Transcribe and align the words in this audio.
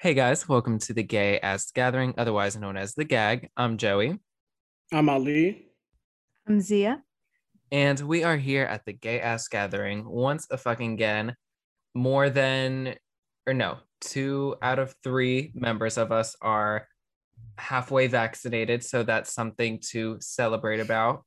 Hey 0.00 0.14
guys, 0.14 0.48
welcome 0.48 0.78
to 0.78 0.94
the 0.94 1.02
Gay 1.02 1.40
Ass 1.40 1.72
Gathering, 1.72 2.14
otherwise 2.16 2.56
known 2.56 2.76
as 2.76 2.94
the 2.94 3.02
Gag. 3.02 3.50
I'm 3.56 3.78
Joey, 3.78 4.20
I'm 4.92 5.08
Ali. 5.08 5.66
I'm 6.46 6.60
Zia. 6.60 7.02
and 7.72 7.98
we 7.98 8.22
are 8.22 8.36
here 8.36 8.62
at 8.62 8.84
the 8.84 8.92
Gay 8.92 9.20
Ass 9.20 9.48
Gathering 9.48 10.08
once 10.08 10.46
a 10.52 10.56
fucking 10.56 10.92
again. 10.92 11.34
More 11.96 12.30
than, 12.30 12.94
or 13.44 13.54
no, 13.54 13.78
two 14.00 14.54
out 14.62 14.78
of 14.78 14.94
three 15.02 15.50
members 15.52 15.98
of 15.98 16.12
us 16.12 16.36
are 16.40 16.86
halfway 17.56 18.06
vaccinated, 18.06 18.84
so 18.84 19.02
that's 19.02 19.34
something 19.34 19.80
to 19.90 20.18
celebrate 20.20 20.78
about. 20.78 21.24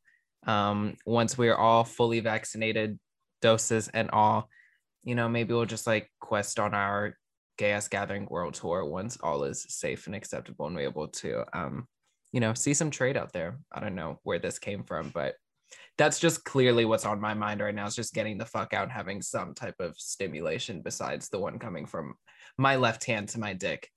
Um, 0.48 0.96
once 1.06 1.38
we're 1.38 1.56
all 1.56 1.84
fully 1.84 2.22
vaccinated, 2.22 2.98
doses 3.42 3.90
and 3.90 4.10
all, 4.12 4.48
you 5.04 5.14
know, 5.14 5.28
maybe 5.28 5.54
we'll 5.54 5.66
just 5.66 5.88
like 5.88 6.10
quest 6.22 6.58
on 6.58 6.74
our 6.74 7.18
gay 7.62 7.80
gathering 7.92 8.26
world 8.32 8.56
tour 8.56 8.84
once 8.84 9.20
all 9.22 9.44
is 9.44 9.68
safe 9.70 10.08
and 10.08 10.16
acceptable 10.16 10.66
and 10.66 10.76
we're 10.76 10.82
able 10.82 11.08
to 11.08 11.44
um 11.54 11.88
you 12.32 12.40
know 12.40 12.56
see 12.56 12.74
some 12.74 12.90
trade 12.90 13.16
out 13.16 13.32
there 13.34 13.60
i 13.72 13.80
don't 13.80 13.94
know 13.94 14.18
where 14.24 14.40
this 14.40 14.58
came 14.58 14.84
from 14.84 15.10
but 15.10 15.36
that's 15.96 16.20
just 16.20 16.44
clearly 16.44 16.86
what's 16.86 17.06
on 17.06 17.22
my 17.22 17.36
mind 17.36 17.62
right 17.62 17.76
now 17.76 17.86
is 17.86 17.96
just 17.96 18.16
getting 18.16 18.40
the 18.40 18.46
fuck 18.46 18.74
out 18.74 18.86
and 18.86 18.92
having 18.92 19.22
some 19.22 19.54
type 19.54 19.76
of 19.80 19.96
stimulation 19.96 20.82
besides 20.82 21.30
the 21.30 21.38
one 21.38 21.60
coming 21.60 21.86
from 21.86 22.16
my 22.58 22.78
left 22.78 23.04
hand 23.06 23.30
to 23.30 23.40
my 23.40 23.54
dick 23.54 23.88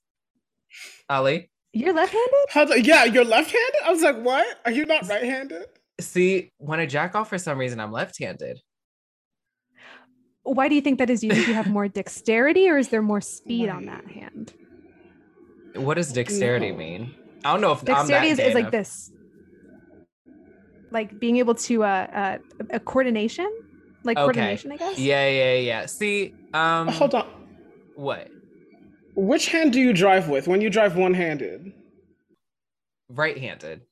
ali 1.08 1.50
You're 1.72 1.94
left-handed? 1.94 2.68
The, 2.68 2.82
yeah, 2.82 3.04
you're 3.04 3.24
left-handed. 3.24 3.80
I 3.84 3.90
was 3.90 4.02
like, 4.02 4.20
what? 4.20 4.46
Are 4.64 4.70
you 4.72 4.84
not 4.84 5.08
right-handed? 5.08 5.66
see 6.00 6.50
when 6.58 6.80
i 6.80 6.86
jack 6.86 7.14
off 7.14 7.28
for 7.28 7.38
some 7.38 7.58
reason 7.58 7.78
i'm 7.78 7.92
left-handed 7.92 8.60
Why 10.44 10.68
do 10.68 10.74
you 10.74 10.80
think 10.80 10.98
that 10.98 11.10
is? 11.10 11.20
Do 11.20 11.26
you 11.26 11.32
think 11.32 11.48
you 11.48 11.54
have 11.54 11.66
more 11.66 11.88
dexterity 12.00 12.68
or 12.68 12.78
is 12.78 12.88
there 12.88 13.02
more 13.02 13.20
speed 13.20 13.68
on 13.68 13.86
that 13.86 14.06
hand? 14.06 14.52
what 15.74 15.94
does 15.94 16.12
dexterity 16.12 16.70
No. 16.70 16.78
mean 16.78 17.10
i 17.44 17.52
don't 17.52 17.60
know 17.60 17.72
if 17.72 17.80
I'm 17.80 17.86
that 17.86 17.96
Dexterity 17.96 18.28
is, 18.28 18.38
is 18.38 18.54
like 18.54 18.70
this. 18.70 19.10
Like 20.92 21.18
being 21.18 21.38
able 21.38 21.54
to 21.56 21.82
uh, 21.82 22.06
uh 22.14 22.38
a 22.70 22.78
coordination? 22.78 23.50
Like 24.04 24.16
Okay. 24.18 24.30
coordination, 24.30 24.70
I 24.72 24.76
guess? 24.76 24.98
yeah 24.98 25.28
yeah 25.28 25.54
yeah 25.56 25.86
see 25.86 26.32
um 26.52 26.88
Hold 26.88 27.14
on. 27.16 27.26
what 27.96 28.28
Which 29.16 29.48
hand 29.48 29.72
do 29.72 29.80
you 29.80 29.92
drive 29.92 30.28
with 30.28 30.46
when 30.48 30.60
you 30.60 30.70
drive 30.70 30.96
one-handed? 30.96 31.72
right-handed 33.10 33.82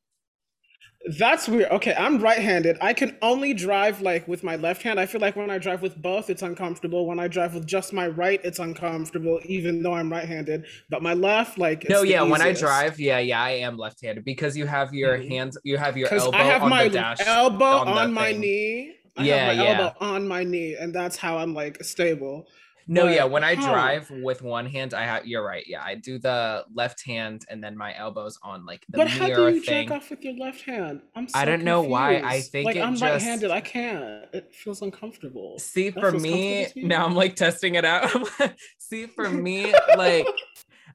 That's 1.19 1.49
weird. 1.49 1.69
Okay, 1.73 1.95
I'm 1.99 2.19
right-handed. 2.19 2.79
I 2.81 2.93
can 2.93 3.17
only 3.23 3.55
drive 3.55 4.01
like 4.03 4.29
with 4.29 4.45
my 4.45 4.55
left 4.55 4.83
hand. 4.83 5.01
I 5.01 5.07
feel 5.07 5.21
like 5.21 5.35
when 5.35 5.51
I 5.51 5.59
drive 5.59 5.83
with 5.83 6.01
both, 6.01 6.31
it's 6.31 6.43
uncomfortable. 6.43 7.07
When 7.07 7.19
I 7.19 7.27
drive 7.27 7.55
with 7.55 7.67
just 7.67 7.93
my 7.93 8.07
right, 8.07 8.41
it's 8.45 8.61
uncomfortable, 8.61 9.41
even 9.45 9.83
though 9.83 9.95
I'm 9.95 10.13
right-handed. 10.13 10.65
But 10.91 11.03
my 11.03 11.15
left, 11.15 11.59
like, 11.59 11.89
no, 11.89 12.03
yeah, 12.03 12.23
when 12.23 12.41
I 12.41 12.53
drive, 12.53 13.01
yeah, 13.01 13.19
yeah, 13.19 13.43
I 13.43 13.51
am 13.51 13.77
left-handed 13.77 14.25
because 14.25 14.57
you 14.57 14.67
have 14.67 14.95
your 14.95 15.19
Mhm. 15.19 15.29
hands, 15.29 15.59
you 15.65 15.77
have 15.77 15.97
your 15.97 16.13
elbow 16.13 16.37
I 16.37 16.45
have 16.45 16.63
on 16.63 16.71
my 16.71 16.85
the 16.85 16.91
dash. 16.95 17.19
elbow 17.27 17.65
on 17.65 17.89
on, 17.89 18.13
my 18.13 18.31
thing. 18.31 18.41
knee. 18.41 18.95
I 19.17 19.25
Yeah, 19.25 19.37
have 19.37 19.57
my 19.57 19.63
yeah. 19.65 19.71
elbow 19.71 19.97
on 20.01 20.29
my 20.29 20.45
knee, 20.45 20.75
and 20.79 20.95
that's 20.95 21.17
how 21.17 21.37
I'm 21.39 21.53
like 21.53 21.83
stable. 21.83 22.47
No, 22.87 23.09
yeah, 23.09 23.25
when 23.25 23.45
I 23.45 23.55
how? 23.55 23.73
drive 23.73 24.11
with 24.11 24.43
one 24.43 24.67
hand, 24.67 24.95
I 24.95 25.05
have. 25.05 25.27
You're 25.27 25.45
right. 25.45 25.65
Yeah, 25.67 25.83
I 25.83 25.95
do 25.95 26.19
the 26.19 26.65
left 26.75 27.05
hand, 27.05 27.45
and 27.49 27.63
then 27.63 27.77
my 27.77 27.97
elbows 27.97 28.39
on 28.43 28.65
like 28.67 28.85
the 28.89 28.99
But 28.99 29.09
how 29.09 29.27
do 29.29 29.49
you 29.49 29.61
thing. 29.63 29.89
jack 29.89 29.97
off 29.97 30.11
with 30.11 30.23
your 30.25 30.35
left 30.35 30.63
hand? 30.63 31.03
I'm 31.15 31.29
so 31.29 31.39
I 31.39 31.45
don't 31.45 31.63
know 31.65 31.83
why. 31.83 32.17
I 32.25 32.41
think 32.41 32.67
like 32.67 32.77
I'm 32.77 32.93
just- 32.93 33.03
right-handed. 33.03 33.51
I 33.51 33.61
can't. 33.61 34.25
It 34.33 34.55
feels 34.55 34.83
uncomfortable. 34.83 35.59
See, 35.59 35.91
That 35.91 36.01
for 36.01 36.11
me, 36.13 36.65
comfortable 36.65 36.73
to 36.75 36.81
you? 36.81 36.89
now 36.89 37.07
I'm 37.07 37.15
like 37.15 37.37
testing 37.37 37.75
it 37.77 37.85
out. 37.85 38.11
see, 38.79 39.07
for 39.07 39.29
me, 39.47 39.75
like, 39.97 40.27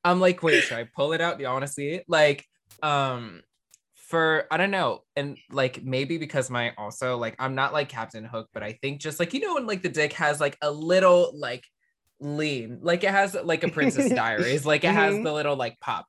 I'm 0.03 0.19
like, 0.19 0.44
wait, 0.44 0.61
should 0.63 0.77
I 0.77 0.83
pull 0.95 1.13
it 1.13 1.22
out? 1.22 1.38
Do 1.38 1.44
you 1.44 1.49
want 1.49 1.66
to 1.66 1.72
see 1.72 1.89
it? 1.89 2.05
Like, 2.07 2.45
um, 2.83 3.41
for 3.95 4.45
I 4.49 4.55
don't 4.57 4.72
know, 4.72 5.01
and 5.17 5.38
like 5.51 5.83
maybe 5.83 6.17
because 6.17 6.49
my 6.49 6.73
also 6.77 7.17
like 7.17 7.35
I'm 7.39 7.55
not 7.55 7.73
like 7.73 7.89
Captain 7.89 8.23
Hook, 8.23 8.47
but 8.53 8.63
I 8.63 8.73
think 8.81 9.01
just 9.01 9.19
like 9.19 9.33
you 9.33 9.41
know 9.41 9.56
when 9.56 9.67
like 9.67 9.81
the 9.81 9.89
dick 9.89 10.13
has 10.13 10.39
like 10.39 10.57
a 10.62 10.72
little 10.72 11.31
like 11.35 11.66
lean, 12.19 12.79
like 12.81 13.03
it 13.03 13.11
has 13.11 13.35
like 13.35 13.63
a 13.63 13.69
Princess 13.69 14.09
Diaries, 14.16 14.66
like 14.66 14.83
it 14.83 14.94
has 14.94 15.16
Mhm. 15.16 15.23
the 15.23 15.33
little 15.33 15.55
like 15.55 15.79
pop. 15.79 16.05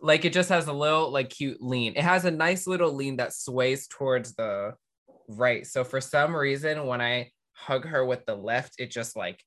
Like 0.00 0.24
it 0.24 0.32
just 0.32 0.48
has 0.48 0.66
a 0.66 0.72
little 0.72 1.10
like 1.10 1.30
cute 1.30 1.62
lean. 1.62 1.94
It 1.96 2.02
has 2.02 2.24
a 2.24 2.30
nice 2.30 2.66
little 2.66 2.92
lean 2.92 3.16
that 3.16 3.32
sways 3.32 3.86
towards 3.86 4.34
the 4.34 4.74
right. 5.28 5.66
So 5.66 5.84
for 5.84 6.00
some 6.00 6.34
reason, 6.34 6.86
when 6.86 7.00
I 7.00 7.30
hug 7.52 7.86
her 7.86 8.04
with 8.04 8.26
the 8.26 8.34
left, 8.34 8.74
it 8.78 8.90
just 8.90 9.16
like 9.16 9.40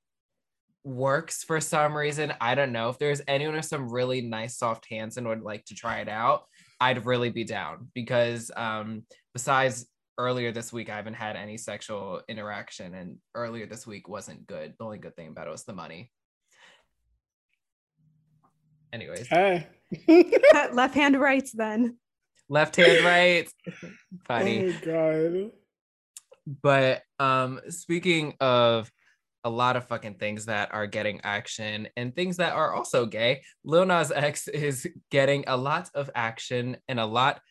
works 0.84 1.44
for 1.44 1.60
some 1.60 1.96
reason. 1.98 2.34
I 2.40 2.56
don't 2.56 2.72
know. 2.72 2.90
If 2.90 3.00
there's 3.00 3.22
anyone 3.28 3.56
with 3.56 3.66
some 3.66 3.90
really 3.92 4.22
nice 4.22 4.58
soft 4.58 4.88
hands 4.90 5.18
and 5.18 5.28
would 5.28 5.42
like 5.42 5.66
to 5.66 5.76
try 5.76 6.00
it 6.00 6.08
out, 6.08 6.46
I'd 6.80 7.06
really 7.06 7.30
be 7.30 7.44
down 7.44 7.90
because 7.94 8.52
um 8.56 9.06
besides 9.34 9.88
earlier 10.18 10.52
this 10.52 10.72
week 10.72 10.90
I 10.90 10.96
haven't 10.96 11.16
had 11.16 11.36
any 11.36 11.58
sexual 11.58 12.22
interaction 12.30 12.94
and 12.94 13.18
earlier 13.34 13.66
this 13.66 13.86
week 13.86 14.08
wasn't 14.08 14.48
good. 14.48 14.74
The 14.78 14.86
only 14.86 14.98
good 14.98 15.16
thing 15.16 15.28
about 15.30 15.48
it 15.48 15.52
was 15.52 15.64
the 15.66 15.74
money. 15.74 16.12
Anyways, 18.94 19.28
Hey. 19.28 19.68
Left 20.72 20.96
hand 20.96 21.20
rights 21.20 21.52
then. 21.52 21.98
left 22.50 22.76
hand 22.76 23.04
right. 23.06 23.50
Funny. 24.28 24.64
Oh 24.64 24.72
my 24.72 24.80
god. 24.86 25.52
But 26.62 27.02
um 27.20 27.60
speaking 27.70 28.36
of 28.40 28.90
a 29.44 29.50
lot 29.50 29.76
of 29.76 29.88
fucking 29.88 30.16
things 30.16 30.46
that 30.46 30.74
are 30.74 30.88
getting 30.88 31.22
action 31.24 31.88
and 31.98 32.16
things 32.16 32.38
that 32.38 32.54
are 32.54 32.74
also 32.74 33.06
gay, 33.06 33.42
Lil 33.64 33.86
Nas 33.86 34.12
X 34.12 34.48
is 34.48 34.88
getting 35.12 35.44
a 35.48 35.56
lot 35.58 35.90
of 35.94 36.10
action 36.16 36.78
and 36.88 37.00
a 37.00 37.06
lot 37.06 37.42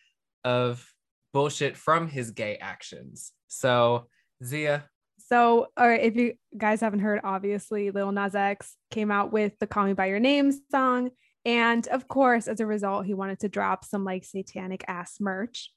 of 0.44 0.84
bullshit 1.34 1.76
from 1.76 2.08
his 2.08 2.30
gay 2.30 2.56
actions. 2.56 3.32
So 3.48 4.06
Zia, 4.42 4.88
So, 5.18 5.68
or 5.78 5.92
if 5.92 6.16
you 6.16 6.34
guys 6.56 6.80
haven't 6.80 7.00
heard, 7.00 7.20
obviously 7.24 7.90
Lil 7.90 8.12
Nas 8.12 8.34
X 8.34 8.76
came 8.90 9.10
out 9.10 9.32
with 9.32 9.52
the 9.58 9.66
"Call 9.66 9.84
Me 9.86 9.92
by 9.92 10.06
Your 10.06 10.20
Name" 10.20 10.52
song, 10.70 11.10
and 11.44 11.86
of 11.88 12.08
course, 12.08 12.46
as 12.46 12.60
a 12.60 12.66
result, 12.66 13.06
he 13.06 13.14
wanted 13.14 13.40
to 13.40 13.48
drop 13.48 13.84
some 13.84 14.04
like 14.04 14.24
satanic 14.24 14.84
ass 14.88 15.16
merch, 15.20 15.72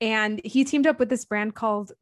and 0.00 0.40
he 0.44 0.64
teamed 0.64 0.86
up 0.86 0.98
with 0.98 1.08
this 1.08 1.24
brand 1.24 1.54
called, 1.54 1.92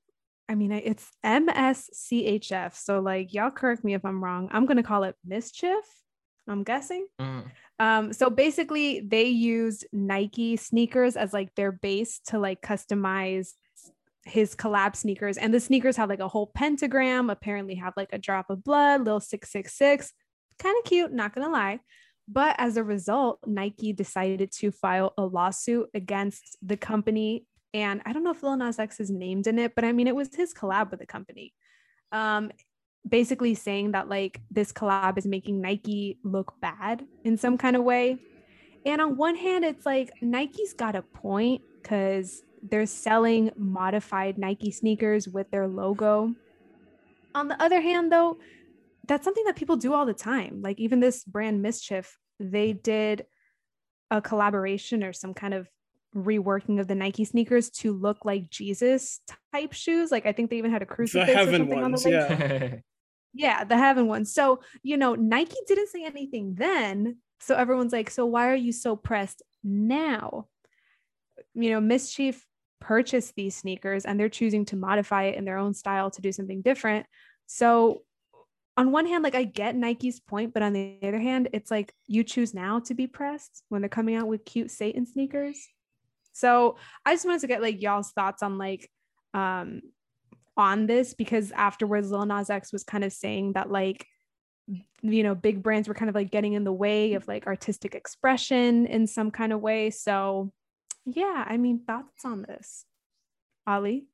I 0.48 0.54
mean, 0.54 0.72
it's 0.72 1.10
MSCHF. 1.24 2.74
So, 2.74 3.00
like, 3.00 3.32
y'all 3.34 3.50
correct 3.50 3.84
me 3.84 3.94
if 3.94 4.04
I'm 4.04 4.22
wrong. 4.24 4.48
I'm 4.52 4.66
gonna 4.66 4.82
call 4.82 5.04
it 5.04 5.16
Mischief. 5.24 5.84
I'm 6.50 6.64
guessing. 6.64 7.06
mm, 7.20 7.44
Um, 7.78 8.12
so 8.12 8.28
basically, 8.28 9.00
they 9.00 9.24
used 9.24 9.86
Nike 9.92 10.56
sneakers 10.56 11.16
as 11.16 11.32
like 11.32 11.54
their 11.54 11.72
base 11.72 12.20
to 12.26 12.38
like 12.38 12.60
customize 12.60 13.52
his 14.24 14.54
collab 14.54 14.94
sneakers. 14.96 15.38
And 15.38 15.54
the 15.54 15.60
sneakers 15.60 15.96
have 15.96 16.08
like 16.08 16.20
a 16.20 16.28
whole 16.28 16.50
pentagram, 16.54 17.30
apparently 17.30 17.76
have 17.76 17.94
like 17.96 18.10
a 18.12 18.18
drop 18.18 18.50
of 18.50 18.62
blood, 18.62 19.04
little 19.04 19.20
666. 19.20 20.12
Kind 20.58 20.76
of 20.78 20.84
cute, 20.84 21.12
not 21.12 21.34
gonna 21.34 21.48
lie. 21.48 21.80
But 22.28 22.54
as 22.58 22.76
a 22.76 22.84
result, 22.84 23.38
Nike 23.46 23.92
decided 23.92 24.52
to 24.52 24.70
file 24.70 25.14
a 25.16 25.24
lawsuit 25.24 25.88
against 25.94 26.58
the 26.62 26.76
company. 26.76 27.46
And 27.72 28.02
I 28.04 28.12
don't 28.12 28.24
know 28.24 28.30
if 28.32 28.42
Lil 28.42 28.56
Nas 28.56 28.78
X 28.78 29.00
is 29.00 29.10
named 29.10 29.46
in 29.46 29.58
it, 29.58 29.74
but 29.74 29.84
I 29.84 29.92
mean, 29.92 30.06
it 30.06 30.14
was 30.14 30.34
his 30.34 30.52
collab 30.52 30.90
with 30.90 31.00
the 31.00 31.06
company. 31.06 31.54
Um, 32.12 32.50
basically 33.08 33.54
saying 33.54 33.92
that 33.92 34.08
like 34.08 34.40
this 34.50 34.72
collab 34.72 35.18
is 35.18 35.26
making 35.26 35.60
Nike 35.60 36.18
look 36.22 36.54
bad 36.60 37.04
in 37.24 37.36
some 37.36 37.58
kind 37.58 37.76
of 37.76 37.82
way. 37.82 38.18
And 38.86 39.00
on 39.00 39.16
one 39.16 39.36
hand, 39.36 39.64
it's 39.64 39.84
like 39.84 40.10
Nike's 40.22 40.72
got 40.72 40.96
a 40.96 41.02
point 41.02 41.62
because 41.82 42.42
they're 42.62 42.86
selling 42.86 43.50
modified 43.56 44.38
Nike 44.38 44.70
sneakers 44.70 45.28
with 45.28 45.50
their 45.50 45.66
logo. 45.66 46.34
On 47.34 47.48
the 47.48 47.62
other 47.62 47.80
hand, 47.80 48.10
though, 48.10 48.38
that's 49.06 49.24
something 49.24 49.44
that 49.44 49.56
people 49.56 49.76
do 49.76 49.92
all 49.92 50.06
the 50.06 50.14
time. 50.14 50.60
Like 50.62 50.78
even 50.78 51.00
this 51.00 51.24
brand 51.24 51.62
Mischief, 51.62 52.18
they 52.38 52.72
did 52.72 53.26
a 54.10 54.20
collaboration 54.20 55.04
or 55.04 55.12
some 55.12 55.34
kind 55.34 55.54
of 55.54 55.68
reworking 56.15 56.80
of 56.80 56.89
the 56.89 56.95
Nike 56.95 57.24
sneakers 57.24 57.71
to 57.71 57.92
look 57.92 58.24
like 58.24 58.51
Jesus 58.51 59.21
type 59.53 59.72
shoes. 59.72 60.10
Like 60.10 60.27
I 60.27 60.33
think 60.33 60.51
they 60.51 60.59
even 60.59 60.71
had 60.71 60.83
a 60.83 60.86
The 60.86 60.95
crucifix 60.95 61.30
or 61.30 61.34
heaven 61.34 61.60
something 61.62 61.83
on 61.83 61.92
the 61.92 62.01
ones, 62.01 62.07
yeah. 62.07 62.77
Yeah, 63.33 63.62
the 63.62 63.78
heaven 63.78 64.09
one. 64.09 64.24
So, 64.24 64.60
you 64.83 64.97
know, 64.97 65.15
Nike 65.15 65.54
didn't 65.68 65.89
say 65.89 66.04
anything 66.04 66.54
then. 66.57 67.18
So 67.39 67.54
everyone's 67.54 67.92
like, 67.92 68.10
so 68.10 68.27
why 68.27 68.48
are 68.48 68.57
you 68.57 68.72
so 68.72 68.97
pressed 68.97 69.42
now? 69.62 70.48
You 71.54 71.71
know, 71.71 71.80
Mischief 71.80 72.45
purchased 72.80 73.34
these 73.36 73.54
sneakers 73.54 74.04
and 74.04 74.18
they're 74.18 74.28
choosing 74.28 74.65
to 74.66 74.77
modify 74.77 75.24
it 75.24 75.36
in 75.36 75.45
their 75.45 75.59
own 75.59 75.74
style 75.74 76.10
to 76.10 76.21
do 76.21 76.33
something 76.33 76.63
different. 76.63 77.06
So, 77.47 78.03
on 78.77 78.92
one 78.92 79.06
hand, 79.06 79.22
like 79.22 79.34
I 79.34 79.45
get 79.45 79.77
Nike's 79.77 80.21
point, 80.21 80.54
but 80.54 80.63
on 80.63 80.72
the 80.72 80.98
other 81.03 81.18
hand, 81.18 81.48
it's 81.53 81.71
like 81.71 81.92
you 82.06 82.24
choose 82.24 82.54
now 82.54 82.80
to 82.80 82.95
be 82.95 83.06
pressed 83.06 83.63
when 83.68 83.83
they're 83.83 83.89
coming 83.89 84.15
out 84.15 84.27
with 84.27 84.45
cute 84.45 84.71
Satan 84.71 85.06
sneakers. 85.06 85.68
So, 86.41 86.77
I 87.04 87.15
just 87.15 87.27
wanted 87.27 87.42
to 87.42 87.47
get 87.47 87.63
like 87.63 87.83
y'all's 87.83 88.13
thoughts 88.13 88.42
on 88.42 88.59
like 88.59 88.91
um 89.34 89.83
on 90.57 90.87
this 90.87 91.15
because 91.15 91.53
afterwards 91.53 92.10
Lil 92.10 92.27
Nas 92.27 92.51
X 92.51 92.72
was 92.72 92.83
kind 92.83 93.04
of 93.04 93.13
saying 93.13 93.53
that 93.53 93.71
like 93.71 94.07
you 95.03 95.22
know 95.22 95.34
big 95.34 95.63
brands 95.63 95.89
were 95.89 95.95
kind 95.95 96.09
of 96.09 96.15
like 96.15 96.31
getting 96.31 96.54
in 96.54 96.65
the 96.65 96.72
way 96.72 97.15
of 97.15 97.27
like 97.28 97.47
artistic 97.47 97.95
expression 97.95 98.87
in 98.87 99.07
some 99.07 99.31
kind 99.31 99.53
of 99.53 99.60
way. 99.60 99.91
So 99.91 100.53
yeah 101.07 101.45
i 101.48 101.57
mean 101.57 101.81
thoughts 101.87 102.25
on 102.25 102.42
this? 102.42 102.84
Ali? 103.66 104.07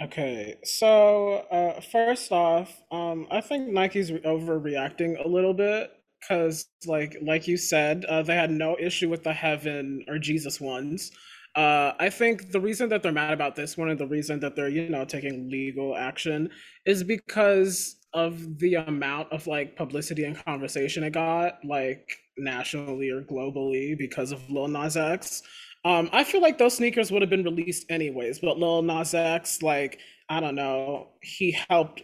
Okay, 0.00 0.56
so 0.64 1.44
uh, 1.50 1.80
first 1.80 2.32
off, 2.32 2.82
um, 2.90 3.26
I 3.30 3.40
think 3.40 3.68
Nike's 3.68 4.10
overreacting 4.10 5.24
a 5.24 5.28
little 5.28 5.54
bit 5.54 5.92
because, 6.20 6.66
like, 6.86 7.16
like 7.22 7.46
you 7.46 7.56
said, 7.56 8.04
uh, 8.06 8.22
they 8.22 8.34
had 8.34 8.50
no 8.50 8.76
issue 8.80 9.08
with 9.08 9.22
the 9.22 9.32
heaven 9.32 10.04
or 10.08 10.18
Jesus 10.18 10.60
ones. 10.60 11.10
Uh, 11.54 11.92
I 11.98 12.08
think 12.08 12.50
the 12.50 12.60
reason 12.60 12.88
that 12.88 13.02
they're 13.02 13.12
mad 13.12 13.34
about 13.34 13.56
this 13.56 13.76
one 13.76 13.90
and 13.90 13.98
the 13.98 14.06
reason 14.06 14.40
that 14.40 14.56
they're, 14.56 14.68
you 14.68 14.88
know, 14.88 15.04
taking 15.04 15.50
legal 15.50 15.96
action 15.96 16.50
is 16.86 17.04
because 17.04 17.96
of 18.14 18.58
the 18.58 18.74
amount 18.74 19.32
of 19.32 19.46
like 19.46 19.76
publicity 19.76 20.24
and 20.24 20.42
conversation 20.44 21.04
it 21.04 21.12
got, 21.12 21.62
like 21.64 22.10
nationally 22.38 23.10
or 23.10 23.22
globally, 23.22 23.96
because 23.98 24.32
of 24.32 24.48
Lil 24.50 24.68
Nas 24.68 24.96
X. 24.96 25.42
Um, 25.84 26.08
I 26.12 26.24
feel 26.24 26.40
like 26.40 26.58
those 26.58 26.76
sneakers 26.76 27.10
would 27.10 27.22
have 27.22 27.30
been 27.30 27.44
released 27.44 27.86
anyways, 27.90 28.38
but 28.38 28.58
Lil 28.58 28.82
Nas 28.82 29.14
X, 29.14 29.62
like, 29.62 29.98
I 30.28 30.40
don't 30.40 30.54
know, 30.54 31.08
he 31.20 31.56
helped 31.68 32.02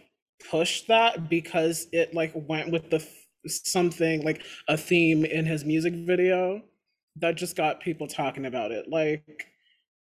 push 0.49 0.83
that 0.83 1.29
because 1.29 1.87
it 1.91 2.13
like 2.13 2.31
went 2.35 2.71
with 2.71 2.89
the 2.89 3.05
something 3.47 4.23
like 4.23 4.43
a 4.67 4.77
theme 4.77 5.25
in 5.25 5.45
his 5.45 5.65
music 5.65 5.93
video 5.93 6.61
that 7.21 7.35
just 7.35 7.55
got 7.55 7.81
people 7.81 8.07
talking 8.07 8.45
about 8.45 8.71
it. 8.71 8.87
Like, 8.89 9.47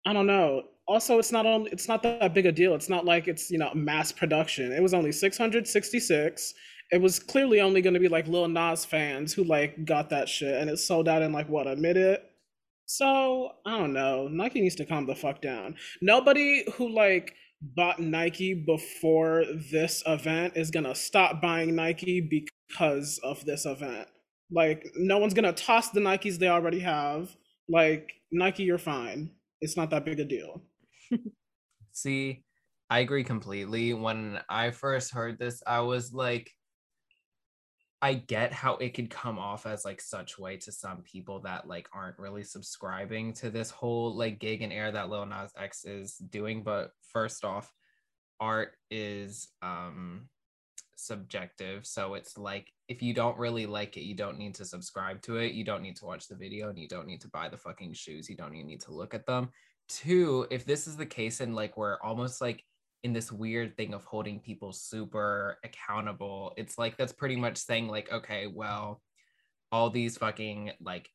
I 0.06 0.12
don't 0.12 0.26
know. 0.26 0.62
Also, 0.86 1.18
it's 1.18 1.32
not 1.32 1.44
only 1.44 1.70
it's 1.70 1.88
not 1.88 2.02
that 2.02 2.32
big 2.32 2.46
a 2.46 2.52
deal. 2.52 2.74
It's 2.74 2.88
not 2.88 3.04
like 3.04 3.28
it's 3.28 3.50
you 3.50 3.58
know 3.58 3.70
mass 3.74 4.10
production. 4.10 4.72
It 4.72 4.82
was 4.82 4.94
only 4.94 5.12
666. 5.12 6.54
It 6.90 7.02
was 7.02 7.18
clearly 7.18 7.60
only 7.60 7.82
going 7.82 7.92
to 7.92 8.00
be 8.00 8.08
like 8.08 8.26
Lil 8.26 8.48
Nas 8.48 8.86
fans 8.86 9.34
who 9.34 9.44
like 9.44 9.84
got 9.84 10.08
that 10.10 10.28
shit, 10.28 10.54
and 10.54 10.70
it 10.70 10.78
sold 10.78 11.08
out 11.08 11.22
in 11.22 11.32
like 11.32 11.48
what 11.48 11.66
a 11.66 11.76
minute. 11.76 12.24
So 12.86 13.52
I 13.66 13.76
don't 13.78 13.92
know. 13.92 14.28
Nike 14.28 14.62
needs 14.62 14.76
to 14.76 14.86
calm 14.86 15.06
the 15.06 15.14
fuck 15.14 15.42
down. 15.42 15.76
Nobody 16.00 16.64
who 16.74 16.88
like 16.88 17.34
bought 17.60 17.98
Nike 18.00 18.54
before 18.54 19.44
this 19.70 20.02
event 20.06 20.56
is 20.56 20.70
gonna 20.70 20.94
stop 20.94 21.42
buying 21.42 21.74
Nike 21.74 22.20
because 22.20 23.18
of 23.22 23.44
this 23.44 23.66
event. 23.66 24.08
Like 24.50 24.90
no 24.96 25.18
one's 25.18 25.34
gonna 25.34 25.52
toss 25.52 25.90
the 25.90 26.00
Nikes 26.00 26.38
they 26.38 26.48
already 26.48 26.80
have. 26.80 27.34
Like 27.68 28.12
Nike, 28.32 28.64
you're 28.64 28.78
fine. 28.78 29.30
It's 29.60 29.76
not 29.76 29.90
that 29.90 30.04
big 30.04 30.20
a 30.20 30.24
deal. 30.24 30.62
See, 31.92 32.44
I 32.90 33.00
agree 33.00 33.24
completely. 33.24 33.92
When 33.92 34.38
I 34.48 34.70
first 34.70 35.12
heard 35.12 35.38
this, 35.38 35.62
I 35.66 35.80
was 35.80 36.12
like, 36.12 36.50
I 38.00 38.14
get 38.14 38.52
how 38.52 38.76
it 38.76 38.94
could 38.94 39.10
come 39.10 39.38
off 39.38 39.66
as 39.66 39.84
like 39.84 40.00
such 40.00 40.38
way 40.38 40.56
to 40.58 40.70
some 40.70 41.02
people 41.02 41.40
that 41.40 41.66
like 41.66 41.88
aren't 41.92 42.18
really 42.18 42.44
subscribing 42.44 43.32
to 43.34 43.50
this 43.50 43.70
whole 43.70 44.16
like 44.16 44.38
gig 44.38 44.62
and 44.62 44.72
air 44.72 44.92
that 44.92 45.10
Lil 45.10 45.26
Nas 45.26 45.52
X 45.58 45.84
is 45.84 46.16
doing. 46.16 46.62
But 46.62 46.92
first 47.12 47.44
off, 47.44 47.72
art 48.40 48.72
is 48.90 49.48
um 49.62 50.28
subjective. 50.96 51.86
So 51.86 52.14
it's 52.14 52.38
like 52.38 52.72
if 52.88 53.02
you 53.02 53.12
don't 53.12 53.38
really 53.38 53.66
like 53.66 53.96
it, 53.96 54.02
you 54.02 54.14
don't 54.14 54.38
need 54.38 54.54
to 54.56 54.64
subscribe 54.64 55.20
to 55.22 55.36
it. 55.36 55.52
You 55.52 55.62
don't 55.62 55.82
need 55.82 55.96
to 55.96 56.06
watch 56.06 56.26
the 56.26 56.34
video 56.34 56.70
and 56.70 56.78
you 56.78 56.88
don't 56.88 57.06
need 57.06 57.20
to 57.20 57.28
buy 57.28 57.48
the 57.48 57.56
fucking 57.56 57.92
shoes. 57.92 58.28
You 58.28 58.36
don't 58.36 58.54
even 58.54 58.66
need 58.66 58.80
to 58.82 58.92
look 58.92 59.14
at 59.14 59.26
them. 59.26 59.50
Two, 59.88 60.46
if 60.50 60.64
this 60.64 60.86
is 60.86 60.96
the 60.96 61.06
case 61.06 61.40
and 61.40 61.54
like 61.54 61.76
we're 61.76 62.00
almost 62.02 62.40
like 62.40 62.64
in 63.04 63.12
this 63.12 63.30
weird 63.30 63.76
thing 63.76 63.94
of 63.94 64.04
holding 64.04 64.40
people 64.40 64.72
super 64.72 65.58
accountable. 65.64 66.52
It's 66.56 66.78
like 66.78 66.96
that's 66.96 67.12
pretty 67.12 67.36
much 67.36 67.58
saying 67.58 67.88
like, 67.88 68.10
okay, 68.10 68.46
well, 68.46 69.02
all 69.70 69.90
these 69.90 70.16
fucking 70.16 70.72
like 70.80 71.08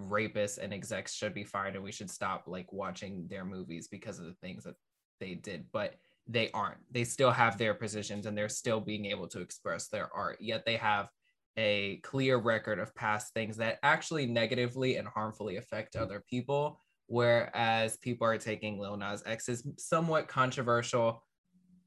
rapists 0.00 0.58
and 0.58 0.72
execs 0.72 1.14
should 1.14 1.34
be 1.34 1.44
fired 1.44 1.76
and 1.76 1.84
we 1.84 1.92
should 1.92 2.10
stop 2.10 2.44
like 2.46 2.72
watching 2.72 3.26
their 3.28 3.44
movies 3.44 3.88
because 3.88 4.18
of 4.18 4.26
the 4.26 4.34
things 4.42 4.64
that 4.64 4.74
they 5.20 5.34
did. 5.34 5.66
But 5.72 5.94
they 6.26 6.50
aren't. 6.52 6.78
They 6.90 7.04
still 7.04 7.30
have 7.30 7.56
their 7.56 7.74
positions 7.74 8.26
and 8.26 8.36
they're 8.36 8.48
still 8.48 8.80
being 8.80 9.06
able 9.06 9.28
to 9.28 9.40
express 9.40 9.88
their 9.88 10.12
art. 10.14 10.38
Yet 10.40 10.64
they 10.66 10.76
have 10.76 11.08
a 11.56 11.96
clear 12.02 12.38
record 12.38 12.78
of 12.78 12.94
past 12.94 13.32
things 13.34 13.56
that 13.56 13.78
actually 13.82 14.26
negatively 14.26 14.96
and 14.96 15.08
harmfully 15.08 15.56
affect 15.56 15.94
mm. 15.94 16.00
other 16.00 16.22
people. 16.28 16.80
Whereas 17.06 17.96
people 17.96 18.26
are 18.26 18.38
taking 18.38 18.78
Lil 18.78 18.96
Nas 18.96 19.22
X's 19.26 19.66
somewhat 19.78 20.28
controversial 20.28 21.24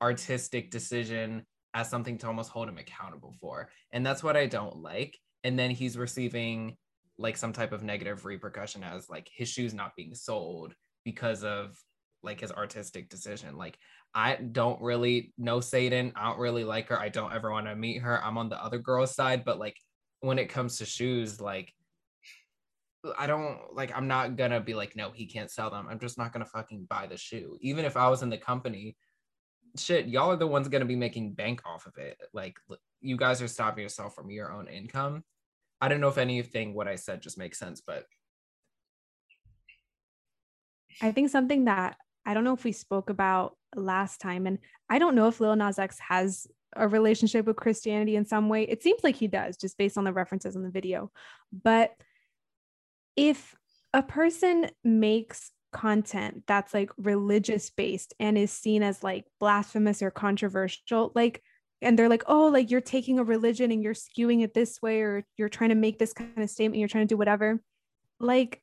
artistic 0.01 0.69
decision 0.69 1.45
as 1.73 1.89
something 1.89 2.17
to 2.19 2.27
almost 2.27 2.51
hold 2.51 2.67
him 2.67 2.77
accountable 2.77 3.33
for. 3.39 3.69
And 3.91 4.05
that's 4.05 4.21
what 4.21 4.37
I 4.37 4.45
don't 4.47 4.77
like. 4.77 5.17
And 5.43 5.57
then 5.57 5.71
he's 5.71 5.97
receiving 5.97 6.75
like 7.17 7.37
some 7.37 7.53
type 7.53 7.71
of 7.71 7.83
negative 7.83 8.25
repercussion 8.25 8.83
as 8.83 9.09
like 9.09 9.29
his 9.33 9.47
shoes 9.47 9.73
not 9.73 9.95
being 9.95 10.13
sold 10.13 10.73
because 11.05 11.43
of 11.43 11.77
like 12.21 12.39
his 12.39 12.51
artistic 12.51 13.09
decision. 13.09 13.57
Like 13.57 13.77
I 14.15 14.35
don't 14.35 14.79
really 14.81 15.33
know 15.37 15.59
Satan. 15.59 16.13
I 16.15 16.29
don't 16.29 16.39
really 16.39 16.63
like 16.63 16.89
her. 16.89 16.99
I 16.99 17.09
don't 17.09 17.33
ever 17.33 17.51
want 17.51 17.67
to 17.67 17.75
meet 17.75 18.01
her. 18.01 18.23
I'm 18.23 18.37
on 18.37 18.49
the 18.49 18.63
other 18.63 18.77
girl's 18.77 19.15
side, 19.15 19.43
but 19.43 19.59
like 19.59 19.77
when 20.21 20.39
it 20.39 20.49
comes 20.49 20.77
to 20.77 20.85
shoes, 20.85 21.41
like 21.41 21.73
I 23.17 23.27
don't 23.27 23.59
like 23.73 23.95
I'm 23.95 24.07
not 24.07 24.35
gonna 24.35 24.61
be 24.61 24.75
like, 24.75 24.95
no, 24.95 25.11
he 25.11 25.25
can't 25.25 25.51
sell 25.51 25.69
them. 25.69 25.87
I'm 25.89 25.99
just 25.99 26.17
not 26.17 26.31
gonna 26.31 26.45
fucking 26.45 26.85
buy 26.89 27.07
the 27.07 27.17
shoe. 27.17 27.57
Even 27.61 27.85
if 27.85 27.97
I 27.97 28.07
was 28.07 28.21
in 28.21 28.29
the 28.29 28.37
company 28.37 28.95
shit, 29.77 30.07
y'all 30.07 30.31
are 30.31 30.35
the 30.35 30.47
ones 30.47 30.69
to 30.69 30.85
be 30.85 30.95
making 30.95 31.33
bank 31.33 31.61
off 31.65 31.85
of 31.85 31.97
it. 31.97 32.17
Like, 32.33 32.57
you 33.01 33.17
guys 33.17 33.41
are 33.41 33.47
stopping 33.47 33.83
yourself 33.83 34.15
from 34.15 34.29
your 34.29 34.51
own 34.51 34.67
income. 34.67 35.23
I 35.81 35.87
don't 35.87 35.99
know 35.99 36.09
if 36.09 36.17
anything 36.17 36.73
what 36.73 36.87
I 36.87 36.95
said 36.95 37.21
just 37.21 37.37
makes 37.37 37.59
sense, 37.59 37.81
but 37.85 38.05
I 41.01 41.11
think 41.11 41.29
something 41.29 41.65
that 41.65 41.97
I 42.25 42.33
don't 42.33 42.43
know 42.43 42.53
if 42.53 42.63
we 42.63 42.71
spoke 42.71 43.09
about 43.09 43.57
last 43.75 44.19
time, 44.21 44.47
and 44.47 44.59
I 44.89 44.99
don't 44.99 45.15
know 45.15 45.27
if 45.27 45.39
Lil 45.39 45.55
Nas 45.55 45.79
X 45.79 45.97
has 45.99 46.47
a 46.75 46.87
relationship 46.87 47.45
with 47.45 47.55
Christianity 47.55 48.15
in 48.15 48.25
some 48.25 48.49
way. 48.49 48.63
It 48.63 48.81
seems 48.81 49.03
like 49.03 49.15
he 49.15 49.27
does, 49.27 49.57
just 49.57 49.77
based 49.77 49.97
on 49.97 50.03
the 50.03 50.13
references 50.13 50.55
in 50.55 50.63
the 50.63 50.69
video. 50.69 51.11
But 51.51 51.91
if 53.15 53.55
a 53.93 54.01
person 54.01 54.69
makes 54.83 55.51
content 55.71 56.43
that's 56.47 56.73
like 56.73 56.91
religious 56.97 57.71
based 57.71 58.13
and 58.19 58.37
is 58.37 58.51
seen 58.51 58.83
as 58.83 59.03
like 59.03 59.25
blasphemous 59.39 60.03
or 60.03 60.11
controversial 60.11 61.11
like 61.15 61.41
and 61.81 61.97
they're 61.97 62.09
like 62.09 62.23
oh 62.27 62.45
like 62.45 62.69
you're 62.69 62.79
taking 62.79 63.17
a 63.17 63.23
religion 63.23 63.71
and 63.71 63.83
you're 63.83 63.95
skewing 63.95 64.43
it 64.43 64.53
this 64.53 64.81
way 64.81 65.01
or 65.01 65.25
you're 65.35 65.49
trying 65.49 65.71
to 65.71 65.75
make 65.75 65.97
this 65.97 66.13
kind 66.13 66.37
of 66.37 66.49
statement 66.49 66.79
you're 66.79 66.87
trying 66.87 67.07
to 67.07 67.11
do 67.13 67.17
whatever 67.17 67.59
like 68.19 68.61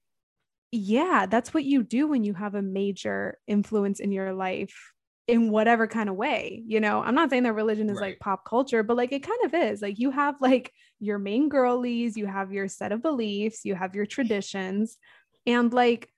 yeah 0.71 1.27
that's 1.29 1.53
what 1.53 1.65
you 1.65 1.83
do 1.83 2.07
when 2.07 2.23
you 2.23 2.33
have 2.33 2.55
a 2.55 2.63
major 2.63 3.37
influence 3.49 3.99
in 3.99 4.13
your 4.13 4.33
life 4.33 4.93
in 5.31 5.51
whatever 5.51 5.87
kind 5.87 6.09
of 6.09 6.17
way 6.17 6.63
you 6.67 6.81
know 6.81 7.03
i'm 7.03 7.15
not 7.15 7.31
saying 7.31 7.45
that 7.45 7.53
religion 7.53 7.89
is 7.89 7.99
right. 7.99 8.11
like 8.11 8.19
pop 8.21 8.45
culture 8.45 8.83
but 8.83 8.97
like 8.97 9.13
it 9.13 9.23
kind 9.23 9.45
of 9.45 9.55
is 9.55 9.81
like 9.81 9.99
you 9.99 10.11
have 10.11 10.35
like 10.41 10.73
your 10.99 11.19
main 11.19 11.49
girlies 11.49 12.17
you 12.17 12.27
have 12.27 12.53
your 12.53 12.69
set 12.69 12.93
of 12.93 13.03
beliefs 13.03 13.65
you 13.65 13.75
have 13.75 13.95
your 13.95 14.07
traditions 14.07 14.99
and 15.47 15.73
like 15.73 16.09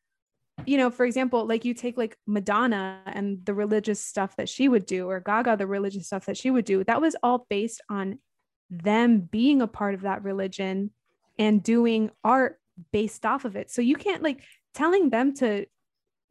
you 0.67 0.77
know, 0.77 0.91
for 0.91 1.05
example, 1.05 1.47
like 1.47 1.65
you 1.65 1.75
take 1.75 1.97
like 1.97 2.17
Madonna 2.27 3.01
and 3.07 3.45
the 3.45 3.55
religious 3.55 4.01
stuff 4.01 4.37
that 4.37 4.49
she 4.49 4.69
would 4.69 4.87
do, 4.87 5.09
or 5.09 5.21
Gaga, 5.21 5.57
the 5.57 5.67
religious 5.67 6.07
stuff 6.07 6.27
that 6.27 6.37
she 6.37 6.51
would 6.51 6.65
do, 6.65 6.85
that 6.85 7.01
was 7.01 7.17
all 7.23 7.47
based 7.49 7.81
on 7.89 8.19
them 8.71 9.21
being 9.21 9.63
a 9.63 9.67
part 9.67 9.95
of 9.95 10.03
that 10.03 10.23
religion 10.23 10.91
and 11.39 11.63
doing 11.63 12.11
art 12.23 12.61
based 12.93 13.27
off 13.27 13.45
of 13.45 13.57
it. 13.57 13.71
So 13.71 13.83
you 13.83 13.97
can't 13.97 14.23
like 14.23 14.43
telling 14.75 15.11
them 15.11 15.35
to 15.37 15.67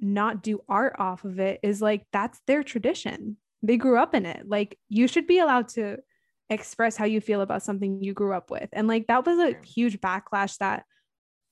not 0.01 0.43
do 0.43 0.61
art 0.67 0.95
off 0.97 1.23
of 1.23 1.39
it 1.39 1.59
is 1.63 1.81
like 1.81 2.05
that's 2.11 2.41
their 2.47 2.63
tradition. 2.63 3.37
They 3.63 3.77
grew 3.77 3.97
up 3.97 4.15
in 4.15 4.25
it. 4.25 4.47
Like 4.47 4.77
you 4.89 5.07
should 5.07 5.27
be 5.27 5.39
allowed 5.39 5.69
to 5.69 5.97
express 6.49 6.97
how 6.97 7.05
you 7.05 7.21
feel 7.21 7.41
about 7.41 7.63
something 7.63 8.03
you 8.03 8.13
grew 8.13 8.33
up 8.33 8.51
with. 8.51 8.69
And 8.73 8.87
like 8.87 9.07
that 9.07 9.25
was 9.25 9.39
a 9.39 9.55
huge 9.63 10.01
backlash 10.01 10.57
that 10.57 10.83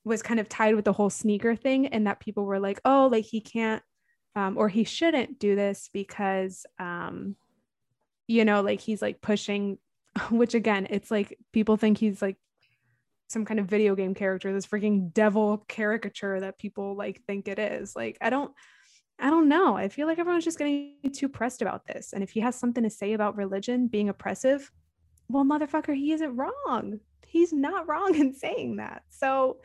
was 0.04 0.22
kind 0.22 0.40
of 0.40 0.48
tied 0.48 0.74
with 0.74 0.84
the 0.84 0.92
whole 0.92 1.10
sneaker 1.10 1.54
thing 1.54 1.86
and 1.86 2.06
that 2.06 2.20
people 2.20 2.44
were 2.44 2.58
like 2.58 2.80
oh 2.84 3.08
like 3.12 3.24
he 3.24 3.40
can't 3.40 3.82
um, 4.36 4.56
or 4.56 4.68
he 4.68 4.84
shouldn't 4.84 5.38
do 5.38 5.56
this 5.56 5.90
because 5.92 6.64
um, 6.78 7.36
you 8.26 8.44
know 8.44 8.62
like 8.62 8.80
he's 8.80 9.02
like 9.02 9.20
pushing 9.20 9.78
which 10.30 10.54
again 10.54 10.86
it's 10.90 11.10
like 11.10 11.38
people 11.52 11.76
think 11.76 11.98
he's 11.98 12.22
like 12.22 12.36
some 13.30 13.44
kind 13.44 13.60
of 13.60 13.66
video 13.66 13.94
game 13.94 14.14
character 14.14 14.52
this 14.52 14.66
freaking 14.66 15.12
devil 15.12 15.64
caricature 15.68 16.40
that 16.40 16.58
people 16.58 16.96
like 16.96 17.22
think 17.26 17.48
it 17.48 17.58
is. 17.58 17.94
Like 17.94 18.18
i 18.20 18.30
don't 18.30 18.52
i 19.18 19.30
don't 19.30 19.48
know. 19.48 19.76
I 19.76 19.88
feel 19.88 20.06
like 20.06 20.18
everyone's 20.18 20.44
just 20.44 20.58
getting 20.58 20.94
too 21.12 21.28
pressed 21.28 21.62
about 21.62 21.86
this. 21.86 22.12
And 22.12 22.22
if 22.22 22.30
he 22.30 22.40
has 22.40 22.56
something 22.56 22.84
to 22.84 22.90
say 22.90 23.12
about 23.12 23.36
religion 23.36 23.86
being 23.86 24.08
oppressive 24.08 24.70
well 25.28 25.44
motherfucker 25.44 25.94
he 25.94 26.12
isn't 26.12 26.36
wrong. 26.36 27.00
He's 27.26 27.52
not 27.52 27.88
wrong 27.88 28.14
in 28.18 28.34
saying 28.34 28.76
that. 28.76 29.02
So 29.10 29.58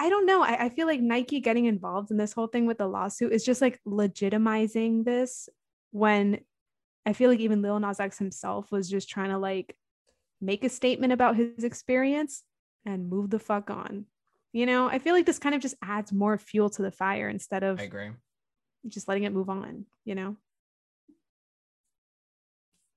I 0.00 0.08
don't 0.08 0.26
know. 0.26 0.42
I, 0.42 0.66
I, 0.66 0.68
feel 0.68 0.86
like 0.86 1.00
Nike 1.00 1.40
getting 1.40 1.64
involved 1.64 2.12
in 2.12 2.16
this 2.16 2.32
whole 2.32 2.46
thing 2.46 2.66
with 2.66 2.78
the 2.78 2.86
lawsuit 2.86 3.32
is 3.32 3.44
just 3.44 3.60
like 3.60 3.80
legitimizing 3.84 5.04
this 5.04 5.48
when 5.90 6.38
I 7.04 7.14
feel 7.14 7.30
like 7.30 7.40
even 7.40 7.62
Lil 7.62 7.80
Nas 7.80 7.98
X 7.98 8.16
himself 8.16 8.70
was 8.70 8.88
just 8.88 9.08
trying 9.08 9.30
to 9.30 9.38
like 9.38 9.76
make 10.40 10.62
a 10.62 10.68
statement 10.68 11.12
about 11.12 11.36
his 11.36 11.64
experience 11.64 12.44
and 12.84 13.08
move 13.08 13.30
the 13.30 13.38
fuck 13.38 13.70
on. 13.70 14.06
You 14.52 14.66
know, 14.66 14.88
I 14.88 14.98
feel 14.98 15.14
like 15.14 15.26
this 15.26 15.38
kind 15.38 15.54
of 15.54 15.60
just 15.60 15.74
adds 15.82 16.12
more 16.12 16.38
fuel 16.38 16.70
to 16.70 16.82
the 16.82 16.90
fire 16.90 17.28
instead 17.28 17.62
of 17.62 17.78
I 17.78 17.84
agree. 17.84 18.10
just 18.88 19.08
letting 19.08 19.24
it 19.24 19.32
move 19.32 19.50
on, 19.50 19.86
you 20.04 20.14
know? 20.14 20.36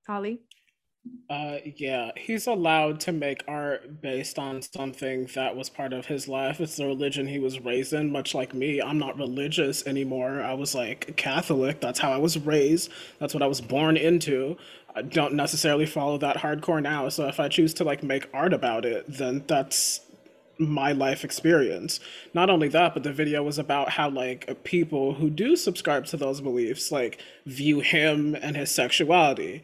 Ali? 0.08 0.40
Uh, 1.28 1.56
yeah, 1.76 2.12
he's 2.16 2.46
allowed 2.46 3.00
to 3.00 3.10
make 3.10 3.42
art 3.48 4.00
based 4.00 4.38
on 4.38 4.62
something 4.62 5.28
that 5.34 5.56
was 5.56 5.68
part 5.68 5.92
of 5.92 6.06
his 6.06 6.28
life. 6.28 6.60
It's 6.60 6.76
the 6.76 6.86
religion 6.86 7.26
he 7.26 7.40
was 7.40 7.58
raised 7.58 7.92
in, 7.92 8.12
much 8.12 8.34
like 8.34 8.54
me. 8.54 8.80
I'm 8.80 8.98
not 8.98 9.18
religious 9.18 9.84
anymore. 9.86 10.42
I 10.42 10.54
was 10.54 10.74
like 10.74 11.16
Catholic. 11.16 11.80
That's 11.80 11.98
how 11.98 12.12
I 12.12 12.18
was 12.18 12.38
raised. 12.38 12.90
That's 13.18 13.34
what 13.34 13.42
I 13.42 13.48
was 13.48 13.60
born 13.60 13.96
into. 13.96 14.56
I 14.94 15.02
don't 15.02 15.34
necessarily 15.34 15.86
follow 15.86 16.18
that 16.18 16.36
hardcore 16.36 16.82
now. 16.82 17.08
So 17.08 17.26
if 17.26 17.40
I 17.40 17.48
choose 17.48 17.74
to 17.74 17.84
like 17.84 18.02
make 18.04 18.28
art 18.32 18.52
about 18.52 18.84
it, 18.84 19.04
then 19.08 19.42
that's 19.48 20.02
my 20.58 20.92
life 20.92 21.24
experience. 21.24 21.98
Not 22.34 22.50
only 22.50 22.68
that, 22.68 22.94
but 22.94 23.02
the 23.02 23.12
video 23.12 23.42
was 23.42 23.58
about 23.58 23.88
how 23.90 24.08
like 24.08 24.62
people 24.62 25.14
who 25.14 25.30
do 25.30 25.56
subscribe 25.56 26.04
to 26.06 26.16
those 26.16 26.40
beliefs 26.40 26.92
like 26.92 27.20
view 27.46 27.80
him 27.80 28.36
and 28.36 28.56
his 28.56 28.70
sexuality 28.70 29.62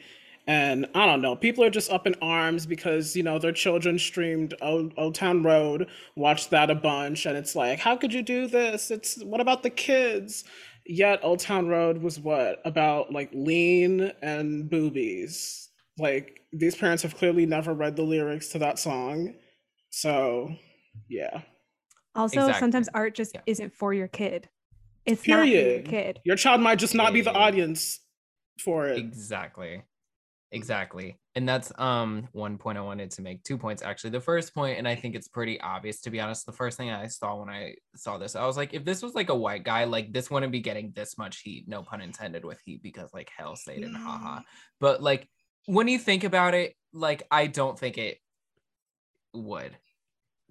and 0.49 0.87
I 0.95 1.05
don't 1.05 1.21
know, 1.21 1.37
people 1.37 1.62
are 1.62 1.71
just 1.71 1.93
up 1.93 2.07
in 2.07 2.14
arms 2.23 2.64
because, 2.64 3.14
you 3.14 3.23
know, 3.23 3.38
their 3.38 3.52
children 3.52 3.99
streamed 3.99 4.55
Old, 4.62 4.95
Old 4.97 5.14
Town 5.14 5.43
Road, 5.43 5.88
watched 6.17 6.49
that 6.50 6.71
a 6.71 6.75
bunch, 6.75 7.26
and 7.26 7.37
it's 7.37 7.55
like, 7.55 7.78
how 7.78 7.97
could 7.97 8.14
you 8.14 8.23
do 8.23 8.47
this? 8.49 8.90
It's 8.90 9.23
what 9.23 9.43
about 9.43 9.62
the 9.62 9.69
kids? 9.71 10.45
Yet 10.87 11.21
Old 11.23 11.40
Town 11.40 11.69
Road 11.69 11.99
was 12.02 12.19
what? 12.19 12.62
About 12.64 13.12
like 13.12 13.28
lean 13.35 14.11
and 14.23 14.71
boobies. 14.71 15.69
Like 15.99 16.40
these 16.50 16.75
parents 16.75 17.02
have 17.02 17.14
clearly 17.14 17.45
never 17.45 17.75
read 17.75 17.95
the 17.97 18.02
lyrics 18.05 18.49
to 18.49 18.59
that 18.61 18.78
song. 18.78 19.35
So, 19.90 20.50
yeah. 21.11 21.43
Also, 22.14 22.40
Exactly. 22.40 22.59
sometimes 22.61 22.88
art 22.95 23.14
just 23.14 23.35
Yeah. 23.35 23.43
isn't 23.47 23.75
for 23.75 23.93
your 23.93 24.09
kid. 24.09 24.49
It's 25.05 25.28
not 25.28 25.40
for 25.40 25.45
your 25.45 25.62
Period. 25.62 25.88
kid. 25.88 26.21
Your 26.25 26.37
child 26.37 26.62
might 26.62 26.78
just 26.78 26.95
not 26.95 27.12
be 27.12 27.21
the 27.21 27.33
audience 27.33 28.00
for 28.64 28.87
it. 28.87 28.97
Exactly. 28.99 29.83
Exactly. 30.50 31.19
And 31.35 31.47
that's 31.47 31.71
um 31.78 32.26
one 32.33 32.57
point 32.57 32.78
I 32.78 32.81
wanted 32.81 33.11
to 33.12 33.23
make. 33.23 33.43
Two 33.43 33.59
points 33.59 33.83
actually. 33.83 34.11
The 34.11 34.21
first 34.21 34.55
point, 34.55 34.78
and 34.78 34.88
I 34.88 34.95
think 34.95 35.14
it's 35.14 35.28
pretty 35.28 35.61
obvious 35.61 36.00
to 36.02 36.11
be 36.11 36.21
honest. 36.21 36.47
The 36.47 36.52
first 36.52 36.78
thing 36.78 36.90
I 36.90 37.07
saw 37.07 37.37
when 37.37 37.50
I 37.50 37.75
saw 37.95 38.17
this, 38.17 38.35
I 38.35 38.47
was 38.47 38.57
like, 38.57 38.73
if 38.73 38.85
this 38.85 39.02
was 39.02 39.14
like 39.14 39.28
a 39.28 39.35
white 39.35 39.62
guy, 39.62 39.85
like 39.85 40.12
this 40.12 40.31
wouldn't 40.31 40.52
be 40.52 40.61
getting 40.61 40.93
this 40.95 41.19
much 41.19 41.40
heat. 41.40 41.69
No 41.69 41.83
pun 41.83 42.00
intended 42.00 42.45
with 42.45 42.61
heat, 42.64 42.83
because 42.83 43.12
like 43.12 43.31
hell 43.37 43.57
Satan, 43.57 43.95
haha. 43.95 44.40
But 44.81 45.02
like 45.02 45.28
when 45.67 45.87
you 45.87 45.99
think 45.99 46.25
about 46.25 46.55
it, 46.55 46.75
like 46.95 47.25
I 47.31 47.47
don't 47.47 47.78
think 47.78 47.99
it 47.99 48.19
would. 49.35 49.76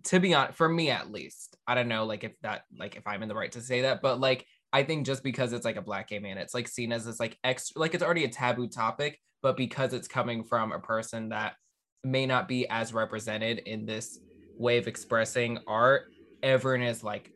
To 0.03 0.19
be 0.19 0.35
honest, 0.35 0.57
for 0.57 0.69
me 0.69 0.91
at 0.91 1.11
least. 1.11 1.57
I 1.65 1.73
don't 1.73 1.87
know 1.87 2.05
like 2.05 2.23
if 2.23 2.39
that 2.41 2.65
like 2.77 2.97
if 2.97 3.07
I'm 3.07 3.23
in 3.23 3.29
the 3.29 3.35
right 3.35 3.51
to 3.53 3.61
say 3.61 3.81
that, 3.81 4.03
but 4.03 4.19
like 4.19 4.45
I 4.77 4.83
think 4.83 5.07
just 5.07 5.23
because 5.23 5.53
it's 5.53 5.65
like 5.65 5.75
a 5.75 5.81
black 5.81 6.09
gay 6.09 6.19
man, 6.19 6.37
it's 6.37 6.53
like 6.53 6.67
seen 6.67 6.91
as 6.91 7.05
this 7.05 7.19
like 7.19 7.35
extra 7.43 7.81
like 7.81 7.95
it's 7.95 8.03
already 8.03 8.25
a 8.25 8.29
taboo 8.29 8.67
topic, 8.67 9.19
but 9.41 9.57
because 9.57 9.91
it's 9.91 10.07
coming 10.07 10.43
from 10.43 10.71
a 10.71 10.77
person 10.77 11.29
that 11.29 11.55
may 12.03 12.27
not 12.27 12.47
be 12.47 12.69
as 12.69 12.93
represented 12.93 13.57
in 13.65 13.87
this 13.87 14.19
way 14.55 14.77
of 14.77 14.87
expressing 14.87 15.57
art, 15.65 16.03
everyone 16.43 16.87
is 16.87 17.03
like, 17.03 17.31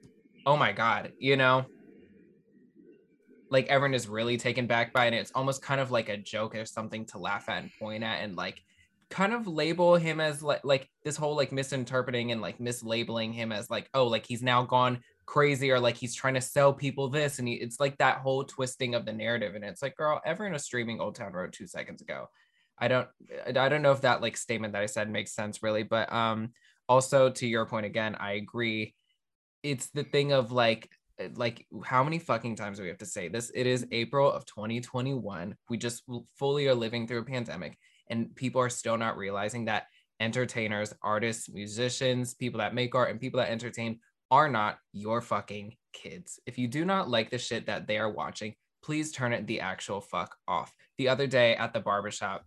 oh 0.45 0.55
my 0.55 0.71
god, 0.71 1.13
you 1.17 1.35
know? 1.35 1.65
Like 3.49 3.65
everyone 3.69 3.95
is 3.95 4.07
really 4.07 4.37
taken 4.37 4.67
back 4.67 4.93
by 4.93 5.05
it. 5.05 5.07
And 5.07 5.15
it's 5.15 5.31
almost 5.31 5.63
kind 5.63 5.81
of 5.81 5.89
like 5.89 6.09
a 6.09 6.17
joke 6.17 6.53
or 6.53 6.65
something 6.65 7.07
to 7.07 7.17
laugh 7.17 7.49
at 7.49 7.63
and 7.63 7.71
point 7.79 8.03
at 8.03 8.21
and 8.21 8.35
like 8.35 8.61
kind 9.09 9.33
of 9.33 9.47
label 9.47 9.95
him 9.95 10.19
as 10.19 10.43
like 10.43 10.61
like 10.63 10.87
this 11.03 11.17
whole 11.17 11.35
like 11.35 11.51
misinterpreting 11.51 12.31
and 12.31 12.39
like 12.39 12.59
mislabeling 12.59 13.33
him 13.33 13.51
as 13.51 13.67
like 13.67 13.89
oh 13.95 14.05
like 14.05 14.27
he's 14.27 14.43
now 14.43 14.63
gone 14.63 14.99
crazy 15.31 15.71
or 15.71 15.79
like 15.79 15.95
he's 15.95 16.13
trying 16.13 16.33
to 16.33 16.41
sell 16.41 16.73
people 16.73 17.07
this 17.07 17.39
and 17.39 17.47
he, 17.47 17.53
it's 17.53 17.79
like 17.79 17.97
that 17.97 18.17
whole 18.17 18.43
twisting 18.43 18.95
of 18.95 19.05
the 19.05 19.13
narrative 19.13 19.55
and 19.55 19.63
it's 19.63 19.81
like 19.81 19.95
girl 19.95 20.19
everyone 20.25 20.51
was 20.51 20.65
streaming 20.65 20.99
old 20.99 21.15
town 21.15 21.31
road 21.31 21.53
two 21.53 21.65
seconds 21.65 22.01
ago. 22.01 22.27
I 22.77 22.89
don't 22.89 23.07
i 23.45 23.69
don't 23.69 23.81
know 23.81 23.93
if 23.93 24.01
that 24.01 24.21
like 24.21 24.35
statement 24.35 24.73
that 24.73 24.81
i 24.81 24.87
said 24.87 25.09
makes 25.09 25.33
sense 25.33 25.63
really 25.63 25.83
but 25.83 26.11
um 26.11 26.49
also 26.89 27.29
to 27.29 27.47
your 27.47 27.65
point 27.65 27.85
again 27.85 28.15
i 28.19 28.33
agree. 28.33 28.93
It's 29.63 29.87
the 29.91 30.03
thing 30.03 30.33
of 30.33 30.51
like 30.51 30.89
like 31.35 31.65
how 31.85 32.03
many 32.03 32.19
fucking 32.19 32.57
times 32.57 32.77
do 32.77 32.83
we 32.83 32.89
have 32.89 32.97
to 32.97 33.05
say 33.05 33.29
this? 33.29 33.51
It 33.55 33.67
is 33.67 33.87
april 33.93 34.29
of 34.29 34.45
2021 34.47 35.55
we 35.69 35.77
just 35.77 36.03
fully 36.37 36.67
are 36.67 36.75
living 36.75 37.07
through 37.07 37.21
a 37.21 37.31
pandemic 37.35 37.77
and 38.09 38.35
people 38.35 38.59
are 38.59 38.69
still 38.69 38.97
not 38.97 39.15
realizing 39.15 39.63
that 39.65 39.85
entertainers 40.19 40.93
artists 41.01 41.49
musicians 41.49 42.33
people 42.33 42.59
that 42.59 42.75
make 42.75 42.93
art 42.93 43.11
and 43.11 43.21
people 43.21 43.39
that 43.39 43.49
entertain 43.49 43.97
are 44.31 44.49
not 44.49 44.77
your 44.93 45.21
fucking 45.21 45.75
kids. 45.93 46.39
If 46.45 46.57
you 46.57 46.67
do 46.67 46.85
not 46.85 47.09
like 47.09 47.29
the 47.29 47.37
shit 47.37 47.67
that 47.67 47.85
they 47.85 47.97
are 47.97 48.09
watching, 48.09 48.55
please 48.81 49.11
turn 49.11 49.33
it 49.33 49.45
the 49.45 49.59
actual 49.59 50.01
fuck 50.01 50.35
off. 50.47 50.73
The 50.97 51.09
other 51.09 51.27
day 51.27 51.55
at 51.55 51.73
the 51.73 51.81
barbershop, 51.81 52.43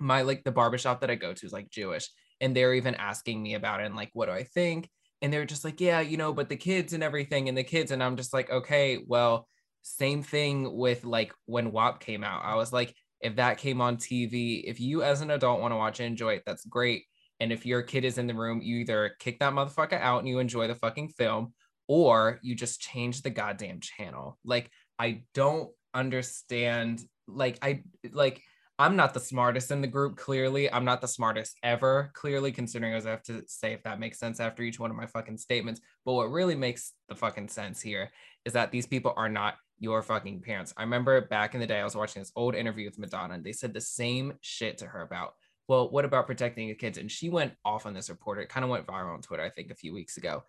my 0.00 0.22
like 0.22 0.42
the 0.42 0.52
barbershop 0.52 1.00
that 1.02 1.10
I 1.10 1.14
go 1.14 1.32
to 1.32 1.46
is 1.46 1.52
like 1.52 1.70
Jewish, 1.70 2.08
and 2.40 2.56
they're 2.56 2.74
even 2.74 2.94
asking 2.94 3.42
me 3.42 3.54
about 3.54 3.80
it 3.80 3.86
and 3.86 3.94
like, 3.94 4.10
what 4.14 4.26
do 4.26 4.32
I 4.32 4.42
think? 4.42 4.88
And 5.22 5.32
they're 5.32 5.46
just 5.46 5.64
like, 5.64 5.80
yeah, 5.80 6.00
you 6.00 6.16
know, 6.16 6.32
but 6.32 6.48
the 6.48 6.56
kids 6.56 6.92
and 6.92 7.02
everything 7.02 7.48
and 7.48 7.56
the 7.56 7.64
kids. 7.64 7.90
And 7.90 8.02
I'm 8.02 8.16
just 8.16 8.34
like, 8.34 8.50
okay, 8.50 9.02
well, 9.06 9.48
same 9.82 10.22
thing 10.22 10.76
with 10.76 11.04
like 11.04 11.32
when 11.46 11.72
WAP 11.72 12.00
came 12.00 12.24
out. 12.24 12.44
I 12.44 12.56
was 12.56 12.72
like, 12.72 12.94
if 13.20 13.36
that 13.36 13.58
came 13.58 13.80
on 13.80 13.96
TV, 13.96 14.62
if 14.66 14.78
you 14.80 15.02
as 15.02 15.22
an 15.22 15.30
adult 15.30 15.60
want 15.60 15.72
to 15.72 15.76
watch 15.76 16.00
it, 16.00 16.04
enjoy 16.04 16.34
it, 16.34 16.42
that's 16.44 16.66
great. 16.66 17.04
And 17.40 17.52
if 17.52 17.66
your 17.66 17.82
kid 17.82 18.04
is 18.04 18.18
in 18.18 18.26
the 18.26 18.34
room, 18.34 18.60
you 18.62 18.78
either 18.78 19.12
kick 19.18 19.38
that 19.40 19.52
motherfucker 19.52 20.00
out 20.00 20.20
and 20.20 20.28
you 20.28 20.38
enjoy 20.38 20.68
the 20.68 20.74
fucking 20.74 21.10
film, 21.10 21.52
or 21.88 22.38
you 22.42 22.54
just 22.54 22.80
change 22.80 23.22
the 23.22 23.30
goddamn 23.30 23.80
channel. 23.80 24.38
Like, 24.44 24.70
I 24.98 25.22
don't 25.34 25.70
understand. 25.94 27.02
Like, 27.28 27.58
I 27.62 27.82
like, 28.12 28.42
I'm 28.78 28.96
not 28.96 29.14
the 29.14 29.20
smartest 29.20 29.70
in 29.70 29.80
the 29.80 29.86
group, 29.86 30.16
clearly. 30.16 30.70
I'm 30.70 30.84
not 30.84 31.00
the 31.00 31.08
smartest 31.08 31.56
ever, 31.62 32.10
clearly, 32.14 32.52
considering 32.52 32.94
I 32.94 33.10
have 33.10 33.22
to 33.24 33.42
say 33.46 33.72
if 33.72 33.82
that 33.84 34.00
makes 34.00 34.18
sense 34.18 34.38
after 34.38 34.62
each 34.62 34.78
one 34.78 34.90
of 34.90 34.96
my 34.96 35.06
fucking 35.06 35.38
statements. 35.38 35.80
But 36.04 36.14
what 36.14 36.30
really 36.30 36.56
makes 36.56 36.92
the 37.08 37.14
fucking 37.14 37.48
sense 37.48 37.80
here 37.80 38.10
is 38.44 38.52
that 38.52 38.72
these 38.72 38.86
people 38.86 39.14
are 39.16 39.28
not 39.28 39.54
your 39.78 40.02
fucking 40.02 40.40
parents. 40.40 40.74
I 40.76 40.82
remember 40.82 41.20
back 41.22 41.54
in 41.54 41.60
the 41.60 41.66
day, 41.66 41.80
I 41.80 41.84
was 41.84 41.96
watching 41.96 42.20
this 42.20 42.32
old 42.36 42.54
interview 42.54 42.86
with 42.86 42.98
Madonna, 42.98 43.34
and 43.34 43.44
they 43.44 43.52
said 43.52 43.72
the 43.72 43.80
same 43.80 44.34
shit 44.40 44.78
to 44.78 44.86
her 44.86 45.02
about 45.02 45.34
well, 45.68 45.90
what 45.90 46.04
about 46.04 46.26
protecting 46.26 46.68
the 46.68 46.74
kids? 46.74 46.98
And 46.98 47.10
she 47.10 47.28
went 47.28 47.54
off 47.64 47.86
on 47.86 47.94
this 47.94 48.08
reporter. 48.08 48.40
It 48.40 48.48
kind 48.48 48.64
of 48.64 48.70
went 48.70 48.86
viral 48.86 49.14
on 49.14 49.22
Twitter, 49.22 49.42
I 49.42 49.50
think, 49.50 49.70
a 49.70 49.76
few 49.76 49.92
weeks 49.92 50.16
ago. 50.16 50.44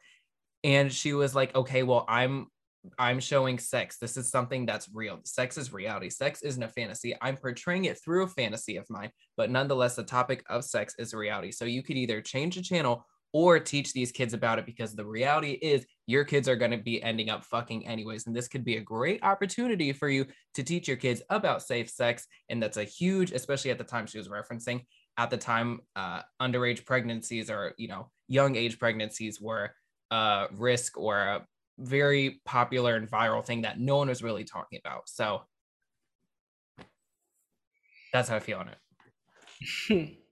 And 0.63 0.91
she 0.91 1.13
was 1.13 1.35
like, 1.35 1.55
okay, 1.55 1.83
well, 1.83 2.05
I'm 2.07 2.47
I'm 2.97 3.19
showing 3.19 3.59
sex. 3.59 3.97
This 3.97 4.15
is 4.17 4.29
something 4.29 4.65
that's 4.65 4.87
real. 4.93 5.19
Sex 5.25 5.57
is 5.57 5.73
reality. 5.73 6.09
Sex 6.09 6.41
isn't 6.41 6.63
a 6.63 6.69
fantasy. 6.69 7.15
I'm 7.21 7.35
portraying 7.35 7.85
it 7.85 7.99
through 8.01 8.23
a 8.23 8.27
fantasy 8.27 8.77
of 8.77 8.89
mine, 8.89 9.11
but 9.35 9.49
nonetheless, 9.49 9.95
the 9.95 10.03
topic 10.03 10.43
of 10.49 10.63
sex 10.63 10.95
is 10.97 11.13
reality. 11.13 11.51
So 11.51 11.65
you 11.65 11.83
could 11.83 11.97
either 11.97 12.21
change 12.21 12.55
the 12.55 12.61
channel 12.61 13.05
or 13.33 13.59
teach 13.59 13.93
these 13.93 14.11
kids 14.11 14.33
about 14.33 14.57
it 14.57 14.65
because 14.65 14.95
the 14.95 15.05
reality 15.05 15.51
is 15.61 15.85
your 16.05 16.23
kids 16.23 16.47
are 16.47 16.55
going 16.55 16.71
to 16.71 16.77
be 16.77 17.03
ending 17.03 17.29
up 17.29 17.43
fucking 17.43 17.85
anyways. 17.85 18.25
And 18.25 18.35
this 18.35 18.47
could 18.47 18.63
be 18.63 18.77
a 18.77 18.81
great 18.81 19.21
opportunity 19.21 19.91
for 19.91 20.07
you 20.07 20.25
to 20.53 20.63
teach 20.63 20.87
your 20.87 20.97
kids 20.97 21.21
about 21.29 21.61
safe 21.61 21.89
sex. 21.89 22.25
And 22.49 22.63
that's 22.63 22.77
a 22.77 22.83
huge, 22.83 23.31
especially 23.31 23.71
at 23.71 23.77
the 23.77 23.83
time 23.83 24.07
she 24.07 24.17
was 24.17 24.29
referencing, 24.29 24.85
at 25.17 25.29
the 25.29 25.37
time 25.37 25.81
uh, 25.95 26.21
underage 26.41 26.85
pregnancies 26.85 27.49
or 27.49 27.73
you 27.77 27.87
know 27.87 28.09
young 28.27 28.55
age 28.55 28.79
pregnancies 28.79 29.41
were 29.41 29.71
a 30.11 30.47
risk 30.53 30.97
or 30.97 31.17
a 31.17 31.47
very 31.79 32.41
popular 32.45 32.95
and 32.95 33.09
viral 33.09 33.43
thing 33.45 33.61
that 33.61 33.79
no 33.79 33.97
one 33.97 34.09
was 34.09 34.23
really 34.23 34.43
talking 34.43 34.79
about. 34.83 35.09
So 35.09 35.43
that's 38.13 38.29
how 38.29 38.37
i 38.37 38.39
feel 38.39 38.59
on 38.59 38.69
it. 38.69 40.17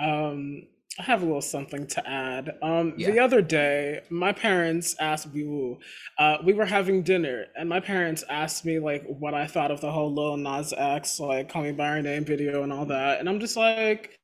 Um 0.00 0.62
I 1.00 1.02
have 1.04 1.22
a 1.22 1.24
little 1.24 1.40
something 1.40 1.86
to 1.86 2.06
add. 2.06 2.58
Um, 2.60 2.92
Yeah. 2.98 3.10
The 3.10 3.20
other 3.20 3.40
day, 3.40 4.02
my 4.10 4.32
parents 4.32 4.94
asked 5.00 5.32
me, 5.34 5.78
uh, 6.18 6.36
we 6.44 6.52
were 6.52 6.66
having 6.66 7.02
dinner, 7.02 7.46
and 7.56 7.70
my 7.70 7.80
parents 7.80 8.22
asked 8.28 8.66
me 8.66 8.78
like 8.78 9.06
what 9.06 9.32
I 9.32 9.46
thought 9.46 9.70
of 9.70 9.80
the 9.80 9.90
whole 9.90 10.12
Lil 10.12 10.36
Nas 10.36 10.74
X 10.76 11.18
like 11.18 11.48
"Call 11.48 11.62
Me 11.62 11.72
by 11.72 11.94
Your 11.94 12.02
Name" 12.02 12.26
video 12.26 12.64
and 12.64 12.70
all 12.70 12.84
that, 12.84 13.18
and 13.18 13.30
I'm 13.30 13.40
just 13.40 13.56
like, 13.56 14.18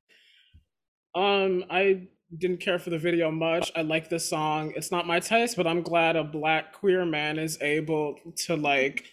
um, 1.15 1.65
I 1.71 2.09
didn't 2.37 2.61
care 2.61 2.79
for 2.79 2.91
the 2.91 2.99
video 2.99 3.31
much. 3.31 3.73
I 3.75 3.81
like 3.81 4.11
the 4.11 4.21
song. 4.21 4.75
It's 4.77 4.91
not 4.91 5.07
my 5.07 5.19
taste, 5.19 5.57
but 5.57 5.67
I'm 5.67 5.81
glad 5.81 6.17
a 6.17 6.25
black 6.25 6.75
queer 6.75 7.07
man 7.07 7.39
is 7.39 7.57
able 7.63 8.19
to 8.45 8.57
like 8.57 9.07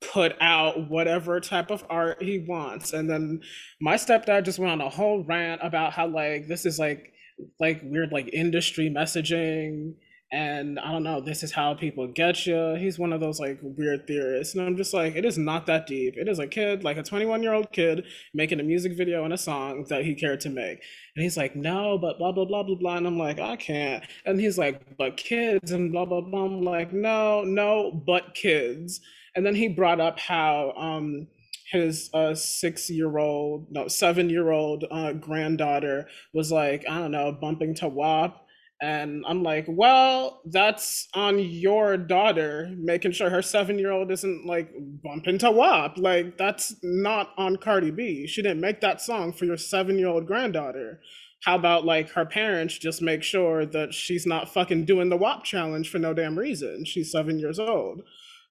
put 0.00 0.36
out 0.40 0.88
whatever 0.88 1.40
type 1.40 1.70
of 1.70 1.84
art 1.90 2.22
he 2.22 2.38
wants. 2.38 2.92
And 2.92 3.10
then 3.10 3.40
my 3.80 3.94
stepdad 3.94 4.44
just 4.44 4.58
went 4.58 4.72
on 4.72 4.80
a 4.80 4.88
whole 4.88 5.24
rant 5.24 5.60
about 5.62 5.92
how 5.92 6.06
like 6.06 6.46
this 6.46 6.64
is 6.66 6.78
like 6.78 7.12
like 7.60 7.80
weird 7.84 8.12
like 8.12 8.28
industry 8.32 8.90
messaging 8.90 9.94
and 10.30 10.78
I 10.78 10.92
don't 10.92 11.04
know, 11.04 11.22
this 11.22 11.42
is 11.42 11.52
how 11.52 11.72
people 11.72 12.06
get 12.06 12.46
you. 12.46 12.74
He's 12.74 12.98
one 12.98 13.14
of 13.14 13.20
those 13.20 13.40
like 13.40 13.58
weird 13.62 14.06
theorists. 14.06 14.54
And 14.54 14.62
I'm 14.62 14.76
just 14.76 14.92
like, 14.92 15.16
it 15.16 15.24
is 15.24 15.38
not 15.38 15.64
that 15.66 15.86
deep. 15.86 16.16
It 16.18 16.28
is 16.28 16.38
a 16.38 16.46
kid, 16.46 16.84
like 16.84 16.98
a 16.98 17.02
21 17.02 17.42
year 17.42 17.54
old 17.54 17.72
kid, 17.72 18.04
making 18.34 18.60
a 18.60 18.62
music 18.62 18.92
video 18.94 19.24
and 19.24 19.32
a 19.32 19.38
song 19.38 19.86
that 19.88 20.04
he 20.04 20.14
cared 20.14 20.40
to 20.40 20.50
make. 20.50 20.82
And 21.16 21.22
he's 21.22 21.38
like, 21.38 21.56
no, 21.56 21.96
but 21.96 22.18
blah, 22.18 22.32
blah, 22.32 22.44
blah, 22.44 22.62
blah, 22.62 22.76
blah. 22.76 22.96
And 22.98 23.06
I'm 23.06 23.18
like, 23.18 23.38
I 23.38 23.56
can't. 23.56 24.04
And 24.26 24.38
he's 24.38 24.58
like, 24.58 24.98
but 24.98 25.16
kids 25.16 25.72
and 25.72 25.92
blah, 25.92 26.04
blah, 26.04 26.20
blah. 26.20 26.44
I'm 26.44 26.60
like, 26.60 26.92
no, 26.92 27.42
no, 27.44 27.90
but 27.90 28.34
kids. 28.34 29.00
And 29.34 29.44
then 29.44 29.54
he 29.54 29.68
brought 29.68 30.00
up 30.00 30.18
how, 30.18 30.72
um, 30.76 31.28
his 31.70 32.08
uh, 32.14 32.34
six 32.34 32.88
year 32.88 33.18
old, 33.18 33.66
no, 33.70 33.88
seven 33.88 34.30
year 34.30 34.50
old 34.50 34.86
uh, 34.90 35.12
granddaughter 35.12 36.08
was 36.32 36.50
like, 36.50 36.84
I 36.88 36.98
don't 36.98 37.10
know, 37.10 37.30
bumping 37.30 37.74
to 37.76 37.88
WAP 37.88 38.42
and 38.80 39.24
I'm 39.26 39.42
like, 39.42 39.64
well, 39.68 40.40
that's 40.44 41.08
on 41.14 41.40
your 41.40 41.96
daughter, 41.96 42.72
making 42.78 43.10
sure 43.12 43.28
her 43.28 43.42
seven 43.42 43.78
year 43.78 43.90
old 43.90 44.12
isn't 44.12 44.46
like 44.46 44.70
bumping 45.02 45.38
to 45.38 45.50
WAP. 45.50 45.98
Like, 45.98 46.38
that's 46.38 46.76
not 46.82 47.30
on 47.36 47.56
Cardi 47.56 47.90
B. 47.90 48.28
She 48.28 48.40
didn't 48.40 48.60
make 48.60 48.80
that 48.80 49.00
song 49.00 49.32
for 49.32 49.46
your 49.46 49.56
seven 49.56 49.98
year 49.98 50.08
old 50.08 50.26
granddaughter. 50.26 51.00
How 51.44 51.56
about 51.56 51.84
like 51.84 52.10
her 52.10 52.24
parents 52.24 52.78
just 52.78 53.02
make 53.02 53.24
sure 53.24 53.66
that 53.66 53.94
she's 53.94 54.26
not 54.26 54.52
fucking 54.52 54.84
doing 54.84 55.08
the 55.08 55.16
WAP 55.16 55.42
challenge 55.42 55.90
for 55.90 55.98
no 55.98 56.14
damn 56.14 56.38
reason? 56.38 56.84
She's 56.84 57.10
seven 57.10 57.40
years 57.40 57.58
old. 57.58 58.02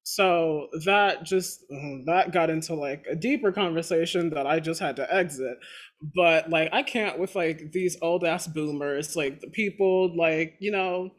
So 0.09 0.67
that 0.85 1.23
just 1.23 1.63
uh, 1.63 1.97
that 2.05 2.31
got 2.31 2.49
into 2.49 2.73
like 2.75 3.05
a 3.09 3.15
deeper 3.15 3.51
conversation 3.51 4.29
that 4.31 4.47
I 4.47 4.59
just 4.59 4.79
had 4.79 4.95
to 4.97 5.13
exit 5.13 5.57
but 6.01 6.49
like 6.49 6.69
I 6.71 6.83
can't 6.83 7.19
with 7.19 7.35
like 7.35 7.71
these 7.71 7.97
old 8.01 8.23
ass 8.23 8.47
boomers, 8.47 9.15
like 9.15 9.39
the 9.39 9.47
people 9.47 10.15
like, 10.15 10.55
you 10.59 10.71
know, 10.71 11.11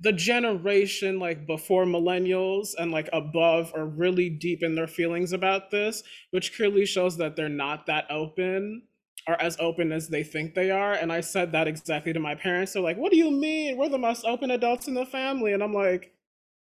the 0.00 0.12
generation 0.12 1.18
like 1.18 1.46
before 1.46 1.84
millennials 1.84 2.68
and 2.78 2.90
like 2.90 3.08
above 3.12 3.72
are 3.74 3.86
really 3.86 4.30
deep 4.30 4.62
in 4.62 4.74
their 4.74 4.86
feelings 4.86 5.32
about 5.32 5.70
this, 5.70 6.02
which 6.30 6.56
clearly 6.56 6.86
shows 6.86 7.16
that 7.18 7.36
they're 7.36 7.48
not 7.48 7.86
that 7.86 8.06
open 8.10 8.82
or 9.26 9.40
as 9.42 9.56
open 9.60 9.92
as 9.92 10.08
they 10.08 10.22
think 10.22 10.54
they 10.54 10.70
are. 10.70 10.94
And 10.94 11.12
I 11.12 11.20
said 11.20 11.52
that 11.52 11.68
exactly 11.68 12.12
to 12.12 12.20
my 12.20 12.34
parents. 12.34 12.72
They're 12.72 12.82
like, 12.82 12.96
what 12.96 13.10
do 13.12 13.18
you 13.18 13.30
mean? 13.30 13.76
We're 13.76 13.88
the 13.88 13.98
most 13.98 14.24
open 14.24 14.50
adults 14.50 14.88
in 14.88 14.94
the 14.94 15.04
family. 15.04 15.52
And 15.52 15.62
I'm 15.62 15.74
like, 15.74 16.14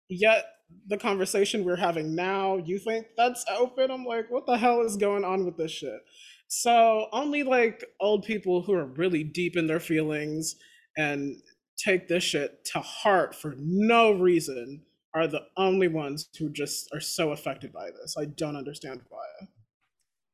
yet 0.09 0.45
the 0.87 0.97
conversation 0.97 1.63
we're 1.63 1.75
having 1.75 2.15
now, 2.15 2.57
you 2.57 2.79
think 2.79 3.07
that's 3.17 3.45
open? 3.49 3.91
I'm 3.91 4.05
like, 4.05 4.29
what 4.29 4.45
the 4.45 4.57
hell 4.57 4.81
is 4.81 4.97
going 4.97 5.23
on 5.23 5.45
with 5.45 5.57
this 5.57 5.71
shit? 5.71 5.99
So 6.47 7.07
only 7.11 7.43
like 7.43 7.83
old 7.99 8.23
people 8.25 8.61
who 8.61 8.73
are 8.73 8.85
really 8.85 9.23
deep 9.23 9.57
in 9.57 9.67
their 9.67 9.79
feelings 9.79 10.55
and 10.97 11.41
take 11.77 12.07
this 12.07 12.23
shit 12.23 12.63
to 12.65 12.79
heart 12.79 13.33
for 13.33 13.55
no 13.57 14.11
reason 14.11 14.83
are 15.15 15.27
the 15.27 15.41
only 15.57 15.87
ones 15.87 16.29
who 16.37 16.49
just 16.49 16.89
are 16.93 16.99
so 16.99 17.31
affected 17.31 17.71
by 17.71 17.89
this. 17.91 18.15
I 18.17 18.25
don't 18.25 18.55
understand 18.55 19.01
why. 19.09 19.47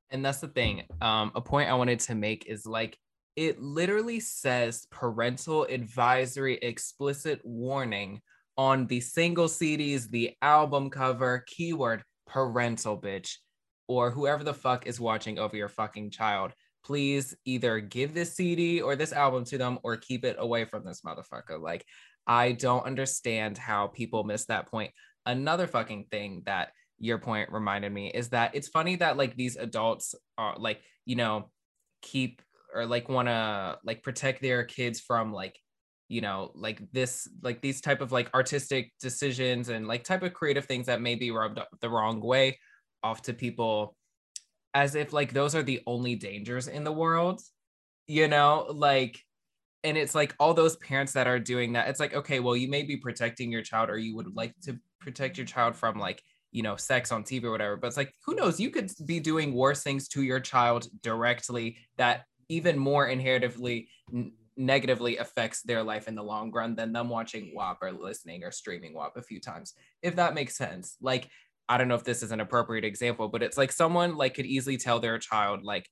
And 0.09 0.25
that's 0.25 0.39
the 0.39 0.47
thing. 0.47 0.83
Um, 1.01 1.31
a 1.35 1.41
point 1.41 1.69
I 1.69 1.73
wanted 1.75 1.99
to 2.01 2.15
make 2.15 2.47
is 2.47 2.65
like 2.65 2.97
it 3.35 3.61
literally 3.61 4.19
says 4.19 4.87
parental 4.91 5.63
advisory 5.63 6.55
explicit 6.57 7.39
warning 7.43 8.21
on 8.59 8.85
the 8.87 8.99
single 8.99 9.47
CDs, 9.47 10.09
the 10.09 10.33
album 10.41 10.89
cover, 10.89 11.45
keyword 11.47 12.03
parental 12.27 12.99
bitch 12.99 13.35
or 13.87 14.11
whoever 14.11 14.43
the 14.43 14.53
fuck 14.53 14.85
is 14.85 14.99
watching 14.99 15.39
over 15.39 15.55
your 15.55 15.69
fucking 15.69 16.11
child, 16.11 16.51
please 16.83 17.33
either 17.45 17.79
give 17.79 18.13
this 18.13 18.35
CD 18.35 18.81
or 18.81 18.97
this 18.97 19.13
album 19.13 19.45
to 19.45 19.57
them 19.57 19.79
or 19.81 19.95
keep 19.95 20.25
it 20.25 20.35
away 20.39 20.65
from 20.65 20.83
this 20.83 20.99
motherfucker. 21.07 21.57
Like, 21.57 21.85
I 22.27 22.51
don't 22.51 22.85
understand 22.85 23.57
how 23.57 23.87
people 23.87 24.25
miss 24.25 24.47
that 24.47 24.67
point. 24.67 24.91
Another 25.25 25.65
fucking 25.65 26.07
thing 26.11 26.41
that 26.45 26.73
your 26.97 27.17
point 27.17 27.53
reminded 27.53 27.93
me 27.93 28.09
is 28.09 28.27
that 28.31 28.55
it's 28.55 28.67
funny 28.67 28.97
that 28.97 29.15
like 29.15 29.37
these 29.37 29.55
adults 29.55 30.15
are 30.37 30.57
like, 30.57 30.81
you 31.05 31.15
know, 31.15 31.49
keep 32.01 32.41
or 32.75 32.85
like 32.85 33.07
want 33.07 33.29
to 33.29 33.77
like 33.85 34.03
protect 34.03 34.41
their 34.41 34.65
kids 34.65 34.99
from 34.99 35.31
like 35.31 35.57
you 36.09 36.21
know 36.21 36.51
like 36.55 36.81
this 36.91 37.29
like 37.41 37.61
these 37.61 37.79
type 37.79 38.01
of 38.01 38.11
like 38.11 38.33
artistic 38.33 38.91
decisions 38.99 39.69
and 39.69 39.87
like 39.87 40.03
type 40.03 40.23
of 40.23 40.33
creative 40.33 40.65
things 40.65 40.87
that 40.87 41.01
may 41.01 41.15
be 41.15 41.31
rubbed 41.31 41.59
the 41.79 41.89
wrong 41.89 42.19
way 42.19 42.57
off 43.03 43.21
to 43.21 43.33
people 43.33 43.95
as 44.73 44.95
if 44.95 45.13
like 45.13 45.31
those 45.31 45.55
are 45.55 45.63
the 45.63 45.81
only 45.87 46.15
dangers 46.15 46.67
in 46.67 46.83
the 46.83 46.91
world 46.91 47.41
you 48.07 48.27
know 48.27 48.67
like 48.73 49.19
and 49.83 49.97
it's 49.97 50.13
like 50.13 50.35
all 50.39 50.53
those 50.53 50.75
parents 50.77 51.13
that 51.13 51.27
are 51.27 51.39
doing 51.39 51.73
that 51.73 51.87
it's 51.87 51.99
like 51.99 52.13
okay 52.13 52.39
well 52.39 52.57
you 52.57 52.67
may 52.67 52.83
be 52.83 52.97
protecting 52.97 53.51
your 53.51 53.61
child 53.61 53.89
or 53.89 53.97
you 53.97 54.15
would 54.15 54.35
like 54.35 54.53
to 54.61 54.77
protect 54.99 55.37
your 55.37 55.45
child 55.45 55.75
from 55.75 55.97
like 55.97 56.21
you 56.51 56.63
know 56.63 56.75
sex 56.75 57.11
on 57.11 57.23
tv 57.23 57.43
or 57.43 57.51
whatever 57.51 57.77
but 57.77 57.87
it's 57.87 57.97
like 57.97 58.13
who 58.25 58.35
knows? 58.35 58.59
You 58.59 58.69
could 58.69 58.91
be 59.05 59.19
doing 59.19 59.53
worse 59.53 59.83
things 59.83 60.07
to 60.09 60.23
your 60.23 60.39
child 60.39 60.87
directly 61.01 61.77
that 61.97 62.25
even 62.47 62.77
more 62.77 63.07
inheritively 63.07 63.87
negatively 64.59 65.17
affects 65.17 65.63
their 65.63 65.81
life 65.81 66.07
in 66.07 66.13
the 66.15 66.23
long 66.23 66.51
run 66.51 66.75
than 66.75 66.93
them 66.93 67.09
watching 67.09 67.51
WAP 67.55 67.77
or 67.81 67.91
listening 67.91 68.43
or 68.43 68.51
streaming 68.51 68.93
WAP 68.93 69.15
a 69.15 69.21
few 69.21 69.39
times 69.39 69.73
if 70.03 70.17
that 70.17 70.35
makes 70.35 70.57
sense 70.57 70.97
like 71.01 71.29
I 71.69 71.77
don't 71.77 71.87
know 71.87 71.95
if 71.95 72.03
this 72.03 72.23
is 72.23 72.31
an 72.31 72.39
appropriate 72.39 72.83
example, 72.83 73.27
but 73.29 73.43
it's 73.43 73.57
like 73.57 73.71
someone 73.71 74.17
like 74.17 74.33
could 74.33 74.47
easily 74.47 74.75
tell 74.75 74.99
their 74.99 75.19
child 75.19 75.63
like 75.63 75.87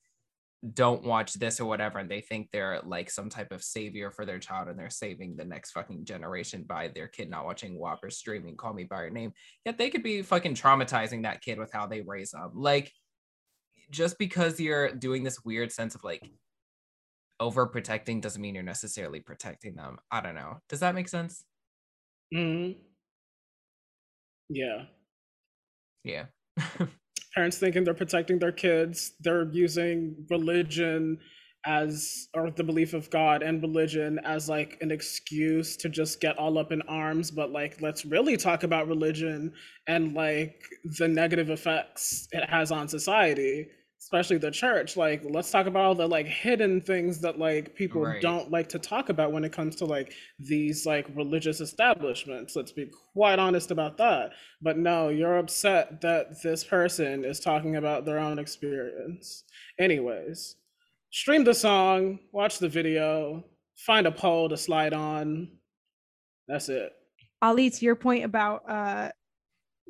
don't 0.73 1.03
watch 1.03 1.33
this 1.33 1.59
or 1.59 1.65
whatever 1.65 1.99
and 1.99 2.09
they 2.09 2.19
think 2.19 2.49
they're 2.51 2.81
like 2.83 3.11
some 3.11 3.29
type 3.29 3.51
of 3.51 3.63
savior 3.63 4.09
for 4.09 4.25
their 4.25 4.39
child 4.39 4.67
and 4.67 4.79
they're 4.79 4.89
saving 4.89 5.35
the 5.35 5.45
next 5.45 5.69
fucking 5.71 6.03
generation 6.03 6.65
by 6.67 6.87
their 6.87 7.07
kid 7.07 7.29
not 7.29 7.45
watching 7.45 7.77
WAP 7.77 7.99
or 8.03 8.09
streaming 8.09 8.57
Call 8.57 8.73
Me 8.73 8.85
by 8.85 9.01
Your 9.01 9.11
Name. 9.11 9.33
Yet 9.65 9.77
they 9.77 9.91
could 9.91 10.01
be 10.01 10.23
fucking 10.23 10.55
traumatizing 10.55 11.23
that 11.23 11.41
kid 11.41 11.59
with 11.59 11.71
how 11.71 11.85
they 11.85 12.01
raise 12.01 12.31
them. 12.31 12.49
Like 12.55 12.91
just 13.91 14.17
because 14.17 14.59
you're 14.59 14.91
doing 14.91 15.23
this 15.23 15.45
weird 15.45 15.71
sense 15.71 15.93
of 15.93 16.03
like 16.03 16.27
overprotecting 17.41 18.21
doesn't 18.21 18.41
mean 18.41 18.55
you're 18.55 18.63
necessarily 18.63 19.19
protecting 19.19 19.75
them. 19.75 19.97
I 20.11 20.21
don't 20.21 20.35
know. 20.35 20.61
Does 20.69 20.79
that 20.79 20.95
make 20.95 21.07
sense? 21.07 21.43
Hmm. 22.33 22.71
Yeah. 24.49 24.85
Yeah. 26.03 26.25
Parents 27.35 27.57
thinking 27.57 27.83
they're 27.83 27.93
protecting 27.93 28.39
their 28.39 28.51
kids, 28.51 29.13
they're 29.19 29.51
using 29.51 30.25
religion 30.29 31.19
as 31.65 32.29
or 32.33 32.49
the 32.49 32.63
belief 32.63 32.93
of 32.93 33.09
God 33.09 33.43
and 33.43 33.61
religion 33.61 34.19
as 34.23 34.47
like 34.47 34.77
an 34.81 34.89
excuse 34.89 35.75
to 35.77 35.89
just 35.89 36.21
get 36.21 36.37
all 36.37 36.57
up 36.57 36.71
in 36.71 36.81
arms, 36.83 37.29
but 37.29 37.51
like 37.51 37.81
let's 37.81 38.05
really 38.05 38.37
talk 38.37 38.63
about 38.63 38.87
religion 38.87 39.53
and 39.87 40.13
like 40.13 40.63
the 40.97 41.07
negative 41.07 41.49
effects 41.49 42.27
it 42.31 42.49
has 42.49 42.71
on 42.71 42.87
society 42.87 43.67
especially 44.07 44.37
the 44.37 44.49
church 44.49 44.95
like 44.95 45.21
let's 45.25 45.51
talk 45.51 45.65
about 45.65 45.83
all 45.83 45.93
the 45.93 46.07
like 46.07 46.25
hidden 46.27 46.79
things 46.79 47.19
that 47.19 47.37
like 47.37 47.75
people 47.75 48.01
right. 48.01 48.21
don't 48.21 48.49
like 48.49 48.69
to 48.69 48.79
talk 48.79 49.09
about 49.09 49.33
when 49.33 49.43
it 49.43 49.51
comes 49.51 49.75
to 49.75 49.83
like 49.83 50.13
these 50.39 50.85
like 50.85 51.05
religious 51.13 51.59
establishments. 51.59 52.55
Let's 52.55 52.71
be 52.71 52.89
quite 53.13 53.37
honest 53.37 53.69
about 53.69 53.97
that. 53.97 54.31
But 54.61 54.77
no 54.77 55.09
you're 55.09 55.37
upset 55.37 55.99
that 55.99 56.41
this 56.41 56.63
person 56.63 57.25
is 57.25 57.41
talking 57.41 57.75
about 57.75 58.05
their 58.05 58.17
own 58.17 58.39
experience. 58.39 59.43
Anyways 59.77 60.55
stream 61.11 61.43
the 61.43 61.53
song 61.53 62.19
watch 62.31 62.59
the 62.59 62.69
video 62.69 63.43
find 63.75 64.07
a 64.07 64.11
pole 64.11 64.47
to 64.47 64.55
slide 64.55 64.93
on. 64.93 65.49
That's 66.47 66.69
it. 66.69 66.93
Ali 67.41 67.69
to 67.71 67.83
your 67.85 67.97
point 67.97 68.23
about 68.23 68.69
uh 68.69 69.09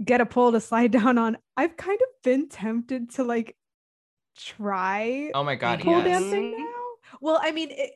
get 0.03 0.21
a 0.21 0.25
pole 0.25 0.51
to 0.53 0.59
slide 0.59 0.91
down 0.99 1.19
on 1.19 1.37
i've 1.55 1.77
kind 1.77 1.99
of 2.01 2.23
been 2.23 2.49
tempted 2.49 3.11
to 3.11 3.23
like 3.23 3.55
try 4.37 5.31
oh 5.33 5.43
my 5.43 5.55
god 5.55 5.79
pole 5.79 5.97
yes. 5.97 6.21
dancing 6.21 6.57
now? 6.57 6.65
Well 7.21 7.39
i 7.41 7.51
mean 7.51 7.71
it, 7.71 7.91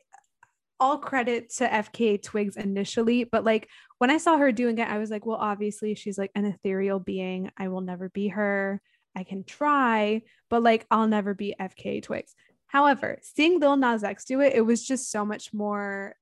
all 0.80 0.98
credit 0.98 1.50
to 1.50 1.68
fka 1.68 2.22
twigs 2.22 2.56
initially 2.56 3.24
but 3.24 3.44
like 3.44 3.68
when 3.98 4.10
i 4.10 4.18
saw 4.18 4.36
her 4.36 4.50
doing 4.50 4.78
it 4.78 4.88
i 4.88 4.98
was 4.98 5.10
like 5.10 5.24
well 5.24 5.38
obviously 5.38 5.94
she's 5.94 6.18
like 6.18 6.32
an 6.34 6.44
ethereal 6.44 6.98
being. 6.98 7.50
I 7.56 7.68
will 7.68 7.82
never 7.82 8.08
be 8.08 8.28
her. 8.28 8.80
I 9.14 9.24
can 9.24 9.44
try 9.44 10.22
but 10.50 10.62
like 10.62 10.86
i'll 10.90 11.06
never 11.06 11.34
be 11.34 11.54
fka 11.60 12.02
twigs 12.02 12.34
however 12.66 13.18
seeing 13.22 13.60
lil 13.60 13.76
nas 13.76 14.02
x 14.02 14.24
do 14.24 14.40
it 14.40 14.54
it 14.54 14.62
was 14.62 14.84
just 14.84 15.10
so 15.10 15.24
much 15.24 15.52
more 15.52 16.14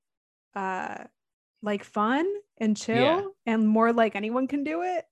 uh 0.55 1.05
like 1.63 1.83
fun 1.83 2.25
and 2.57 2.75
chill 2.75 2.95
yeah. 2.95 3.21
and 3.45 3.67
more 3.67 3.93
like 3.93 4.15
anyone 4.15 4.47
can 4.47 4.63
do 4.63 4.81
it. 4.83 5.05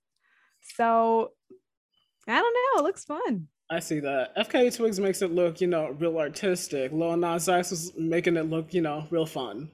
So 0.75 1.31
i 2.27 2.35
don't 2.35 2.53
know. 2.53 2.81
It 2.81 2.83
looks 2.83 3.05
fun 3.05 3.47
I 3.69 3.79
see 3.79 3.99
that. 3.99 4.35
FKA 4.35 4.75
Twigs 4.75 4.99
makes 4.99 5.21
it 5.21 5.31
look, 5.31 5.61
you 5.61 5.67
know, 5.67 5.89
real 5.99 6.17
artistic. 6.17 6.91
Lil 6.91 7.15
Nas 7.17 7.47
X 7.47 7.71
is 7.71 7.91
making 7.97 8.35
it 8.35 8.49
look, 8.49 8.73
you 8.73 8.81
know, 8.81 9.05
real 9.11 9.27
fun. 9.27 9.69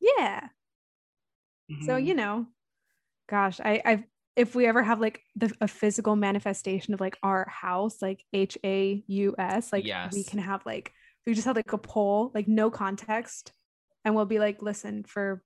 Yeah. 0.00 0.48
Mm-hmm. 1.70 1.86
So 1.86 1.96
you 1.96 2.14
know, 2.14 2.46
gosh, 3.28 3.58
I, 3.60 3.80
I've 3.84 4.04
if 4.36 4.54
we 4.54 4.66
ever 4.66 4.82
have 4.82 5.00
like 5.00 5.22
the, 5.36 5.52
a 5.60 5.68
physical 5.68 6.16
manifestation 6.16 6.92
of 6.92 7.00
like 7.00 7.16
our 7.22 7.48
house, 7.48 8.02
like 8.02 8.22
H 8.32 8.58
A 8.64 9.02
U 9.06 9.34
S, 9.38 9.72
like 9.72 9.86
yes. 9.86 10.12
we 10.12 10.24
can 10.24 10.40
have 10.40 10.66
like 10.66 10.92
we 11.26 11.34
just 11.34 11.46
have 11.46 11.56
like 11.56 11.72
a 11.72 11.78
pole, 11.78 12.32
like 12.34 12.48
no 12.48 12.70
context, 12.70 13.52
and 14.04 14.14
we'll 14.14 14.26
be 14.26 14.38
like, 14.38 14.60
listen, 14.60 15.04
for 15.04 15.42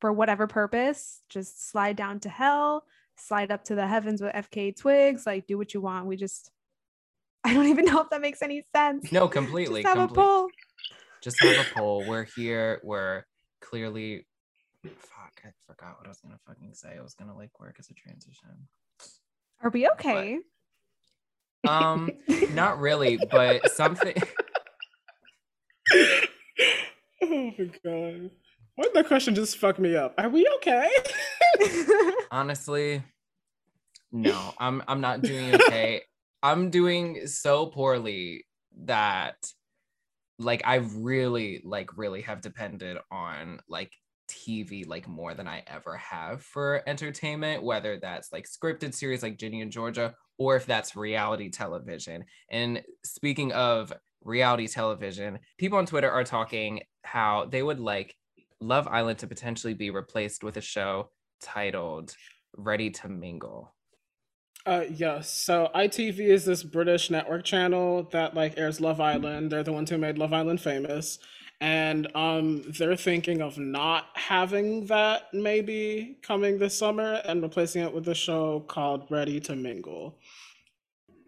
for 0.00 0.12
whatever 0.12 0.46
purpose. 0.46 1.20
Just 1.28 1.70
slide 1.70 1.96
down 1.96 2.20
to 2.20 2.28
hell, 2.28 2.84
slide 3.16 3.52
up 3.52 3.64
to 3.64 3.74
the 3.74 3.86
heavens 3.86 4.20
with 4.20 4.32
FK 4.32 4.76
Twigs, 4.76 5.26
like 5.26 5.46
do 5.46 5.56
what 5.58 5.74
you 5.74 5.80
want. 5.80 6.06
We 6.06 6.16
just 6.16 6.50
I 7.46 7.54
don't 7.54 7.68
even 7.68 7.84
know 7.84 8.00
if 8.00 8.10
that 8.10 8.20
makes 8.20 8.42
any 8.42 8.64
sense. 8.74 9.12
No, 9.12 9.28
completely. 9.28 9.82
Just 9.82 9.94
have 9.94 10.08
complete- 10.08 10.20
a 10.20 10.26
pole. 10.26 10.48
Just 11.22 11.40
have 11.40 11.64
a 11.64 11.74
pole. 11.78 12.04
We're 12.04 12.24
here. 12.24 12.80
We're 12.82 13.24
clearly. 13.60 14.26
Fuck! 14.84 15.42
I 15.44 15.50
forgot 15.66 15.96
what 15.96 16.06
I 16.06 16.08
was 16.08 16.18
gonna 16.18 16.38
fucking 16.44 16.74
say. 16.74 16.96
I 16.98 17.02
was 17.02 17.14
gonna 17.14 17.36
like 17.36 17.58
work 17.60 17.76
as 17.78 17.88
a 17.88 17.94
transition. 17.94 18.68
Are 19.62 19.70
we 19.70 19.88
okay? 19.90 20.40
Um, 21.68 22.10
not 22.54 22.80
really, 22.80 23.18
but 23.30 23.70
something. 23.70 24.14
oh 25.94 26.20
my 27.22 27.70
god. 27.84 28.30
Why 28.74 28.82
did 28.82 28.94
that 28.94 29.06
question 29.06 29.36
just 29.36 29.56
fuck 29.56 29.78
me 29.78 29.94
up? 29.96 30.14
Are 30.18 30.28
we 30.28 30.48
okay? 30.56 30.90
Honestly, 32.30 33.02
no. 34.10 34.52
I'm. 34.58 34.82
I'm 34.88 35.00
not 35.00 35.22
doing 35.22 35.54
okay. 35.54 36.02
I'm 36.46 36.70
doing 36.70 37.26
so 37.26 37.66
poorly 37.66 38.46
that, 38.84 39.36
like, 40.38 40.62
I 40.64 40.76
really, 40.76 41.60
like, 41.64 41.96
really 41.98 42.22
have 42.22 42.40
depended 42.40 42.98
on 43.10 43.58
like 43.68 43.92
TV 44.28 44.86
like 44.86 45.08
more 45.08 45.34
than 45.34 45.48
I 45.48 45.62
ever 45.66 45.96
have 45.96 46.42
for 46.42 46.82
entertainment, 46.86 47.62
whether 47.62 47.98
that's 47.98 48.32
like 48.32 48.46
scripted 48.46 48.94
series 48.94 49.22
like 49.22 49.38
Ginny 49.38 49.60
and 49.60 49.72
Georgia, 49.72 50.14
or 50.38 50.56
if 50.56 50.66
that's 50.66 50.96
reality 50.96 51.50
television. 51.50 52.24
And 52.50 52.82
speaking 53.04 53.52
of 53.52 53.92
reality 54.22 54.68
television, 54.68 55.40
people 55.58 55.78
on 55.78 55.86
Twitter 55.86 56.10
are 56.10 56.24
talking 56.24 56.82
how 57.02 57.46
they 57.46 57.62
would 57.62 57.80
like 57.80 58.14
Love 58.60 58.88
Island 58.88 59.18
to 59.20 59.26
potentially 59.26 59.74
be 59.74 59.90
replaced 59.90 60.42
with 60.42 60.56
a 60.56 60.62
show 60.62 61.10
titled 61.40 62.14
Ready 62.56 62.90
to 62.90 63.08
Mingle. 63.08 63.75
Uh, 64.66 64.84
yes. 64.92 65.30
So 65.30 65.70
ITV 65.76 66.18
is 66.18 66.44
this 66.44 66.64
British 66.64 67.08
network 67.08 67.44
channel 67.44 68.08
that 68.10 68.34
like 68.34 68.58
airs 68.58 68.80
Love 68.80 69.00
Island. 69.00 69.52
They're 69.52 69.62
the 69.62 69.72
ones 69.72 69.90
who 69.90 69.96
made 69.96 70.18
Love 70.18 70.32
Island 70.32 70.60
famous, 70.60 71.20
and 71.60 72.08
um, 72.16 72.64
they're 72.76 72.96
thinking 72.96 73.42
of 73.42 73.58
not 73.58 74.06
having 74.14 74.86
that 74.86 75.32
maybe 75.32 76.18
coming 76.20 76.58
this 76.58 76.76
summer 76.76 77.22
and 77.24 77.42
replacing 77.42 77.82
it 77.82 77.94
with 77.94 78.08
a 78.08 78.14
show 78.14 78.60
called 78.60 79.06
Ready 79.08 79.38
to 79.40 79.54
Mingle. 79.54 80.18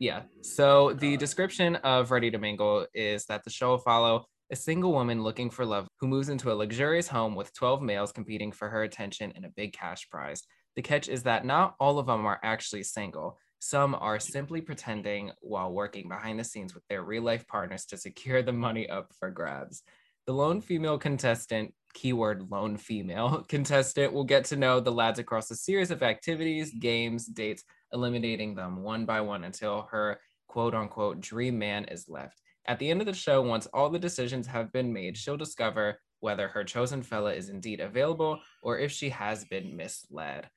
Yeah. 0.00 0.22
So 0.42 0.94
the 0.94 1.16
description 1.16 1.76
of 1.76 2.10
Ready 2.10 2.32
to 2.32 2.38
Mingle 2.38 2.86
is 2.92 3.24
that 3.26 3.44
the 3.44 3.50
show 3.50 3.70
will 3.70 3.78
follow 3.78 4.26
a 4.50 4.56
single 4.56 4.92
woman 4.92 5.22
looking 5.22 5.50
for 5.50 5.64
love 5.64 5.86
who 6.00 6.08
moves 6.08 6.28
into 6.28 6.50
a 6.50 6.54
luxurious 6.54 7.06
home 7.06 7.34
with 7.34 7.52
12 7.54 7.82
males 7.82 8.12
competing 8.12 8.50
for 8.50 8.68
her 8.68 8.82
attention 8.82 9.32
and 9.36 9.44
a 9.44 9.50
big 9.50 9.72
cash 9.72 10.08
prize. 10.10 10.42
The 10.78 10.82
catch 10.82 11.08
is 11.08 11.24
that 11.24 11.44
not 11.44 11.74
all 11.80 11.98
of 11.98 12.06
them 12.06 12.24
are 12.24 12.38
actually 12.44 12.84
single. 12.84 13.40
Some 13.58 13.96
are 13.96 14.20
simply 14.20 14.60
pretending 14.60 15.32
while 15.40 15.72
working 15.72 16.08
behind 16.08 16.38
the 16.38 16.44
scenes 16.44 16.72
with 16.72 16.86
their 16.86 17.02
real 17.02 17.24
life 17.24 17.48
partners 17.48 17.84
to 17.86 17.96
secure 17.96 18.42
the 18.42 18.52
money 18.52 18.88
up 18.88 19.12
for 19.18 19.28
grabs. 19.28 19.82
The 20.28 20.34
lone 20.34 20.60
female 20.60 20.96
contestant, 20.96 21.74
keyword 21.94 22.52
lone 22.52 22.76
female 22.76 23.44
contestant, 23.48 24.12
will 24.12 24.22
get 24.22 24.44
to 24.44 24.56
know 24.56 24.78
the 24.78 24.92
lads 24.92 25.18
across 25.18 25.50
a 25.50 25.56
series 25.56 25.90
of 25.90 26.04
activities, 26.04 26.72
games, 26.78 27.26
dates, 27.26 27.64
eliminating 27.92 28.54
them 28.54 28.84
one 28.84 29.04
by 29.04 29.20
one 29.20 29.42
until 29.42 29.88
her 29.90 30.20
quote 30.46 30.76
unquote 30.76 31.20
dream 31.20 31.58
man 31.58 31.86
is 31.86 32.08
left. 32.08 32.40
At 32.68 32.78
the 32.78 32.88
end 32.88 33.00
of 33.00 33.06
the 33.08 33.14
show, 33.14 33.42
once 33.42 33.66
all 33.74 33.90
the 33.90 33.98
decisions 33.98 34.46
have 34.46 34.70
been 34.70 34.92
made, 34.92 35.16
she'll 35.16 35.36
discover 35.36 35.98
whether 36.20 36.46
her 36.46 36.62
chosen 36.62 37.02
fella 37.02 37.34
is 37.34 37.48
indeed 37.48 37.80
available 37.80 38.38
or 38.62 38.78
if 38.78 38.92
she 38.92 39.08
has 39.08 39.44
been 39.44 39.76
misled. 39.76 40.48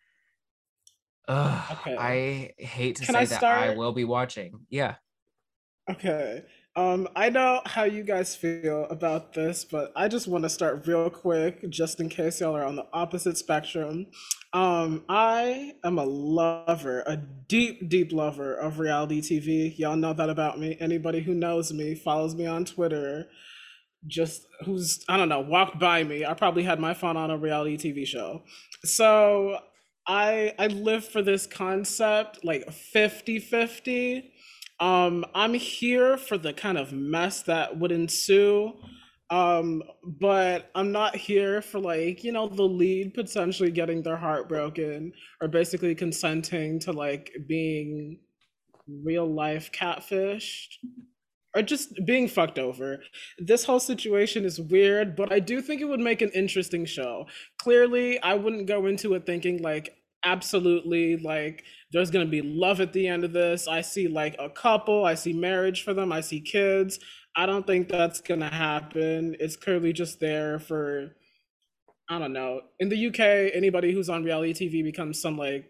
Ugh, 1.28 1.78
Okay. 1.80 1.96
I 1.98 2.54
hate 2.62 2.98
to 2.98 3.06
Can 3.06 3.14
say 3.14 3.20
I 3.20 3.26
that 3.26 3.44
I 3.44 3.76
will 3.76 3.94
be 3.94 4.04
watching. 4.04 4.66
Yeah. 4.70 4.96
Okay. 5.90 6.44
Um, 6.76 7.10
I 7.18 7.30
know 7.30 7.62
how 7.66 7.84
you 7.84 8.04
guys 8.04 8.34
feel 8.36 8.86
about 8.86 9.34
this, 9.34 9.66
but 9.66 9.92
I 9.96 10.08
just 10.08 10.28
want 10.28 10.44
to 10.46 10.50
start 10.50 10.88
real 10.88 11.10
quick, 11.10 11.70
just 11.70 12.00
in 12.00 12.08
case 12.08 12.40
y'all 12.40 12.56
are 12.56 12.64
on 12.64 12.78
the 12.78 12.86
opposite 12.94 13.38
spectrum. 13.38 14.08
Um, 14.54 15.04
I 15.10 15.74
am 15.84 15.98
a 15.98 16.06
lover, 16.06 17.04
a 17.06 17.18
deep, 17.18 17.90
deep 17.90 18.14
lover 18.14 18.56
of 18.56 18.80
reality 18.80 19.22
TV. 19.22 19.78
Y'all 19.78 19.98
know 19.98 20.14
that 20.14 20.30
about 20.30 20.60
me. 20.60 20.78
Anybody 20.80 21.20
who 21.20 21.34
knows 21.34 21.74
me, 21.74 21.94
follows 21.94 22.36
me 22.36 22.46
on 22.46 22.64
Twitter, 22.64 23.28
just 24.08 24.46
who's, 24.66 25.04
I 25.10 25.18
don't 25.18 25.30
know, 25.30 25.42
walked 25.42 25.78
by 25.78 26.04
me. 26.06 26.26
I 26.26 26.34
probably 26.36 26.64
had 26.64 26.80
my 26.80 26.94
phone 26.94 27.18
on 27.18 27.32
a 27.32 27.38
reality 27.38 27.78
TV 27.78 28.06
show. 28.08 28.44
So 28.86 29.60
I 30.08 30.54
I 30.60 30.68
live 30.68 31.06
for 31.06 31.22
this 31.22 31.48
concept 31.48 32.44
like 32.44 32.68
50-50 32.68 34.32
um 34.82 35.24
i'm 35.36 35.54
here 35.54 36.18
for 36.18 36.38
the 36.38 36.52
kind 36.52 36.78
of 36.78 36.92
mess 36.92 37.44
that 37.44 37.78
would 37.80 37.92
ensue 37.92 38.74
um 39.30 39.82
but 40.20 40.72
i'm 40.76 40.92
not 40.92 41.16
here 41.16 41.62
for 41.62 41.80
like 41.80 42.24
you 42.24 42.32
know 42.32 42.48
the 42.48 42.64
lead 42.64 43.14
potentially 43.14 43.72
getting 43.72 44.02
their 44.02 44.18
heart 44.18 44.50
broken 44.50 45.14
or 45.40 45.48
basically 45.48 45.94
consenting 45.96 46.80
to 46.80 46.92
like 46.92 47.32
being 47.48 48.20
real 49.04 49.32
life 49.32 49.72
catfished 49.72 50.78
or 51.56 51.62
just 51.62 51.94
being 52.06 52.30
fucked 52.30 52.58
over. 52.58 53.04
This 53.38 53.66
whole 53.66 53.80
situation 53.80 54.46
is 54.46 54.60
weird 54.60 55.16
but 55.16 55.32
i 55.32 55.40
do 55.40 55.62
think 55.62 55.82
it 55.82 55.86
would 55.86 56.00
make 56.00 56.22
an 56.22 56.32
interesting 56.34 56.86
show 56.86 57.26
clearly 57.62 58.22
i 58.22 58.34
wouldn't 58.34 58.68
go 58.68 58.86
into 58.86 59.14
it 59.14 59.26
thinking 59.26 59.62
like 59.62 59.96
absolutely 60.24 61.18
like 61.18 61.64
there's 61.92 62.12
going 62.12 62.26
to 62.26 62.30
be 62.30 62.42
love 62.42 62.80
at 62.80 62.94
the 62.94 63.08
end 63.08 63.24
of 63.24 63.34
this. 63.34 63.68
I 63.68 63.82
see 63.82 64.08
like 64.08 64.36
a 64.40 64.50
couple 64.50 65.06
i 65.06 65.16
see 65.16 65.34
marriage 65.34 65.84
for 65.84 65.94
them 65.94 66.12
i 66.12 66.22
see 66.22 66.42
kids. 66.42 67.00
I 67.36 67.46
don't 67.46 67.66
think 67.66 67.88
that's 67.88 68.20
going 68.20 68.42
to 68.42 68.50
happen. 68.50 69.38
It's 69.40 69.56
clearly 69.56 69.94
just 69.94 70.20
there 70.20 70.60
for 70.60 71.16
i 72.10 72.20
don't 72.20 72.34
know. 72.34 72.62
In 72.80 72.90
the 72.90 73.08
uk 73.08 73.20
anybody 73.20 73.94
who's 73.94 74.10
on 74.10 74.24
reality 74.24 74.54
tv 74.54 74.84
becomes 74.84 75.22
some 75.22 75.38
like 75.38 75.66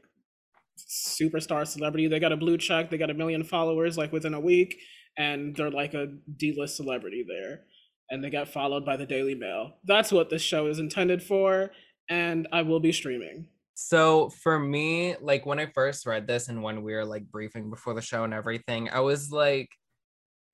superstar 0.77 1.65
celebrity. 1.67 2.07
They 2.07 2.19
got 2.19 2.31
a 2.31 2.37
blue 2.37 2.57
check 2.57 2.89
they 2.89 2.97
got 2.97 3.09
a 3.09 3.15
million 3.15 3.43
followers 3.43 3.97
like 3.97 4.11
within 4.11 4.33
a 4.33 4.39
week 4.39 4.75
and 5.17 5.55
they're 5.55 5.69
like 5.69 5.93
a 5.93 6.07
d-list 6.37 6.77
celebrity 6.77 7.25
there 7.27 7.65
and 8.11 8.23
they 8.23 8.29
get 8.29 8.47
followed 8.47 8.85
by 8.85 8.95
the 8.95 9.05
daily 9.05 9.33
mail 9.33 9.77
that's 9.85 10.11
what 10.11 10.29
this 10.29 10.41
show 10.41 10.67
is 10.67 10.77
intended 10.77 11.23
for 11.23 11.71
and 12.09 12.47
i 12.51 12.61
will 12.61 12.79
be 12.79 12.91
streaming 12.91 13.47
So 13.81 14.29
for 14.29 14.59
me, 14.59 15.15
like 15.21 15.45
when 15.45 15.59
I 15.59 15.65
first 15.65 16.05
read 16.05 16.27
this 16.27 16.49
and 16.49 16.61
when 16.61 16.83
we 16.83 16.93
were 16.93 17.05
like 17.05 17.23
briefing 17.31 17.69
before 17.69 17.93
the 17.93 18.01
show 18.01 18.23
and 18.23 18.33
everything, 18.33 18.89
I 18.89 18.99
was 18.99 19.31
like, 19.31 19.69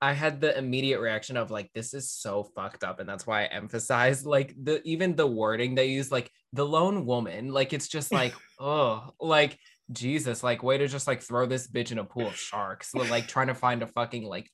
I 0.01 0.13
had 0.13 0.39
the 0.39 0.57
immediate 0.57 1.01
reaction 1.01 1.37
of 1.37 1.51
like, 1.51 1.71
this 1.73 1.93
is 1.93 2.09
so 2.09 2.43
fucked 2.55 2.83
up. 2.83 2.99
And 2.99 3.09
that's 3.09 3.25
why 3.27 3.43
I 3.43 3.47
emphasized 3.47 4.25
like 4.25 4.53
the 4.61 4.81
even 4.83 5.15
the 5.15 5.27
wording 5.27 5.75
they 5.75 5.87
use, 5.87 6.11
like 6.11 6.31
the 6.53 6.65
lone 6.65 7.05
woman, 7.05 7.51
like 7.51 7.73
it's 7.73 7.87
just 7.87 8.13
like, 8.13 8.33
oh, 8.59 9.11
like 9.19 9.57
Jesus, 9.91 10.43
like 10.43 10.63
way 10.63 10.77
to 10.77 10.87
just 10.87 11.07
like 11.07 11.21
throw 11.21 11.45
this 11.45 11.67
bitch 11.67 11.91
in 11.91 11.97
a 11.97 12.05
pool 12.05 12.27
of 12.27 12.37
sharks, 12.37 12.93
like 12.93 13.27
trying 13.27 13.47
to 13.47 13.55
find 13.55 13.81
a 13.83 13.87
fucking 13.87 14.23
like 14.23 14.49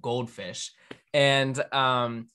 goldfish. 0.00 0.72
And 1.12 1.60
um 1.72 2.28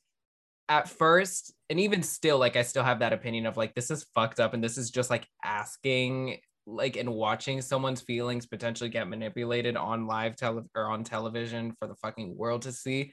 at 0.67 0.89
first 0.89 1.53
and 1.69 1.79
even 1.79 2.01
still 2.01 2.39
like 2.39 2.55
i 2.55 2.61
still 2.61 2.83
have 2.83 2.99
that 2.99 3.13
opinion 3.13 3.45
of 3.45 3.57
like 3.57 3.73
this 3.75 3.91
is 3.91 4.05
fucked 4.15 4.39
up 4.39 4.53
and 4.53 4.63
this 4.63 4.77
is 4.77 4.89
just 4.89 5.09
like 5.09 5.27
asking 5.43 6.39
like 6.65 6.95
and 6.97 7.13
watching 7.13 7.61
someone's 7.61 8.01
feelings 8.01 8.47
potentially 8.47 8.89
get 8.89 9.07
manipulated 9.07 9.77
on 9.77 10.07
live 10.07 10.35
tele 10.35 10.63
or 10.75 10.89
on 10.89 11.03
television 11.03 11.75
for 11.77 11.87
the 11.87 11.95
fucking 11.95 12.35
world 12.35 12.63
to 12.63 12.71
see 12.71 13.11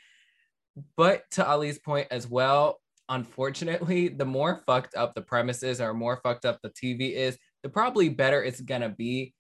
but 0.97 1.23
to 1.31 1.47
ali's 1.47 1.79
point 1.79 2.07
as 2.11 2.27
well 2.27 2.81
unfortunately 3.11 4.09
the 4.09 4.25
more 4.25 4.63
fucked 4.67 4.95
up 4.95 5.15
the 5.15 5.21
premise 5.21 5.63
is 5.63 5.81
or 5.81 5.93
more 5.93 6.19
fucked 6.23 6.47
up 6.47 6.59
the 6.63 6.71
tv 6.71 7.13
is 7.13 7.37
the 7.63 7.69
probably 7.69 8.09
better 8.09 8.43
it's 8.43 8.61
gonna 8.63 8.89
be 8.89 9.35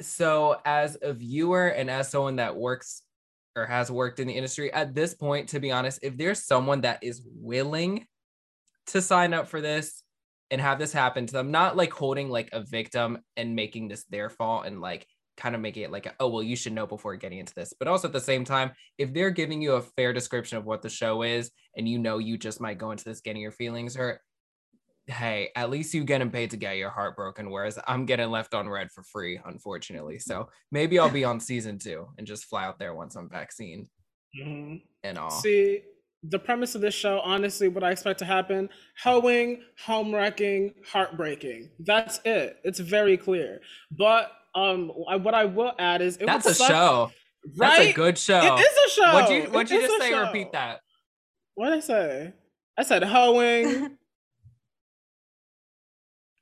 so 0.00 0.56
as 0.64 0.96
a 1.02 1.12
viewer 1.12 1.68
and 1.68 1.90
as 1.90 2.08
someone 2.08 2.36
that 2.36 2.56
works 2.56 3.02
or 3.56 3.66
has 3.66 3.90
worked 3.90 4.20
in 4.20 4.28
the 4.28 4.34
industry 4.34 4.72
at 4.72 4.94
this 4.94 5.14
point 5.14 5.48
to 5.48 5.60
be 5.60 5.72
honest 5.72 5.98
if 6.02 6.16
there's 6.16 6.44
someone 6.44 6.82
that 6.82 7.02
is 7.02 7.22
willing 7.26 8.06
to 8.86 9.00
sign 9.02 9.34
up 9.34 9.48
for 9.48 9.60
this 9.60 10.02
and 10.50 10.60
have 10.60 10.78
this 10.78 10.92
happen 10.92 11.26
to 11.26 11.32
them 11.32 11.50
not 11.50 11.76
like 11.76 11.92
holding 11.92 12.28
like 12.28 12.48
a 12.52 12.62
victim 12.62 13.18
and 13.36 13.54
making 13.54 13.88
this 13.88 14.04
their 14.10 14.28
fault 14.28 14.66
and 14.66 14.80
like 14.80 15.06
kind 15.36 15.54
of 15.54 15.60
making 15.60 15.82
it 15.82 15.90
like 15.90 16.14
oh 16.20 16.28
well 16.28 16.42
you 16.42 16.54
should 16.54 16.72
know 16.72 16.86
before 16.86 17.16
getting 17.16 17.38
into 17.38 17.54
this. 17.54 17.72
But 17.78 17.88
also 17.88 18.08
at 18.08 18.12
the 18.12 18.20
same 18.20 18.44
time 18.44 18.72
if 18.98 19.12
they're 19.12 19.30
giving 19.30 19.62
you 19.62 19.72
a 19.72 19.80
fair 19.80 20.12
description 20.12 20.58
of 20.58 20.66
what 20.66 20.82
the 20.82 20.90
show 20.90 21.22
is 21.22 21.50
and 21.76 21.88
you 21.88 21.98
know 21.98 22.18
you 22.18 22.36
just 22.36 22.60
might 22.60 22.78
go 22.78 22.90
into 22.90 23.04
this 23.04 23.20
getting 23.20 23.40
your 23.40 23.50
feelings 23.50 23.96
hurt 23.96 24.20
hey 25.10 25.50
at 25.56 25.70
least 25.70 25.92
you 25.92 26.04
getting 26.04 26.30
paid 26.30 26.50
to 26.50 26.56
get 26.56 26.76
your 26.76 26.90
heart 26.90 27.16
broken 27.16 27.50
whereas 27.50 27.78
i'm 27.88 28.06
getting 28.06 28.30
left 28.30 28.54
on 28.54 28.68
red 28.68 28.88
for 28.92 29.02
free 29.02 29.40
unfortunately 29.44 30.18
so 30.18 30.48
maybe 30.70 30.98
i'll 30.98 31.10
be 31.10 31.24
on 31.24 31.40
season 31.40 31.78
two 31.78 32.06
and 32.16 32.26
just 32.26 32.44
fly 32.44 32.64
out 32.64 32.78
there 32.78 32.94
once 32.94 33.16
i'm 33.16 33.28
vaccinated 33.28 33.86
Mhm. 34.40 34.82
and 35.02 35.18
all 35.18 35.30
See, 35.30 35.82
the 36.22 36.38
premise 36.38 36.74
of 36.76 36.82
this 36.82 36.94
show, 36.94 37.18
honestly, 37.20 37.66
what 37.66 37.82
I 37.82 37.90
expect 37.90 38.18
to 38.20 38.24
happen 38.24 38.68
hoeing, 39.02 39.62
home 39.84 40.14
wrecking, 40.14 40.74
heartbreaking. 40.86 41.70
That's 41.80 42.20
it. 42.24 42.58
It's 42.62 42.78
very 42.78 43.16
clear. 43.16 43.60
But 43.90 44.30
um, 44.54 44.90
what 44.90 45.34
I 45.34 45.46
will 45.46 45.72
add 45.78 46.00
is 46.02 46.16
that's 46.18 46.46
a 46.46 46.54
suck, 46.54 46.68
show. 46.68 47.10
Right? 47.56 47.78
That's 47.78 47.90
a 47.90 47.92
good 47.94 48.18
show. 48.18 48.38
It 48.56 48.60
is 48.60 48.76
a 48.86 48.90
show. 49.00 49.12
What'd 49.14 49.30
you, 49.30 49.42
what'd 49.50 49.70
you 49.70 49.80
just 49.80 49.98
say? 49.98 50.10
Show. 50.10 50.20
Repeat 50.26 50.52
that. 50.52 50.80
What 51.54 51.70
did 51.70 51.78
I 51.78 51.80
say? 51.80 52.32
I 52.78 52.82
said 52.84 53.02
hoeing. 53.02 53.96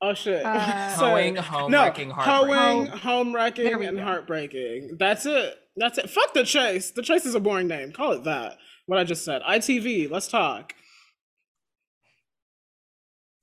oh 0.01 0.13
shit. 0.13 0.45
Uh, 0.45 0.89
hoeing, 0.95 1.35
home 1.35 1.71
no, 1.71 1.83
wrecking, 1.83 2.09
heartbreaking. 2.09 2.57
Hoeing, 2.57 2.87
home 2.87 3.35
wrecking, 3.35 3.85
and 3.85 3.97
go. 3.97 4.03
heartbreaking. 4.03 4.97
That's 4.97 5.25
it. 5.25 5.55
That's 5.75 5.97
it. 5.97 6.09
Fuck 6.09 6.33
the 6.33 6.43
chase. 6.43 6.91
The 6.91 7.01
chase 7.01 7.25
is 7.25 7.35
a 7.35 7.39
boring 7.39 7.67
name. 7.67 7.91
Call 7.91 8.13
it 8.13 8.23
that 8.25 8.57
what 8.89 8.97
I 8.97 9.03
just 9.03 9.23
said. 9.23 9.43
ITV, 9.43 10.09
let's 10.09 10.27
talk. 10.27 10.73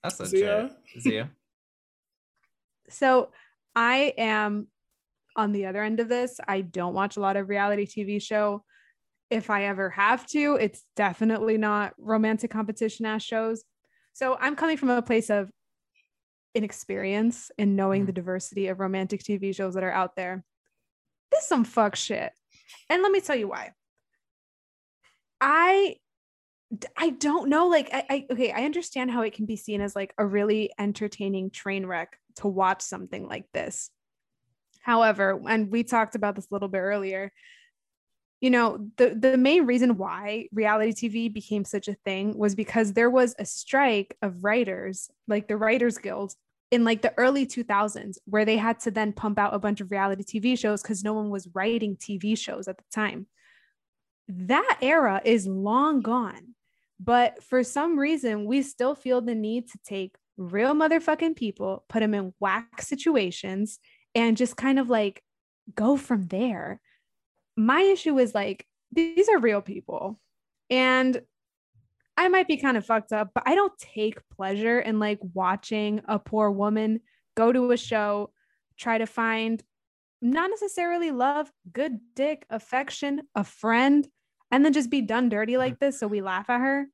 That's 0.03 0.19
legit. 0.19 0.31
Zia? 0.39 0.75
Zia. 0.99 1.31
so 2.89 3.29
I 3.73 4.13
am 4.17 4.67
on 5.37 5.53
the 5.53 5.67
other 5.67 5.81
end 5.81 6.01
of 6.01 6.09
this. 6.09 6.41
I 6.45 6.59
don't 6.59 6.93
watch 6.93 7.15
a 7.15 7.21
lot 7.21 7.37
of 7.37 7.47
reality 7.47 7.85
TV 7.85 8.21
show. 8.21 8.65
If 9.29 9.49
I 9.49 9.65
ever 9.65 9.89
have 9.91 10.25
to, 10.27 10.55
it's 10.55 10.83
definitely 10.97 11.57
not 11.57 11.93
romantic 11.97 12.51
competition 12.51 13.05
ass 13.05 13.23
shows. 13.23 13.63
So 14.11 14.37
I'm 14.41 14.57
coming 14.57 14.75
from 14.75 14.89
a 14.89 15.01
place 15.01 15.29
of 15.29 15.49
inexperience 16.55 17.51
in 17.57 17.75
knowing 17.75 18.03
mm. 18.03 18.05
the 18.07 18.13
diversity 18.13 18.67
of 18.67 18.79
romantic 18.79 19.23
TV 19.23 19.55
shows 19.55 19.73
that 19.75 19.83
are 19.83 19.91
out 19.91 20.15
there. 20.15 20.43
This 21.31 21.43
is 21.43 21.49
some 21.49 21.65
fuck 21.65 21.95
shit. 21.95 22.31
And 22.89 23.03
let 23.03 23.11
me 23.11 23.21
tell 23.21 23.35
you 23.35 23.47
why. 23.47 23.71
I 25.39 25.97
I 26.97 27.11
don't 27.11 27.49
know. 27.49 27.67
Like, 27.67 27.89
I, 27.93 28.03
I, 28.09 28.25
okay, 28.29 28.51
I 28.51 28.65
understand 28.65 29.09
how 29.09 29.21
it 29.21 29.33
can 29.33 29.45
be 29.45 29.55
seen 29.55 29.79
as 29.79 29.95
like 29.95 30.13
a 30.17 30.25
really 30.25 30.71
entertaining 30.77 31.49
train 31.49 31.85
wreck 31.85 32.17
to 32.37 32.47
watch 32.47 32.81
something 32.81 33.25
like 33.25 33.45
this. 33.53 33.89
However, 34.81 35.39
and 35.47 35.71
we 35.71 35.83
talked 35.83 36.15
about 36.15 36.35
this 36.35 36.47
a 36.51 36.53
little 36.53 36.67
bit 36.67 36.79
earlier, 36.79 37.31
you 38.41 38.49
know, 38.49 38.87
the 38.97 39.15
the 39.15 39.37
main 39.37 39.65
reason 39.65 39.97
why 39.97 40.47
reality 40.51 41.09
TV 41.09 41.33
became 41.33 41.65
such 41.65 41.87
a 41.87 41.95
thing 42.05 42.37
was 42.37 42.55
because 42.55 42.93
there 42.93 43.09
was 43.09 43.35
a 43.39 43.45
strike 43.45 44.15
of 44.21 44.43
writers, 44.43 45.09
like 45.27 45.47
the 45.47 45.57
Writers 45.57 45.97
Guild, 45.97 46.33
in 46.69 46.83
like 46.83 47.01
the 47.01 47.13
early 47.17 47.47
2000s, 47.47 48.17
where 48.25 48.45
they 48.45 48.57
had 48.57 48.79
to 48.81 48.91
then 48.91 49.13
pump 49.13 49.39
out 49.39 49.55
a 49.55 49.59
bunch 49.59 49.81
of 49.81 49.91
reality 49.91 50.23
TV 50.23 50.57
shows 50.57 50.81
because 50.81 51.03
no 51.03 51.13
one 51.13 51.29
was 51.29 51.49
writing 51.53 51.95
TV 51.95 52.37
shows 52.37 52.67
at 52.67 52.77
the 52.77 52.83
time 52.93 53.27
that 54.29 54.77
era 54.81 55.21
is 55.23 55.47
long 55.47 56.01
gone. 56.01 56.55
But 56.99 57.43
for 57.43 57.63
some 57.63 57.97
reason, 57.97 58.45
we 58.45 58.61
still 58.61 58.95
feel 58.95 59.21
the 59.21 59.35
need 59.35 59.69
to 59.69 59.79
take 59.85 60.15
real 60.35 60.73
motherfucking 60.73 61.35
people, 61.35 61.85
put 61.87 61.99
them 61.99 62.13
in 62.13 62.33
whack 62.39 62.81
situations, 62.81 63.79
and 64.15 64.37
just 64.37 64.57
kind 64.57 64.79
of 64.79 64.89
like 64.89 65.21
go 65.75 65.95
from 65.95 66.27
there. 66.27 66.81
My 67.57 67.81
issue 67.81 68.17
is 68.19 68.33
like, 68.33 68.65
these 68.91 69.27
are 69.27 69.39
real 69.39 69.61
people. 69.61 70.19
And 70.69 71.21
I 72.15 72.29
might 72.29 72.47
be 72.47 72.57
kind 72.57 72.77
of 72.77 72.85
fucked 72.85 73.11
up, 73.11 73.31
but 73.33 73.43
I 73.45 73.55
don't 73.55 73.77
take 73.77 74.17
pleasure 74.29 74.79
in 74.79 74.99
like 74.99 75.19
watching 75.33 76.01
a 76.07 76.17
poor 76.17 76.49
woman 76.49 77.01
go 77.35 77.51
to 77.51 77.71
a 77.71 77.77
show, 77.77 78.31
try 78.77 78.97
to 78.97 79.05
find 79.05 79.63
not 80.21 80.49
necessarily 80.49 81.11
love, 81.11 81.51
good 81.71 81.99
dick, 82.15 82.45
affection, 82.49 83.21
a 83.35 83.43
friend, 83.43 84.07
and 84.51 84.65
then 84.65 84.73
just 84.73 84.89
be 84.89 85.01
done 85.01 85.29
dirty 85.29 85.57
like 85.57 85.75
mm. 85.75 85.79
this 85.79 85.99
so 85.99 86.07
we 86.07 86.21
laugh 86.21 86.49
at 86.49 86.61
her. 86.61 86.87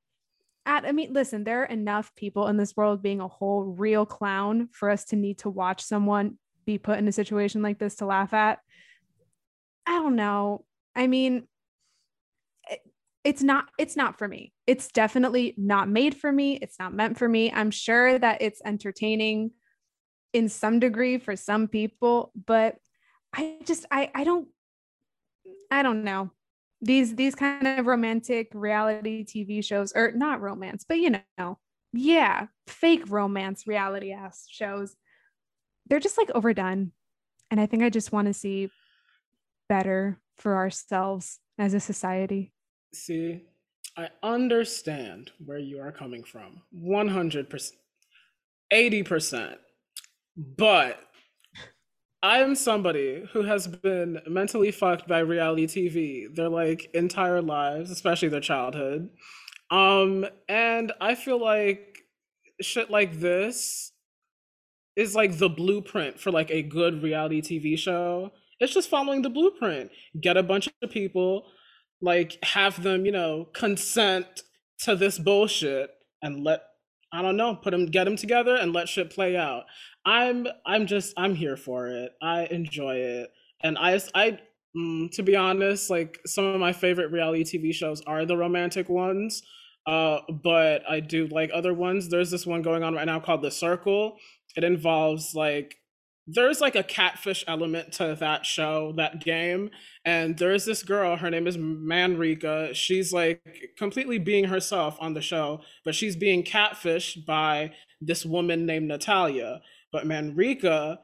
At 0.65 0.85
i 0.85 0.93
mean 0.93 1.11
listen 1.11 1.43
there 1.43 1.63
are 1.63 1.65
enough 1.65 2.15
people 2.15 2.47
in 2.47 2.55
this 2.55 2.73
world 2.77 3.03
being 3.03 3.19
a 3.19 3.27
whole 3.27 3.63
real 3.63 4.05
clown 4.05 4.69
for 4.71 4.89
us 4.89 5.03
to 5.05 5.17
need 5.17 5.39
to 5.39 5.49
watch 5.49 5.81
someone 5.83 6.37
be 6.65 6.77
put 6.77 6.99
in 6.99 7.07
a 7.07 7.11
situation 7.11 7.61
like 7.61 7.79
this 7.79 7.95
to 7.95 8.05
laugh 8.05 8.33
at 8.33 8.59
i 9.85 9.93
don't 9.93 10.15
know 10.15 10.63
i 10.95 11.07
mean 11.07 11.47
it, 12.69 12.79
it's 13.23 13.41
not 13.41 13.65
it's 13.77 13.95
not 13.95 14.17
for 14.17 14.27
me 14.27 14.53
it's 14.67 14.89
definitely 14.89 15.53
not 15.57 15.89
made 15.89 16.15
for 16.15 16.31
me 16.31 16.57
it's 16.61 16.77
not 16.79 16.93
meant 16.93 17.17
for 17.17 17.27
me 17.27 17.51
i'm 17.51 17.71
sure 17.71 18.17
that 18.17 18.41
it's 18.41 18.61
entertaining 18.65 19.51
in 20.33 20.49
some 20.49 20.79
degree 20.79 21.17
for 21.17 21.35
some 21.35 21.67
people 21.67 22.31
but 22.45 22.75
i 23.33 23.57
just 23.65 23.85
i 23.91 24.09
i 24.15 24.23
don't 24.23 24.47
i 25.71 25.83
don't 25.83 26.03
know 26.03 26.31
these 26.83 27.15
these 27.15 27.33
kind 27.33 27.65
of 27.65 27.87
romantic 27.87 28.49
reality 28.53 29.23
TV 29.25 29.63
shows, 29.63 29.93
or 29.95 30.11
not 30.11 30.41
romance, 30.41 30.85
but 30.87 30.99
you 30.99 31.15
know, 31.37 31.57
yeah, 31.93 32.47
fake 32.67 33.09
romance 33.09 33.65
reality 33.65 34.11
ass 34.11 34.45
shows. 34.49 34.95
They're 35.87 36.01
just 36.01 36.17
like 36.17 36.29
overdone. 36.35 36.91
And 37.49 37.59
I 37.59 37.67
think 37.67 37.83
I 37.83 37.89
just 37.89 38.11
want 38.11 38.27
to 38.27 38.33
see 38.33 38.69
better 39.73 40.19
for 40.37 40.55
ourselves 40.55 41.39
as 41.57 41.73
a 41.73 41.79
society. 41.79 42.53
See, 42.93 43.41
I 43.97 44.09
understand 44.21 45.31
where 45.43 45.57
you 45.57 45.79
are 45.81 45.91
coming 45.91 46.23
from 46.23 46.61
100%, 46.77 47.71
80%. 48.71 49.55
But 50.37 50.99
I 52.21 52.37
am 52.41 52.53
somebody 52.53 53.27
who 53.33 53.41
has 53.41 53.65
been 53.65 54.19
mentally 54.27 54.69
fucked 54.69 55.07
by 55.07 55.19
reality 55.19 55.65
TV 55.65 56.35
their 56.35 56.49
like 56.49 56.91
entire 56.93 57.41
lives, 57.41 57.89
especially 57.89 58.29
their 58.29 58.41
childhood. 58.41 59.09
Um, 59.71 60.27
and 60.47 60.91
I 61.01 61.15
feel 61.15 61.41
like 61.41 61.97
shit 62.61 62.91
like 62.91 63.19
this 63.19 63.91
is 64.95 65.15
like 65.15 65.39
the 65.39 65.49
blueprint 65.49 66.19
for 66.19 66.29
like 66.29 66.51
a 66.51 66.61
good 66.61 67.01
reality 67.01 67.41
TV 67.41 67.75
show. 67.75 68.31
It's 68.63 68.73
just 68.73 68.89
following 68.89 69.21
the 69.21 69.29
blueprint. 69.29 69.91
Get 70.21 70.37
a 70.37 70.43
bunch 70.43 70.69
of 70.81 70.89
people, 70.89 71.43
like 72.01 72.37
have 72.43 72.81
them, 72.81 73.05
you 73.05 73.11
know, 73.11 73.49
consent 73.53 74.43
to 74.79 74.95
this 74.95 75.19
bullshit 75.19 75.89
and 76.21 76.45
let 76.45 76.61
I 77.11 77.21
don't 77.21 77.35
know, 77.35 77.55
put 77.55 77.71
them 77.71 77.87
get 77.87 78.05
them 78.05 78.15
together 78.15 78.55
and 78.55 78.71
let 78.71 78.87
shit 78.87 79.09
play 79.09 79.35
out. 79.35 79.63
I'm 80.05 80.47
I'm 80.65 80.87
just 80.87 81.13
I'm 81.17 81.35
here 81.35 81.57
for 81.57 81.87
it. 81.87 82.13
I 82.21 82.45
enjoy 82.45 82.95
it, 82.95 83.31
and 83.61 83.77
I 83.77 83.99
I 84.15 84.39
mm, 84.75 85.11
to 85.11 85.23
be 85.23 85.35
honest, 85.35 85.89
like 85.89 86.19
some 86.25 86.45
of 86.45 86.59
my 86.59 86.71
favorite 86.71 87.11
reality 87.11 87.43
TV 87.43 87.73
shows 87.73 88.01
are 88.07 88.25
the 88.25 88.37
romantic 88.37 88.87
ones. 88.87 89.43
Uh, 89.85 90.19
but 90.41 90.89
I 90.89 91.01
do 91.01 91.27
like 91.27 91.51
other 91.53 91.73
ones. 91.73 92.07
There's 92.09 92.31
this 92.31 92.45
one 92.45 92.61
going 92.61 92.83
on 92.83 92.95
right 92.95 93.05
now 93.05 93.19
called 93.19 93.41
The 93.41 93.51
Circle. 93.51 94.15
It 94.55 94.63
involves 94.63 95.35
like 95.35 95.75
there's 96.25 96.61
like 96.61 96.75
a 96.75 96.83
catfish 96.83 97.43
element 97.47 97.91
to 97.93 98.15
that 98.19 98.45
show, 98.45 98.93
that 98.95 99.23
game. 99.23 99.69
And 100.05 100.37
there's 100.37 100.65
this 100.65 100.83
girl, 100.83 101.17
her 101.17 101.29
name 101.29 101.47
is 101.47 101.57
Manrika. 101.57 102.73
She's 102.73 103.11
like 103.11 103.41
completely 103.77 104.19
being 104.19 104.45
herself 104.45 104.97
on 104.99 105.13
the 105.13 105.21
show, 105.21 105.61
but 105.83 105.95
she's 105.95 106.15
being 106.15 106.43
catfished 106.43 107.25
by 107.25 107.73
this 107.99 108.25
woman 108.25 108.65
named 108.65 108.87
Natalia. 108.87 109.61
But 109.91 110.07
Manrika 110.07 110.99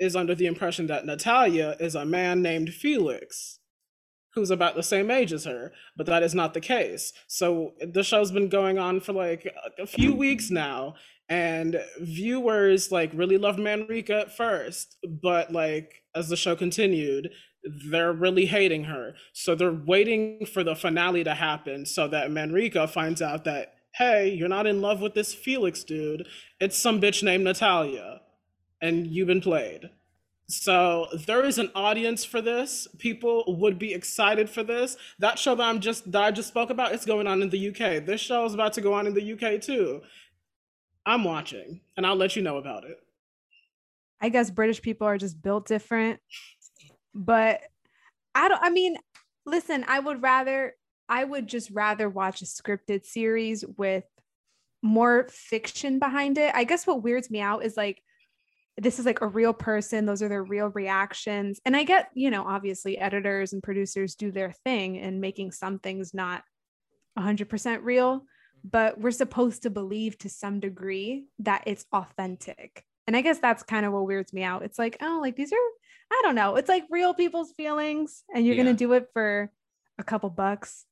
is 0.00 0.16
under 0.16 0.34
the 0.34 0.46
impression 0.46 0.88
that 0.88 1.06
Natalia 1.06 1.76
is 1.78 1.94
a 1.94 2.04
man 2.04 2.42
named 2.42 2.74
Felix, 2.74 3.60
who's 4.34 4.50
about 4.50 4.74
the 4.74 4.82
same 4.82 5.10
age 5.10 5.32
as 5.32 5.44
her, 5.44 5.72
but 5.96 6.06
that 6.06 6.24
is 6.24 6.34
not 6.34 6.54
the 6.54 6.60
case. 6.60 7.12
So 7.28 7.74
the 7.80 8.02
show's 8.02 8.32
been 8.32 8.48
going 8.48 8.78
on 8.78 9.00
for 9.00 9.12
like 9.12 9.48
a 9.78 9.86
few 9.86 10.14
weeks 10.14 10.50
now, 10.50 10.96
and 11.28 11.80
viewers 12.00 12.92
like 12.92 13.10
really 13.14 13.38
loved 13.38 13.58
Manrika 13.58 14.20
at 14.20 14.36
first, 14.36 14.96
but 15.22 15.52
like 15.52 16.02
as 16.14 16.28
the 16.28 16.36
show 16.36 16.54
continued, 16.54 17.30
they're 17.90 18.12
really 18.12 18.46
hating 18.46 18.84
her. 18.84 19.14
So 19.32 19.54
they're 19.54 19.72
waiting 19.72 20.46
for 20.46 20.62
the 20.62 20.76
finale 20.76 21.24
to 21.24 21.34
happen 21.34 21.86
so 21.86 22.08
that 22.08 22.30
Manrika 22.30 22.88
finds 22.88 23.22
out 23.22 23.44
that 23.44 23.74
hey, 23.94 24.28
you're 24.28 24.48
not 24.48 24.66
in 24.66 24.80
love 24.80 25.00
with 25.00 25.14
this 25.14 25.32
Felix 25.32 25.84
dude. 25.84 26.26
It's 26.58 26.76
some 26.76 27.00
bitch 27.00 27.22
named 27.22 27.44
Natalia, 27.44 28.22
and 28.82 29.06
you've 29.06 29.28
been 29.28 29.40
played. 29.40 29.90
So 30.46 31.06
there 31.26 31.44
is 31.44 31.58
an 31.58 31.70
audience 31.74 32.24
for 32.24 32.42
this. 32.42 32.86
People 32.98 33.44
would 33.46 33.78
be 33.78 33.94
excited 33.94 34.50
for 34.50 34.62
this. 34.62 34.96
That 35.18 35.38
show 35.38 35.54
that 35.54 35.62
I'm 35.62 35.80
just 35.80 36.10
that 36.12 36.22
I 36.22 36.30
just 36.32 36.48
spoke 36.48 36.70
about, 36.70 36.92
it's 36.92 37.06
going 37.06 37.26
on 37.26 37.40
in 37.40 37.48
the 37.48 37.68
UK. 37.68 38.04
This 38.04 38.20
show 38.20 38.44
is 38.44 38.52
about 38.52 38.74
to 38.74 38.82
go 38.82 38.92
on 38.92 39.06
in 39.06 39.14
the 39.14 39.32
UK 39.32 39.60
too. 39.60 40.02
I'm 41.06 41.24
watching, 41.24 41.80
and 41.96 42.06
I'll 42.06 42.16
let 42.16 42.36
you 42.36 42.42
know 42.42 42.56
about 42.56 42.84
it. 42.84 42.98
I 44.20 44.28
guess 44.30 44.50
British 44.50 44.80
people 44.80 45.06
are 45.06 45.18
just 45.18 45.40
built 45.42 45.66
different, 45.66 46.20
but 47.14 47.60
I 48.34 48.48
don't. 48.48 48.62
I 48.62 48.70
mean, 48.70 48.96
listen, 49.44 49.84
I 49.86 50.00
would 50.00 50.22
rather 50.22 50.74
I 51.08 51.24
would 51.24 51.46
just 51.46 51.70
rather 51.70 52.08
watch 52.08 52.42
a 52.42 52.46
scripted 52.46 53.04
series 53.04 53.64
with 53.76 54.04
more 54.82 55.28
fiction 55.30 55.98
behind 55.98 56.38
it. 56.38 56.54
I 56.54 56.64
guess 56.64 56.86
what 56.86 57.02
weirds 57.02 57.30
me 57.30 57.40
out 57.40 57.64
is 57.64 57.76
like 57.76 58.02
this 58.76 58.98
is 58.98 59.06
like 59.06 59.20
a 59.20 59.26
real 59.26 59.52
person, 59.52 60.04
those 60.04 60.22
are 60.22 60.28
their 60.28 60.42
real 60.42 60.68
reactions. 60.68 61.60
And 61.64 61.76
I 61.76 61.84
get, 61.84 62.08
you 62.14 62.30
know, 62.30 62.44
obviously 62.44 62.98
editors 62.98 63.52
and 63.52 63.62
producers 63.62 64.16
do 64.16 64.32
their 64.32 64.52
thing 64.64 64.96
in 64.96 65.20
making 65.20 65.52
some 65.52 65.78
things 65.78 66.12
not 66.12 66.42
100% 67.16 67.78
real, 67.82 68.24
but 68.64 68.98
we're 68.98 69.10
supposed 69.10 69.62
to 69.62 69.70
believe 69.70 70.16
to 70.18 70.28
some 70.28 70.58
degree 70.60 71.26
that 71.40 71.62
it's 71.66 71.84
authentic. 71.92 72.84
And 73.06 73.14
I 73.16 73.20
guess 73.20 73.38
that's 73.38 73.62
kind 73.62 73.84
of 73.84 73.92
what 73.92 74.06
weirds 74.06 74.32
me 74.32 74.42
out. 74.42 74.62
It's 74.62 74.78
like, 74.78 74.96
oh, 75.02 75.18
like 75.20 75.36
these 75.36 75.52
are, 75.52 75.56
I 76.10 76.20
don't 76.22 76.34
know, 76.34 76.56
it's 76.56 76.68
like 76.68 76.84
real 76.90 77.12
people's 77.14 77.52
feelings, 77.52 78.24
and 78.34 78.46
you're 78.46 78.54
Yeah. 78.56 78.62
gonna 78.64 78.74
do 78.76 78.92
it 78.94 79.08
for 79.12 79.52
a 79.98 80.04
couple 80.04 80.30
bucks. 80.30 80.86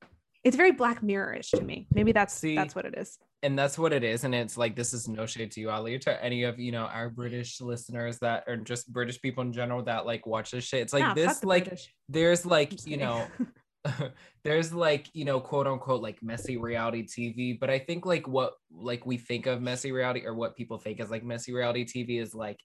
It's 0.44 0.56
very 0.56 0.72
Black 0.72 1.02
Mirror-ish 1.02 1.50
to 1.52 1.62
me. 1.62 1.86
Maybe 1.92 2.12
that's 2.12 2.34
See, 2.34 2.54
that's 2.56 2.74
what 2.74 2.84
it 2.84 2.94
is. 2.98 3.18
and 3.44 3.58
that's 3.58 3.78
what 3.78 3.92
it 3.92 4.04
is 4.04 4.22
and 4.24 4.34
it's 4.34 4.56
like 4.56 4.76
this 4.76 4.92
is 4.92 5.08
no 5.08 5.24
shade 5.26 5.50
to 5.52 5.60
you 5.60 5.68
ali 5.70 5.98
to 5.98 6.24
any 6.24 6.44
of 6.44 6.60
you 6.60 6.70
know 6.70 6.84
our 6.84 7.10
british 7.10 7.60
listeners 7.60 8.18
that 8.20 8.44
are 8.46 8.56
just 8.56 8.92
british 8.92 9.20
people 9.20 9.42
in 9.42 9.52
general 9.52 9.82
that 9.82 10.06
like 10.06 10.24
watch 10.26 10.52
this 10.52 10.62
shit 10.62 10.80
it's 10.80 10.92
like 10.92 11.02
Nah, 11.02 11.14
this 11.14 11.42
like 11.42 11.64
British. 11.64 11.92
there's 12.08 12.46
like 12.46 12.86
you 12.86 12.98
know 12.98 13.26
there's 14.44 14.72
like 14.72 15.08
you 15.12 15.24
know 15.24 15.40
quote 15.40 15.66
unquote 15.66 16.02
like 16.02 16.22
messy 16.22 16.56
reality 16.56 17.04
tv 17.04 17.58
but 17.58 17.68
i 17.68 17.78
think 17.78 18.06
like 18.06 18.28
what 18.28 18.54
like 18.70 19.04
we 19.04 19.16
think 19.16 19.46
of 19.46 19.60
messy 19.60 19.90
reality 19.90 20.24
or 20.24 20.34
what 20.34 20.56
people 20.56 20.78
think 20.78 21.00
is 21.00 21.10
like 21.10 21.24
messy 21.24 21.52
reality 21.52 21.84
tv 21.84 22.20
is 22.20 22.34
like 22.34 22.60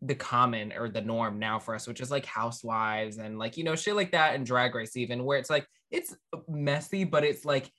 the 0.00 0.14
common 0.14 0.72
or 0.72 0.88
the 0.88 1.00
norm 1.00 1.38
now 1.38 1.58
for 1.58 1.74
us 1.74 1.86
which 1.86 2.00
is 2.00 2.10
like 2.10 2.24
housewives 2.24 3.18
and 3.18 3.38
like 3.38 3.56
you 3.56 3.64
know 3.64 3.76
shit 3.76 3.94
like 3.94 4.12
that 4.12 4.34
and 4.34 4.46
drag 4.46 4.74
race 4.74 4.96
even 4.96 5.24
where 5.24 5.38
it's 5.38 5.50
like 5.50 5.66
it's 5.90 6.16
messy 6.48 7.04
but 7.04 7.24
it's 7.24 7.44
like 7.44 7.70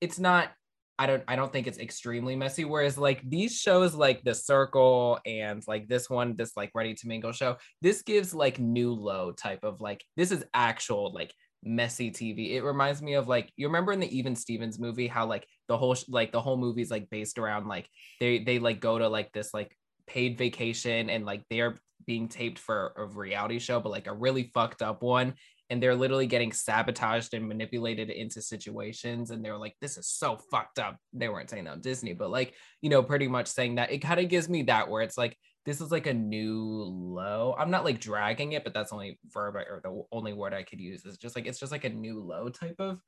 it's 0.00 0.18
not 0.18 0.50
I 0.98 1.06
don't 1.06 1.24
I 1.26 1.36
don't 1.36 1.52
think 1.52 1.66
it's 1.66 1.78
extremely 1.78 2.36
messy. 2.36 2.64
Whereas 2.64 2.98
like 2.98 3.28
these 3.28 3.58
shows 3.58 3.94
like 3.94 4.22
The 4.22 4.34
Circle 4.34 5.18
and 5.26 5.62
like 5.66 5.88
this 5.88 6.08
one, 6.08 6.36
this 6.36 6.56
like 6.56 6.70
Ready 6.74 6.94
to 6.94 7.08
Mingle 7.08 7.32
show, 7.32 7.56
this 7.80 8.02
gives 8.02 8.34
like 8.34 8.60
new 8.60 8.92
low 8.92 9.32
type 9.32 9.64
of 9.64 9.80
like 9.80 10.04
this 10.16 10.30
is 10.30 10.44
actual 10.54 11.12
like 11.12 11.32
messy 11.64 12.10
TV. 12.10 12.52
It 12.52 12.62
reminds 12.62 13.02
me 13.02 13.14
of 13.14 13.28
like 13.28 13.52
you 13.56 13.66
remember 13.66 13.92
in 13.92 14.00
the 14.00 14.16
Even 14.16 14.34
Stevens 14.34 14.78
movie 14.78 15.06
how 15.06 15.26
like 15.26 15.46
the 15.68 15.76
whole 15.76 15.96
like 16.08 16.32
the 16.32 16.40
whole 16.40 16.56
movie 16.56 16.82
is 16.82 16.90
like 16.90 17.10
based 17.10 17.38
around 17.38 17.66
like 17.68 17.88
they 18.20 18.38
they 18.38 18.58
like 18.58 18.80
go 18.80 18.98
to 18.98 19.08
like 19.08 19.32
this 19.32 19.54
like 19.54 19.76
paid 20.06 20.38
vacation 20.38 21.10
and 21.10 21.24
like 21.24 21.42
they're 21.48 21.78
being 22.06 22.28
taped 22.28 22.58
for 22.58 22.92
a 22.96 23.04
reality 23.04 23.58
show, 23.58 23.80
but 23.80 23.92
like 23.92 24.08
a 24.08 24.12
really 24.12 24.50
fucked 24.54 24.82
up 24.82 25.02
one 25.02 25.34
and 25.72 25.82
they're 25.82 25.94
literally 25.94 26.26
getting 26.26 26.52
sabotaged 26.52 27.32
and 27.32 27.48
manipulated 27.48 28.10
into 28.10 28.42
situations 28.42 29.30
and 29.30 29.42
they're 29.42 29.56
like 29.56 29.74
this 29.80 29.96
is 29.96 30.06
so 30.06 30.36
fucked 30.50 30.78
up 30.78 30.98
they 31.14 31.30
weren't 31.30 31.48
saying 31.48 31.64
that 31.64 31.70
on 31.70 31.80
disney 31.80 32.12
but 32.12 32.30
like 32.30 32.52
you 32.82 32.90
know 32.90 33.02
pretty 33.02 33.26
much 33.26 33.46
saying 33.46 33.76
that 33.76 33.90
it 33.90 34.00
kind 34.00 34.20
of 34.20 34.28
gives 34.28 34.50
me 34.50 34.62
that 34.62 34.90
where 34.90 35.00
it's 35.00 35.16
like 35.16 35.34
this 35.64 35.80
is 35.80 35.90
like 35.90 36.06
a 36.06 36.14
new 36.14 36.58
low 36.58 37.54
i'm 37.58 37.70
not 37.70 37.84
like 37.84 38.00
dragging 38.00 38.52
it 38.52 38.64
but 38.64 38.74
that's 38.74 38.92
only 38.92 39.18
verb 39.28 39.56
or 39.56 39.80
the 39.82 40.02
only 40.12 40.32
word 40.32 40.54
i 40.54 40.62
could 40.62 40.80
use 40.80 41.04
is 41.04 41.16
just 41.16 41.36
like 41.36 41.46
it's 41.46 41.58
just 41.58 41.72
like 41.72 41.84
a 41.84 41.88
new 41.88 42.20
low 42.20 42.48
type 42.48 42.76
of 42.78 43.00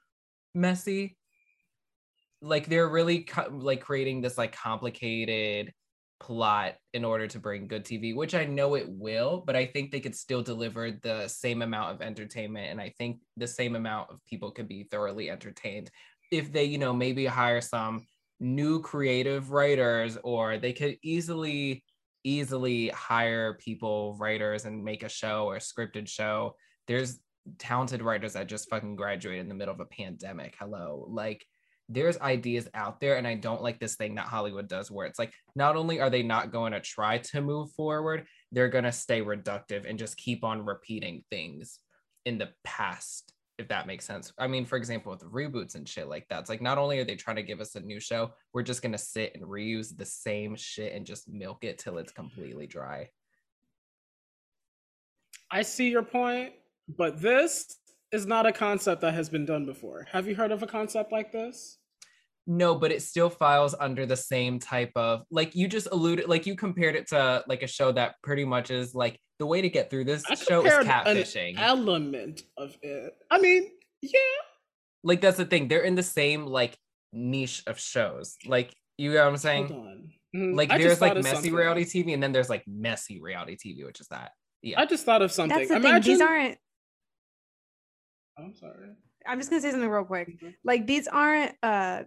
messy 0.54 1.16
like 2.40 2.66
they're 2.66 2.88
really 2.88 3.20
co- 3.20 3.50
like 3.50 3.80
creating 3.80 4.20
this 4.20 4.38
like 4.38 4.52
complicated 4.52 5.72
plot 6.20 6.74
in 6.92 7.04
order 7.04 7.26
to 7.26 7.38
bring 7.38 7.66
good 7.66 7.84
TV, 7.84 8.14
which 8.14 8.34
I 8.34 8.44
know 8.44 8.74
it 8.74 8.88
will, 8.88 9.42
but 9.46 9.56
I 9.56 9.66
think 9.66 9.90
they 9.90 10.00
could 10.00 10.14
still 10.14 10.42
deliver 10.42 10.90
the 10.90 11.28
same 11.28 11.62
amount 11.62 11.94
of 11.94 12.02
entertainment. 12.02 12.70
And 12.70 12.80
I 12.80 12.94
think 12.96 13.18
the 13.36 13.46
same 13.46 13.76
amount 13.76 14.10
of 14.10 14.24
people 14.26 14.50
could 14.50 14.68
be 14.68 14.84
thoroughly 14.90 15.30
entertained 15.30 15.90
if 16.30 16.52
they, 16.52 16.64
you 16.64 16.78
know, 16.78 16.92
maybe 16.92 17.26
hire 17.26 17.60
some 17.60 18.06
new 18.40 18.80
creative 18.80 19.50
writers 19.50 20.16
or 20.24 20.58
they 20.58 20.72
could 20.72 20.96
easily, 21.02 21.84
easily 22.24 22.88
hire 22.88 23.54
people, 23.54 24.16
writers, 24.18 24.64
and 24.64 24.82
make 24.82 25.02
a 25.02 25.08
show 25.08 25.44
or 25.44 25.56
a 25.56 25.60
scripted 25.60 26.08
show. 26.08 26.56
There's 26.88 27.20
talented 27.58 28.02
writers 28.02 28.32
that 28.32 28.48
just 28.48 28.70
fucking 28.70 28.96
graduated 28.96 29.42
in 29.42 29.48
the 29.48 29.54
middle 29.54 29.74
of 29.74 29.80
a 29.80 29.86
pandemic. 29.86 30.56
Hello. 30.58 31.06
Like, 31.08 31.44
there's 31.88 32.18
ideas 32.20 32.66
out 32.72 32.98
there 32.98 33.16
and 33.16 33.26
i 33.26 33.34
don't 33.34 33.62
like 33.62 33.78
this 33.78 33.96
thing 33.96 34.14
that 34.14 34.26
hollywood 34.26 34.66
does 34.68 34.90
where 34.90 35.06
it's 35.06 35.18
like 35.18 35.32
not 35.54 35.76
only 35.76 36.00
are 36.00 36.08
they 36.08 36.22
not 36.22 36.50
going 36.50 36.72
to 36.72 36.80
try 36.80 37.18
to 37.18 37.42
move 37.42 37.70
forward 37.72 38.26
they're 38.52 38.70
going 38.70 38.84
to 38.84 38.92
stay 38.92 39.20
reductive 39.20 39.88
and 39.88 39.98
just 39.98 40.16
keep 40.16 40.44
on 40.44 40.64
repeating 40.64 41.22
things 41.30 41.78
in 42.24 42.38
the 42.38 42.48
past 42.64 43.33
if 43.58 43.68
that 43.68 43.86
makes 43.86 44.04
sense 44.04 44.32
i 44.38 44.46
mean 44.46 44.64
for 44.64 44.76
example 44.76 45.12
with 45.12 45.22
reboots 45.22 45.74
and 45.74 45.88
shit 45.88 46.08
like 46.08 46.26
that 46.28 46.40
it's 46.40 46.50
like 46.50 46.62
not 46.62 46.78
only 46.78 46.98
are 46.98 47.04
they 47.04 47.14
trying 47.14 47.36
to 47.36 47.42
give 47.42 47.60
us 47.60 47.74
a 47.76 47.80
new 47.80 48.00
show 48.00 48.30
we're 48.52 48.62
just 48.62 48.82
going 48.82 48.92
to 48.92 48.98
sit 48.98 49.32
and 49.34 49.44
reuse 49.44 49.96
the 49.96 50.04
same 50.04 50.56
shit 50.56 50.92
and 50.92 51.06
just 51.06 51.28
milk 51.28 51.62
it 51.62 51.78
till 51.78 51.98
it's 51.98 52.12
completely 52.12 52.66
dry 52.66 53.08
I 55.54 55.62
see 55.62 55.88
your 55.88 56.02
point, 56.02 56.52
but 56.88 57.20
this 57.20 57.76
is 58.10 58.26
not 58.26 58.44
a 58.44 58.50
concept 58.50 59.00
that 59.02 59.14
has 59.14 59.28
been 59.28 59.46
done 59.46 59.64
before. 59.64 60.06
Have 60.10 60.26
you 60.26 60.34
heard 60.34 60.50
of 60.50 60.64
a 60.64 60.66
concept 60.66 61.12
like 61.12 61.30
this? 61.30 61.78
No, 62.46 62.74
but 62.74 62.92
it 62.92 63.02
still 63.02 63.30
files 63.30 63.74
under 63.78 64.04
the 64.04 64.16
same 64.16 64.58
type 64.58 64.92
of 64.96 65.24
like 65.30 65.54
you 65.54 65.66
just 65.66 65.88
alluded, 65.90 66.28
like 66.28 66.46
you 66.46 66.56
compared 66.56 66.94
it 66.94 67.08
to 67.08 67.42
like 67.48 67.62
a 67.62 67.66
show 67.66 67.90
that 67.92 68.16
pretty 68.22 68.44
much 68.44 68.70
is 68.70 68.94
like 68.94 69.18
the 69.38 69.46
way 69.46 69.62
to 69.62 69.70
get 69.70 69.88
through 69.88 70.04
this 70.04 70.22
I 70.28 70.34
show 70.34 70.64
is 70.64 70.72
compared 70.74 71.08
an 71.08 71.16
catfishing. 71.16 71.54
element 71.58 72.42
of 72.58 72.76
it. 72.82 73.14
I 73.30 73.40
mean, 73.40 73.70
yeah, 74.02 74.20
like 75.02 75.22
that's 75.22 75.38
the 75.38 75.46
thing; 75.46 75.68
they're 75.68 75.80
in 75.82 75.94
the 75.94 76.02
same 76.02 76.44
like 76.44 76.76
niche 77.14 77.62
of 77.66 77.78
shows. 77.80 78.36
Like 78.46 78.74
you 78.98 79.12
know 79.14 79.16
what 79.20 79.22
I'm 79.24 79.28
hold 79.30 79.40
saying? 79.40 79.72
on. 79.72 80.10
Mhm. 80.36 80.56
Like 80.56 80.70
I 80.70 80.78
there's 80.78 81.00
like 81.00 81.14
messy 81.14 81.30
something. 81.30 81.54
reality 81.54 81.84
TV, 81.84 82.12
and 82.12 82.22
then 82.22 82.32
there's 82.32 82.50
like 82.50 82.64
messy 82.66 83.22
reality 83.22 83.56
TV, 83.56 83.86
which 83.86 84.00
is 84.00 84.08
that. 84.08 84.32
Yeah, 84.60 84.80
I 84.80 84.86
just 84.86 85.06
thought 85.06 85.22
of 85.22 85.32
something. 85.32 85.56
That's 85.56 85.70
the 85.70 85.76
Imagine... 85.76 86.02
thing. 86.02 86.12
These 86.12 86.20
aren't. 86.20 86.58
I'm 88.38 88.54
sorry. 88.54 88.88
I'm 89.26 89.38
just 89.38 89.48
gonna 89.48 89.62
say 89.62 89.70
something 89.70 89.88
real 89.88 90.04
quick. 90.04 90.28
Mhm. 90.42 90.54
Like 90.62 90.86
these 90.86 91.08
aren't 91.08 91.54
uh 91.62 92.02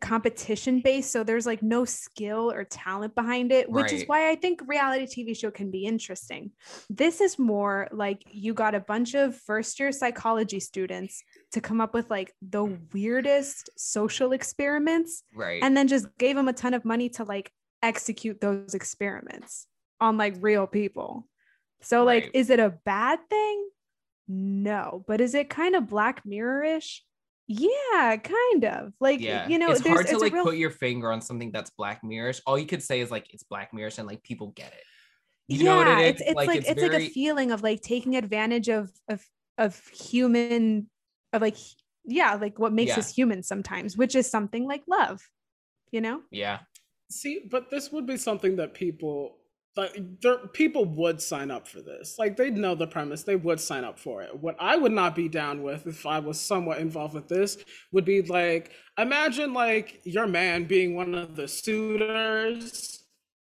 competition 0.00 0.80
based, 0.80 1.10
so 1.10 1.24
there's 1.24 1.46
like 1.46 1.62
no 1.62 1.84
skill 1.84 2.50
or 2.50 2.64
talent 2.64 3.14
behind 3.14 3.52
it, 3.52 3.70
which 3.70 3.92
is 3.92 4.04
why 4.06 4.30
I 4.30 4.36
think 4.36 4.60
reality 4.66 5.06
TV 5.06 5.36
show 5.36 5.50
can 5.50 5.70
be 5.70 5.84
interesting. 5.84 6.52
This 6.90 7.20
is 7.20 7.38
more 7.38 7.88
like 7.92 8.22
you 8.30 8.54
got 8.54 8.74
a 8.74 8.80
bunch 8.80 9.14
of 9.14 9.36
first 9.36 9.78
year 9.80 9.92
psychology 9.92 10.60
students 10.60 11.22
to 11.52 11.60
come 11.60 11.80
up 11.80 11.94
with 11.94 12.10
like 12.10 12.32
the 12.42 12.78
weirdest 12.92 13.70
social 13.76 14.32
experiments 14.32 15.22
right. 15.34 15.62
and 15.62 15.76
then 15.76 15.88
just 15.88 16.06
gave 16.18 16.36
them 16.36 16.48
a 16.48 16.52
ton 16.52 16.74
of 16.74 16.84
money 16.84 17.08
to 17.10 17.24
like 17.24 17.50
execute 17.82 18.40
those 18.40 18.74
experiments 18.74 19.66
on 20.00 20.16
like 20.16 20.34
real 20.40 20.66
people. 20.66 21.26
So 21.80 22.04
like 22.04 22.30
is 22.34 22.50
it 22.50 22.60
a 22.60 22.74
bad 22.84 23.20
thing? 23.28 23.68
No, 24.28 25.04
but 25.06 25.20
is 25.20 25.34
it 25.34 25.48
kind 25.48 25.74
of 25.74 25.88
black 25.88 26.26
mirror-ish? 26.26 27.02
Yeah, 27.48 28.16
kind 28.16 28.64
of. 28.66 28.92
Like 29.00 29.20
yeah, 29.20 29.48
you 29.48 29.58
know, 29.58 29.70
it's 29.70 29.80
hard 29.86 30.06
to 30.06 30.12
it's 30.12 30.22
like 30.22 30.34
real 30.34 30.44
put 30.44 30.56
your 30.56 30.70
finger 30.70 31.10
on 31.10 31.22
something 31.22 31.50
that's 31.50 31.70
Black 31.70 32.02
Mirrorish. 32.02 32.40
All 32.46 32.58
you 32.58 32.66
could 32.66 32.82
say 32.82 33.00
is 33.00 33.10
like 33.10 33.32
it's 33.32 33.42
Black 33.42 33.72
Mirrorish, 33.72 33.98
and 33.98 34.06
like 34.06 34.22
people 34.22 34.48
get 34.48 34.68
it. 34.68 34.84
You 35.48 35.64
yeah, 35.64 35.70
know 35.70 35.76
what 35.78 35.88
it 35.88 35.98
is? 35.98 36.20
it's 36.20 36.20
it's 36.20 36.34
like, 36.34 36.54
it's, 36.54 36.82
like 36.82 36.92
a 36.92 37.08
feeling 37.08 37.50
of 37.50 37.62
like 37.62 37.80
taking 37.80 38.16
advantage 38.16 38.68
of 38.68 38.92
of 39.08 39.24
of 39.56 39.80
human 39.88 40.90
of 41.32 41.40
like 41.40 41.56
yeah, 42.04 42.34
like 42.34 42.58
what 42.58 42.72
makes 42.72 42.90
Yeah. 42.90 42.98
us 42.98 43.14
human 43.14 43.42
sometimes, 43.42 43.96
which 43.96 44.14
is 44.14 44.30
something 44.30 44.66
like 44.66 44.82
love, 44.86 45.22
you 45.90 46.02
know? 46.02 46.20
yeah. 46.30 46.60
See, 47.10 47.40
but 47.50 47.70
this 47.70 47.90
would 47.92 48.06
be 48.06 48.18
something 48.18 48.56
that 48.56 48.74
people 48.74 49.38
like 49.76 50.20
there, 50.20 50.38
people 50.48 50.84
would 50.84 51.22
sign 51.22 51.50
up 51.50 51.68
for 51.68 51.80
this. 51.80 52.16
Like 52.18 52.36
they'd 52.36 52.56
know 52.56 52.74
the 52.74 52.86
premise, 52.86 53.22
they 53.22 53.36
would 53.36 53.60
sign 53.60 53.84
up 53.84 53.98
for 53.98 54.22
it. 54.22 54.36
What 54.36 54.56
I 54.58 54.76
would 54.76 54.92
not 54.92 55.14
be 55.14 55.28
down 55.28 55.62
with 55.62 55.86
if 55.86 56.04
I 56.06 56.18
was 56.18 56.40
somewhat 56.40 56.78
involved 56.78 57.14
with 57.14 57.28
this 57.28 57.58
would 57.92 58.04
be 58.04 58.22
like 58.22 58.72
imagine 58.98 59.52
like 59.52 60.00
your 60.04 60.26
man 60.26 60.64
being 60.64 60.96
one 60.96 61.14
of 61.14 61.36
the 61.36 61.46
suitors 61.46 63.04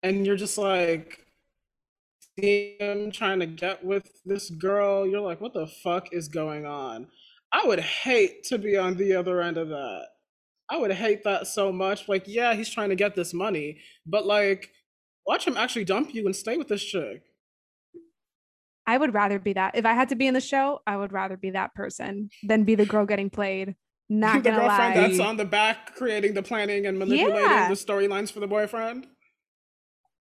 and 0.03 0.25
you're 0.25 0.35
just 0.35 0.57
like 0.57 1.25
seeing 2.39 2.77
him 2.79 3.11
trying 3.11 3.39
to 3.39 3.45
get 3.45 3.83
with 3.83 4.09
this 4.25 4.49
girl. 4.49 5.07
You're 5.07 5.21
like, 5.21 5.41
what 5.41 5.53
the 5.53 5.67
fuck 5.83 6.13
is 6.13 6.27
going 6.27 6.65
on? 6.65 7.07
I 7.51 7.65
would 7.65 7.79
hate 7.79 8.43
to 8.45 8.57
be 8.57 8.77
on 8.77 8.97
the 8.97 9.15
other 9.15 9.41
end 9.41 9.57
of 9.57 9.69
that. 9.69 10.07
I 10.69 10.77
would 10.77 10.91
hate 10.91 11.23
that 11.23 11.47
so 11.47 11.71
much. 11.71 12.09
Like, 12.09 12.23
yeah, 12.27 12.53
he's 12.53 12.69
trying 12.69 12.89
to 12.89 12.95
get 12.95 13.15
this 13.15 13.33
money, 13.33 13.79
but 14.05 14.25
like, 14.25 14.71
watch 15.25 15.45
him 15.47 15.57
actually 15.57 15.85
dump 15.85 16.13
you 16.13 16.25
and 16.25 16.35
stay 16.35 16.57
with 16.57 16.67
this 16.67 16.83
chick. 16.83 17.23
I 18.87 18.97
would 18.97 19.13
rather 19.13 19.39
be 19.39 19.53
that. 19.53 19.75
If 19.75 19.85
I 19.85 19.93
had 19.93 20.09
to 20.09 20.15
be 20.15 20.27
in 20.27 20.33
the 20.35 20.41
show, 20.41 20.81
I 20.85 20.95
would 20.95 21.11
rather 21.11 21.37
be 21.37 21.49
that 21.51 21.73
person 21.73 22.29
than 22.43 22.63
be 22.65 22.75
the 22.75 22.85
girl 22.85 23.05
getting 23.05 23.29
played. 23.31 23.75
Not 24.09 24.43
the 24.43 24.51
gonna 24.51 24.61
girlfriend 24.67 24.95
lie. 24.95 25.07
that's 25.07 25.19
on 25.19 25.35
the 25.37 25.45
back 25.45 25.95
creating 25.95 26.35
the 26.35 26.43
planning 26.43 26.85
and 26.85 26.99
manipulating 26.99 27.41
Yeah. 27.41 27.67
the 27.69 27.73
storylines 27.73 28.31
for 28.31 28.39
the 28.39 28.45
boyfriend. 28.47 29.07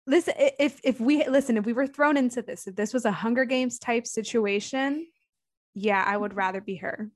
listen 0.08 0.34
if 0.38 0.80
if 0.86 1.02
we 1.02 1.28
listen 1.28 1.58
if 1.58 1.66
we 1.66 1.74
were 1.74 1.88
thrown 1.88 2.16
into 2.16 2.42
this 2.42 2.66
if 2.68 2.76
this 2.78 2.94
was 2.94 3.04
a 3.06 3.12
hunger 3.12 3.44
games 3.46 3.80
type 3.80 4.06
situation 4.08 5.06
yeah 5.76 6.02
i 6.06 6.16
would 6.16 6.34
rather 6.34 6.60
be 6.62 6.76
her 6.78 7.10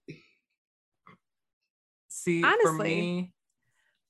See, 2.09 2.41
for 2.41 2.47
Honestly. 2.47 2.83
me, 2.89 3.33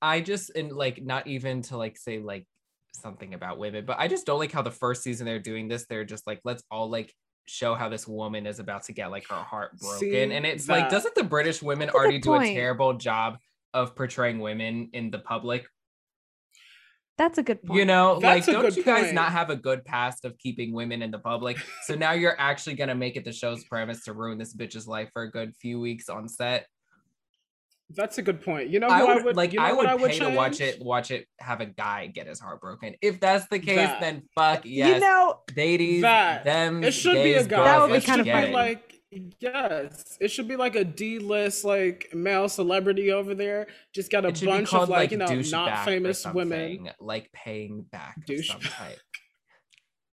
I 0.01 0.21
just 0.21 0.49
and 0.55 0.71
like 0.71 1.03
not 1.03 1.27
even 1.27 1.61
to 1.63 1.77
like 1.77 1.97
say 1.97 2.19
like 2.19 2.45
something 2.97 3.33
about 3.33 3.57
women, 3.57 3.85
but 3.85 3.97
I 3.99 4.07
just 4.07 4.25
don't 4.25 4.39
like 4.39 4.51
how 4.51 4.61
the 4.61 4.71
first 4.71 5.03
season 5.03 5.25
they're 5.25 5.39
doing 5.39 5.67
this. 5.67 5.85
They're 5.87 6.05
just 6.05 6.27
like, 6.27 6.41
let's 6.43 6.63
all 6.71 6.89
like 6.89 7.13
show 7.45 7.75
how 7.75 7.89
this 7.89 8.07
woman 8.07 8.45
is 8.45 8.59
about 8.59 8.83
to 8.83 8.93
get 8.93 9.11
like 9.11 9.27
her 9.29 9.35
heart 9.35 9.77
broken. 9.79 9.99
See, 9.99 10.21
and 10.21 10.45
it's 10.45 10.67
like, 10.67 10.89
doesn't 10.89 11.15
the 11.15 11.23
British 11.23 11.61
women 11.61 11.89
already 11.89 12.19
do 12.19 12.35
a 12.35 12.45
terrible 12.45 12.93
job 12.93 13.37
of 13.73 13.95
portraying 13.95 14.39
women 14.39 14.89
in 14.93 15.11
the 15.11 15.19
public. 15.19 15.65
That's 17.17 17.39
a 17.39 17.43
good 17.43 17.63
point. 17.63 17.79
You 17.79 17.85
know, 17.85 18.19
That's 18.19 18.47
like 18.47 18.55
don't 18.55 18.75
you 18.75 18.83
guys 18.83 19.05
point. 19.05 19.15
not 19.15 19.31
have 19.31 19.49
a 19.49 19.55
good 19.55 19.83
past 19.83 20.23
of 20.23 20.37
keeping 20.37 20.71
women 20.71 21.01
in 21.01 21.09
the 21.09 21.17
public? 21.19 21.57
So 21.85 21.95
now 21.95 22.11
you're 22.11 22.39
actually 22.39 22.75
gonna 22.75 22.95
make 22.95 23.15
it 23.15 23.25
the 23.25 23.31
show's 23.31 23.63
premise 23.63 24.03
to 24.03 24.13
ruin 24.13 24.37
this 24.37 24.53
bitch's 24.53 24.87
life 24.87 25.09
for 25.13 25.23
a 25.23 25.31
good 25.31 25.55
few 25.55 25.79
weeks 25.79 26.09
on 26.09 26.29
set. 26.29 26.67
That's 27.89 28.17
a 28.17 28.21
good 28.21 28.41
point. 28.41 28.69
You 28.69 28.79
know, 28.81 28.87
I 28.87 28.99
who 28.99 29.23
would, 29.23 29.35
like 29.37 29.53
you 29.53 29.59
know 29.59 29.65
I 29.65 29.71
what 29.71 29.99
would 30.01 30.11
pay 30.11 30.19
to 30.19 30.29
watch 30.29 30.59
it 30.59 30.81
watch 30.81 31.09
it 31.11 31.25
have 31.39 31.61
a 31.61 31.65
guy 31.65 32.07
get 32.07 32.27
his 32.27 32.39
heart 32.39 32.59
broken. 32.59 32.95
If 33.01 33.19
that's 33.19 33.47
the 33.47 33.59
case, 33.59 33.77
That. 33.77 34.01
then 34.01 34.23
fuck 34.35 34.61
yes. 34.65 34.95
You 34.95 34.99
know, 34.99 35.39
Ladies, 35.55 36.01
That. 36.01 36.43
them 36.43 36.83
It 36.83 36.91
should 36.91 37.13
be 37.13 37.33
a 37.33 37.37
gays, 37.39 37.47
guy. 37.47 37.63
That 37.63 37.81
would 37.81 37.91
be 37.91 37.97
it 37.97 38.03
kind 38.05 38.17
should 38.17 38.19
of 38.19 38.25
be 38.25 38.31
funny. 38.31 38.51
like 38.53 38.93
yes, 39.39 40.17
it 40.19 40.27
should 40.31 40.49
be 40.49 40.57
like 40.57 40.75
a 40.75 40.83
D 40.83 41.19
list 41.19 41.63
like 41.63 42.09
male 42.13 42.49
celebrity 42.49 43.11
over 43.13 43.33
there. 43.33 43.67
Just 43.95 44.11
got 44.11 44.25
a 44.25 44.29
It 44.29 44.37
should 44.37 44.45
be 44.47 44.51
bunch 44.51 44.69
called 44.69 44.83
of 44.83 44.89
like, 44.89 44.99
like, 44.99 45.11
you 45.11 45.17
know 45.17 45.41
not 45.49 45.85
famous 45.85 46.25
women. 46.27 46.89
like 46.99 47.31
paying 47.31 47.85
back 47.89 48.17
Douche 48.25 48.51
douche 48.53 48.69
type. 48.69 48.99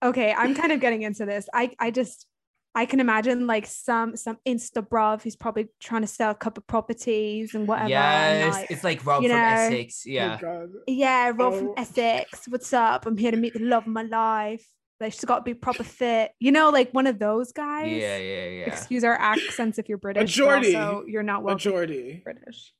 okay, 0.02 0.32
I'm 0.36 0.54
kind 0.56 0.72
of 0.72 0.80
getting 0.80 1.02
into 1.02 1.24
this. 1.24 1.48
I 1.54 1.70
I 1.78 1.92
just 1.92 2.26
I 2.74 2.86
can 2.86 3.00
imagine 3.00 3.46
like 3.48 3.66
some 3.66 4.16
some 4.16 4.38
insta 4.46 4.86
bruv 4.86 5.22
who's 5.22 5.34
probably 5.34 5.68
trying 5.80 6.02
to 6.02 6.06
sell 6.06 6.30
a 6.30 6.34
couple 6.34 6.60
of 6.60 6.66
properties 6.68 7.54
and 7.54 7.66
whatever. 7.66 7.92
and, 7.94 8.40
Yes, 8.40 8.54
like, 8.54 8.70
it's 8.70 8.84
like 8.84 9.04
Rob 9.04 9.22
from 9.22 9.32
know, 9.32 9.44
Essex. 9.44 10.06
Yeah, 10.06 10.38
God. 10.40 10.68
yeah, 10.86 11.32
Rob 11.34 11.52
Oh. 11.52 11.58
from 11.58 11.74
Essex. 11.76 12.46
What's 12.48 12.72
up? 12.72 13.06
I'm 13.06 13.16
here 13.16 13.32
to 13.32 13.36
meet 13.36 13.54
the 13.54 13.60
love 13.60 13.84
of 13.86 13.92
my 13.92 14.02
life. 14.02 14.64
Like 15.00 15.12
she's 15.14 15.24
got 15.24 15.38
to 15.38 15.42
be 15.42 15.54
proper 15.54 15.82
fit. 15.82 16.30
You 16.38 16.52
know, 16.52 16.70
like 16.70 16.92
one 16.92 17.06
of 17.08 17.18
those 17.18 17.52
guys. 17.52 17.90
yeah, 17.90 18.18
yeah, 18.18 18.44
yeah. 18.48 18.64
Excuse 18.66 19.02
our 19.02 19.14
accents 19.18 19.78
if 19.78 19.88
you're 19.88 19.98
British. 19.98 20.22
but 20.22 20.30
Geordie. 20.30 20.76
also 20.76 21.04
you're 21.06 21.22
not 21.24 21.42
welcome. 21.42 21.56
Majority. 21.56 22.20
British. 22.22 22.72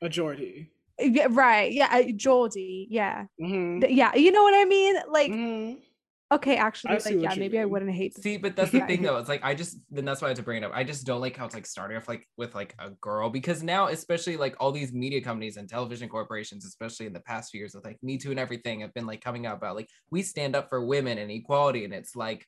Majority. 0.00 0.70
Yeah, 0.98 1.26
right. 1.30 1.70
Yeah, 1.72 2.02
Geordie. 2.12 2.86
Yeah, 2.90 3.26
hmm 3.38 3.80
yeah. 3.88 4.14
You 4.14 4.30
know 4.32 4.42
what 4.42 4.54
I 4.54 4.64
mean? 4.64 4.96
Like, 5.10 5.30
hmm 5.30 5.72
okay, 6.32 6.56
actually, 6.56 6.90
I 6.90 6.94
like, 6.94 7.04
yeah, 7.22 7.32
you 7.34 7.40
maybe 7.40 7.58
I 7.58 7.64
wouldn't 7.64 7.90
hate. 7.92 8.16
See, 8.16 8.36
but 8.36 8.56
that's 8.56 8.70
the 8.70 8.80
thing 8.80 9.02
though. 9.02 9.16
It's 9.18 9.28
like 9.28 9.44
I 9.44 9.54
just 9.54 9.78
then 9.90 10.04
that's 10.04 10.20
why 10.20 10.26
I 10.28 10.30
had 10.30 10.36
to 10.38 10.42
bring 10.42 10.62
it 10.62 10.66
up. 10.66 10.72
I 10.74 10.84
just 10.84 11.06
don't 11.06 11.20
like 11.20 11.36
how 11.36 11.46
it's 11.46 11.54
like 11.54 11.66
starting 11.66 11.96
off 11.96 12.08
like 12.08 12.26
with 12.36 12.54
like 12.54 12.74
a 12.78 12.90
girl 13.00 13.30
because 13.30 13.62
now, 13.62 13.88
especially 13.88 14.36
like 14.36 14.56
all 14.60 14.72
these 14.72 14.92
media 14.92 15.20
companies 15.20 15.56
and 15.56 15.68
television 15.68 16.08
corporations, 16.08 16.64
especially 16.64 17.06
in 17.06 17.12
the 17.12 17.20
past 17.20 17.50
few 17.50 17.60
years 17.60 17.74
with 17.74 17.84
like 17.84 17.98
Me 18.02 18.18
Too 18.18 18.30
and 18.30 18.40
everything, 18.40 18.80
have 18.80 18.94
been 18.94 19.06
like 19.06 19.20
coming 19.20 19.46
out 19.46 19.56
about 19.56 19.76
like 19.76 19.88
we 20.10 20.22
stand 20.22 20.56
up 20.56 20.68
for 20.68 20.84
women 20.84 21.18
and 21.18 21.30
equality, 21.30 21.84
and 21.84 21.94
it's 21.94 22.16
like, 22.16 22.46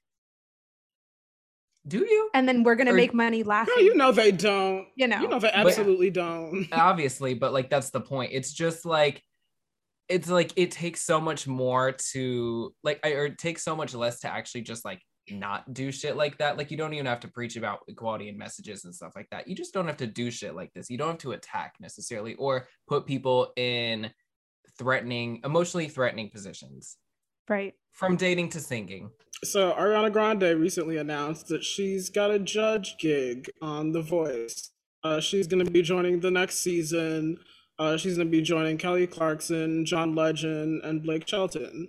do 1.87 1.99
you? 1.99 2.31
And 2.35 2.47
then 2.49 2.65
we're 2.65 2.75
gonna 2.75 2.93
Or- 2.93 2.97
make 2.97 3.15
money 3.15 3.43
laughing. 3.43 3.75
Girl, 3.75 3.85
you 3.85 3.95
know 3.95 4.13
they 4.13 4.31
don't. 4.33 4.87
You 4.97 5.07
know. 5.09 5.21
You 5.21 5.29
know 5.29 5.39
they 5.39 5.49
But- 5.49 5.67
absolutely 5.67 6.11
don't. 6.11 6.67
obviously 6.73 7.35
but 7.35 7.53
like 7.53 7.71
that's 7.71 7.91
the 7.91 8.01
point 8.01 8.33
it's 8.35 8.53
just 8.53 8.85
like 8.85 9.23
it's 10.09 10.29
like 10.29 10.53
it 10.57 10.71
takes 10.71 11.03
so 11.03 11.21
much 11.21 11.47
more 11.47 11.93
to 11.93 12.75
like 12.83 13.01
I, 13.05 13.13
or 13.13 13.27
it 13.27 13.39
takes 13.39 13.63
so 13.63 13.77
much 13.77 13.95
less 13.95 14.21
to 14.21 14.29
actually 14.29 14.63
just 14.63 14.85
like 14.85 15.03
not 15.31 15.75
do 15.75 15.93
shit 15.93 16.17
like 16.17 16.39
that 16.39 16.57
like 16.57 16.71
you 16.71 16.77
don't 16.77 16.95
even 16.95 17.05
have 17.07 17.21
to 17.21 17.29
preach 17.29 17.57
about 17.57 17.81
equality 17.89 18.29
and 18.29 18.39
messages 18.39 18.85
and 18.85 18.95
stuff 18.95 19.13
like 19.15 19.29
that 19.31 19.47
you 19.47 19.55
just 19.55 19.75
don't 19.75 19.87
have 19.87 19.99
to 19.99 20.07
do 20.07 20.31
shit 20.31 20.55
like 20.55 20.73
this 20.73 20.89
you 20.89 20.97
don't 20.97 21.09
have 21.11 21.19
to 21.19 21.33
attack 21.33 21.75
necessarily 21.81 22.35
or 22.37 22.67
put 22.87 23.07
people 23.07 23.53
in 23.57 24.11
threatening 24.79 25.41
emotionally 25.45 25.89
threatening 25.89 26.31
positions 26.31 26.97
right. 27.49 27.75
from 27.93 28.17
dating 28.17 28.49
to 28.49 28.61
singing 28.61 29.11
So 29.45 29.73
Ariana 29.73 30.13
Grande 30.13 30.59
recently 30.59 30.97
announced 30.97 31.47
that 31.49 31.63
she's 31.63 32.11
got 32.11 32.31
a 32.31 32.41
judge 32.41 32.97
gig 32.99 33.49
on 33.63 33.93
The 33.93 34.03
Voice. 34.03 34.71
Uh, 35.05 35.21
she's 35.21 35.47
gonna 35.47 35.65
be 35.65 35.81
joining 35.81 36.19
the 36.19 36.31
next 36.31 36.59
season. 36.59 37.39
Uh, 37.79 37.97
she's 37.97 38.17
gonna 38.17 38.29
be 38.29 38.43
joining 38.43 38.77
Kelly 38.77 39.07
Clarkson, 39.07 39.85
John 39.85 40.15
Legend, 40.15 40.83
and 40.85 41.03
Blake 41.03 41.29
Shelton. 41.29 41.89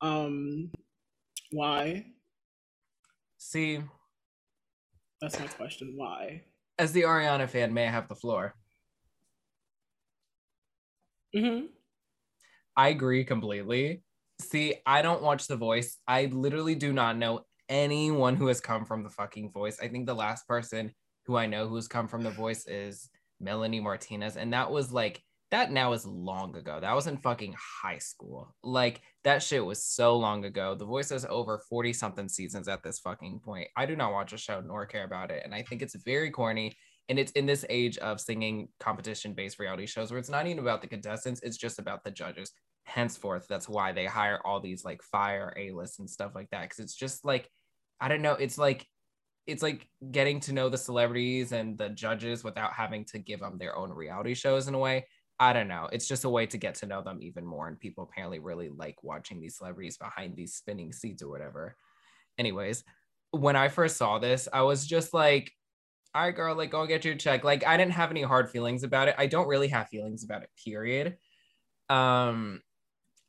Um, 0.00 0.70
why? 1.50 2.06
see 3.38 3.80
That's 5.20 5.38
my 5.38 5.46
question. 5.46 5.94
Why? 5.96 6.42
as 6.78 6.92
the 6.92 7.02
ariana 7.02 7.46
fan 7.48 7.72
may 7.74 7.86
i 7.86 7.90
have 7.90 8.08
the 8.08 8.14
floor 8.14 8.54
Mm-hmm. 11.34 11.66
I 12.76 12.88
agree 12.88 13.24
completely. 13.24 14.02
See, 14.40 14.74
I 14.86 15.02
don't 15.02 15.22
watch 15.22 15.46
The 15.46 15.56
Voice. 15.56 15.98
I 16.06 16.26
literally 16.26 16.74
do 16.74 16.92
not 16.92 17.16
know 17.16 17.46
anyone 17.68 18.36
who 18.36 18.48
has 18.48 18.60
come 18.60 18.84
from 18.84 19.02
the 19.02 19.10
fucking 19.10 19.50
Voice. 19.52 19.78
I 19.80 19.88
think 19.88 20.06
the 20.06 20.14
last 20.14 20.46
person 20.46 20.92
who 21.26 21.36
I 21.36 21.46
know 21.46 21.68
who's 21.68 21.88
come 21.88 22.08
from 22.08 22.22
The 22.22 22.30
Voice 22.30 22.66
is 22.66 23.08
Melanie 23.42 23.80
Martinez. 23.80 24.36
And 24.36 24.52
that 24.52 24.70
was 24.70 24.92
like, 24.92 25.22
that 25.50 25.70
now 25.70 25.92
is 25.92 26.06
long 26.06 26.56
ago. 26.56 26.78
That 26.80 26.94
was 26.94 27.06
in 27.06 27.18
fucking 27.18 27.54
high 27.82 27.98
school. 27.98 28.54
Like, 28.62 29.02
that 29.24 29.42
shit 29.42 29.64
was 29.64 29.84
so 29.84 30.16
long 30.16 30.46
ago. 30.46 30.74
The 30.74 30.86
Voice 30.86 31.10
has 31.10 31.26
over 31.28 31.60
40 31.68 31.92
something 31.92 32.28
seasons 32.28 32.68
at 32.68 32.82
this 32.82 33.00
fucking 33.00 33.40
point. 33.44 33.68
I 33.76 33.84
do 33.84 33.94
not 33.94 34.12
watch 34.12 34.32
a 34.32 34.38
show 34.38 34.62
nor 34.64 34.86
care 34.86 35.04
about 35.04 35.30
it. 35.30 35.42
And 35.44 35.54
I 35.54 35.62
think 35.62 35.82
it's 35.82 35.96
very 36.04 36.30
corny. 36.30 36.74
And 37.08 37.18
it's 37.18 37.32
in 37.32 37.44
this 37.44 37.66
age 37.68 37.98
of 37.98 38.20
singing 38.20 38.68
competition 38.80 39.34
based 39.34 39.58
reality 39.58 39.86
shows 39.86 40.10
where 40.10 40.20
it's 40.20 40.30
not 40.30 40.46
even 40.46 40.60
about 40.60 40.80
the 40.80 40.88
contestants, 40.88 41.42
it's 41.42 41.58
just 41.58 41.78
about 41.78 42.04
the 42.04 42.10
judges 42.10 42.52
henceforth 42.84 43.46
that's 43.48 43.68
why 43.68 43.92
they 43.92 44.06
hire 44.06 44.40
all 44.44 44.60
these 44.60 44.84
like 44.84 45.02
fire 45.02 45.54
a 45.56 45.70
list 45.70 46.00
and 46.00 46.10
stuff 46.10 46.32
like 46.34 46.50
that 46.50 46.62
because 46.62 46.78
it's 46.78 46.94
just 46.94 47.24
like 47.24 47.48
i 48.00 48.08
don't 48.08 48.22
know 48.22 48.32
it's 48.32 48.58
like 48.58 48.86
it's 49.46 49.62
like 49.62 49.88
getting 50.10 50.40
to 50.40 50.52
know 50.52 50.68
the 50.68 50.78
celebrities 50.78 51.52
and 51.52 51.76
the 51.76 51.88
judges 51.88 52.44
without 52.44 52.72
having 52.72 53.04
to 53.06 53.18
give 53.18 53.40
them 53.40 53.58
their 53.58 53.76
own 53.76 53.90
reality 53.92 54.34
shows 54.34 54.68
in 54.68 54.74
a 54.74 54.78
way. 54.78 55.06
I 55.40 55.52
don't 55.52 55.68
know. 55.68 55.88
It's 55.92 56.06
just 56.06 56.24
a 56.24 56.30
way 56.30 56.46
to 56.46 56.58
get 56.58 56.76
to 56.76 56.86
know 56.86 57.02
them 57.02 57.18
even 57.20 57.44
more 57.44 57.66
and 57.66 57.80
people 57.80 58.04
apparently 58.04 58.38
really 58.38 58.68
like 58.68 59.02
watching 59.02 59.40
these 59.40 59.56
celebrities 59.56 59.96
behind 59.96 60.36
these 60.36 60.54
spinning 60.54 60.92
seats 60.92 61.22
or 61.22 61.28
whatever. 61.28 61.76
Anyways 62.38 62.84
when 63.32 63.56
i 63.56 63.68
first 63.68 63.96
saw 63.96 64.18
this 64.18 64.46
i 64.52 64.62
was 64.62 64.86
just 64.86 65.12
like 65.12 65.50
all 66.14 66.22
right 66.22 66.36
girl 66.36 66.54
like 66.54 66.70
go 66.70 66.86
get 66.86 67.06
your 67.06 67.14
check. 67.14 67.42
Like 67.42 67.66
i 67.66 67.76
didn't 67.78 67.92
have 67.92 68.10
any 68.10 68.22
hard 68.22 68.50
feelings 68.50 68.84
about 68.84 69.08
it. 69.08 69.14
I 69.16 69.26
don't 69.26 69.48
really 69.48 69.68
have 69.68 69.88
feelings 69.88 70.24
about 70.24 70.42
it 70.42 70.50
period. 70.62 71.16
Um 71.88 72.60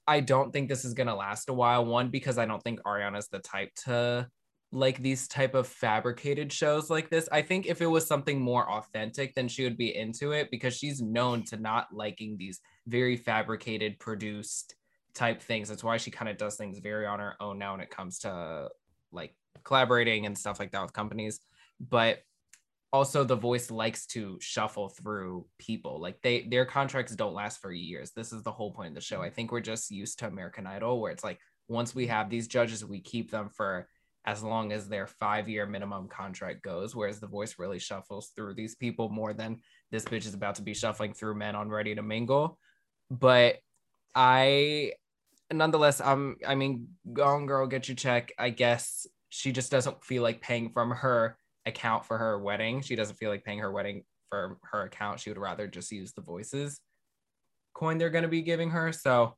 I 0.05 0.19
don't 0.19 0.51
think 0.51 0.67
this 0.67 0.83
is 0.83 0.93
gonna 0.93 1.15
last 1.15 1.47
a 1.47 1.53
while. 1.53 1.85
One, 1.85 2.09
because 2.09 2.37
I 2.37 2.45
don't 2.45 2.61
think 2.61 2.81
Ariana's 2.81 3.29
the 3.29 3.39
type 3.39 3.69
to 3.85 4.27
like 4.73 4.97
these 4.97 5.27
type 5.27 5.53
of 5.53 5.67
fabricated 5.67 6.51
shows 6.51 6.89
like 6.89 7.09
this. 7.09 7.29
I 7.31 7.43
think 7.43 7.67
if 7.67 7.79
it 7.79 7.85
was 7.85 8.07
something 8.07 8.41
more 8.41 8.69
authentic, 8.69 9.35
then 9.35 9.47
she 9.47 9.63
would 9.63 9.77
be 9.77 9.95
into 9.95 10.31
it 10.31 10.49
because 10.49 10.75
she's 10.75 10.99
known 10.99 11.43
to 11.45 11.57
not 11.57 11.93
liking 11.93 12.37
these 12.37 12.59
very 12.87 13.15
fabricated, 13.15 13.99
produced 13.99 14.73
type 15.13 15.43
things. 15.43 15.69
That's 15.69 15.83
why 15.83 15.97
she 15.97 16.09
kind 16.09 16.27
of 16.27 16.37
does 16.37 16.55
things 16.55 16.79
very 16.79 17.05
on 17.05 17.19
her 17.19 17.35
own 17.39 17.59
now 17.59 17.73
when 17.73 17.81
it 17.81 17.91
comes 17.91 18.17
to 18.19 18.69
like 19.11 19.35
collaborating 19.63 20.25
and 20.25 20.35
stuff 20.35 20.59
like 20.59 20.71
that 20.71 20.81
with 20.81 20.91
companies. 20.91 21.39
But 21.79 22.23
also 22.91 23.23
the 23.23 23.35
voice 23.35 23.69
likes 23.69 24.07
to 24.07 24.37
shuffle 24.39 24.87
through 24.87 25.45
people 25.57 25.99
like 25.99 26.21
they 26.21 26.43
their 26.43 26.63
contracts 26.63 27.15
don't 27.15 27.33
last 27.33 27.59
for 27.59 27.71
years 27.71 28.11
this 28.11 28.31
is 28.31 28.43
the 28.43 28.51
whole 28.51 28.71
point 28.71 28.89
of 28.89 28.93
the 28.93 29.01
show 29.01 29.19
i 29.19 29.29
mm. 29.29 29.33
think 29.33 29.51
we're 29.51 29.59
just 29.59 29.89
used 29.89 30.19
to 30.19 30.27
american 30.27 30.67
idol 30.67 31.01
where 31.01 31.11
it's 31.11 31.23
like 31.23 31.39
once 31.67 31.95
we 31.95 32.05
have 32.05 32.29
these 32.29 32.47
judges 32.47 32.85
we 32.85 33.01
keep 33.01 33.31
them 33.31 33.49
for 33.49 33.87
as 34.25 34.43
long 34.43 34.71
as 34.71 34.87
their 34.87 35.07
five 35.07 35.49
year 35.49 35.65
minimum 35.65 36.07
contract 36.07 36.61
goes 36.61 36.95
whereas 36.95 37.19
the 37.19 37.27
voice 37.27 37.55
really 37.57 37.79
shuffles 37.79 38.31
through 38.35 38.53
these 38.53 38.75
people 38.75 39.09
more 39.09 39.33
than 39.33 39.59
this 39.91 40.05
bitch 40.05 40.25
is 40.25 40.33
about 40.33 40.55
to 40.55 40.61
be 40.61 40.73
shuffling 40.73 41.13
through 41.13 41.35
men 41.35 41.55
on 41.55 41.69
ready 41.69 41.95
to 41.95 42.01
mingle 42.01 42.57
but 43.11 43.57
i 44.15 44.91
nonetheless 45.51 46.01
I'm, 46.01 46.37
i 46.47 46.55
mean 46.55 46.87
go 47.11 47.23
on 47.23 47.45
girl 47.45 47.67
get 47.67 47.87
your 47.87 47.95
check 47.95 48.31
i 48.37 48.49
guess 48.49 49.05
she 49.29 49.51
just 49.51 49.71
doesn't 49.71 50.03
feel 50.03 50.23
like 50.23 50.41
paying 50.41 50.69
from 50.69 50.91
her 50.91 51.37
account 51.65 52.05
for 52.05 52.19
her 52.19 52.37
wedding. 52.37 52.81
She 52.81 52.95
doesn't 52.95 53.15
feel 53.15 53.31
like 53.31 53.43
paying 53.43 53.59
her 53.59 53.71
wedding 53.71 54.03
for 54.29 54.59
her 54.63 54.83
account. 54.83 55.19
She 55.19 55.31
would 55.31 55.39
rather 55.39 55.67
just 55.67 55.91
use 55.91 56.13
the 56.13 56.21
voices 56.21 56.79
coin 57.73 57.97
they're 57.97 58.09
going 58.09 58.23
to 58.23 58.29
be 58.29 58.41
giving 58.41 58.69
her. 58.69 58.91
So 58.91 59.35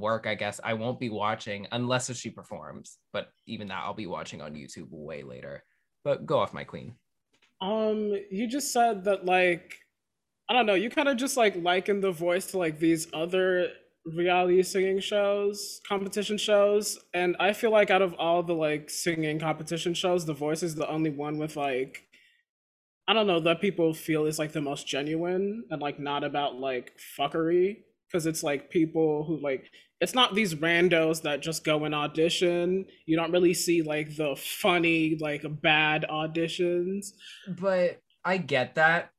work, 0.00 0.26
I 0.26 0.34
guess. 0.34 0.60
I 0.62 0.74
won't 0.74 1.00
be 1.00 1.08
watching 1.08 1.66
unless 1.72 2.14
she 2.16 2.30
performs, 2.30 2.98
but 3.12 3.28
even 3.46 3.68
that 3.68 3.82
I'll 3.84 3.94
be 3.94 4.06
watching 4.06 4.40
on 4.40 4.54
YouTube 4.54 4.88
way 4.90 5.22
later. 5.22 5.64
But 6.04 6.26
go 6.26 6.38
off, 6.38 6.52
my 6.52 6.64
queen. 6.64 6.94
Um, 7.60 8.12
you 8.30 8.46
just 8.46 8.72
said 8.72 9.04
that 9.04 9.24
like 9.24 9.78
I 10.48 10.52
don't 10.52 10.66
know, 10.66 10.74
you 10.74 10.90
kind 10.90 11.08
of 11.08 11.16
just 11.16 11.36
like 11.36 11.56
liken 11.56 12.00
the 12.00 12.12
voice 12.12 12.46
to 12.46 12.58
like 12.58 12.78
these 12.78 13.08
other 13.14 13.68
reality 14.04 14.62
singing 14.62 15.00
shows, 15.00 15.80
competition 15.88 16.36
shows, 16.36 16.98
and 17.14 17.34
I 17.40 17.54
feel 17.54 17.70
like 17.70 17.90
out 17.90 18.02
of 18.02 18.14
all 18.14 18.42
the 18.42 18.52
like 18.52 18.90
singing 18.90 19.38
competition 19.38 19.94
shows, 19.94 20.26
The 20.26 20.34
Voice 20.34 20.62
is 20.62 20.74
the 20.74 20.88
only 20.88 21.10
one 21.10 21.38
with 21.38 21.56
like 21.56 22.06
I 23.06 23.12
don't 23.12 23.26
know 23.26 23.40
that 23.40 23.60
people 23.60 23.92
feel 23.92 24.26
is 24.26 24.38
like 24.38 24.52
the 24.52 24.60
most 24.60 24.86
genuine 24.86 25.64
and 25.70 25.80
like 25.80 25.98
not 25.98 26.24
about 26.24 26.56
like 26.56 26.92
fuckery 27.18 27.82
because 28.08 28.26
it's 28.26 28.42
like 28.42 28.70
people 28.70 29.24
who 29.24 29.38
like 29.38 29.70
it's 30.00 30.14
not 30.14 30.34
these 30.34 30.54
randos 30.54 31.22
that 31.22 31.40
just 31.40 31.64
go 31.64 31.84
and 31.84 31.94
audition. 31.94 32.84
You 33.06 33.16
don't 33.16 33.32
really 33.32 33.54
see 33.54 33.82
like 33.82 34.16
the 34.16 34.36
funny 34.36 35.16
like 35.20 35.44
bad 35.62 36.04
auditions. 36.10 37.12
But 37.48 38.00
I 38.24 38.38
get 38.38 38.74
that. 38.74 39.10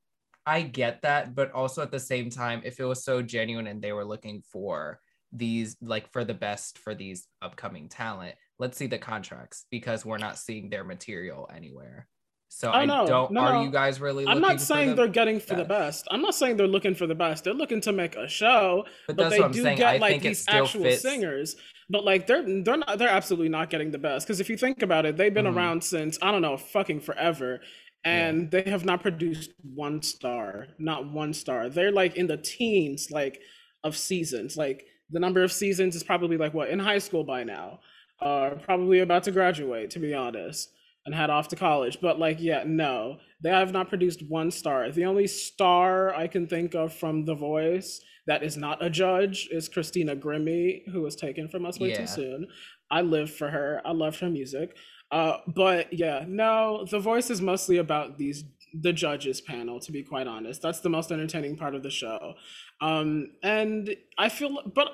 I 0.46 0.62
get 0.62 1.02
that, 1.02 1.34
but 1.34 1.52
also 1.54 1.82
at 1.82 1.92
the 1.92 2.00
same 2.00 2.30
time, 2.30 2.62
if 2.64 2.80
it 2.80 2.86
was 2.86 3.04
so 3.04 3.22
genuine 3.24 3.66
and 3.66 3.82
they 3.82 3.94
were 3.94 4.06
looking 4.06 4.44
for 4.52 5.00
these 5.32 5.76
like 5.82 6.12
for 6.12 6.24
the 6.24 6.36
best 6.36 6.78
for 6.78 6.94
these 6.94 7.28
upcoming 7.42 7.90
talent, 7.90 8.36
let's 8.60 8.78
see 8.78 8.88
the 8.88 8.98
contracts 8.98 9.66
because 9.72 10.06
we're 10.06 10.18
not 10.18 10.38
seeing 10.38 10.70
their 10.70 10.84
material 10.84 11.50
anywhere. 11.54 12.08
So 12.50 12.72
I 12.72 12.86
no, 12.86 13.06
don't. 13.06 13.32
no, 13.32 13.42
are 13.42 13.64
you 13.64 13.70
guys 13.72 14.00
really? 14.00 14.24
I'm 14.26 14.36
looking 14.36 14.42
not 14.42 14.60
for 14.60 14.66
saying 14.66 14.96
they're 14.96 15.08
getting 15.08 15.40
for 15.40 15.56
the 15.56 15.66
best? 15.66 16.08
I'm 16.10 16.22
not 16.22 16.36
saying 16.36 16.56
they're 16.58 16.68
looking 16.68 16.96
for 16.96 17.06
the 17.06 17.16
best. 17.16 17.44
They're 17.44 17.54
looking 17.54 17.82
to 17.82 17.92
make 17.92 18.16
a 18.16 18.28
show, 18.30 18.86
But 19.08 19.18
but, 19.18 19.30
they 19.30 19.40
do 19.50 19.62
saying. 19.62 19.78
get 19.78 19.96
I 19.96 19.98
like 19.98 20.22
these 20.22 20.46
actual 20.48 20.84
fits. 20.84 21.02
singers. 21.02 21.56
But 21.90 22.04
like 22.06 22.28
they're 22.28 22.44
they're 22.64 22.78
not 22.78 22.98
they're 22.98 23.10
absolutely 23.10 23.50
not 23.50 23.70
getting 23.70 23.92
the 23.92 23.98
best 23.98 24.26
because 24.26 24.40
if 24.40 24.50
you 24.50 24.58
think 24.58 24.82
about 24.84 25.06
it, 25.06 25.18
they've 25.18 25.34
been 25.34 25.46
Mhm. 25.46 25.56
around 25.56 25.84
since 25.84 26.18
I 26.22 26.32
don't 26.32 26.42
know 26.42 26.56
fucking 26.58 27.02
forever, 27.02 27.60
and 28.06 28.50
they 28.50 28.64
have 28.64 28.86
not 28.86 29.02
produced 29.02 29.52
one 29.74 30.02
star, 30.02 30.68
not 30.80 31.12
one 31.12 31.34
star. 31.34 31.70
They're 31.70 31.92
like 31.92 32.16
in 32.16 32.28
the 32.28 32.38
teens, 32.38 33.12
like 33.12 33.42
of 33.84 33.98
seasons. 33.98 34.56
Like 34.56 34.86
the 35.12 35.20
number 35.20 35.44
of 35.44 35.52
seasons 35.52 35.96
is 35.96 36.04
probably 36.04 36.38
like 36.38 36.54
what 36.54 36.70
in 36.70 36.80
high 36.80 37.00
school 37.00 37.24
by 37.24 37.44
now, 37.44 37.82
uh, 38.22 38.52
probably 38.64 39.00
about 39.02 39.24
to 39.24 39.32
graduate. 39.32 39.90
To 39.92 40.00
be 40.00 40.14
honest 40.14 40.72
and 41.06 41.14
head 41.16 41.30
off 41.30 41.48
to 41.50 41.56
college. 41.56 42.00
But 42.02 42.20
like, 42.20 42.40
yeah, 42.40 42.64
no, 42.66 43.18
they 43.42 43.50
have 43.50 43.72
not 43.72 43.90
produced 43.90 44.24
one 44.28 44.52
star. 44.52 44.90
The 44.92 45.06
only 45.06 45.28
star 45.28 46.14
I 46.16 46.28
can 46.28 46.48
think 46.48 46.74
of 46.76 46.94
from 46.94 47.26
The 47.26 47.36
Voice 47.36 48.02
that 48.28 48.42
is 48.44 48.58
not 48.58 48.84
a 48.84 48.90
judge 48.90 49.48
is 49.52 49.70
Christina 49.70 50.16
Grimmie, 50.16 50.84
who 50.92 51.02
was 51.02 51.16
taken 51.16 51.48
from 51.48 51.66
us 51.66 51.80
way 51.80 51.90
Yeah. 51.90 52.02
too 52.02 52.08
soon. 52.08 52.48
I 52.90 53.02
live 53.02 53.30
for 53.32 53.50
her. 53.50 53.82
I 53.86 53.92
love 53.92 54.18
her 54.20 54.30
music. 54.30 54.76
Uh, 55.12 55.38
but 55.48 55.94
yeah, 55.94 56.26
no, 56.28 56.86
The 56.90 57.00
Voice 57.00 57.30
is 57.30 57.40
mostly 57.42 57.78
about 57.78 58.18
these 58.18 58.44
the 58.82 58.92
judges 58.92 59.40
panel. 59.40 59.80
To 59.80 59.92
be 59.92 60.04
quite 60.04 60.28
honest, 60.28 60.62
that's 60.62 60.82
the 60.82 60.90
most 60.90 61.12
entertaining 61.12 61.56
part 61.56 61.76
of 61.76 61.84
the 61.84 61.90
show. 61.92 62.34
Um, 62.82 63.32
and 63.42 63.96
I 64.18 64.28
feel, 64.28 64.58
but 64.74 64.90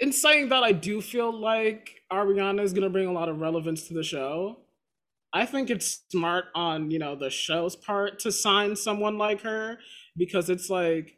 in 0.00 0.12
saying 0.12 0.48
that, 0.48 0.62
I 0.62 0.72
do 0.72 1.02
feel 1.02 1.30
like 1.38 2.00
Ariana 2.10 2.62
is 2.62 2.72
gonna 2.72 2.88
bring 2.88 3.06
a 3.08 3.12
lot 3.12 3.28
of 3.28 3.40
relevance 3.40 3.86
to 3.88 3.94
the 3.94 4.02
show. 4.04 4.60
I 5.32 5.44
think 5.46 5.68
it's 5.70 6.02
smart 6.10 6.46
on, 6.54 6.90
you 6.90 6.98
know, 6.98 7.14
the 7.14 7.30
show's 7.30 7.76
part 7.76 8.18
to 8.20 8.32
sign 8.32 8.74
someone 8.74 9.18
like 9.18 9.42
her 9.42 9.78
because 10.16 10.48
it's 10.48 10.70
like 10.70 11.16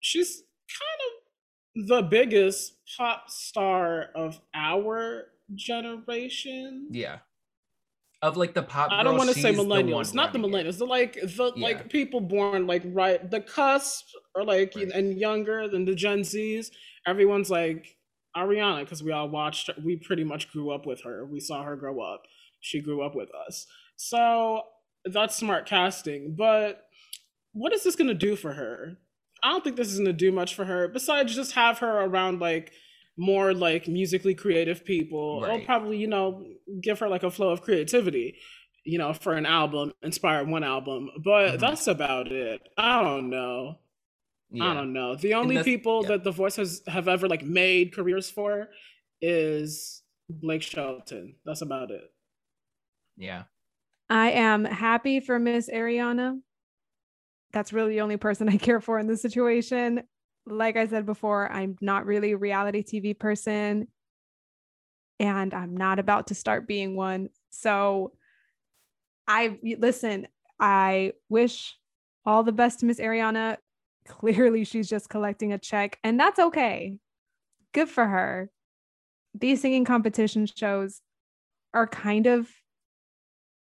she's 0.00 0.42
kind 0.68 1.00
of 1.06 1.88
the 1.88 2.02
biggest 2.02 2.74
pop 2.96 3.30
star 3.30 4.10
of 4.14 4.40
our 4.54 5.26
generation. 5.54 6.88
Yeah. 6.90 7.18
Of 8.22 8.36
like 8.36 8.54
the 8.54 8.62
pop. 8.62 8.90
I 8.90 9.02
don't 9.02 9.18
want 9.18 9.30
to 9.30 9.38
say 9.38 9.52
millennials, 9.52 10.14
not 10.14 10.32
the 10.32 10.38
millennials. 10.38 10.78
The 10.78 10.86
like 10.86 11.14
the 11.14 11.52
Yeah. 11.56 11.62
like 11.66 11.90
people 11.90 12.20
born 12.20 12.66
like 12.66 12.82
right 12.86 13.30
the 13.30 13.40
cusp 13.40 14.06
or 14.34 14.44
like 14.44 14.74
Right. 14.74 14.90
and 14.90 15.18
younger 15.18 15.68
than 15.68 15.84
the 15.84 15.94
Gen 15.94 16.20
Zs. 16.20 16.70
Everyone's 17.06 17.50
like 17.50 17.98
Ariana 18.36 18.80
because 18.80 19.02
we 19.02 19.12
all 19.12 19.28
watched. 19.28 19.66
her- 19.68 19.74
We 19.84 19.96
pretty 19.96 20.24
much 20.24 20.50
grew 20.50 20.70
up 20.70 20.86
with 20.86 21.02
her. 21.02 21.26
We 21.26 21.38
saw 21.38 21.62
her 21.64 21.76
grow 21.76 22.00
up. 22.00 22.22
She 22.64 22.80
grew 22.80 23.02
up 23.02 23.14
with 23.14 23.28
us. 23.46 23.66
So 23.96 24.62
that's 25.04 25.36
smart 25.36 25.66
casting. 25.66 26.34
But 26.34 26.86
what 27.52 27.74
is 27.74 27.84
this 27.84 27.94
gonna 27.94 28.14
do 28.14 28.36
for 28.36 28.54
her? 28.54 28.96
I 29.42 29.50
don't 29.50 29.62
think 29.62 29.76
this 29.76 29.92
is 29.92 29.98
gonna 29.98 30.14
do 30.14 30.32
much 30.32 30.54
for 30.54 30.64
her. 30.64 30.88
Besides, 30.88 31.34
just 31.34 31.52
have 31.52 31.78
her 31.80 32.00
around 32.00 32.40
like 32.40 32.72
more 33.18 33.52
like 33.52 33.86
musically 33.86 34.34
creative 34.34 34.82
people. 34.84 35.42
It'll 35.44 35.60
probably 35.60 35.98
you 35.98 36.08
know 36.08 36.46
give 36.80 36.98
her 37.00 37.08
like 37.08 37.22
a 37.22 37.30
flow 37.30 37.50
of 37.50 37.60
creativity, 37.60 38.38
you 38.84 38.96
know, 38.98 39.12
for 39.12 39.34
an 39.34 39.44
album, 39.44 39.92
inspire 40.02 40.42
one 40.44 40.64
album. 40.64 41.10
But 41.22 41.56
Mhm. 41.56 41.60
that's 41.60 41.86
about 41.86 42.32
it. 42.32 42.62
I 42.78 43.02
don't 43.02 43.28
know. 43.28 43.78
Yeah. 44.50 44.70
I 44.70 44.74
don't 44.74 44.94
know. 44.94 45.16
The 45.16 45.34
only 45.34 45.62
people 45.62 46.02
yeah. 46.02 46.08
that 46.10 46.24
The 46.24 46.30
Voice 46.30 46.56
has 46.56 46.80
have 46.86 47.08
ever 47.08 47.28
like 47.28 47.44
made 47.44 47.92
careers 47.94 48.30
for 48.30 48.70
is 49.20 50.02
Blake 50.30 50.62
Shelton. 50.62 51.36
That's 51.44 51.60
about 51.60 51.90
it. 51.90 52.10
Yeah. 53.16 53.44
I 54.10 54.32
am 54.32 54.64
happy 54.64 55.20
for 55.20 55.38
Miss 55.38 55.68
Ariana. 55.68 56.38
That's 57.52 57.72
really 57.72 57.94
the 57.94 58.00
only 58.00 58.16
person 58.16 58.48
I 58.50 58.56
care 58.56 58.80
for 58.80 58.98
in 58.98 59.06
this 59.06 59.22
situation. 59.22 60.02
Like 60.46 60.76
I 60.76 60.86
said 60.86 61.06
before, 61.06 61.50
I'm 61.50 61.76
not 61.80 62.06
really 62.06 62.32
a 62.32 62.36
reality 62.36 62.82
TV 62.82 63.18
person 63.18 63.88
and 65.20 65.54
I'm 65.54 65.76
not 65.76 65.98
about 65.98 66.28
to 66.28 66.34
start 66.34 66.66
being 66.66 66.96
one. 66.96 67.28
So 67.50 68.12
I 69.26 69.58
listen, 69.62 70.26
I 70.60 71.12
wish 71.28 71.76
all 72.26 72.42
the 72.42 72.52
best 72.52 72.80
to 72.80 72.86
Miss 72.86 73.00
Ariana. 73.00 73.56
Clearly, 74.06 74.64
she's 74.64 74.88
just 74.88 75.08
collecting 75.08 75.52
a 75.52 75.58
check, 75.58 75.98
and 76.04 76.20
that's 76.20 76.38
okay. 76.38 76.98
Good 77.72 77.88
for 77.88 78.06
her. 78.06 78.50
These 79.34 79.62
singing 79.62 79.84
competition 79.84 80.46
shows 80.46 81.00
are 81.72 81.86
kind 81.86 82.26
of 82.26 82.48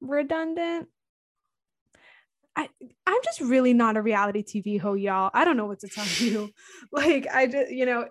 redundant. 0.02 0.88
I 2.56 2.70
I'm 3.06 3.20
just 3.24 3.42
really 3.42 3.74
not 3.74 3.98
a 3.98 4.02
reality 4.02 4.44
TV 4.44 4.80
ho, 4.80 4.94
y'all. 4.94 5.32
I 5.34 5.46
don't 5.46 5.58
know 5.58 5.68
what 5.68 5.80
to 5.80 5.88
tell 5.88 6.06
you. 6.18 6.52
like 6.92 7.28
I 7.32 7.48
just, 7.48 7.72
you 7.72 7.86
know, 7.86 8.06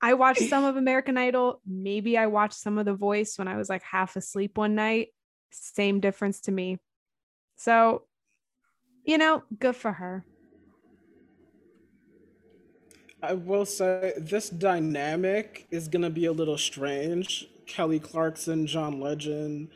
I 0.00 0.14
watched 0.14 0.42
some 0.42 0.64
of 0.64 0.76
American 0.76 1.16
Idol. 1.16 1.60
Maybe 1.66 2.16
I 2.16 2.26
watched 2.26 2.54
some 2.54 2.78
of 2.78 2.84
The 2.84 2.94
Voice 2.94 3.38
when 3.38 3.48
I 3.48 3.56
was 3.56 3.68
like 3.68 3.82
half 3.82 4.16
asleep 4.16 4.56
one 4.58 4.74
night. 4.74 5.08
Same 5.50 6.00
difference 6.00 6.40
to 6.42 6.52
me. 6.52 6.78
So, 7.56 8.02
you 9.04 9.18
know, 9.18 9.42
good 9.58 9.74
for 9.74 9.92
her. 9.92 10.24
I 13.22 13.32
will 13.32 13.64
say 13.64 14.12
this 14.18 14.50
dynamic 14.50 15.66
is 15.70 15.88
gonna 15.88 16.10
be 16.10 16.26
a 16.26 16.32
little 16.32 16.58
strange. 16.58 17.48
Kelly 17.66 17.98
Clarkson, 17.98 18.66
John 18.66 19.00
Legend, 19.00 19.68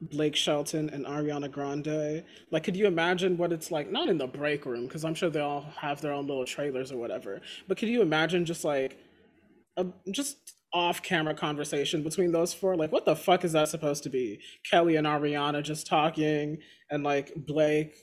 Blake 0.00 0.36
Shelton, 0.36 0.90
and 0.90 1.06
Ariana 1.06 1.50
Grande. 1.50 2.22
Like, 2.50 2.64
could 2.64 2.76
you 2.76 2.86
imagine 2.86 3.36
what 3.36 3.52
it's 3.52 3.70
like? 3.70 3.90
Not 3.90 4.08
in 4.08 4.18
the 4.18 4.26
break 4.26 4.66
room, 4.66 4.86
because 4.86 5.04
I'm 5.04 5.14
sure 5.14 5.30
they 5.30 5.40
all 5.40 5.66
have 5.78 6.00
their 6.00 6.12
own 6.12 6.26
little 6.26 6.44
trailers 6.44 6.92
or 6.92 6.98
whatever. 6.98 7.40
But 7.66 7.78
could 7.78 7.88
you 7.88 8.02
imagine 8.02 8.44
just 8.44 8.64
like 8.64 8.98
a 9.76 9.86
just 10.10 10.36
off-camera 10.72 11.34
conversation 11.34 12.02
between 12.02 12.32
those 12.32 12.52
four? 12.52 12.76
Like, 12.76 12.92
what 12.92 13.04
the 13.06 13.16
fuck 13.16 13.44
is 13.44 13.52
that 13.52 13.68
supposed 13.68 14.02
to 14.02 14.10
be? 14.10 14.38
Kelly 14.70 14.96
and 14.96 15.06
Ariana 15.06 15.62
just 15.62 15.86
talking, 15.86 16.58
and 16.90 17.02
like 17.02 17.32
Blake 17.34 17.94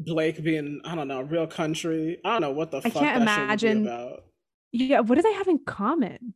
Blake 0.00 0.42
being, 0.44 0.80
I 0.84 0.94
don't 0.94 1.08
know, 1.08 1.22
real 1.22 1.46
country. 1.46 2.18
I 2.24 2.32
don't 2.32 2.40
know 2.42 2.50
what 2.52 2.70
the 2.70 2.76
I 2.78 2.80
fuck 2.82 3.02
can't 3.02 3.18
that 3.18 3.22
imagine- 3.22 3.78
should 3.78 3.82
be 3.84 3.88
about. 3.88 4.24
Yeah, 4.70 5.00
what 5.00 5.14
do 5.16 5.22
they 5.22 5.32
have 5.32 5.48
in 5.48 5.58
common? 5.66 6.34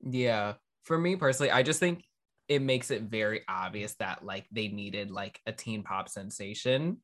Yeah. 0.00 0.54
For 0.84 0.96
me 0.98 1.14
personally, 1.14 1.50
I 1.50 1.62
just 1.62 1.78
think 1.78 2.02
it 2.48 2.62
makes 2.62 2.90
it 2.90 3.02
very 3.02 3.42
obvious 3.48 3.94
that 3.96 4.24
like 4.24 4.46
they 4.50 4.68
needed 4.68 5.10
like 5.10 5.40
a 5.46 5.52
teen 5.52 5.82
pop 5.82 6.08
sensation. 6.08 6.98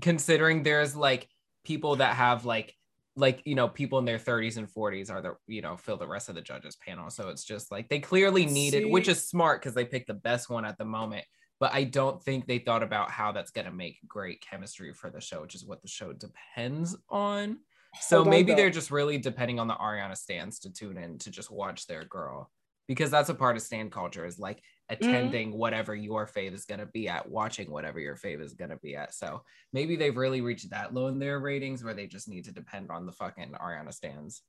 Considering 0.00 0.62
there's 0.62 0.96
like 0.96 1.28
people 1.64 1.96
that 1.96 2.16
have 2.16 2.44
like 2.44 2.74
like 3.14 3.42
you 3.44 3.54
know 3.54 3.68
people 3.68 3.98
in 3.98 4.04
their 4.04 4.18
30s 4.18 4.56
and 4.56 4.68
40s 4.68 5.10
are 5.10 5.20
the 5.20 5.34
you 5.46 5.60
know 5.60 5.76
fill 5.76 5.96
the 5.96 6.06
rest 6.06 6.28
of 6.28 6.34
the 6.34 6.40
judges 6.40 6.76
panel. 6.76 7.10
So 7.10 7.28
it's 7.28 7.44
just 7.44 7.70
like 7.70 7.88
they 7.88 8.00
clearly 8.00 8.46
needed 8.46 8.90
which 8.90 9.08
is 9.08 9.28
smart 9.28 9.60
because 9.60 9.74
they 9.74 9.84
picked 9.84 10.08
the 10.08 10.14
best 10.14 10.48
one 10.48 10.64
at 10.64 10.78
the 10.78 10.84
moment. 10.84 11.24
But 11.60 11.74
i 11.74 11.82
don't 11.82 12.22
think 12.22 12.46
they 12.46 12.60
thought 12.60 12.84
about 12.84 13.10
how 13.10 13.32
that's 13.32 13.50
going 13.50 13.64
to 13.64 13.72
make 13.72 13.98
great 14.06 14.40
chemistry 14.40 14.92
for 14.94 15.10
the 15.10 15.20
show 15.20 15.42
which 15.42 15.56
is 15.56 15.66
what 15.66 15.82
the 15.82 15.88
show 15.88 16.12
depends 16.12 16.96
on. 17.08 17.58
So 18.00 18.18
Hold 18.18 18.28
maybe 18.28 18.54
they're 18.54 18.70
just 18.70 18.90
really 18.90 19.18
depending 19.18 19.58
on 19.58 19.66
the 19.66 19.74
Ariana 19.74 20.16
stands 20.16 20.60
to 20.60 20.72
tune 20.72 20.96
in 20.96 21.18
to 21.18 21.30
just 21.30 21.50
watch 21.50 21.86
their 21.86 22.04
girl 22.04 22.50
because 22.86 23.10
that's 23.10 23.28
a 23.28 23.34
part 23.34 23.56
of 23.56 23.62
stand 23.62 23.92
culture 23.92 24.24
is 24.24 24.38
like 24.38 24.62
attending 24.90 25.52
whatever 25.56 25.94
your 25.94 26.26
fave 26.26 26.54
is 26.54 26.64
going 26.64 26.80
to 26.80 26.86
be 26.86 27.08
at, 27.08 27.28
watching 27.28 27.70
whatever 27.70 28.00
your 28.00 28.16
fave 28.16 28.40
is 28.40 28.54
going 28.54 28.70
to 28.70 28.76
be 28.78 28.96
at. 28.96 29.14
So 29.14 29.42
maybe 29.72 29.96
they've 29.96 30.16
really 30.16 30.40
reached 30.40 30.70
that 30.70 30.94
low 30.94 31.08
in 31.08 31.18
their 31.18 31.40
ratings 31.40 31.84
where 31.84 31.94
they 31.94 32.06
just 32.06 32.28
need 32.28 32.44
to 32.46 32.52
depend 32.52 32.90
on 32.90 33.04
the 33.06 33.12
fucking 33.12 33.52
Ariana 33.60 33.92
stands. 33.92 34.42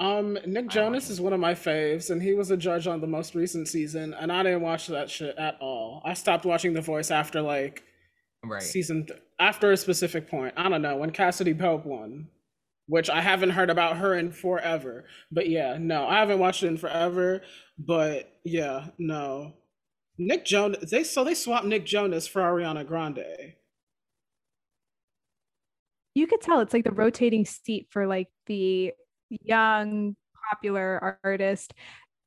Um, 0.00 0.36
Nick 0.46 0.68
Jonas 0.68 1.10
is 1.10 1.20
one 1.20 1.32
of 1.32 1.38
my 1.40 1.54
faves, 1.54 2.10
and 2.10 2.20
he 2.20 2.34
was 2.34 2.50
a 2.50 2.56
judge 2.56 2.86
on 2.86 3.00
the 3.00 3.06
most 3.06 3.34
recent 3.34 3.68
season, 3.68 4.14
and 4.14 4.32
I 4.32 4.42
didn't 4.42 4.62
watch 4.62 4.88
that 4.88 5.08
shit 5.08 5.36
at 5.36 5.56
all. 5.60 6.02
I 6.04 6.14
stopped 6.14 6.44
watching 6.44 6.72
The 6.72 6.80
Voice 6.80 7.10
after 7.10 7.40
like 7.40 7.84
Right. 8.44 8.62
season 8.62 9.06
th- 9.06 9.20
after 9.38 9.70
a 9.70 9.76
specific 9.76 10.28
point. 10.28 10.54
I 10.56 10.68
don't 10.68 10.82
know 10.82 10.96
when 10.96 11.12
Cassadee 11.12 11.56
Pope 11.56 11.86
won, 11.86 12.26
which 12.88 13.08
I 13.08 13.20
haven't 13.20 13.50
heard 13.50 13.70
about 13.70 13.98
her 13.98 14.14
in 14.16 14.32
forever. 14.32 15.04
But 15.30 15.48
yeah, 15.48 15.76
no, 15.78 16.08
I 16.08 16.18
haven't 16.18 16.40
watched 16.40 16.64
it 16.64 16.66
in 16.68 16.76
forever. 16.76 17.42
But 17.86 18.32
yeah, 18.44 18.88
no. 18.98 19.54
Nick 20.18 20.44
Jonas, 20.44 20.90
they 20.90 21.04
so 21.04 21.24
they 21.24 21.34
swapped 21.34 21.66
Nick 21.66 21.84
Jonas 21.84 22.26
for 22.26 22.42
Ariana 22.42 22.86
Grande. 22.86 23.54
You 26.14 26.26
could 26.26 26.42
tell 26.42 26.60
it's 26.60 26.74
like 26.74 26.84
the 26.84 26.92
rotating 26.92 27.44
seat 27.44 27.88
for 27.90 28.06
like 28.06 28.28
the 28.46 28.92
young 29.30 30.14
popular 30.50 31.18
artist. 31.24 31.72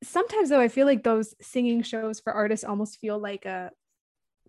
Sometimes 0.04 0.50
though, 0.50 0.60
I 0.60 0.68
feel 0.68 0.88
like 0.88 1.04
those 1.04 1.36
singing 1.42 1.84
shows 1.84 2.20
for 2.20 2.34
artists 2.34 2.66
almost 2.66 3.00
feel 3.00 3.20
like 3.20 3.46
a 3.46 3.72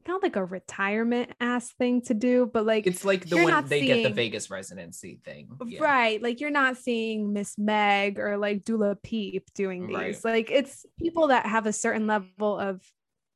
not 0.08 0.22
like 0.22 0.36
a 0.36 0.44
retirement 0.44 1.30
ass 1.40 1.70
thing 1.78 2.02
to 2.02 2.14
do, 2.14 2.50
but 2.52 2.66
like 2.66 2.86
it's 2.86 3.04
like 3.04 3.28
the 3.28 3.42
one 3.42 3.68
they 3.68 3.80
seeing, 3.80 4.02
get 4.02 4.08
the 4.08 4.14
Vegas 4.14 4.50
residency 4.50 5.20
thing. 5.24 5.48
Yeah. 5.66 5.82
Right. 5.82 6.22
Like 6.22 6.40
you're 6.40 6.50
not 6.50 6.76
seeing 6.76 7.32
Miss 7.32 7.56
Meg 7.58 8.18
or 8.18 8.36
like 8.36 8.64
Dula 8.64 8.96
Peep 8.96 9.52
doing 9.54 9.86
these. 9.86 9.96
Right. 9.96 10.24
Like 10.24 10.50
it's 10.50 10.86
people 10.98 11.28
that 11.28 11.46
have 11.46 11.66
a 11.66 11.72
certain 11.72 12.06
level 12.06 12.58
of 12.58 12.82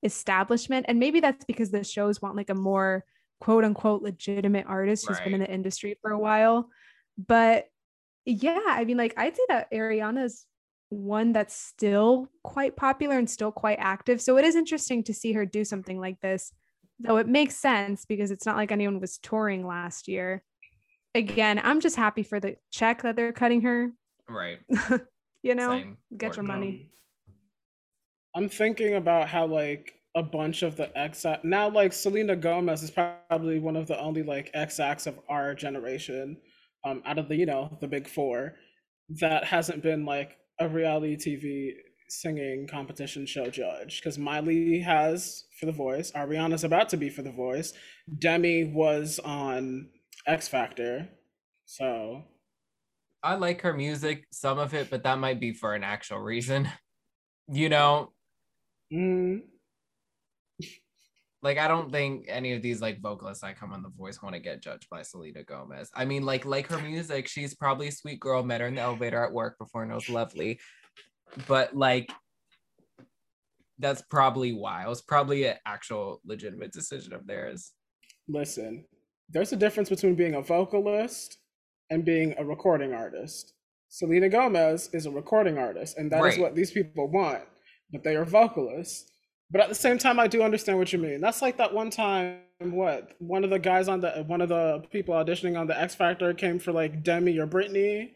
establishment. 0.03 0.87
And 0.89 0.99
maybe 0.99 1.21
that's 1.21 1.45
because 1.45 1.71
the 1.71 1.85
shows 1.85 2.23
want 2.23 2.37
like 2.37 2.51
a 2.51 2.55
more 2.55 3.05
quote 3.41 3.65
unquote 3.65 4.03
legitimate 4.03 4.67
artist 4.67 5.07
who's 5.07 5.19
right. 5.19 5.25
been 5.25 5.35
in 5.35 5.41
the 5.41 5.51
industry 5.51 5.97
for 6.03 6.11
a 6.11 6.19
while. 6.19 6.69
But 7.19 7.67
yeah, 8.25 8.61
I 8.67 8.85
mean, 8.85 8.97
like 8.97 9.15
I'd 9.17 9.37
say 9.37 9.43
that 9.49 9.73
Ariana's 9.73 10.47
one 10.91 11.33
that's 11.33 11.55
still 11.55 12.29
quite 12.43 12.77
popular 12.77 13.17
and 13.17 13.31
still 13.31 13.53
quite 13.53 13.79
active. 13.81 14.21
So 14.21 14.37
it 14.37 14.45
is 14.45 14.57
interesting 14.57 15.05
to 15.05 15.15
see 15.15 15.33
her 15.33 15.47
do 15.47 15.65
something 15.65 15.99
like 16.01 16.21
this, 16.21 16.53
though 17.01 17.17
it 17.17 17.29
makes 17.29 17.57
sense 17.57 18.05
because 18.05 18.31
it's 18.31 18.47
not 18.47 18.57
like 18.57 18.73
anyone 18.73 19.01
was 19.01 19.19
touring 19.19 19.67
last 19.67 20.09
year. 20.09 20.43
Again, 21.15 21.61
I'm 21.63 21.81
just 21.81 21.97
happy 21.97 22.23
for 22.23 22.39
the 22.39 22.57
check 22.71 23.03
that 23.03 23.17
they're 23.17 23.33
cutting 23.33 23.63
her. 23.63 23.91
Right. 24.29 24.59
you 25.43 25.55
know, 25.55 25.71
Same. 25.71 25.97
get 26.17 26.37
your 26.37 26.45
money. 26.45 26.91
I'm 28.35 28.49
thinking 28.49 28.95
about 28.95 29.29
how 29.29 29.47
like 29.47 29.95
a 30.15 30.23
bunch 30.23 30.63
of 30.63 30.77
the 30.77 30.97
X 30.97 31.25
now 31.43 31.69
like 31.69 31.93
Selena 31.93 32.37
Gomez 32.37 32.83
is 32.83 32.91
probably 32.91 33.59
one 33.59 33.77
of 33.77 33.87
the 33.87 33.99
only 34.01 34.23
like 34.23 34.51
X 34.55 34.79
acts 34.79 35.07
of 35.07 35.19
our 35.29 35.55
generation, 35.55 36.37
um, 36.85 37.03
out 37.07 37.19
of 37.19 37.29
the 37.29 37.37
you 37.37 37.47
know 37.47 37.77
the 37.81 37.89
big 37.89 38.07
four, 38.09 38.55
that 39.21 39.45
hasn't 39.45 39.83
been 39.83 40.05
like 40.05 40.37
a 40.61 40.69
reality 40.69 41.17
TV 41.17 41.73
singing 42.11 42.67
competition 42.67 43.25
show 43.25 43.49
judge 43.49 44.01
because 44.01 44.19
Miley 44.19 44.81
has 44.81 45.45
for 45.59 45.67
The 45.67 45.73
Voice, 45.73 46.11
Ariana's 46.13 46.65
about 46.65 46.89
to 46.91 46.97
be 46.97 47.09
for 47.09 47.23
The 47.23 47.31
Voice, 47.31 47.73
Demi 48.19 48.65
was 48.65 49.19
on 49.21 49.89
X 50.27 50.49
Factor, 50.49 51.09
so. 51.65 52.25
I 53.23 53.35
like 53.35 53.61
her 53.61 53.75
music, 53.75 54.25
some 54.33 54.59
of 54.59 54.73
it, 54.75 54.91
but 54.91 55.05
that 55.05 55.19
might 55.19 55.41
be 55.41 55.53
for 55.53 55.75
an 55.75 55.85
actual 55.85 56.19
reason. 56.19 56.69
You 57.53 57.69
know. 57.69 58.13
Mm. 58.93 59.41
Like 61.43 61.59
I 61.59 61.67
don't 61.67 61.91
think 61.91 62.27
any 62.29 62.53
of 62.53 62.63
these 62.63 62.81
like 62.81 63.01
vocalists 63.01 63.43
that 63.43 63.59
come 63.59 63.73
on 63.73 63.83
The 63.83 63.89
Voice 63.89 64.23
want 64.23 64.35
to 64.35 64.41
get 64.41 64.63
judged 64.63 64.89
by 64.89 65.03
Selena 65.03 65.43
Gomez. 65.43 65.91
I 65.93 66.05
mean, 66.05 66.25
like 66.25 66.45
like 66.45 66.69
her 66.69 66.81
music, 66.81 67.27
she's 67.27 67.55
probably 67.55 67.89
a 67.89 67.93
sweet 67.93 68.21
girl. 68.21 68.45
Met 68.45 68.61
her 68.61 68.69
in 68.69 68.77
the 68.77 68.83
elevator 68.83 69.25
at 69.25 69.33
work 69.33 69.59
before 69.59 69.83
and 69.83 69.91
it 69.91 69.97
was 69.97 70.09
lovely, 70.09 70.61
but 71.47 71.77
like 71.77 72.11
that's 73.79 74.03
probably 74.03 74.53
why 74.53 74.85
it 74.85 74.89
was 74.89 75.03
probably 75.03 75.47
an 75.47 75.57
actual 75.67 76.21
legitimate 76.25 76.73
decision 76.73 77.13
of 77.15 77.27
theirs. 77.27 77.73
Listen, 78.29 78.85
there's 79.29 79.53
a 79.53 79.57
difference 79.57 79.89
between 79.89 80.15
being 80.15 80.35
a 80.35 80.43
vocalist 80.43 81.39
and 81.89 82.05
being 82.05 82.35
a 82.39 82.45
recording 82.45 82.93
artist. 82.93 83.55
Selena 83.89 84.29
Gomez 84.29 84.91
is 84.93 85.07
a 85.07 85.11
recording 85.11 85.59
artist, 85.59 85.99
and 85.99 86.11
that 86.13 86.23
right. 86.23 86.33
is 86.33 86.39
what 86.39 86.55
these 86.55 86.71
people 86.71 87.09
want, 87.09 87.43
but 87.91 88.05
they 88.05 88.15
are 88.17 88.25
vocalists. 88.25 89.11
But 89.51 89.63
at 89.63 89.69
the 89.69 89.75
same 89.75 89.99
time, 89.99 90.21
I 90.21 90.29
do 90.29 90.43
understand 90.43 90.79
what 90.79 90.93
you 90.93 91.01
mean. 91.01 91.21
That's 91.21 91.43
like 91.43 91.57
that 91.57 91.75
one 91.75 91.91
time, 91.91 92.39
what 92.61 93.15
one 93.19 93.43
of 93.43 93.51
the 93.51 93.59
guys 93.59 93.89
on 93.89 94.01
the 94.01 94.25
one 94.27 94.41
of 94.41 94.49
the 94.49 94.85
people 94.93 95.15
auditioning 95.15 95.59
on 95.59 95.67
the 95.67 95.81
X 95.81 95.95
Factor 95.97 96.33
came 96.35 96.61
for 96.61 96.71
like 96.71 97.03
Demi 97.03 97.37
or 97.39 97.49
Britney. 97.49 98.13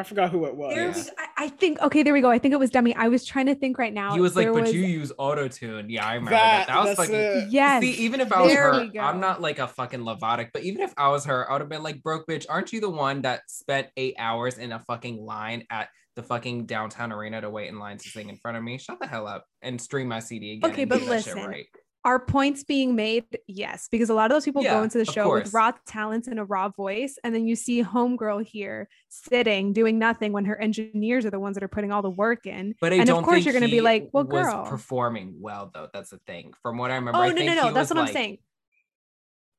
I 0.00 0.02
forgot 0.02 0.30
who 0.30 0.46
it 0.46 0.56
was. 0.56 0.76
was 0.76 1.10
I, 1.36 1.48
think 1.48 1.80
okay, 1.80 2.02
there 2.02 2.12
we 2.12 2.20
go. 2.20 2.30
I 2.30 2.38
think 2.38 2.54
it 2.54 2.58
was 2.58 2.70
Demi. 2.70 2.94
I 2.96 3.08
was 3.08 3.24
trying 3.24 3.46
to 3.46 3.54
think 3.54 3.78
right 3.78 3.92
now. 3.92 4.14
He 4.14 4.20
was 4.20 4.34
like, 4.34 4.46
"But 4.46 4.62
was... 4.62 4.74
you 4.74 4.80
use 4.80 5.12
auto 5.18 5.46
tune." 5.46 5.90
Yeah, 5.90 6.06
I 6.06 6.14
remember 6.14 6.30
that. 6.30 6.66
That, 6.66 6.74
that 6.74 6.84
was 6.84 6.96
fucking. 6.96 7.14
It. 7.14 7.48
Yes. 7.50 7.82
See, 7.82 7.92
even 7.92 8.20
if 8.20 8.32
I 8.32 8.42
was 8.42 8.52
her, 8.54 8.90
I'm 8.98 9.20
not 9.20 9.40
like 9.40 9.58
a 9.58 9.68
fucking 9.68 10.00
Lovatic, 10.00 10.50
but 10.54 10.62
even 10.62 10.80
if 10.80 10.94
I 10.96 11.08
was 11.08 11.26
her, 11.26 11.48
I 11.48 11.52
would 11.52 11.60
have 11.60 11.68
been 11.68 11.82
like, 11.82 12.02
"Broke 12.02 12.26
bitch, 12.26 12.46
aren't 12.48 12.72
you 12.72 12.80
the 12.80 12.90
one 12.90 13.22
that 13.22 13.42
spent 13.48 13.88
eight 13.96 14.14
hours 14.18 14.56
in 14.56 14.72
a 14.72 14.80
fucking 14.80 15.22
line 15.24 15.66
at 15.70 15.90
the 16.16 16.22
fucking 16.22 16.66
downtown 16.66 17.12
arena 17.12 17.40
to 17.40 17.50
wait 17.50 17.68
in 17.68 17.78
line 17.78 17.98
to 17.98 18.08
sing 18.08 18.28
in 18.28 18.36
front 18.36 18.56
of 18.56 18.62
me. 18.62 18.78
Shut 18.78 18.98
the 19.00 19.06
hell 19.06 19.26
up 19.26 19.44
and 19.62 19.80
stream 19.80 20.08
my 20.08 20.20
CD 20.20 20.54
again. 20.54 20.70
Okay, 20.70 20.84
but 20.84 21.02
listen, 21.02 21.38
right. 21.38 21.66
Are 22.04 22.18
points 22.18 22.64
being 22.64 22.94
made? 22.94 23.24
Yes, 23.46 23.88
because 23.90 24.08
a 24.08 24.14
lot 24.14 24.30
of 24.30 24.34
those 24.34 24.44
people 24.44 24.62
yeah, 24.62 24.74
go 24.74 24.82
into 24.82 24.98
the 24.98 25.04
show 25.04 25.32
with 25.32 25.52
raw 25.52 25.72
talents 25.86 26.28
and 26.28 26.38
a 26.38 26.44
raw 26.44 26.68
voice, 26.68 27.18
and 27.22 27.34
then 27.34 27.46
you 27.46 27.54
see 27.56 27.82
homegirl 27.82 28.46
here 28.46 28.88
sitting 29.08 29.72
doing 29.72 29.98
nothing 29.98 30.32
when 30.32 30.46
her 30.46 30.58
engineers 30.60 31.26
are 31.26 31.30
the 31.30 31.40
ones 31.40 31.54
that 31.54 31.62
are 31.62 31.68
putting 31.68 31.92
all 31.92 32.02
the 32.02 32.10
work 32.10 32.46
in. 32.46 32.74
But 32.80 32.92
I 32.92 32.96
and 32.96 33.10
of 33.10 33.24
course 33.24 33.44
you're 33.44 33.52
going 33.52 33.64
to 33.64 33.70
be 33.70 33.80
like, 33.80 34.08
"Well, 34.12 34.24
girl, 34.24 34.64
performing 34.64 35.36
well 35.40 35.70
though." 35.72 35.88
That's 35.92 36.10
the 36.10 36.18
thing. 36.26 36.54
From 36.62 36.78
what 36.78 36.90
I 36.90 36.94
remember, 36.94 37.18
oh 37.18 37.22
I 37.22 37.32
no, 37.32 37.44
no, 37.44 37.54
no, 37.54 37.72
that's 37.72 37.90
what 37.90 37.98
like, 37.98 38.08
I'm 38.08 38.12
saying. 38.14 38.38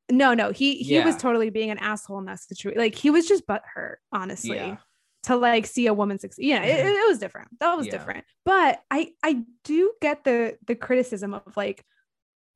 No, 0.10 0.34
no, 0.34 0.52
he 0.52 0.78
he 0.78 0.96
yeah. 0.96 1.06
was 1.06 1.18
totally 1.18 1.52
being 1.52 1.70
an 1.70 1.78
asshole 1.78 2.20
in 2.20 2.26
that 2.26 2.40
situation. 2.40 2.80
Like 2.80 2.96
he 2.96 3.10
was 3.10 3.28
just 3.28 3.46
butthurt, 3.46 3.96
honestly. 4.12 4.56
Yeah 4.56 4.78
to 5.24 5.36
like 5.36 5.68
see 5.68 5.88
a 5.88 5.94
woman 5.94 6.18
succeed. 6.18 6.48
Yeah, 6.48 6.66
mm-hmm. 6.66 6.88
it, 6.88 6.94
it 6.94 7.08
was 7.08 7.20
different. 7.20 7.50
That 7.60 7.78
was 7.78 7.86
yeah. 7.86 7.92
different. 7.92 8.26
But 8.44 8.82
I 8.90 9.12
I 9.24 9.44
do 9.64 9.94
get 10.02 10.24
the 10.24 10.58
the 10.66 10.76
criticism 10.76 11.34
of 11.34 11.56
like 11.56 11.86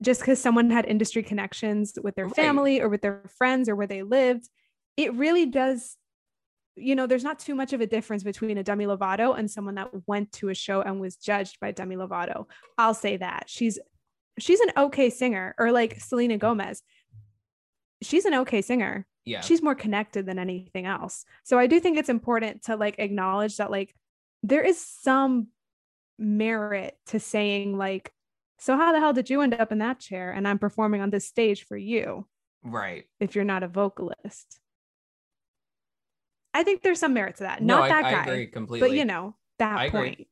just 0.02 0.22
because 0.22 0.42
someone 0.42 0.70
had 0.70 0.86
industry 0.86 1.24
connections 1.24 1.94
with 2.02 2.16
their 2.16 2.26
right. 2.26 2.36
family 2.36 2.82
or 2.82 2.90
with 2.90 3.02
their 3.02 3.24
friends 3.38 3.70
or 3.70 3.76
where 3.76 3.88
they 3.88 4.04
lived, 4.04 4.50
it 4.98 5.14
really 5.14 5.46
does. 5.46 5.98
You 6.76 6.96
know, 6.96 7.08
there's 7.08 7.24
not 7.24 7.40
too 7.40 7.56
much 7.56 7.72
of 7.72 7.80
a 7.80 7.88
difference 7.88 8.24
between 8.24 8.58
a 8.58 8.64
Demi 8.64 8.86
Lovato 8.86 9.38
and 9.38 9.50
someone 9.50 9.76
that 9.76 9.90
went 10.08 10.32
to 10.34 10.50
a 10.50 10.54
show 10.54 10.82
and 10.82 11.00
was 11.00 11.16
judged 11.16 11.60
by 11.62 11.72
Demi 11.72 11.96
Lovato. 11.96 12.46
I'll 12.78 12.94
say 12.94 13.18
that 13.18 13.46
she's 13.48 13.80
she's 14.38 14.60
an 14.60 14.72
okay 14.76 15.10
singer, 15.10 15.56
or 15.58 15.72
like 15.72 16.02
Selena 16.02 16.38
Gomez. 16.38 16.82
She's 18.02 18.26
an 18.26 18.34
okay 18.34 18.62
singer 18.62 19.08
yeah 19.26 19.42
she's 19.42 19.62
more 19.62 19.76
connected 19.76 20.26
than 20.26 20.40
anything 20.40 20.86
else 20.86 21.26
so 21.44 21.60
i 21.60 21.68
do 21.68 21.80
think 21.80 21.98
it's 21.98 22.10
important 22.10 22.64
to 22.64 22.76
like 22.76 22.96
acknowledge 23.00 23.58
that 23.58 23.72
like 23.72 23.94
there 24.44 24.62
is 24.62 24.80
some 24.80 25.48
merit 26.18 26.98
to 27.08 27.20
saying 27.20 27.78
like 27.78 28.12
so 28.60 28.78
how 28.78 28.92
the 28.92 29.00
hell 29.00 29.14
did 29.14 29.30
you 29.30 29.42
end 29.42 29.54
up 29.54 29.72
in 29.72 29.80
that 29.80 30.00
chair 30.00 30.32
and 30.32 30.48
i'm 30.48 30.60
performing 30.60 31.02
on 31.02 31.10
this 31.10 31.26
stage 31.26 31.66
for 31.66 31.78
you 31.78 32.26
right 32.64 33.06
if 33.20 33.36
you're 33.36 33.44
not 33.44 33.64
a 33.64 33.68
vocalist 33.68 34.60
i 36.54 36.64
think 36.64 36.82
there's 36.82 37.00
some 37.00 37.14
merit 37.14 37.36
to 37.36 37.44
that 37.44 37.62
no, 37.62 37.80
not 37.80 37.90
that 37.90 38.06
I, 38.06 38.12
guy 38.12 38.20
I 38.20 38.22
agree 38.24 38.48
completely 38.48 38.90
but 38.90 38.96
you 38.96 39.06
know 39.06 39.36
that 39.60 39.78
I 39.78 39.90
point 39.90 40.14
agree. 40.14 40.28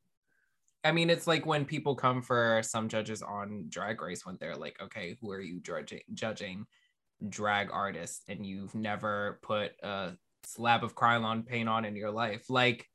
I 0.84 0.91
mean, 0.91 1.09
it's 1.09 1.28
like 1.28 1.45
when 1.45 1.63
people 1.63 1.95
come 1.95 2.21
for 2.21 2.61
some 2.63 2.89
judges 2.89 3.21
on 3.21 3.65
Drag 3.69 4.01
Race 4.01 4.26
when 4.26 4.38
they're 4.39 4.57
like, 4.57 4.82
okay, 4.82 5.17
who 5.21 5.32
are 5.32 5.39
you 5.39 5.61
judging? 5.61 6.01
Judging, 6.13 6.65
drag 7.30 7.69
artists? 7.71 8.21
and 8.28 8.45
you've 8.45 8.76
never 8.76 9.39
put 9.41 9.71
a 9.82 10.11
slab 10.43 10.84
of 10.84 10.95
Krylon 10.95 11.45
paint 11.45 11.69
on 11.69 11.86
in 11.86 11.95
your 11.95 12.11
life. 12.11 12.49
Like, 12.49 12.89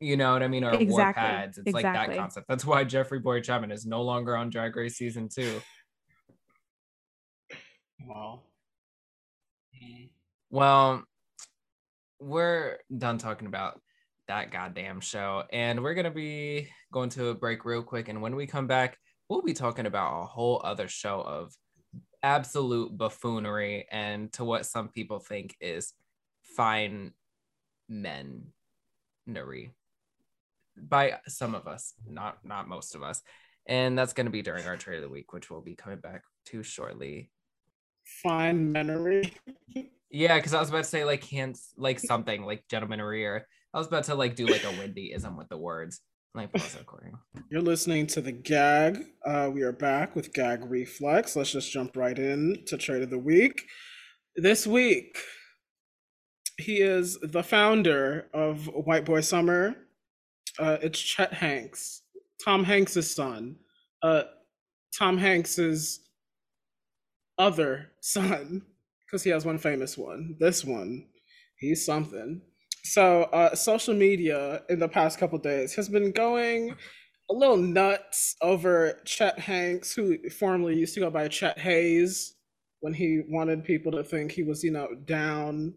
you 0.00 0.16
know 0.16 0.32
what 0.32 0.42
I 0.42 0.48
mean? 0.48 0.64
Or 0.64 0.72
exactly. 0.72 0.92
war 0.92 1.12
pads. 1.12 1.58
It's 1.58 1.66
exactly. 1.66 1.98
like 1.98 2.08
that 2.08 2.16
concept. 2.16 2.48
That's 2.48 2.64
why 2.64 2.84
Jeffrey 2.84 3.18
Bowyer-Chapman 3.18 3.72
is 3.72 3.86
no 3.86 4.02
longer 4.02 4.36
on 4.36 4.50
Drag 4.50 4.74
Race 4.76 4.96
season 4.96 5.28
two. 5.28 5.60
Wow. 8.06 8.42
Hmm. 9.78 10.04
Well, 10.50 11.04
we're 12.20 12.78
done 12.96 13.18
talking 13.18 13.48
about 13.48 13.80
that 14.28 14.50
goddamn 14.50 15.00
show. 15.00 15.44
And 15.52 15.82
we're 15.82 15.94
going 15.94 16.04
to 16.04 16.10
be 16.10 16.68
going 16.92 17.10
to 17.10 17.28
a 17.28 17.34
break 17.34 17.64
real 17.64 17.82
quick. 17.82 18.08
And 18.08 18.22
when 18.22 18.36
we 18.36 18.46
come 18.46 18.66
back, 18.66 18.98
we'll 19.28 19.42
be 19.42 19.54
talking 19.54 19.86
about 19.86 20.22
a 20.22 20.26
whole 20.26 20.60
other 20.64 20.88
show 20.88 21.20
of 21.20 21.52
absolute 22.22 22.96
buffoonery 22.96 23.86
and 23.90 24.32
to 24.32 24.44
what 24.44 24.66
some 24.66 24.88
people 24.88 25.18
think 25.18 25.56
is 25.60 25.92
fine 26.42 27.12
men. 27.88 28.52
menery 29.28 29.70
by 30.86 31.18
some 31.26 31.54
of 31.54 31.66
us, 31.66 31.94
not 32.06 32.38
not 32.44 32.68
most 32.68 32.94
of 32.94 33.02
us. 33.02 33.22
And 33.66 33.98
that's 33.98 34.14
going 34.14 34.26
to 34.26 34.32
be 34.32 34.42
during 34.42 34.66
our 34.66 34.76
trade 34.76 34.96
of 34.96 35.02
the 35.02 35.08
week, 35.10 35.32
which 35.32 35.50
we'll 35.50 35.60
be 35.60 35.74
coming 35.74 35.98
back 35.98 36.22
to 36.46 36.62
shortly. 36.62 37.30
Fine 38.22 38.72
menery. 38.72 39.32
yeah, 40.10 40.36
because 40.36 40.54
I 40.54 40.60
was 40.60 40.70
about 40.70 40.84
to 40.84 40.84
say 40.84 41.04
like 41.04 41.24
hands, 41.24 41.74
like 41.76 42.00
something 42.00 42.44
like 42.44 42.66
gentlemanry, 42.68 43.26
or 43.26 43.46
I 43.74 43.78
was 43.78 43.86
about 43.86 44.04
to 44.04 44.14
like 44.14 44.36
do 44.36 44.46
like 44.46 44.64
a 44.64 44.70
windy 44.70 45.12
ism 45.12 45.36
with 45.36 45.48
the 45.48 45.58
words. 45.58 46.00
Like 46.34 46.52
pause 46.52 46.76
recording. 46.78 47.14
You're 47.50 47.62
listening 47.62 48.06
to 48.08 48.20
the 48.20 48.32
gag. 48.32 49.04
Uh, 49.24 49.50
we 49.52 49.62
are 49.62 49.72
back 49.72 50.14
with 50.14 50.32
Gag 50.32 50.64
Reflex. 50.64 51.34
Let's 51.34 51.50
just 51.50 51.72
jump 51.72 51.96
right 51.96 52.18
in 52.18 52.62
to 52.66 52.76
trade 52.76 53.02
of 53.02 53.10
the 53.10 53.18
week. 53.18 53.62
This 54.36 54.66
week, 54.66 55.18
he 56.58 56.76
is 56.76 57.18
the 57.20 57.42
founder 57.42 58.28
of 58.32 58.66
White 58.66 59.04
Boy 59.04 59.20
Summer. 59.20 59.74
Uh, 60.58 60.78
it's 60.82 60.98
Chet 60.98 61.32
Hanks, 61.32 62.02
Tom 62.44 62.64
Hanks's 62.64 63.14
son. 63.14 63.56
Uh, 64.02 64.22
Tom 64.96 65.18
Hanks's 65.18 66.00
other 67.38 67.90
son, 68.00 68.62
because 69.06 69.22
he 69.22 69.30
has 69.30 69.44
one 69.44 69.58
famous 69.58 69.96
one. 69.96 70.36
This 70.40 70.64
one, 70.64 71.06
he's 71.56 71.84
something. 71.84 72.42
So, 72.84 73.24
uh, 73.24 73.54
social 73.54 73.94
media 73.94 74.62
in 74.68 74.78
the 74.78 74.88
past 74.88 75.18
couple 75.18 75.38
days 75.38 75.74
has 75.74 75.88
been 75.88 76.12
going 76.12 76.74
a 77.30 77.34
little 77.34 77.56
nuts 77.56 78.36
over 78.40 79.00
Chet 79.04 79.38
Hanks, 79.38 79.92
who 79.92 80.16
formerly 80.30 80.76
used 80.76 80.94
to 80.94 81.00
go 81.00 81.10
by 81.10 81.28
Chet 81.28 81.58
Haze, 81.58 82.34
when 82.80 82.94
he 82.94 83.22
wanted 83.28 83.64
people 83.64 83.92
to 83.92 84.04
think 84.04 84.32
he 84.32 84.42
was, 84.42 84.62
you 84.62 84.70
know, 84.70 84.88
down 85.04 85.74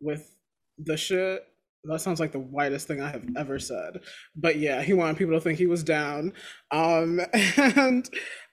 with 0.00 0.36
the 0.78 0.96
shit. 0.96 1.44
That 1.84 2.00
sounds 2.00 2.20
like 2.20 2.32
the 2.32 2.38
whitest 2.38 2.86
thing 2.88 3.00
I 3.00 3.10
have 3.10 3.24
ever 3.36 3.58
said. 3.58 4.00
But 4.34 4.56
yeah, 4.56 4.82
he 4.82 4.94
wanted 4.94 5.16
people 5.16 5.34
to 5.34 5.40
think 5.40 5.58
he 5.58 5.66
was 5.66 5.84
down. 5.84 6.32
Um, 6.70 7.20
and 7.56 8.08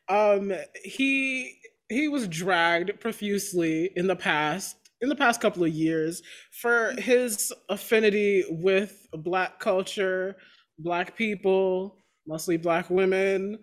um, 0.10 0.54
he 0.84 1.58
he 1.90 2.08
was 2.08 2.28
dragged 2.28 3.00
profusely 3.00 3.92
in 3.96 4.08
the 4.08 4.16
past 4.16 4.78
in 5.02 5.10
the 5.10 5.16
past 5.16 5.42
couple 5.42 5.64
of 5.64 5.74
years 5.74 6.22
for 6.52 6.94
his 7.00 7.52
affinity 7.70 8.44
with 8.50 9.08
black 9.14 9.60
culture, 9.60 10.36
black 10.78 11.18
people, 11.18 11.98
mostly 12.28 12.56
black 12.58 12.90
women. 12.90 13.58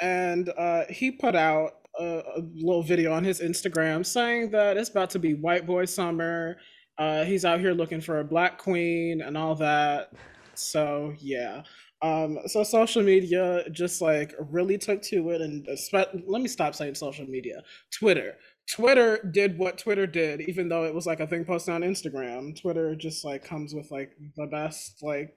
And 0.00 0.50
uh, 0.56 0.84
he 0.90 1.10
put 1.10 1.34
out 1.34 1.72
a, 1.98 2.22
a, 2.36 2.42
little 2.54 2.82
video 2.82 3.12
on 3.12 3.24
his 3.24 3.40
Instagram 3.40 4.04
saying 4.04 4.50
that 4.50 4.76
it's 4.76 4.90
about 4.90 5.10
to 5.10 5.18
be 5.18 5.34
white 5.34 5.66
boy 5.66 5.84
summer. 5.86 6.56
Uh, 6.98 7.24
he's 7.24 7.44
out 7.44 7.60
here 7.60 7.72
looking 7.72 8.00
for 8.00 8.20
a 8.20 8.24
black 8.24 8.58
queen 8.58 9.22
and 9.22 9.36
all 9.36 9.54
that. 9.56 10.12
So, 10.54 11.14
yeah. 11.18 11.62
Um, 12.02 12.40
so 12.46 12.64
social 12.64 13.02
media 13.02 13.64
just 13.70 14.02
like 14.02 14.34
really 14.50 14.76
took 14.76 15.02
to 15.02 15.30
it, 15.30 15.40
and 15.40 15.66
spe- 15.78 16.12
let 16.26 16.42
me 16.42 16.48
stop 16.48 16.74
saying 16.74 16.96
social 16.96 17.26
media. 17.26 17.62
Twitter, 17.96 18.34
Twitter 18.68 19.20
did 19.32 19.56
what 19.56 19.78
Twitter 19.78 20.06
did, 20.06 20.40
even 20.42 20.68
though 20.68 20.84
it 20.84 20.94
was 20.94 21.06
like 21.06 21.20
a 21.20 21.28
thing 21.28 21.44
posted 21.44 21.74
on 21.74 21.82
Instagram. 21.82 22.60
Twitter 22.60 22.96
just 22.96 23.24
like 23.24 23.44
comes 23.44 23.72
with 23.72 23.88
like 23.92 24.16
the 24.36 24.46
best 24.46 25.00
like 25.00 25.32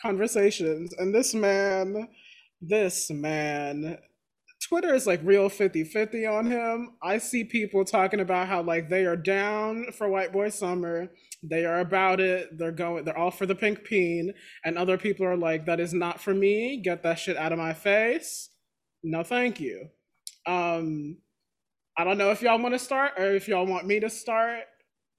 conversations, 0.00 0.94
and 0.96 1.12
this 1.12 1.34
man, 1.34 2.06
this 2.60 3.10
man 3.10 3.98
Twitter 4.68 4.94
is 4.94 5.06
like 5.06 5.20
real 5.22 5.48
50 5.48 5.84
50 5.84 6.26
on 6.26 6.46
him. 6.46 6.96
I 7.00 7.18
see 7.18 7.44
people 7.44 7.84
talking 7.84 8.18
about 8.18 8.48
how 8.48 8.62
like 8.62 8.88
they 8.88 9.04
are 9.04 9.16
down 9.16 9.92
for 9.92 10.08
White 10.08 10.32
Boy 10.32 10.48
Summer. 10.48 11.08
They 11.42 11.64
are 11.64 11.80
about 11.80 12.18
it. 12.18 12.58
They're 12.58 12.72
going, 12.72 13.04
they're 13.04 13.16
all 13.16 13.30
for 13.30 13.46
the 13.46 13.54
pink 13.54 13.84
peen. 13.84 14.34
And 14.64 14.76
other 14.76 14.98
people 14.98 15.24
are 15.24 15.36
like, 15.36 15.66
that 15.66 15.78
is 15.78 15.94
not 15.94 16.20
for 16.20 16.34
me. 16.34 16.80
Get 16.82 17.04
that 17.04 17.18
shit 17.20 17.36
out 17.36 17.52
of 17.52 17.58
my 17.58 17.74
face. 17.74 18.50
No, 19.04 19.22
thank 19.22 19.60
you. 19.60 19.88
Um, 20.46 21.18
I 21.96 22.02
don't 22.02 22.18
know 22.18 22.32
if 22.32 22.42
y'all 22.42 22.58
want 22.58 22.74
to 22.74 22.78
start 22.80 23.12
or 23.18 23.36
if 23.36 23.46
y'all 23.46 23.66
want 23.66 23.86
me 23.86 24.00
to 24.00 24.10
start. 24.10 24.64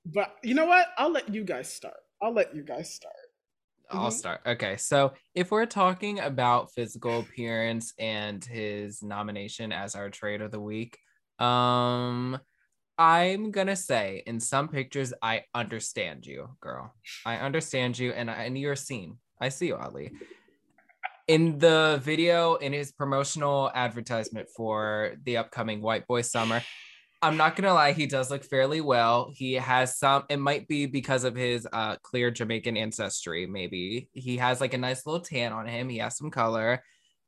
But 0.05 0.35
you 0.43 0.55
know 0.55 0.65
what? 0.65 0.87
I'll 0.97 1.11
let 1.11 1.33
you 1.33 1.45
guys 1.45 1.73
start. 1.73 1.95
I'll 2.21 2.33
let 2.33 2.53
you 2.53 2.63
guys 2.63 2.93
start. 2.93 3.13
I'll 3.89 4.07
mm-hmm. 4.07 4.17
start. 4.17 4.41
Okay. 4.45 4.77
So 4.77 5.13
if 5.33 5.51
we're 5.51 5.65
talking 5.65 6.19
about 6.19 6.71
physical 6.73 7.19
appearance 7.19 7.93
and 7.97 8.43
his 8.43 9.01
nomination 9.01 9.71
as 9.71 9.95
our 9.95 10.09
trade 10.09 10.41
of 10.41 10.51
the 10.51 10.59
week, 10.59 10.97
um, 11.39 12.39
I'm 12.97 13.51
gonna 13.51 13.75
say 13.75 14.23
in 14.25 14.39
some 14.39 14.67
pictures, 14.67 15.13
I 15.21 15.43
understand 15.53 16.25
you, 16.25 16.49
girl. 16.59 16.93
I 17.25 17.37
understand 17.37 17.97
you, 17.99 18.11
and 18.11 18.29
I, 18.29 18.45
and 18.45 18.57
you're 18.57 18.75
seen. 18.75 19.17
I 19.39 19.49
see 19.49 19.67
you, 19.67 19.75
Ali. 19.75 20.11
In 21.27 21.59
the 21.59 22.01
video, 22.03 22.55
in 22.55 22.73
his 22.73 22.91
promotional 22.91 23.69
advertisement 23.75 24.47
for 24.49 25.13
the 25.25 25.37
upcoming 25.37 25.81
White 25.81 26.07
Boy 26.07 26.21
Summer, 26.21 26.63
I'm 27.21 27.35
not 27.35 27.55
gonna 27.55 27.73
lie, 27.73 27.93
he 27.93 28.05
does 28.05 28.29
look 28.29 28.43
fairly 28.43 28.79
well. 28.79 29.31
He 29.33 29.53
has 29.53 29.97
some. 29.97 30.23
It 30.29 30.37
might 30.37 30.67
be 30.67 30.85
because 30.85 31.23
of 31.23 31.35
his 31.35 31.67
uh, 31.73 31.95
clear 32.03 32.29
Jamaican 32.29 32.77
ancestry. 32.77 33.47
Maybe 33.47 34.09
he 34.13 34.37
has 34.37 34.61
like 34.61 34.73
a 34.73 34.77
nice 34.77 35.05
little 35.05 35.21
tan 35.21 35.51
on 35.51 35.65
him. 35.65 35.89
He 35.89 35.97
has 35.97 36.15
some 36.15 36.29
color. 36.29 36.83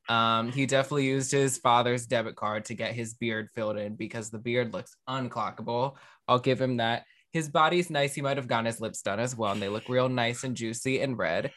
Um, 0.07 0.51
he 0.51 0.65
definitely 0.65 1.05
used 1.05 1.31
his 1.31 1.57
father's 1.57 2.07
debit 2.07 2.35
card 2.35 2.65
to 2.65 2.75
get 2.75 2.93
his 2.93 3.13
beard 3.13 3.49
filled 3.53 3.77
in 3.77 3.95
because 3.95 4.29
the 4.29 4.39
beard 4.39 4.73
looks 4.73 4.95
unclockable. 5.07 5.95
I'll 6.27 6.39
give 6.39 6.61
him 6.61 6.77
that. 6.77 7.03
His 7.31 7.49
body's 7.49 7.89
nice. 7.89 8.13
He 8.13 8.21
might 8.21 8.37
have 8.37 8.47
gotten 8.47 8.65
his 8.65 8.81
lips 8.81 9.01
done 9.01 9.19
as 9.19 9.35
well, 9.35 9.51
and 9.51 9.61
they 9.61 9.69
look 9.69 9.87
real 9.89 10.09
nice 10.09 10.43
and 10.43 10.55
juicy 10.55 10.99
and 11.01 11.17
red. 11.17 11.51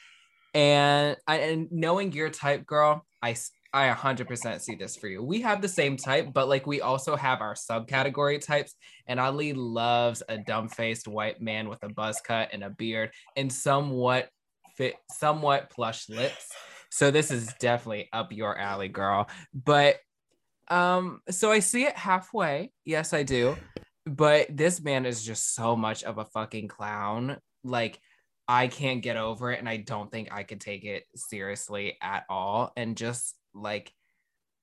And 0.55 1.16
and 1.26 1.68
knowing 1.70 2.12
your 2.12 2.30
type, 2.30 2.66
girl, 2.66 3.07
I 3.22 3.37
I 3.74 3.88
100% 3.88 4.60
see 4.60 4.74
this 4.74 4.96
for 4.96 5.08
you. 5.08 5.22
We 5.22 5.40
have 5.40 5.62
the 5.62 5.68
same 5.68 5.96
type, 5.96 6.32
but 6.32 6.48
like 6.48 6.66
we 6.66 6.82
also 6.82 7.16
have 7.16 7.40
our 7.40 7.54
subcategory 7.54 8.44
types. 8.44 8.74
And 9.06 9.18
Ali 9.18 9.54
loves 9.54 10.22
a 10.28 10.38
dumb 10.38 10.68
faced 10.68 11.08
white 11.08 11.40
man 11.40 11.68
with 11.68 11.82
a 11.82 11.88
buzz 11.88 12.20
cut 12.20 12.50
and 12.52 12.62
a 12.62 12.70
beard 12.70 13.12
and 13.36 13.52
somewhat 13.52 14.28
fit, 14.76 14.96
somewhat 15.10 15.70
plush 15.70 16.08
lips. 16.08 16.48
So 16.90 17.10
this 17.10 17.30
is 17.30 17.54
definitely 17.58 18.10
up 18.12 18.32
your 18.32 18.58
alley, 18.58 18.88
girl. 18.88 19.28
But 19.54 19.96
um, 20.68 21.20
so 21.30 21.50
I 21.50 21.60
see 21.60 21.84
it 21.84 21.96
halfway. 21.96 22.70
Yes, 22.84 23.14
I 23.14 23.22
do. 23.22 23.56
But 24.04 24.54
this 24.54 24.82
man 24.82 25.06
is 25.06 25.24
just 25.24 25.54
so 25.54 25.76
much 25.76 26.04
of 26.04 26.18
a 26.18 26.24
fucking 26.26 26.68
clown. 26.68 27.38
Like, 27.64 27.98
I 28.48 28.66
can't 28.66 29.02
get 29.02 29.16
over 29.16 29.52
it, 29.52 29.60
and 29.60 29.68
I 29.68 29.78
don't 29.78 30.10
think 30.10 30.32
I 30.32 30.42
could 30.42 30.60
take 30.60 30.84
it 30.84 31.04
seriously 31.14 31.96
at 32.02 32.24
all. 32.28 32.72
And 32.76 32.96
just 32.96 33.36
like 33.55 33.92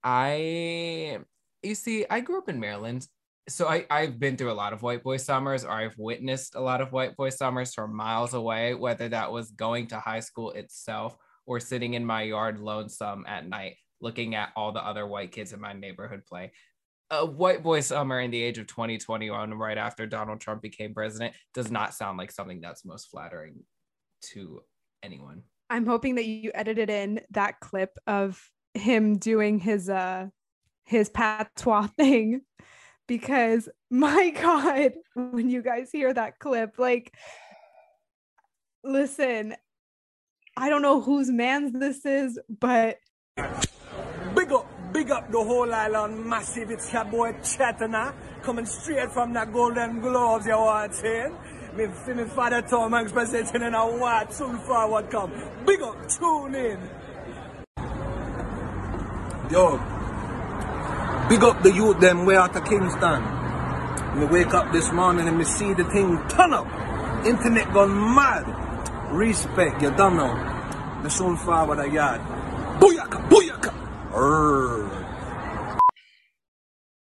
I 0.03 1.19
you 1.63 1.75
see, 1.75 2.05
I 2.09 2.21
grew 2.21 2.37
up 2.37 2.49
in 2.49 2.59
Maryland. 2.59 3.07
So 3.47 3.67
I, 3.67 3.85
I've 3.89 4.19
been 4.19 4.37
through 4.37 4.51
a 4.51 4.53
lot 4.53 4.73
of 4.73 4.83
white 4.83 5.03
boy 5.03 5.17
summers, 5.17 5.65
or 5.65 5.71
I've 5.71 5.97
witnessed 5.97 6.55
a 6.55 6.61
lot 6.61 6.81
of 6.81 6.91
white 6.91 7.15
boy 7.15 7.29
summers 7.29 7.73
from 7.73 7.95
miles 7.95 8.33
away, 8.33 8.75
whether 8.75 9.09
that 9.09 9.31
was 9.31 9.51
going 9.51 9.87
to 9.87 9.99
high 9.99 10.19
school 10.19 10.51
itself 10.51 11.15
or 11.45 11.59
sitting 11.59 11.95
in 11.95 12.05
my 12.05 12.21
yard 12.21 12.59
lonesome 12.59 13.25
at 13.27 13.47
night, 13.47 13.77
looking 14.01 14.35
at 14.35 14.49
all 14.55 14.71
the 14.71 14.85
other 14.85 15.07
white 15.07 15.31
kids 15.31 15.51
in 15.51 15.59
my 15.59 15.73
neighborhood 15.73 16.21
play. 16.27 16.51
A 17.09 17.25
white 17.25 17.63
boy 17.63 17.79
summer 17.79 18.19
in 18.19 18.29
the 18.29 18.41
age 18.41 18.59
of 18.59 18.67
2021, 18.67 19.55
right 19.55 19.77
after 19.79 20.05
Donald 20.05 20.39
Trump 20.39 20.61
became 20.61 20.93
president, 20.93 21.33
does 21.55 21.71
not 21.71 21.95
sound 21.95 22.19
like 22.19 22.31
something 22.31 22.61
that's 22.61 22.85
most 22.85 23.09
flattering 23.09 23.63
to 24.21 24.61
anyone. 25.01 25.41
I'm 25.71 25.87
hoping 25.87 26.15
that 26.15 26.25
you 26.25 26.51
edited 26.53 26.91
in 26.91 27.21
that 27.31 27.59
clip 27.59 27.97
of 28.05 28.39
him 28.79 29.17
doing 29.17 29.59
his 29.59 29.89
uh 29.89 30.27
his 30.85 31.09
patois 31.09 31.87
thing 31.97 32.41
because 33.07 33.69
my 33.89 34.29
god 34.41 34.93
when 35.15 35.49
you 35.49 35.61
guys 35.61 35.89
hear 35.91 36.13
that 36.13 36.39
clip 36.39 36.75
like 36.77 37.13
listen 38.83 39.55
i 40.57 40.69
don't 40.69 40.81
know 40.81 41.01
whose 41.01 41.29
man's 41.29 41.73
this 41.73 42.05
is 42.05 42.39
but 42.49 42.97
big 44.35 44.51
up 44.51 44.65
big 44.93 45.11
up 45.11 45.31
the 45.31 45.43
whole 45.43 45.71
island 45.73 46.25
massive. 46.25 46.71
It's 46.71 46.91
your 46.91 47.05
boy 47.05 47.33
Chetana 47.33 48.13
coming 48.41 48.65
straight 48.65 49.11
from 49.11 49.33
the 49.33 49.45
golden 49.45 49.99
gloves 49.99 50.45
you 50.47 50.57
want 50.57 50.95
saying? 50.95 51.35
Me 51.75 51.87
me 52.13 52.23
father 52.25 52.61
Tom 52.61 52.93
Hanks 52.93 53.11
presenting 53.11 53.61
in 53.61 53.73
a 53.73 53.85
what 53.85 54.33
soon 54.33 54.57
forward 54.59 55.09
come. 55.11 55.31
Big 55.65 55.81
up 55.81 55.97
tune 56.09 56.55
in 56.55 56.79
Yo, 59.51 59.77
big 61.27 61.43
up 61.43 61.63
the 61.63 61.71
youth 61.73 61.99
them 61.99 62.23
way 62.23 62.35
out 62.35 62.55
of 62.55 62.63
Kingston. 62.65 63.23
Me 64.19 64.25
wake 64.25 64.53
up 64.53 64.71
this 64.71 64.91
morning 64.91 65.27
and 65.27 65.39
me 65.39 65.43
see 65.43 65.73
the 65.73 65.83
thing 65.85 66.21
turn 66.29 66.53
up. 66.53 66.67
Internet 67.25 67.73
gone 67.73 68.13
mad. 68.13 68.45
Respect, 69.11 69.81
you 69.81 69.89
don't 69.95 70.17
know. 70.17 71.01
The 71.01 71.09
soon 71.09 71.35
forward 71.35 71.79
a 71.79 71.89
yard. 71.89 72.21
Booyaka, 72.79 73.27
booyaka. 73.27 73.73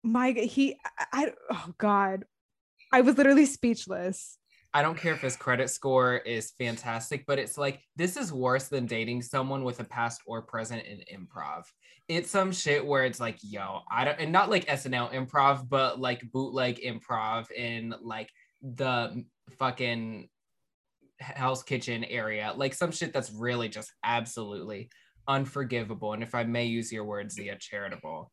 My 0.03 0.31
he 0.31 0.75
I 1.13 1.31
oh 1.49 1.73
god. 1.77 2.25
I 2.91 2.99
was 2.99 3.17
literally 3.17 3.45
speechless. 3.45 4.37
I 4.73 4.81
don't 4.81 4.97
care 4.97 5.13
if 5.13 5.21
his 5.21 5.35
credit 5.35 5.69
score 5.69 6.17
is 6.17 6.53
fantastic, 6.57 7.25
but 7.27 7.37
it's 7.37 7.57
like 7.57 7.79
this 7.95 8.17
is 8.17 8.33
worse 8.33 8.69
than 8.69 8.87
dating 8.87 9.21
someone 9.21 9.63
with 9.63 9.79
a 9.79 9.83
past 9.83 10.21
or 10.25 10.41
present 10.41 10.83
in 10.85 10.99
improv. 11.15 11.63
It's 12.07 12.31
some 12.31 12.51
shit 12.51 12.85
where 12.85 13.05
it's 13.05 13.19
like, 13.19 13.37
yo, 13.43 13.81
I 13.91 14.03
don't, 14.03 14.19
and 14.19 14.31
not 14.31 14.49
like 14.49 14.65
SNL 14.65 15.13
improv, 15.13 15.69
but 15.69 15.99
like 15.99 16.23
bootleg 16.31 16.79
improv 16.81 17.51
in 17.51 17.93
like 18.01 18.29
the 18.61 19.23
fucking 19.59 20.27
Hell's 21.19 21.63
Kitchen 21.63 22.03
area, 22.05 22.53
like 22.55 22.73
some 22.73 22.91
shit 22.91 23.13
that's 23.13 23.31
really 23.31 23.69
just 23.69 23.91
absolutely 24.03 24.89
unforgivable. 25.27 26.13
And 26.13 26.23
if 26.23 26.33
I 26.33 26.43
may 26.43 26.65
use 26.65 26.91
your 26.91 27.05
words, 27.05 27.35
Zia, 27.35 27.57
charitable. 27.59 28.31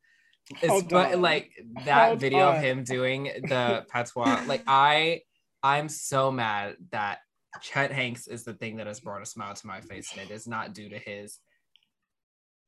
It's, 0.63 0.87
but 0.91 1.19
like 1.19 1.53
that 1.85 2.09
Hold 2.09 2.21
video 2.21 2.49
on. 2.49 2.57
of 2.57 2.63
him 2.63 2.83
doing 2.83 3.25
the 3.25 3.85
patois, 3.89 4.45
like 4.47 4.65
I 4.67 5.21
I'm 5.63 5.89
so 5.89 6.31
mad 6.31 6.77
that 6.93 7.19
Chet 7.61 7.93
Hanks 7.93 8.27
is 8.29 8.45
the 8.45 8.55
thing 8.55 8.77
that 8.77 8.87
has 8.87 9.01
brought 9.01 9.23
a 9.23 9.27
smile 9.27 9.55
to 9.55 9.67
my 9.67 9.81
face, 9.81 10.13
and 10.13 10.21
it 10.21 10.33
is 10.33 10.47
not 10.47 10.73
due 10.75 10.89
to 10.89 10.99
his 10.99 11.39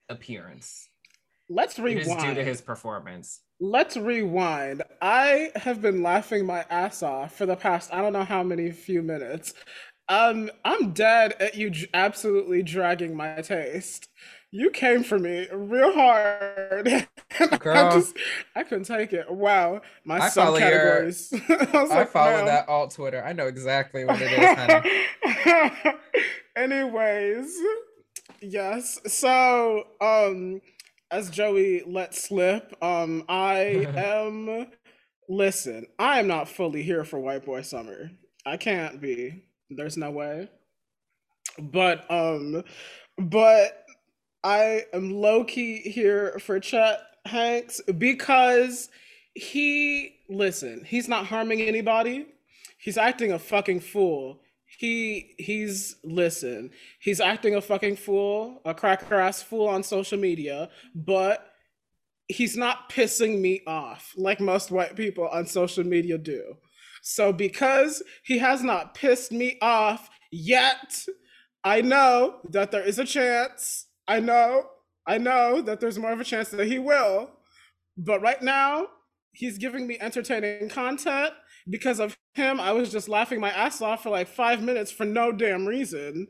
appearance. 0.08 0.88
Let's 1.48 1.78
rewind. 1.78 1.98
It 1.98 2.06
is 2.06 2.22
due 2.22 2.34
to 2.34 2.44
his 2.44 2.60
performance. 2.60 3.40
Let's 3.60 3.96
rewind. 3.96 4.82
I 5.00 5.50
have 5.56 5.80
been 5.82 6.02
laughing 6.02 6.46
my 6.46 6.64
ass 6.70 7.02
off 7.02 7.34
for 7.36 7.46
the 7.46 7.56
past 7.56 7.92
I 7.92 8.00
don't 8.00 8.12
know 8.12 8.24
how 8.24 8.42
many 8.42 8.70
few 8.72 9.02
minutes 9.02 9.54
Um, 10.08 10.50
I'm 10.64 10.92
dead 10.92 11.34
at 11.40 11.54
you 11.54 11.72
absolutely 11.94 12.62
dragging 12.62 13.16
my 13.16 13.40
taste. 13.40 14.08
You 14.50 14.70
came 14.70 15.04
for 15.04 15.18
me 15.18 15.48
real 15.52 15.92
hard. 15.92 17.08
I 17.40 17.56
Girl. 17.58 17.92
just 17.92 18.16
I 18.54 18.62
couldn't 18.62 18.84
take 18.84 19.12
it. 19.12 19.30
Wow. 19.30 19.80
My 20.04 20.18
I 20.18 20.28
subcategories. 20.28 21.32
I, 21.74 21.82
was 21.82 21.90
I 21.90 21.98
like, 22.00 22.10
follow 22.10 22.36
"Ma'am." 22.38 22.46
that 22.46 22.68
alt 22.68 22.92
Twitter. 22.92 23.22
I 23.24 23.32
know 23.32 23.46
exactly 23.46 24.04
what 24.04 24.20
it 24.20 24.32
is, 24.32 25.84
honey. 25.84 25.96
Anyways, 26.56 27.56
yes. 28.40 29.00
So, 29.06 29.84
um, 30.00 30.60
as 31.10 31.30
Joey 31.30 31.82
let 31.86 32.14
slip, 32.14 32.76
um, 32.82 33.24
I 33.28 33.86
am. 33.96 34.66
Listen, 35.28 35.86
I 35.98 36.18
am 36.18 36.26
not 36.26 36.48
fully 36.48 36.82
here 36.82 37.04
for 37.04 37.18
White 37.18 37.44
Boy 37.46 37.62
Summer. 37.62 38.10
I 38.44 38.56
can't 38.56 39.00
be. 39.00 39.44
There's 39.70 39.96
no 39.96 40.10
way. 40.10 40.48
But 41.58 42.10
um, 42.10 42.64
but 43.18 43.84
I 44.44 44.84
am 44.92 45.12
low 45.12 45.44
key 45.44 45.78
here 45.78 46.38
for 46.38 46.58
Chet 46.60 47.00
Hanks 47.24 47.80
because 47.98 48.88
he 49.34 50.16
listen. 50.28 50.84
He's 50.84 51.08
not 51.08 51.26
harming 51.26 51.62
anybody. 51.62 52.26
He's 52.78 52.98
acting 52.98 53.32
a 53.32 53.38
fucking 53.38 53.80
fool. 53.80 54.40
He 54.78 55.34
he's 55.38 55.96
listen. 56.02 56.70
He's 56.98 57.20
acting 57.20 57.54
a 57.54 57.60
fucking 57.60 57.96
fool, 57.96 58.60
a 58.64 58.74
cracker 58.74 59.14
ass 59.14 59.42
fool 59.42 59.68
on 59.68 59.82
social 59.82 60.18
media, 60.18 60.70
but 60.94 61.52
he's 62.28 62.56
not 62.56 62.90
pissing 62.90 63.40
me 63.40 63.62
off 63.66 64.12
like 64.16 64.40
most 64.40 64.70
white 64.70 64.96
people 64.96 65.28
on 65.28 65.46
social 65.46 65.84
media 65.84 66.18
do. 66.18 66.56
So 67.02 67.32
because 67.32 68.02
he 68.22 68.38
has 68.38 68.62
not 68.62 68.94
pissed 68.94 69.32
me 69.32 69.58
off 69.60 70.08
yet, 70.30 71.04
I 71.64 71.80
know 71.80 72.40
that 72.50 72.70
there 72.70 72.84
is 72.84 72.98
a 72.98 73.04
chance. 73.04 73.86
I 74.08 74.20
know, 74.20 74.64
I 75.06 75.18
know 75.18 75.60
that 75.62 75.80
there's 75.80 75.98
more 75.98 76.12
of 76.12 76.20
a 76.20 76.24
chance 76.24 76.48
that 76.50 76.66
he 76.66 76.78
will. 76.78 77.30
But 77.96 78.22
right 78.22 78.40
now, 78.40 78.88
he's 79.32 79.58
giving 79.58 79.86
me 79.86 79.98
entertaining 80.00 80.68
content. 80.68 81.32
Because 81.68 82.00
of 82.00 82.16
him, 82.34 82.60
I 82.60 82.72
was 82.72 82.90
just 82.90 83.08
laughing 83.08 83.40
my 83.40 83.50
ass 83.50 83.80
off 83.80 84.02
for 84.02 84.10
like 84.10 84.28
five 84.28 84.62
minutes 84.62 84.90
for 84.90 85.04
no 85.04 85.30
damn 85.30 85.66
reason. 85.66 86.26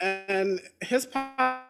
And 0.00 0.60
his 0.82 1.06
podcast 1.06 1.62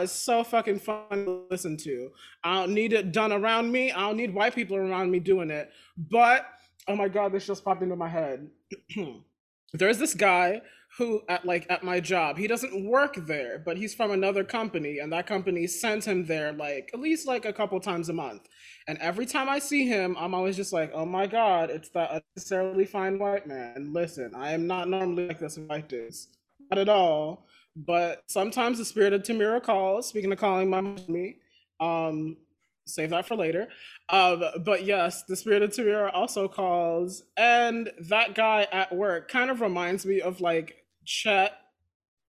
is 0.00 0.10
so 0.10 0.42
fucking 0.42 0.80
fun 0.80 1.24
to 1.24 1.44
listen 1.50 1.76
to. 1.78 2.10
I 2.42 2.54
don't 2.54 2.74
need 2.74 2.92
it 2.92 3.12
done 3.12 3.32
around 3.32 3.70
me. 3.70 3.92
I 3.92 4.00
don't 4.00 4.16
need 4.16 4.34
white 4.34 4.54
people 4.54 4.76
around 4.76 5.10
me 5.10 5.20
doing 5.20 5.50
it. 5.50 5.70
But 5.96 6.46
oh 6.88 6.96
my 6.96 7.08
god, 7.08 7.32
this 7.32 7.46
just 7.46 7.64
popped 7.64 7.82
into 7.82 7.96
my 7.96 8.08
head. 8.08 8.48
There's 9.72 9.98
this 9.98 10.14
guy 10.14 10.62
who 10.96 11.22
at 11.28 11.44
like 11.44 11.66
at 11.68 11.82
my 11.82 12.00
job, 12.00 12.38
he 12.38 12.46
doesn't 12.46 12.86
work 12.86 13.16
there, 13.26 13.58
but 13.58 13.76
he's 13.76 13.94
from 13.94 14.10
another 14.10 14.44
company, 14.44 14.98
and 14.98 15.12
that 15.12 15.26
company 15.26 15.66
sends 15.66 16.06
him 16.06 16.24
there 16.24 16.52
like 16.52 16.90
at 16.94 17.00
least 17.00 17.26
like 17.26 17.44
a 17.44 17.52
couple 17.52 17.78
times 17.80 18.08
a 18.08 18.12
month. 18.14 18.48
And 18.88 18.96
every 18.98 19.26
time 19.26 19.48
I 19.48 19.58
see 19.58 19.86
him, 19.86 20.16
I'm 20.18 20.34
always 20.34 20.56
just 20.56 20.72
like, 20.72 20.90
oh 20.94 21.04
my 21.04 21.26
god, 21.26 21.70
it's 21.70 21.90
that 21.90 22.10
unnecessarily 22.10 22.86
fine 22.86 23.18
white 23.18 23.46
man. 23.46 23.92
Listen, 23.92 24.32
I 24.34 24.52
am 24.52 24.66
not 24.66 24.88
normally 24.88 25.28
like 25.28 25.38
this 25.38 25.58
white 25.58 25.88
dudes. 25.88 26.28
Not 26.70 26.78
at 26.78 26.88
all. 26.88 27.46
But 27.76 28.22
sometimes 28.26 28.78
the 28.78 28.84
spirit 28.86 29.12
of 29.12 29.22
Tamira 29.22 29.62
calls. 29.62 30.08
Speaking 30.08 30.32
of 30.32 30.38
calling 30.38 30.70
my 30.70 30.80
mommy, 30.80 31.36
um, 31.78 32.38
save 32.86 33.10
that 33.10 33.26
for 33.26 33.36
later. 33.36 33.68
Um, 34.08 34.42
but 34.64 34.84
yes, 34.84 35.24
the 35.24 35.36
spirit 35.36 35.62
of 35.62 35.70
Tamira 35.70 36.10
also 36.14 36.48
calls, 36.48 37.24
and 37.36 37.90
that 38.08 38.34
guy 38.34 38.66
at 38.72 38.94
work 38.94 39.28
kind 39.28 39.50
of 39.50 39.60
reminds 39.60 40.06
me 40.06 40.22
of 40.22 40.40
like 40.40 40.85
Chet, 41.06 41.52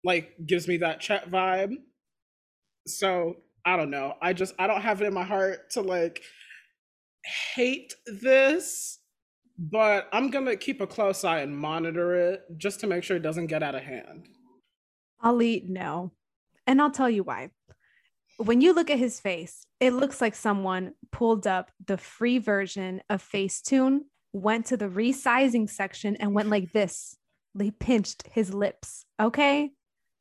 like 0.03 0.33
gives 0.45 0.67
me 0.67 0.77
that 0.77 0.99
Chet 0.99 1.29
vibe. 1.29 1.75
So 2.87 3.37
I 3.65 3.77
don't 3.77 3.91
know. 3.91 4.15
I 4.21 4.33
just 4.33 4.55
I 4.57 4.67
don't 4.67 4.81
have 4.81 5.01
it 5.01 5.05
in 5.05 5.13
my 5.13 5.23
heart 5.23 5.71
to 5.71 5.81
like 5.81 6.21
hate 7.55 7.93
this, 8.07 8.99
but 9.57 10.07
I'm 10.11 10.31
gonna 10.31 10.55
keep 10.55 10.81
a 10.81 10.87
close 10.87 11.23
eye 11.23 11.41
and 11.41 11.55
monitor 11.55 12.15
it 12.15 12.43
just 12.57 12.79
to 12.79 12.87
make 12.87 13.03
sure 13.03 13.17
it 13.17 13.23
doesn't 13.23 13.47
get 13.47 13.61
out 13.63 13.75
of 13.75 13.83
hand. 13.83 14.27
Ali, 15.23 15.63
no. 15.67 16.11
And 16.65 16.81
I'll 16.81 16.91
tell 16.91 17.09
you 17.09 17.23
why. 17.23 17.51
When 18.37 18.61
you 18.61 18.73
look 18.73 18.89
at 18.89 18.97
his 18.97 19.19
face, 19.19 19.67
it 19.79 19.93
looks 19.93 20.19
like 20.19 20.33
someone 20.33 20.93
pulled 21.11 21.45
up 21.45 21.71
the 21.85 21.97
free 21.97 22.39
version 22.39 23.01
of 23.09 23.21
Facetune, 23.21 23.99
went 24.33 24.65
to 24.67 24.77
the 24.77 24.87
resizing 24.87 25.69
section, 25.69 26.15
and 26.15 26.33
went 26.33 26.49
like 26.49 26.71
this. 26.71 27.17
They 27.55 27.71
pinched 27.71 28.27
his 28.31 28.53
lips. 28.53 29.05
Okay. 29.19 29.71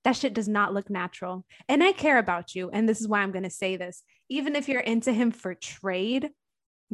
That 0.04 0.16
shit 0.16 0.34
does 0.34 0.48
not 0.48 0.72
look 0.72 0.88
natural. 0.88 1.44
And 1.68 1.82
I 1.82 1.92
care 1.92 2.18
about 2.18 2.54
you. 2.54 2.70
And 2.72 2.88
this 2.88 3.00
is 3.00 3.08
why 3.08 3.20
I'm 3.20 3.32
going 3.32 3.44
to 3.44 3.50
say 3.50 3.76
this. 3.76 4.02
Even 4.28 4.56
if 4.56 4.68
you're 4.68 4.80
into 4.80 5.12
him 5.12 5.30
for 5.30 5.54
trade, 5.54 6.30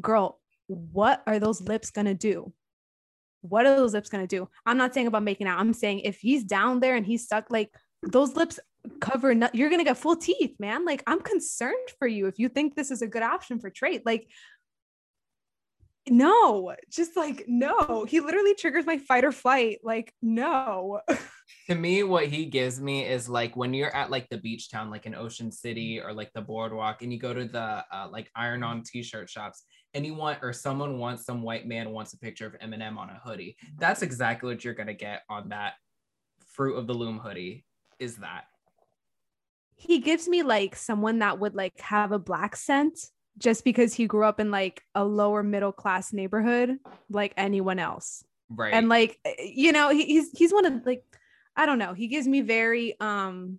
girl, 0.00 0.40
what 0.66 1.22
are 1.26 1.38
those 1.38 1.60
lips 1.60 1.90
going 1.90 2.06
to 2.06 2.14
do? 2.14 2.52
What 3.42 3.66
are 3.66 3.76
those 3.76 3.94
lips 3.94 4.08
going 4.08 4.26
to 4.26 4.36
do? 4.36 4.48
I'm 4.64 4.76
not 4.76 4.92
saying 4.92 5.06
about 5.06 5.22
making 5.22 5.46
out. 5.46 5.60
I'm 5.60 5.72
saying 5.72 6.00
if 6.00 6.18
he's 6.18 6.42
down 6.42 6.80
there 6.80 6.96
and 6.96 7.06
he's 7.06 7.24
stuck, 7.24 7.50
like 7.50 7.70
those 8.02 8.34
lips 8.34 8.58
cover, 9.00 9.34
no- 9.34 9.50
you're 9.52 9.68
going 9.68 9.80
to 9.80 9.84
get 9.84 9.98
full 9.98 10.16
teeth, 10.16 10.56
man. 10.58 10.84
Like 10.84 11.04
I'm 11.06 11.20
concerned 11.20 11.88
for 11.98 12.08
you 12.08 12.26
if 12.26 12.40
you 12.40 12.48
think 12.48 12.74
this 12.74 12.90
is 12.90 13.02
a 13.02 13.06
good 13.06 13.22
option 13.22 13.60
for 13.60 13.70
trade. 13.70 14.02
Like, 14.04 14.28
no, 16.08 16.74
just 16.90 17.16
like, 17.16 17.44
no. 17.46 18.04
He 18.08 18.20
literally 18.20 18.54
triggers 18.54 18.86
my 18.86 18.98
fight 18.98 19.24
or 19.24 19.32
flight. 19.32 19.80
Like, 19.82 20.12
no. 20.22 21.00
to 21.68 21.74
me 21.74 22.02
what 22.02 22.26
he 22.26 22.46
gives 22.46 22.80
me 22.80 23.04
is 23.04 23.28
like 23.28 23.56
when 23.56 23.74
you're 23.74 23.94
at 23.94 24.10
like 24.10 24.28
the 24.28 24.38
beach 24.38 24.70
town 24.70 24.90
like 24.90 25.06
in 25.06 25.14
ocean 25.14 25.50
city 25.50 26.00
or 26.00 26.12
like 26.12 26.32
the 26.32 26.40
boardwalk 26.40 27.02
and 27.02 27.12
you 27.12 27.18
go 27.18 27.34
to 27.34 27.44
the 27.44 27.84
uh, 27.92 28.08
like 28.10 28.30
iron 28.36 28.62
on 28.62 28.82
t-shirt 28.82 29.28
shops 29.28 29.64
and 29.94 30.06
you 30.06 30.14
want 30.14 30.38
or 30.42 30.52
someone 30.52 30.98
wants 30.98 31.24
some 31.24 31.42
white 31.42 31.66
man 31.66 31.90
wants 31.90 32.12
a 32.12 32.18
picture 32.18 32.46
of 32.46 32.54
eminem 32.60 32.96
on 32.96 33.10
a 33.10 33.20
hoodie 33.24 33.56
that's 33.78 34.02
exactly 34.02 34.52
what 34.52 34.64
you're 34.64 34.74
gonna 34.74 34.94
get 34.94 35.22
on 35.28 35.48
that 35.48 35.74
fruit 36.48 36.76
of 36.76 36.86
the 36.86 36.94
loom 36.94 37.18
hoodie 37.18 37.64
is 37.98 38.16
that 38.16 38.44
he 39.76 39.98
gives 39.98 40.26
me 40.28 40.42
like 40.42 40.74
someone 40.74 41.18
that 41.18 41.38
would 41.38 41.54
like 41.54 41.78
have 41.80 42.12
a 42.12 42.18
black 42.18 42.56
scent 42.56 42.98
just 43.38 43.64
because 43.64 43.92
he 43.94 44.06
grew 44.06 44.24
up 44.24 44.40
in 44.40 44.50
like 44.50 44.82
a 44.94 45.04
lower 45.04 45.42
middle 45.42 45.72
class 45.72 46.12
neighborhood 46.12 46.78
like 47.10 47.32
anyone 47.36 47.78
else. 47.78 48.24
Right. 48.48 48.72
And 48.72 48.88
like 48.88 49.18
eh, 49.24 49.34
you 49.38 49.72
know 49.72 49.90
he, 49.90 50.04
he's 50.06 50.30
he's 50.32 50.52
one 50.52 50.64
of 50.64 50.86
like 50.86 51.04
i 51.56 51.66
don't 51.66 51.78
know. 51.78 51.94
He 51.94 52.08
gives 52.08 52.26
me 52.26 52.40
very 52.40 52.98
um 53.00 53.58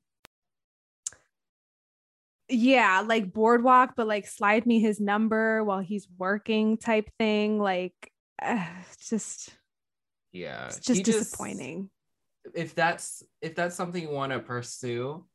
yeah 2.50 3.04
like 3.06 3.34
boardwalk 3.34 3.94
but 3.98 4.08
like 4.08 4.26
slide 4.26 4.66
me 4.66 4.80
his 4.80 5.02
number 5.02 5.64
while 5.64 5.80
he's 5.80 6.08
working 6.18 6.78
type 6.78 7.10
thing. 7.20 7.60
Like 7.60 8.12
uh, 8.42 8.66
just 9.10 9.50
yeah. 10.32 10.68
it's 10.68 10.80
just 10.80 11.00
he 11.00 11.04
disappointing. 11.04 11.90
If 12.56 12.74
that's 12.74 13.24
if 13.42 13.56
that's 13.56 13.76
something 13.76 14.02
you 14.02 14.10
want 14.10 14.32
to 14.32 14.40
pursue 14.40 15.26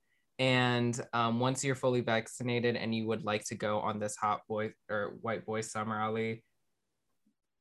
and 0.42 1.00
um, 1.12 1.38
once 1.38 1.62
you're 1.62 1.76
fully 1.76 2.00
vaccinated 2.00 2.74
and 2.74 2.92
you 2.92 3.06
would 3.06 3.24
like 3.24 3.44
to 3.44 3.54
go 3.54 3.78
on 3.78 4.00
this 4.00 4.16
hot 4.16 4.40
boy 4.48 4.72
or 4.90 5.14
white 5.20 5.46
boy 5.46 5.60
summer 5.60 5.94
alley 5.94 6.42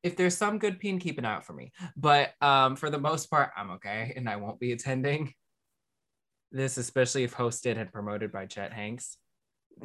if 0.02 0.18
there's 0.18 0.36
some 0.36 0.58
good 0.58 0.80
peen 0.80 0.98
keep 0.98 1.20
an 1.20 1.26
eye 1.26 1.36
out 1.36 1.46
for 1.46 1.54
me. 1.54 1.72
But 1.96 2.32
um, 2.42 2.76
for 2.76 2.90
the 2.90 2.98
most 2.98 3.30
part 3.30 3.52
i'm 3.56 3.70
okay 3.72 4.14
and 4.16 4.28
i 4.28 4.38
won't 4.38 4.60
be 4.60 4.72
attending. 4.72 5.32
This 6.52 6.78
especially 6.78 7.24
if 7.24 7.36
hosted 7.36 7.78
and 7.78 7.94
promoted 7.94 8.32
by 8.32 8.48
chet 8.48 8.74
hanks. 8.74 9.16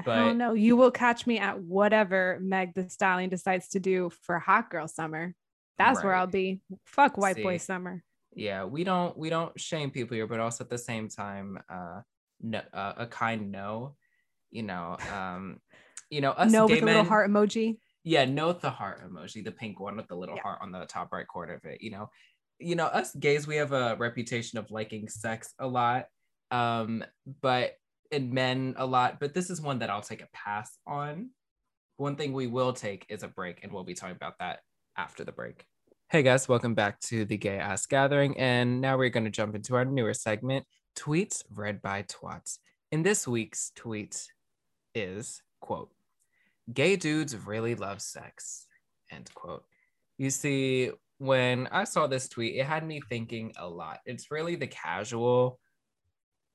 But 0.06 0.18
oh 0.18 0.32
no 0.32 0.54
you 0.54 0.74
will 0.74 0.90
catch 0.90 1.26
me 1.26 1.38
at 1.38 1.60
whatever 1.60 2.38
meg 2.40 2.72
the 2.74 2.88
stallion 2.88 3.28
decides 3.28 3.68
to 3.68 3.78
do 3.78 4.10
for 4.22 4.38
hot 4.38 4.70
girl 4.70 4.88
summer. 4.88 5.34
That's 5.76 6.02
where 6.02 6.14
i'll 6.14 6.26
be. 6.26 6.62
Fuck 6.86 7.18
white 7.18 7.42
boy 7.42 7.58
summer. 7.58 8.02
yeah 8.34 8.64
we 8.64 8.84
don't 8.84 9.18
we 9.18 9.28
don't 9.28 9.60
shame 9.60 9.90
people 9.90 10.14
here 10.14 10.26
but 10.26 10.40
also 10.40 10.64
at 10.64 10.70
the 10.70 10.78
same 10.78 11.08
time 11.10 11.58
uh 11.68 12.00
no 12.40 12.60
uh, 12.72 12.92
a 12.96 13.06
kind 13.06 13.50
no 13.50 13.96
you 14.50 14.62
know 14.62 14.96
um 15.14 15.58
you 16.10 16.20
know 16.20 16.30
us 16.32 16.52
no 16.52 16.66
with 16.66 16.82
a 16.82 16.84
little 16.86 17.04
heart 17.04 17.30
emoji? 17.30 17.78
Yeah 18.04 18.24
no 18.24 18.48
with 18.48 18.60
the 18.60 18.70
heart 18.70 19.02
emoji 19.08 19.44
the 19.44 19.52
pink 19.52 19.80
one 19.80 19.96
with 19.96 20.06
the 20.08 20.14
little 20.16 20.36
Yeah. 20.36 20.42
heart 20.42 20.58
on 20.62 20.70
the 20.72 20.84
top 20.86 21.12
right 21.12 21.26
corner 21.26 21.54
of 21.54 21.64
it 21.64 21.80
you 21.80 21.90
know. 21.90 22.10
You 22.58 22.74
know 22.74 22.86
us 22.86 23.14
gays 23.14 23.46
we 23.46 23.56
have 23.56 23.72
a 23.72 23.96
reputation 23.96 24.58
of 24.58 24.70
liking 24.70 25.08
sex 25.08 25.52
a 25.58 25.66
lot 25.66 26.06
um 26.50 27.04
but 27.42 27.74
in 28.10 28.32
men 28.32 28.74
a 28.78 28.86
lot 28.86 29.20
but 29.20 29.34
this 29.34 29.50
is 29.50 29.60
one 29.60 29.80
that 29.80 29.90
i'll 29.90 30.00
take 30.00 30.22
a 30.22 30.28
pass 30.32 30.78
on. 30.86 31.30
One 31.98 32.16
thing 32.16 32.32
we 32.32 32.46
will 32.46 32.72
take 32.72 33.04
is 33.08 33.22
a 33.22 33.28
break 33.28 33.60
and 33.62 33.72
we'll 33.72 33.84
be 33.84 33.94
talking 33.94 34.16
about 34.16 34.38
that 34.38 34.60
after 34.96 35.24
the 35.24 35.32
break. 35.32 35.66
Hey 36.10 36.22
guys 36.22 36.48
welcome 36.48 36.74
back 36.74 37.00
to 37.00 37.24
the 37.24 37.36
gay 37.36 37.58
ass 37.58 37.84
gathering 37.86 38.38
and 38.38 38.80
now 38.80 38.96
we're 38.96 39.08
going 39.10 39.24
to 39.24 39.30
jump 39.30 39.54
into 39.54 39.74
our 39.74 39.84
newer 39.84 40.14
segment 40.14 40.64
tweets 40.96 41.44
read 41.54 41.80
by 41.82 42.02
twats 42.04 42.58
in 42.90 43.02
this 43.02 43.28
week's 43.28 43.70
tweet 43.76 44.26
is 44.94 45.42
quote 45.60 45.90
gay 46.72 46.96
dudes 46.96 47.36
really 47.36 47.74
love 47.74 48.00
sex 48.00 48.66
end 49.12 49.30
quote 49.34 49.64
you 50.18 50.30
see 50.30 50.90
when 51.18 51.66
I 51.68 51.84
saw 51.84 52.06
this 52.06 52.28
tweet, 52.28 52.56
it 52.56 52.64
had 52.64 52.86
me 52.86 53.00
thinking 53.00 53.52
a 53.56 53.68
lot. 53.68 54.00
It's 54.04 54.30
really 54.30 54.56
the 54.56 54.66
casual, 54.66 55.58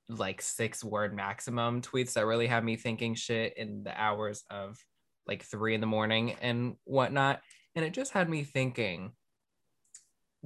like 0.08 0.42
six 0.42 0.84
word 0.84 1.16
maximum 1.16 1.82
tweets 1.82 2.14
that 2.14 2.26
really 2.26 2.48
have 2.48 2.64
me 2.64 2.76
thinking 2.76 3.16
shit 3.16 3.58
in 3.58 3.84
the 3.84 4.00
hours 4.00 4.44
of 4.50 4.78
like 5.28 5.44
three 5.44 5.74
in 5.74 5.82
the 5.82 5.88
morning 5.88 6.36
and 6.42 6.76
whatnot. 6.84 7.42
And 7.76 7.86
it 7.86 7.94
just 7.94 8.12
had 8.12 8.30
me 8.30 8.44
thinking 8.44 9.14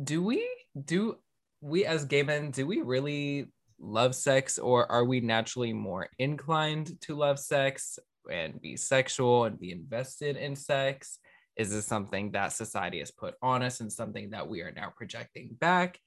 do 0.02 0.22
we, 0.22 0.46
do 0.84 1.18
we 1.62 1.86
as 1.86 2.06
gay 2.06 2.22
men, 2.22 2.52
do 2.52 2.68
we 2.68 2.82
really 2.82 3.48
love 3.80 4.16
sex 4.16 4.58
or 4.58 4.90
are 4.92 5.06
we 5.06 5.20
naturally 5.20 5.74
more 5.74 6.10
inclined 6.20 7.00
to 7.02 7.16
love 7.16 7.40
sex 7.40 8.00
and 8.32 8.62
be 8.62 8.76
sexual 8.76 9.46
and 9.46 9.60
be 9.60 9.72
invested 9.72 10.38
in 10.38 10.56
sex? 10.56 11.20
Is 11.56 11.72
this 11.72 11.86
something 11.86 12.32
that 12.32 12.54
society 12.54 13.00
has 13.00 13.12
put 13.12 13.36
on 13.42 13.64
us 13.64 13.80
and 13.80 13.92
something 13.92 14.32
that 14.32 14.48
we 14.48 14.62
are 14.62 14.72
now 14.72 14.92
projecting 14.96 15.56
back 15.60 16.00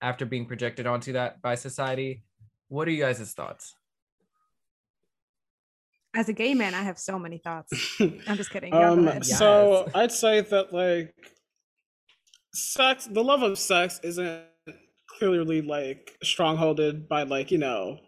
after 0.00 0.24
being 0.24 0.46
projected 0.46 0.86
onto 0.86 1.14
that 1.14 1.42
by 1.42 1.54
society? 1.56 2.22
What 2.68 2.86
are 2.86 2.92
you 2.92 3.02
guys' 3.02 3.32
thoughts? 3.32 3.74
As 6.14 6.28
a 6.28 6.32
gay 6.32 6.54
man, 6.54 6.74
I 6.74 6.82
have 6.82 6.98
so 6.98 7.18
many 7.18 7.38
thoughts. 7.38 7.72
I'm 8.00 8.36
just 8.36 8.50
kidding. 8.50 8.72
Um, 8.72 9.06
ahead. 9.06 9.26
so 9.26 9.84
Yes. 9.86 9.94
I'd 9.94 10.12
say 10.12 10.40
that 10.40 10.72
like 10.72 11.14
sex, 12.54 13.06
the 13.10 13.22
love 13.22 13.42
of 13.42 13.58
sex 13.58 14.00
isn't 14.02 14.42
clearly 15.18 15.62
like 15.62 16.16
strongholded 16.22 17.08
by 17.08 17.22
like 17.24 17.50
you 17.50 17.58
know 17.58 17.98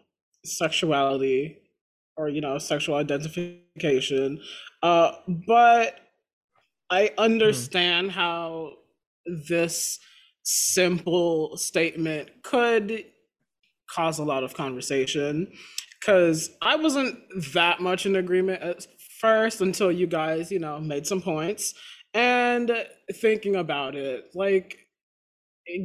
sexuality 0.45 1.57
or 2.17 2.29
you 2.29 2.41
know 2.41 2.57
sexual 2.57 2.95
identification. 2.95 4.39
Uh, 4.83 5.13
but 5.47 5.99
I 6.89 7.11
understand 7.17 8.11
how 8.11 8.73
this 9.47 9.99
simple 10.43 11.55
statement 11.57 12.29
could 12.43 13.05
cause 13.89 14.19
a 14.19 14.23
lot 14.23 14.43
of 14.43 14.53
conversation 14.53 15.51
because 15.99 16.49
I 16.61 16.75
wasn't 16.75 17.19
that 17.53 17.79
much 17.79 18.05
in 18.05 18.15
agreement 18.15 18.61
at 18.61 18.87
first 19.19 19.61
until 19.61 19.91
you 19.91 20.07
guys, 20.07 20.51
you 20.51 20.59
know, 20.59 20.79
made 20.79 21.05
some 21.05 21.21
points. 21.21 21.73
And 22.13 22.71
thinking 23.13 23.55
about 23.55 23.95
it, 23.95 24.25
like 24.33 24.80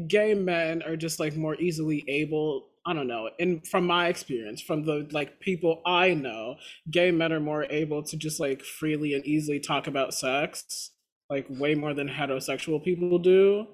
gay 0.09 0.35
men 0.35 0.83
are 0.83 0.97
just 0.97 1.21
like 1.21 1.37
more 1.37 1.55
easily 1.57 2.05
able, 2.09 2.69
I 2.87 2.93
don't 2.95 3.07
know, 3.09 3.31
and 3.39 3.67
from 3.67 3.87
my 3.87 4.09
experience, 4.09 4.61
from 4.63 4.85
the 4.85 5.09
like 5.13 5.41
people 5.41 5.83
I 5.87 6.15
know, 6.15 6.57
gay 6.91 7.11
men 7.11 7.33
are 7.33 7.41
more 7.41 7.65
able 7.65 8.03
to 8.05 8.17
just 8.17 8.41
like 8.41 8.63
freely 8.63 9.15
and 9.15 9.25
easily 9.27 9.61
talk 9.61 9.87
about 9.87 10.15
sex, 10.15 10.91
like 11.31 11.47
way 11.49 11.75
more 11.75 11.95
than 11.95 12.09
heterosexual 12.09 12.83
people 12.85 13.19
do. 13.19 13.67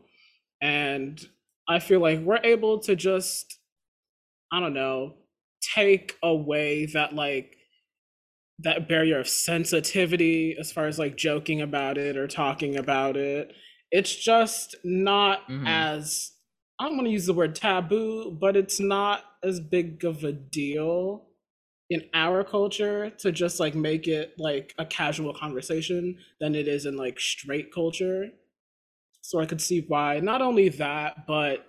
And 0.61 1.21
I 1.69 1.79
feel 1.79 2.01
like 2.01 2.21
we're 2.21 2.41
able 2.45 2.79
to 2.81 2.97
just 2.97 3.59
I 4.53 4.61
don't 4.61 4.75
know, 4.75 5.15
take 5.75 6.17
away 6.23 6.87
that 6.87 7.15
like 7.15 7.57
that 8.59 8.89
barrier 8.89 9.19
of 9.19 9.29
sensitivity 9.29 10.57
as 10.59 10.71
far 10.71 10.87
as 10.87 10.99
like 10.99 11.17
joking 11.17 11.61
about 11.61 11.99
it 11.99 12.17
or 12.17 12.27
talking 12.29 12.77
about 12.77 13.17
it. 13.17 13.53
It's 13.93 14.17
just 14.17 14.77
not 14.85 15.43
Mhm. 15.49 15.67
as 15.67 16.33
I 16.81 16.87
don't 16.87 16.97
want 16.97 17.09
to 17.09 17.13
use 17.13 17.27
the 17.27 17.35
word 17.35 17.57
taboo, 17.57 18.33
but 18.33 18.57
it's 18.57 18.81
not 18.81 19.25
as 19.45 19.61
big 19.61 20.05
of 20.05 20.25
a 20.25 20.33
deal 20.33 21.29
in 21.91 22.09
our 22.15 22.45
culture 22.45 23.11
to 23.11 23.33
just 23.33 23.61
like 23.61 23.75
make 23.75 24.09
it 24.09 24.35
like 24.39 24.75
a 24.79 24.87
casual 24.87 25.35
conversation 25.35 26.19
than 26.41 26.55
it 26.57 26.69
is 26.69 26.87
in 26.87 26.97
like 26.97 27.21
straight 27.21 27.73
culture. 27.73 28.31
So 29.23 29.41
I 29.41 29.47
could 29.47 29.61
see 29.61 29.83
why 29.83 30.21
not 30.21 30.43
only 30.43 30.69
that, 30.71 31.27
but 31.27 31.67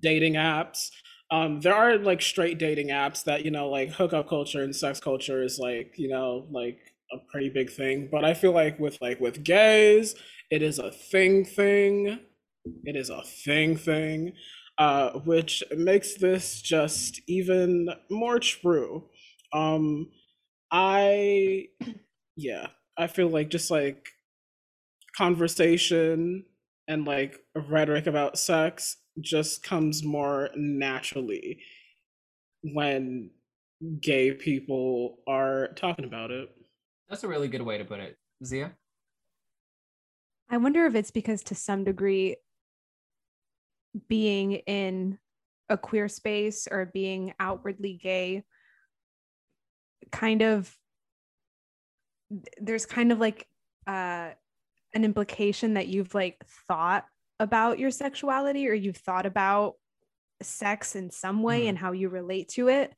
dating 0.00 0.34
apps 0.34 0.90
um 1.30 1.60
there 1.60 1.74
are 1.74 1.98
like 1.98 2.22
straight 2.22 2.58
dating 2.58 2.88
apps 2.88 3.24
that 3.24 3.44
you 3.44 3.50
know 3.50 3.68
like 3.68 3.90
hookup 3.90 4.28
culture 4.28 4.62
and 4.62 4.74
sex 4.74 5.00
culture 5.00 5.42
is 5.42 5.58
like 5.58 5.94
you 5.98 6.08
know 6.08 6.46
like 6.50 6.94
a 7.12 7.18
pretty 7.30 7.50
big 7.50 7.70
thing 7.70 8.08
but 8.10 8.24
i 8.24 8.34
feel 8.34 8.52
like 8.52 8.78
with 8.78 9.00
like 9.02 9.20
with 9.20 9.44
gays 9.44 10.14
it 10.52 10.62
is 10.62 10.78
a 10.78 10.92
thing 10.92 11.44
thing 11.44 12.20
it 12.84 12.94
is 12.94 13.08
a 13.08 13.22
thing 13.22 13.74
thing 13.74 14.32
uh 14.76 15.12
which 15.20 15.64
makes 15.76 16.18
this 16.18 16.60
just 16.60 17.22
even 17.26 17.88
more 18.10 18.38
true 18.38 19.08
um 19.54 20.10
i 20.70 21.64
yeah 22.36 22.66
i 22.98 23.06
feel 23.06 23.28
like 23.28 23.48
just 23.48 23.70
like 23.70 24.10
conversation 25.16 26.44
and 26.86 27.06
like 27.06 27.38
rhetoric 27.68 28.06
about 28.06 28.38
sex 28.38 28.98
just 29.20 29.62
comes 29.62 30.04
more 30.04 30.50
naturally 30.54 31.58
when 32.74 33.30
gay 34.00 34.32
people 34.32 35.18
are 35.26 35.68
talking 35.76 36.04
about 36.04 36.30
it. 36.30 36.48
That's 37.08 37.24
a 37.24 37.28
really 37.28 37.48
good 37.48 37.62
way 37.62 37.78
to 37.78 37.84
put 37.84 38.00
it. 38.00 38.16
Zia? 38.44 38.72
I 40.50 40.58
wonder 40.58 40.86
if 40.86 40.94
it's 40.94 41.10
because 41.10 41.42
to 41.44 41.54
some 41.54 41.84
degree 41.84 42.36
being 44.08 44.52
in 44.52 45.18
a 45.68 45.76
queer 45.76 46.08
space 46.08 46.68
or 46.70 46.86
being 46.86 47.34
outwardly 47.40 47.94
gay 47.94 48.44
kind 50.10 50.42
of 50.42 50.76
there's 52.60 52.86
kind 52.86 53.12
of 53.12 53.18
like 53.18 53.46
uh 53.86 54.30
an 54.94 55.04
implication 55.04 55.74
that 55.74 55.86
you've 55.88 56.14
like 56.14 56.44
thought 56.68 57.06
about 57.40 57.78
your 57.78 57.90
sexuality 57.90 58.68
or 58.68 58.74
you've 58.74 58.96
thought 58.96 59.26
about 59.26 59.74
sex 60.42 60.94
in 60.96 61.10
some 61.10 61.42
way 61.42 61.62
Mhm. 61.64 61.68
and 61.70 61.78
how 61.78 61.92
you 61.92 62.08
relate 62.08 62.48
to 62.50 62.68
it 62.68 62.94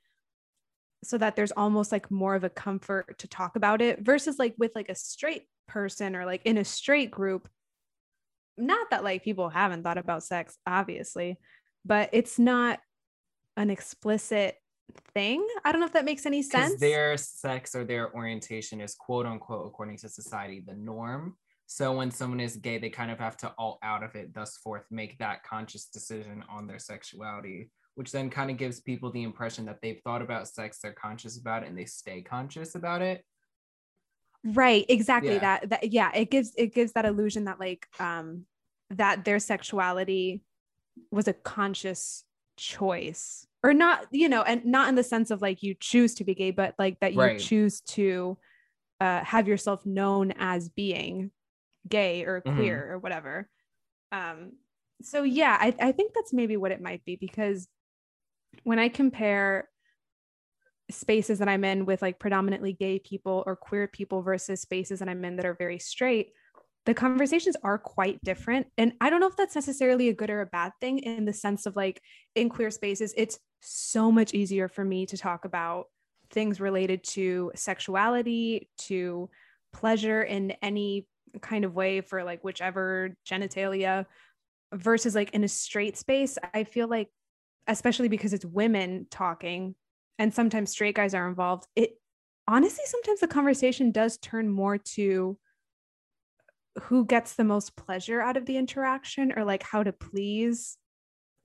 so 1.05 1.19
that 1.19 1.37
there's 1.37 1.53
almost 1.53 1.93
like 1.93 2.11
more 2.11 2.35
of 2.35 2.45
a 2.45 2.51
comfort 2.51 3.19
to 3.19 3.29
talk 3.29 3.57
about 3.57 3.83
it 3.83 4.01
versus 4.01 4.39
like 4.39 4.55
with 4.59 4.73
like 4.75 4.89
a 4.89 4.95
straight 4.95 5.47
person 5.67 6.17
or 6.17 6.25
like 6.25 6.43
in 6.45 6.59
a 6.59 6.65
straight 6.65 7.11
group 7.11 7.49
not 8.57 8.91
that 8.91 9.05
like 9.05 9.25
people 9.25 9.49
haven't 9.49 9.83
thought 9.83 9.99
about 9.99 10.23
sex 10.23 10.57
obviously 10.67 11.39
but 11.85 12.09
it's 12.13 12.39
not 12.39 12.81
an 13.57 13.71
explicit 13.71 14.57
thing 15.15 15.45
i 15.65 15.73
don't 15.73 15.81
know 15.81 15.87
if 15.87 15.93
that 15.93 16.05
makes 16.05 16.27
any 16.27 16.43
sense 16.43 16.79
their 16.79 17.17
sex 17.17 17.75
or 17.75 17.85
their 17.85 18.15
orientation 18.15 18.81
is 18.81 18.95
quote 18.95 19.27
unquote, 19.27 19.67
according 19.67 19.97
to 19.99 20.09
society, 20.09 20.63
the 20.67 20.75
norm. 20.75 21.37
So 21.67 21.97
when 21.97 22.11
someone 22.11 22.41
is 22.41 22.57
gay, 22.57 22.79
they 22.79 22.91
kind 22.91 23.11
of 23.11 23.19
have 23.19 23.37
to 23.39 23.53
alt 23.59 23.79
out 23.83 24.03
of 24.03 24.15
it, 24.15 24.35
thus 24.35 24.57
forth, 24.59 24.85
make 24.91 25.19
that 25.19 25.43
conscious 25.43 25.87
decision 25.87 26.45
on 26.49 26.67
their 26.67 26.79
sexuality, 26.79 27.71
which 27.95 28.13
then 28.13 28.29
kind 28.31 28.51
of 28.51 28.59
gives 28.59 28.81
people 28.81 29.11
the 29.11 29.23
impression 29.23 29.65
that 29.67 29.81
they've 29.81 30.01
thought 30.05 30.23
about 30.23 30.49
sex, 30.49 30.79
they're 30.79 30.93
conscious 30.93 31.39
about 31.39 31.63
it, 31.63 31.69
and 31.69 31.79
they 31.79 31.87
stay 31.87 32.21
conscious 32.21 32.75
about 32.75 33.03
it. 33.03 33.25
Right 34.45 34.85
exactly 34.89 35.35
Yeah. 35.35 35.41
that 35.41 35.71
that 35.71 35.93
yeah 35.93 36.11
it 36.15 36.31
gives 36.31 36.53
it 36.57 36.75
gives 36.75 36.93
that 36.93 37.07
illusion 37.07 37.45
that 37.45 37.59
like 37.59 37.87
um 37.99 38.45
that 38.91 39.25
their 39.25 39.39
sexuality 39.39 40.43
was 41.11 41.27
a 41.29 41.33
conscious 41.33 42.25
choice 42.57 43.47
or 43.63 43.73
not 43.73 44.07
you 44.11 44.29
know 44.29 44.43
and 44.43 44.65
not 44.67 44.89
in 44.89 44.95
the 44.95 45.03
sense 45.03 45.31
of 45.31 45.41
like 45.41 45.63
you 45.63 45.75
choose 45.81 46.15
to 46.15 46.25
be 46.25 46.35
gay 46.35 46.51
but 46.51 46.75
like 46.79 47.01
that 47.01 47.15
you 47.15 47.21
Right. 47.21 47.39
choose 47.39 47.81
to 47.81 48.37
uh, 49.01 49.25
have 49.25 49.49
yourself 49.49 49.85
known 49.85 50.33
as 50.39 50.69
being 50.69 51.31
gay 51.89 52.25
or 52.25 52.43
Mhm. 52.47 52.55
queer 52.55 52.93
or 52.93 52.99
whatever 52.99 53.49
um 54.13 54.53
so 55.03 55.23
yeah 55.25 55.57
I, 55.61 55.75
I 55.81 55.93
think 55.93 56.13
that's 56.15 56.33
maybe 56.33 56.57
what 56.57 56.71
it 56.71 56.81
might 56.81 57.05
be 57.05 57.17
because 57.17 57.67
when 58.63 58.79
i 58.79 58.89
compare 58.89 59.69
spaces 60.91 61.39
that 61.39 61.49
i'm 61.49 61.65
in 61.65 61.87
with 61.87 62.03
like 62.03 62.19
predominantly 62.19 62.73
gay 62.73 62.99
people 62.99 63.43
or 63.47 63.57
queer 63.57 63.89
people 63.89 64.23
versus 64.23 64.61
spaces 64.61 64.99
that 64.99 65.09
i'm 65.09 65.25
in 65.25 65.37
that 65.37 65.47
are 65.47 65.55
very 65.55 65.79
straight 65.79 66.33
the 66.87 66.95
conversations 66.95 67.57
are 67.63 67.79
quite 67.79 68.23
different. 68.23 68.67
And 68.77 68.93
i 69.01 69.11
don't 69.11 69.21
know 69.21 69.29
if 69.29 69.37
that's 69.37 69.55
necessarily 69.55 70.09
a 70.09 70.15
good 70.15 70.31
or 70.31 70.41
a 70.41 70.47
bad 70.47 70.73
thing 70.81 70.99
in 70.99 71.25
the 71.25 71.33
sense 71.33 71.67
of 71.67 71.77
like 71.77 72.01
in 72.35 72.49
queer 72.49 72.71
spaces 72.71 73.15
it's 73.17 73.39
so 73.61 74.13
much 74.13 74.35
easier 74.35 74.69
for 74.69 74.85
me 74.85 75.07
to 75.07 75.17
talk 75.17 75.45
about 75.45 75.87
things 76.31 76.61
related 76.61 77.03
to 77.03 77.53
sexuality 77.55 78.69
to 78.79 79.31
pleasure 79.73 80.23
in 80.23 80.53
any 80.63 81.07
kind 81.41 81.65
of 81.65 81.75
way 81.75 82.01
for 82.01 82.23
like 82.23 82.43
whichever 82.45 83.17
genitalia 83.27 84.05
versus 84.73 85.15
like 85.15 85.31
in 85.31 85.45
a 85.45 85.49
straight 85.49 85.97
space 85.97 86.37
i 86.53 86.65
feel 86.65 86.89
like 86.89 87.09
especially 87.67 88.09
because 88.09 88.33
it's 88.33 88.45
women 88.45 89.07
talking 89.11 89.75
and 90.19 90.33
sometimes 90.33 90.71
straight 90.71 90.95
guys 90.95 91.15
are 91.15 91.29
involved 91.29 91.67
it 91.77 91.93
honestly 92.47 92.85
sometimes 92.87 93.21
the 93.21 93.29
conversation 93.29 93.91
does 93.91 94.19
turn 94.19 94.49
more 94.49 94.79
to 94.79 95.39
who 96.83 97.05
gets 97.05 97.35
the 97.35 97.45
most 97.45 97.77
pleasure 97.77 98.21
out 98.21 98.37
of 98.37 98.47
the 98.47 98.57
interaction 98.57 99.33
or 99.37 99.45
like 99.45 99.63
how 99.63 99.83
to 99.83 99.93
please 99.93 100.77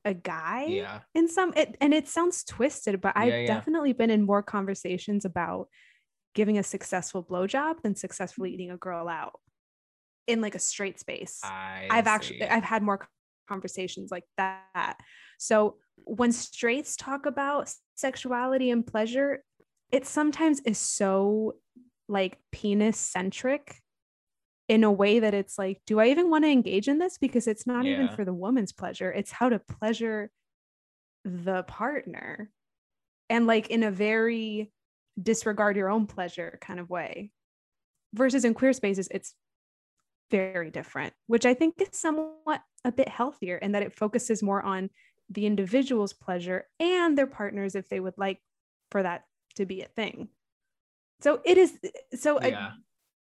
a 0.05 0.13
guy 0.13 0.65
Yeah. 0.67 0.99
in 1.13 1.27
some 1.27 1.53
it 1.55 1.75
and 1.81 1.93
it 1.93 2.07
sounds 2.07 2.43
twisted 2.43 3.01
but 3.01 3.13
i've 3.15 3.29
Yeah, 3.29 3.39
yeah. 3.41 3.47
definitely 3.47 3.93
been 3.93 4.09
in 4.09 4.25
more 4.25 4.41
conversations 4.41 5.25
about 5.25 5.67
giving 6.35 6.57
a 6.57 6.63
successful 6.63 7.23
blowjob 7.23 7.81
than 7.81 7.95
successfully 7.95 8.49
mm-hmm. 8.49 8.55
eating 8.55 8.71
a 8.71 8.77
girl 8.77 9.07
out 9.07 9.39
in 10.27 10.41
like 10.41 10.55
a 10.55 10.59
straight 10.59 10.99
space. 10.99 11.41
I 11.43 11.87
I've 11.89 12.07
actually. 12.07 12.43
I've 12.43 12.63
had 12.63 12.83
more 12.83 13.07
conversations 13.47 14.11
like 14.11 14.25
that. 14.37 14.95
So 15.39 15.77
when 16.05 16.31
straights 16.31 16.95
talk 16.95 17.25
about 17.25 17.71
sexuality 17.95 18.71
and 18.71 18.85
pleasure, 18.85 19.43
it 19.91 20.05
sometimes 20.05 20.59
is 20.61 20.77
so 20.77 21.55
like 22.07 22.37
penis 22.51 22.97
centric 22.97 23.79
in 24.67 24.83
a 24.83 24.91
way 24.91 25.19
that 25.19 25.33
it's 25.33 25.57
like, 25.57 25.81
do 25.87 25.99
I 25.99 26.07
even 26.07 26.29
want 26.29 26.43
to 26.43 26.49
engage 26.49 26.87
in 26.87 26.99
this? 26.99 27.17
Because 27.17 27.47
it's 27.47 27.65
not 27.65 27.85
even 27.85 28.07
for 28.07 28.23
the 28.23 28.33
woman's 28.33 28.71
pleasure, 28.71 29.11
it's 29.11 29.31
how 29.31 29.49
to 29.49 29.59
pleasure 29.59 30.29
the 31.25 31.63
partner. 31.63 32.51
And 33.29 33.47
like 33.47 33.69
in 33.69 33.83
a 33.83 33.91
very 33.91 34.71
disregard 35.21 35.75
your 35.75 35.89
own 35.89 36.05
pleasure 36.05 36.57
kind 36.61 36.79
of 36.79 36.89
way. 36.89 37.31
Versus 38.13 38.45
in 38.45 38.53
queer 38.53 38.73
spaces, 38.73 39.07
it's 39.11 39.35
very 40.31 40.71
different, 40.71 41.13
which 41.27 41.45
I 41.45 41.53
think 41.53 41.75
is 41.79 41.89
somewhat 41.91 42.61
a 42.85 42.91
bit 42.91 43.07
healthier 43.07 43.57
in 43.57 43.73
that 43.73 43.83
it 43.83 43.93
focuses 43.93 44.41
more 44.41 44.61
on 44.61 44.89
the 45.29 45.45
individual's 45.45 46.13
pleasure 46.13 46.65
and 46.79 47.17
their 47.17 47.27
partners 47.27 47.75
if 47.75 47.89
they 47.89 47.99
would 47.99 48.17
like 48.17 48.39
for 48.91 49.03
that 49.03 49.25
to 49.55 49.65
be 49.65 49.81
a 49.81 49.87
thing. 49.87 50.29
So 51.21 51.41
it 51.45 51.57
is 51.57 51.77
so 52.15 52.39
yeah. 52.41 52.71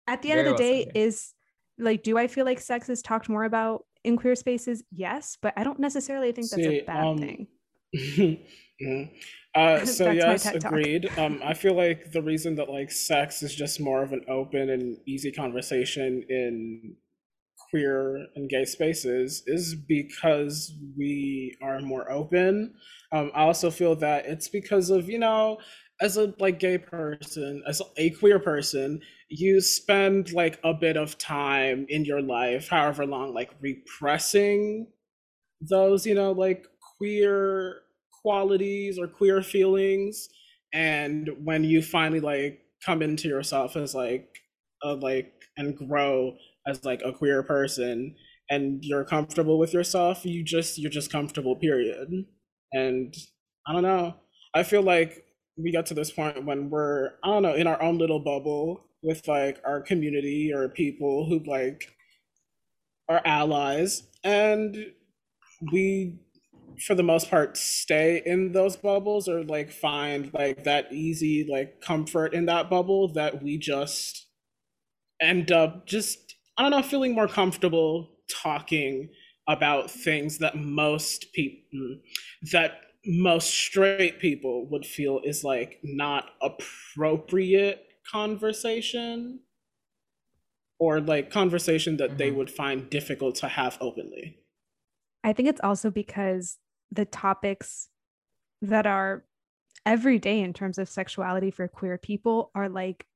at 0.07 0.22
the 0.22 0.30
end 0.30 0.38
Very 0.38 0.50
of 0.50 0.57
the 0.57 0.62
well 0.62 0.72
day 0.72 0.84
said. 0.84 0.96
is 0.96 1.34
like 1.78 2.02
do 2.02 2.18
I 2.18 2.26
feel 2.26 2.44
like 2.44 2.61
sex 2.61 2.88
is 2.88 3.02
talked 3.02 3.28
more 3.28 3.44
about 3.44 3.84
in 4.04 4.16
queer 4.16 4.34
spaces? 4.34 4.84
Yes, 4.90 5.36
but 5.40 5.54
I 5.57 5.64
don't 5.64 5.80
necessarily 5.80 6.32
think 6.32 6.50
that's 6.50 6.62
See, 6.62 6.80
a 6.80 6.84
bad 6.84 7.04
um, 7.04 7.18
thing. 7.18 7.46
Mhm. 8.82 9.11
Uh, 9.54 9.84
so 9.86 10.11
yes, 10.11 10.46
agreed. 10.46 11.09
Um, 11.18 11.40
I 11.42 11.54
feel 11.62 11.74
like 11.74 12.12
the 12.12 12.22
reason 12.22 12.57
that 12.57 12.68
like 12.68 12.90
sex 12.90 13.42
is 13.42 13.54
just 13.54 13.80
more 13.80 14.02
of 14.02 14.12
an 14.12 14.22
open 14.28 14.70
and 14.70 14.98
easy 15.07 15.32
conversation 15.32 16.24
in 16.28 16.96
queer 17.70 18.26
and 18.34 18.48
gay 18.48 18.64
spaces 18.64 19.42
is 19.46 19.74
because 19.74 20.74
we 20.96 21.56
are 21.62 21.80
more 21.80 22.10
open. 22.10 22.74
Um, 23.12 23.30
I 23.34 23.42
also 23.42 23.70
feel 23.70 23.96
that 23.96 24.26
it's 24.26 24.48
because 24.48 24.90
of 24.90 25.08
you 25.08 25.18
know, 25.18 25.58
as 26.00 26.16
a 26.16 26.34
like 26.38 26.58
gay 26.58 26.78
person, 26.78 27.62
as 27.68 27.82
a 27.96 28.10
queer 28.10 28.38
person, 28.38 29.00
you 29.28 29.60
spend 29.60 30.32
like 30.32 30.58
a 30.64 30.74
bit 30.74 30.96
of 30.96 31.18
time 31.18 31.86
in 31.88 32.04
your 32.04 32.22
life, 32.22 32.68
however 32.68 33.06
long, 33.06 33.34
like 33.34 33.50
repressing 33.60 34.86
those 35.60 36.06
you 36.06 36.14
know 36.14 36.32
like 36.32 36.66
queer 36.98 37.82
qualities 38.22 38.98
or 38.98 39.06
queer 39.06 39.42
feelings 39.42 40.28
and 40.72 41.30
when 41.44 41.64
you 41.64 41.80
finally 41.80 42.20
like 42.20 42.60
come 42.84 43.02
into 43.02 43.28
yourself 43.28 43.76
as 43.76 43.94
like 43.94 44.28
a 44.82 44.94
like 44.94 45.32
and 45.56 45.76
grow 45.76 46.36
as 46.66 46.84
like 46.84 47.02
a 47.04 47.12
queer 47.12 47.42
person 47.42 48.14
and 48.48 48.84
you're 48.84 49.04
comfortable 49.04 49.58
with 49.58 49.72
yourself 49.72 50.24
you 50.24 50.42
just 50.42 50.78
you're 50.78 50.90
just 50.90 51.12
comfortable 51.12 51.56
period. 51.56 52.08
And 52.72 53.14
i 53.66 53.72
don't 53.72 53.82
know. 53.82 54.16
I 54.54 54.62
feel 54.62 54.82
like 54.82 55.24
we 55.56 55.72
got 55.72 55.86
to 55.86 55.94
this 55.94 56.10
point 56.10 56.44
when 56.44 56.70
we're 56.70 57.12
i 57.24 57.28
don't 57.28 57.42
know 57.42 57.54
in 57.54 57.66
our 57.66 57.80
own 57.82 57.98
little 57.98 58.20
bubble 58.20 58.86
with 59.02 59.26
like 59.28 59.60
our 59.64 59.80
community 59.80 60.52
or 60.54 60.68
people 60.68 61.26
who 61.28 61.38
like 61.46 61.96
are 63.08 63.22
allies. 63.24 64.02
And 64.24 64.76
we 65.72 66.18
for 66.84 66.94
the 66.94 67.02
most 67.02 67.30
part 67.30 67.56
stay 67.56 68.20
in 68.26 68.52
those 68.52 68.76
bubbles 68.76 69.28
or 69.28 69.42
like 69.44 69.70
find 69.70 70.30
like 70.34 70.64
that 70.64 70.92
easy 70.92 71.46
like 71.50 71.80
comfort 71.80 72.34
in 72.34 72.44
that 72.44 72.68
bubble 72.68 73.08
that 73.14 73.42
we 73.42 73.56
just 73.56 74.26
end 75.22 75.50
up 75.50 75.86
just 75.86 76.25
i 76.59 76.62
don't 76.62 76.70
know 76.70 76.82
feeling 76.82 77.14
more 77.14 77.28
comfortable 77.28 78.09
talking 78.30 79.09
about 79.48 79.90
things 79.90 80.38
that 80.38 80.57
most 80.57 81.32
people 81.32 81.98
that 82.52 82.80
most 83.04 83.50
straight 83.50 84.18
people 84.18 84.66
would 84.66 84.84
feel 84.84 85.20
is 85.24 85.44
like 85.44 85.78
not 85.84 86.30
appropriate 86.42 87.86
conversation 88.11 89.40
or 90.78 91.00
like 91.00 91.30
conversation 91.30 91.96
that 91.96 92.18
they 92.18 92.30
Mhm. 92.30 92.36
would 92.36 92.50
find 92.50 92.90
difficult 92.90 93.34
to 93.36 93.48
have 93.48 93.78
openly 93.80 94.38
I 95.24 95.32
think 95.32 95.48
it's 95.48 95.61
also 95.62 95.90
because 95.90 96.59
the 96.90 97.04
topics 97.04 97.88
that 98.62 98.86
are 98.86 99.26
every 99.86 100.18
day 100.18 100.40
in 100.40 100.52
terms 100.52 100.78
of 100.78 100.88
sexuality 100.88 101.50
for 101.50 101.68
queer 101.68 101.98
people 101.98 102.50
are 102.54 102.68
like 102.68 103.07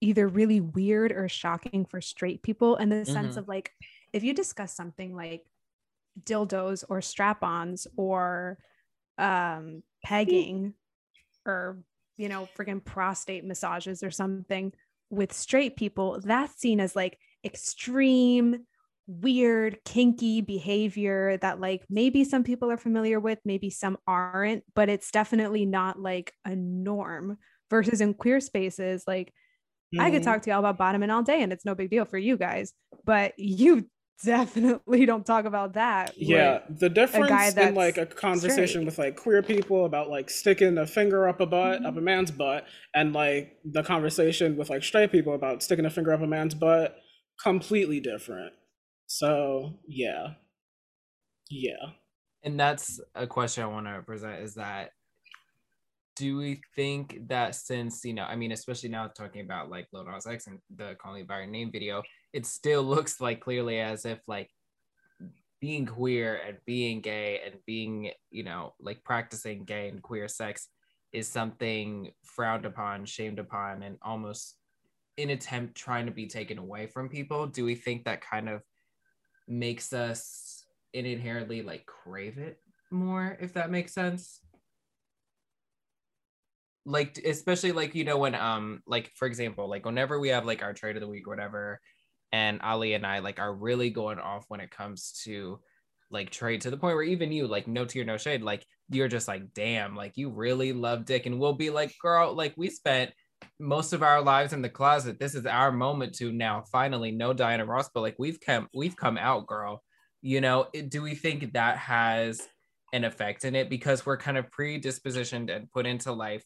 either 0.00 0.28
really 0.28 0.60
weird 0.60 1.12
or 1.12 1.28
shocking 1.28 1.84
for 1.84 2.00
straight 2.00 2.42
people 2.42 2.76
in 2.76 2.88
the 2.88 3.04
sense 3.04 3.36
Mhm. 3.36 3.38
of 3.38 3.48
like 3.48 3.72
if 4.12 4.22
you 4.24 4.34
discuss 4.34 4.74
something 4.74 5.14
like 5.14 5.46
dildos 6.22 6.84
or 6.88 7.00
strap-ons 7.00 7.86
or 7.96 8.58
um 9.18 9.82
pegging 10.04 10.74
or 11.46 11.82
you 12.16 12.28
know 12.28 12.48
friggin' 12.56 12.84
prostate 12.84 13.44
massages 13.44 14.02
or 14.02 14.10
something 14.10 14.72
with 15.10 15.32
straight 15.32 15.76
people 15.76 16.20
that's 16.22 16.60
seen 16.60 16.80
as 16.80 16.96
like 16.96 17.18
extreme 17.44 18.66
weird 19.06 19.78
kinky 19.84 20.40
behavior 20.40 21.36
that 21.38 21.60
like 21.60 21.84
maybe 21.90 22.22
some 22.22 22.44
people 22.44 22.70
are 22.70 22.76
familiar 22.76 23.18
with 23.18 23.40
maybe 23.44 23.68
some 23.70 23.98
aren't 24.06 24.62
but 24.74 24.88
it's 24.88 25.10
definitely 25.10 25.66
not 25.66 25.98
like 25.98 26.32
a 26.44 26.54
norm 26.54 27.36
versus 27.70 28.00
in 28.00 28.14
queer 28.14 28.40
spaces 28.40 29.04
like 29.08 29.32
i 29.98 30.10
could 30.10 30.20
Mhm. 30.20 30.24
talk 30.24 30.42
to 30.42 30.50
y'all 30.50 30.60
about 30.60 30.78
bottoming 30.78 31.10
all 31.10 31.22
day 31.22 31.42
and 31.42 31.52
it's 31.52 31.64
no 31.64 31.74
big 31.74 31.90
deal 31.90 32.04
for 32.04 32.18
you 32.18 32.36
guys 32.36 32.72
but 33.04 33.32
you 33.38 33.88
definitely 34.24 35.06
don't 35.06 35.24
talk 35.24 35.46
about 35.46 35.72
that 35.74 36.14
Yeah, 36.18 36.60
the 36.68 36.90
difference 36.90 37.56
in 37.56 37.74
like 37.74 37.96
a 37.96 38.04
conversation 38.04 38.66
straight. 38.66 38.84
with 38.84 38.98
like 38.98 39.16
queer 39.16 39.42
people 39.42 39.86
about 39.86 40.10
like 40.10 40.28
sticking 40.28 40.76
a 40.76 40.86
finger 40.86 41.26
up 41.26 41.40
a 41.40 41.46
butt, 41.46 41.84
up 41.86 41.94
Mhm. 41.94 41.98
a 41.98 42.00
man's 42.02 42.30
butt, 42.30 42.66
and 42.94 43.14
like 43.14 43.56
the 43.64 43.82
conversation 43.82 44.58
with 44.58 44.68
like 44.68 44.84
straight 44.84 45.10
people 45.10 45.34
about 45.34 45.62
sticking 45.62 45.86
a 45.86 45.90
finger 45.90 46.12
up 46.12 46.20
a 46.20 46.26
man's 46.26 46.54
butt, 46.54 46.96
completely 47.42 47.98
different. 47.98 48.52
So 49.06 49.78
yeah, 49.88 50.34
yeah. 51.48 51.92
and 52.42 52.58
that's 52.58 53.00
a 53.14 53.26
question 53.26 53.64
I 53.64 53.66
want 53.68 53.86
to 53.86 54.02
present 54.02 54.42
is 54.42 54.54
that 54.54 54.90
do 56.20 56.36
we 56.36 56.60
think 56.76 57.18
that 57.28 57.54
since 57.54 58.04
you 58.04 58.12
know 58.12 58.24
I 58.24 58.36
mean 58.36 58.52
especially 58.52 58.90
now 58.90 59.06
talking 59.06 59.40
about 59.40 59.70
like 59.70 59.86
Lil 59.90 60.04
Nas 60.04 60.26
X 60.26 60.48
and 60.48 60.58
the 60.76 60.94
Call 61.00 61.14
Me 61.14 61.22
by 61.22 61.38
Your 61.38 61.46
Name 61.46 61.72
video 61.72 62.02
it 62.34 62.44
still 62.44 62.82
looks 62.94 63.22
like 63.22 63.40
clearly 63.40 63.80
as 63.80 64.04
if 64.04 64.20
like 64.26 64.50
being 65.62 65.86
queer 65.86 66.38
and 66.46 66.58
being 66.66 67.00
gay 67.00 67.40
and 67.44 67.54
being 67.66 68.10
you 68.30 68.42
know 68.42 68.74
like 68.78 69.02
practicing 69.02 69.64
gay 69.64 69.88
and 69.88 70.02
queer 70.02 70.28
sex 70.28 70.68
is 71.14 71.26
something 71.26 72.12
frowned 72.22 72.66
upon 72.66 73.06
shamed 73.06 73.38
upon 73.38 73.82
and 73.82 73.96
almost 74.02 74.56
in 75.16 75.30
attempt 75.30 75.74
trying 75.74 76.04
to 76.04 76.12
be 76.12 76.26
taken 76.26 76.58
away 76.58 76.86
from 76.86 77.08
people. 77.08 77.46
Do 77.46 77.64
we 77.64 77.74
think 77.74 78.04
that 78.04 78.20
kind 78.20 78.48
of 78.48 78.60
makes 79.48 79.94
us 79.94 80.64
inherently 80.92 81.62
like 81.62 81.86
crave 81.86 82.36
it 82.36 82.58
more 82.90 83.38
if 83.40 83.52
that 83.54 83.70
makes 83.70 83.92
sense 83.92 84.40
like 86.90 87.18
especially 87.24 87.72
like 87.72 87.94
you 87.94 88.04
know 88.04 88.18
when 88.18 88.34
um 88.34 88.82
like 88.86 89.10
for 89.14 89.26
example 89.26 89.68
like 89.68 89.84
whenever 89.84 90.18
we 90.18 90.28
have 90.28 90.44
like 90.44 90.62
our 90.62 90.72
trade 90.72 90.96
of 90.96 91.02
the 91.02 91.08
week 91.08 91.26
or 91.26 91.30
whatever 91.30 91.80
and 92.32 92.60
ali 92.62 92.94
and 92.94 93.06
i 93.06 93.18
like 93.18 93.38
are 93.38 93.54
really 93.54 93.90
going 93.90 94.18
off 94.18 94.44
when 94.48 94.60
it 94.60 94.70
comes 94.70 95.20
to 95.24 95.60
like 96.10 96.30
trade 96.30 96.60
to 96.60 96.70
the 96.70 96.76
point 96.76 96.96
where 96.96 97.04
even 97.04 97.32
you 97.32 97.46
like 97.46 97.68
no 97.68 97.84
tear 97.84 98.04
no 98.04 98.16
shade 98.16 98.42
like 98.42 98.64
you're 98.90 99.08
just 99.08 99.28
like 99.28 99.54
damn 99.54 99.94
like 99.94 100.16
you 100.16 100.28
really 100.28 100.72
love 100.72 101.04
dick. 101.04 101.26
And 101.26 101.38
we'll 101.38 101.52
be 101.52 101.70
like 101.70 101.94
girl 102.02 102.34
like 102.34 102.54
we 102.56 102.68
spent 102.68 103.12
most 103.58 103.92
of 103.92 104.02
our 104.02 104.20
lives 104.20 104.52
in 104.52 104.60
the 104.60 104.68
closet. 104.68 105.18
This 105.18 105.34
is 105.34 105.46
our 105.46 105.72
moment 105.72 106.14
to 106.16 106.32
now 106.32 106.64
finally 106.72 107.10
know 107.10 107.32
diana 107.32 107.64
ross 107.64 107.88
but 107.94 108.00
like 108.00 108.16
we've 108.18 108.40
come 108.40 108.68
we've 108.74 108.96
come 108.96 109.16
out 109.16 109.46
girl. 109.46 109.82
You 110.22 110.40
know 110.40 110.66
do 110.88 111.02
we 111.02 111.14
think 111.14 111.52
that 111.52 111.78
has 111.78 112.46
an 112.92 113.04
effect 113.04 113.44
in 113.44 113.54
it? 113.54 113.70
Because 113.70 114.04
we're 114.04 114.18
kind 114.18 114.36
of 114.36 114.50
predispositioned 114.50 115.54
and 115.54 115.70
put 115.70 115.86
into 115.86 116.12
life 116.12 116.44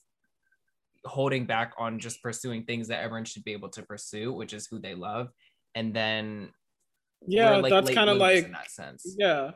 holding 1.04 1.46
back 1.46 1.72
on 1.78 1.98
just 1.98 2.22
pursuing 2.22 2.64
things 2.64 2.88
that 2.88 3.02
everyone 3.02 3.24
should 3.24 3.44
be 3.44 3.52
able 3.52 3.68
to 3.68 3.82
pursue 3.82 4.32
which 4.32 4.52
is 4.52 4.66
who 4.66 4.78
they 4.78 4.94
love 4.94 5.28
and 5.74 5.94
then 5.94 6.50
Yeah, 7.26 7.56
like, 7.56 7.70
that's 7.70 7.94
kind 7.94 8.10
of 8.10 8.18
like 8.18 8.44
in 8.44 8.52
that 8.52 8.70
sense 8.70 9.14
yeah. 9.18 9.52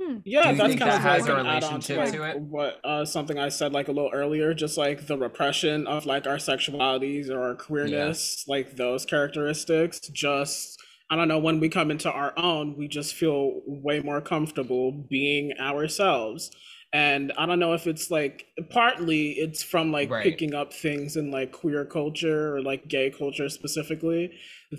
Hmm. 0.00 0.16
Yeah, 0.24 0.52
that's 0.52 0.74
kind 0.74 0.90
that 0.90 0.96
of 0.96 1.02
has 1.02 1.22
like 1.22 1.30
a 1.30 1.36
an 1.36 1.46
add-on 1.46 1.80
to, 1.80 1.96
like, 1.96 2.12
to 2.12 2.24
it? 2.24 2.40
what 2.40 2.80
uh, 2.84 3.04
something 3.04 3.38
I 3.38 3.48
said 3.48 3.72
like 3.72 3.86
a 3.86 3.92
little 3.92 4.10
earlier, 4.12 4.52
just 4.52 4.76
like 4.76 5.06
the 5.06 5.16
repression 5.16 5.86
of 5.86 6.04
like 6.04 6.26
our 6.26 6.36
sexualities 6.36 7.30
or 7.30 7.40
our 7.40 7.54
queerness, 7.54 8.44
like 8.48 8.74
those 8.76 9.06
characteristics. 9.06 10.00
Just 10.00 10.82
I 11.10 11.16
don't 11.16 11.28
know 11.28 11.38
when 11.38 11.60
we 11.60 11.68
come 11.68 11.92
into 11.92 12.10
our 12.10 12.36
own, 12.36 12.76
we 12.76 12.88
just 12.88 13.14
feel 13.14 13.60
way 13.66 14.00
more 14.00 14.20
comfortable 14.20 14.90
being 14.90 15.52
ourselves, 15.60 16.50
and 16.94 17.32
i 17.36 17.44
don't 17.44 17.58
know 17.58 17.74
if 17.74 17.86
it's 17.86 18.10
like 18.10 18.46
partly 18.70 19.32
it's 19.32 19.62
from 19.62 19.92
like 19.92 20.10
Right. 20.10 20.22
picking 20.24 20.54
up 20.54 20.72
things 20.72 21.16
in 21.16 21.30
like 21.30 21.52
queer 21.52 21.84
culture 21.84 22.54
or 22.56 22.62
like 22.62 22.88
gay 22.88 23.10
culture 23.10 23.48
specifically 23.50 24.32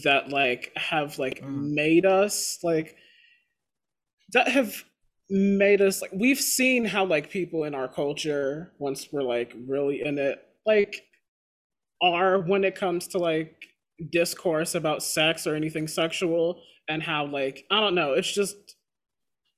that 0.03 0.29
like 0.29 0.71
have 0.77 1.19
like 1.19 1.41
Mm. 1.43 1.73
made 1.73 2.05
us 2.05 2.59
like 2.63 2.95
that 4.33 4.47
have 4.47 4.83
made 5.29 5.81
us 5.81 6.01
like 6.01 6.11
we've 6.13 6.39
seen 6.39 6.85
how 6.85 7.05
like 7.05 7.29
people 7.29 7.63
in 7.65 7.75
our 7.75 7.87
culture 7.87 8.73
once 8.79 9.09
we're 9.11 9.23
like 9.23 9.53
really 9.67 10.01
in 10.03 10.17
it 10.17 10.41
like 10.65 11.03
are 12.01 12.39
when 12.39 12.63
it 12.63 12.75
comes 12.75 13.07
to 13.07 13.17
like 13.17 13.55
discourse 14.11 14.75
about 14.75 15.01
sex 15.03 15.47
or 15.47 15.55
anything 15.55 15.87
sexual 15.87 16.61
and 16.89 17.01
how 17.01 17.25
like 17.25 17.65
I 17.71 17.79
don't 17.79 17.95
know, 17.95 18.13
it's 18.13 18.31
just 18.31 18.75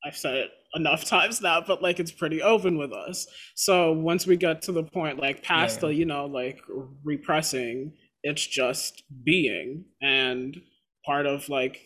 I've 0.06 0.18
said 0.18 0.36
it 0.36 0.52
enough 0.78 1.04
times 1.06 1.42
now, 1.42 1.60
but 1.62 1.82
like 1.82 2.00
it's 2.00 2.12
pretty 2.12 2.42
open 2.42 2.78
with 2.78 2.94
us. 2.94 3.28
So 3.56 3.92
once 3.94 4.26
we 4.26 4.38
get 4.38 4.62
to 4.64 4.72
the 4.72 4.84
point 4.84 5.20
like 5.20 5.44
past 5.44 5.82
Yeah. 5.82 5.90
the, 5.90 5.96
you 5.96 6.06
know, 6.06 6.26
like 6.26 6.60
repressing, 7.04 7.94
it's 8.24 8.46
just 8.48 9.04
being 9.26 9.86
and 10.02 10.62
part 11.06 11.26
of 11.26 11.50
like 11.50 11.82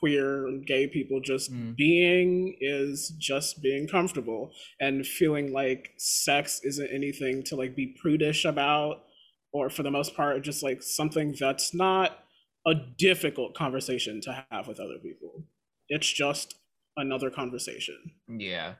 queer 0.00 0.46
and 0.46 0.66
gay 0.66 0.86
people 0.86 1.20
just 1.20 1.50
Mm. 1.52 1.74
being 1.76 2.56
is 2.60 3.14
just 3.18 3.62
being 3.62 3.88
comfortable 3.88 4.52
and 4.80 5.06
feeling 5.06 5.52
like 5.52 5.92
sex 5.96 6.60
isn't 6.64 6.90
anything 6.92 7.42
to 7.44 7.56
like 7.56 7.74
be 7.74 7.96
prudish 8.00 8.44
about 8.44 9.04
or 9.52 9.70
for 9.70 9.82
the 9.82 9.90
most 9.90 10.14
part 10.14 10.42
just 10.42 10.62
like 10.62 10.82
something 10.82 11.34
that's 11.40 11.72
not 11.74 12.18
a 12.66 12.74
difficult 12.98 13.54
conversation 13.54 14.20
to 14.20 14.44
have 14.50 14.68
with 14.68 14.78
other 14.80 14.98
people 15.02 15.44
it's 15.88 16.12
just 16.12 16.56
another 16.96 17.30
conversation. 17.30 17.96
Yeah. 18.28 18.74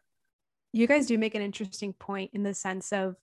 you 0.72 0.86
guys 0.86 1.06
do 1.06 1.18
make 1.18 1.34
an 1.34 1.42
interesting 1.42 1.92
point 1.92 2.30
in 2.34 2.42
the 2.42 2.54
sense 2.54 2.92
of 2.92 3.16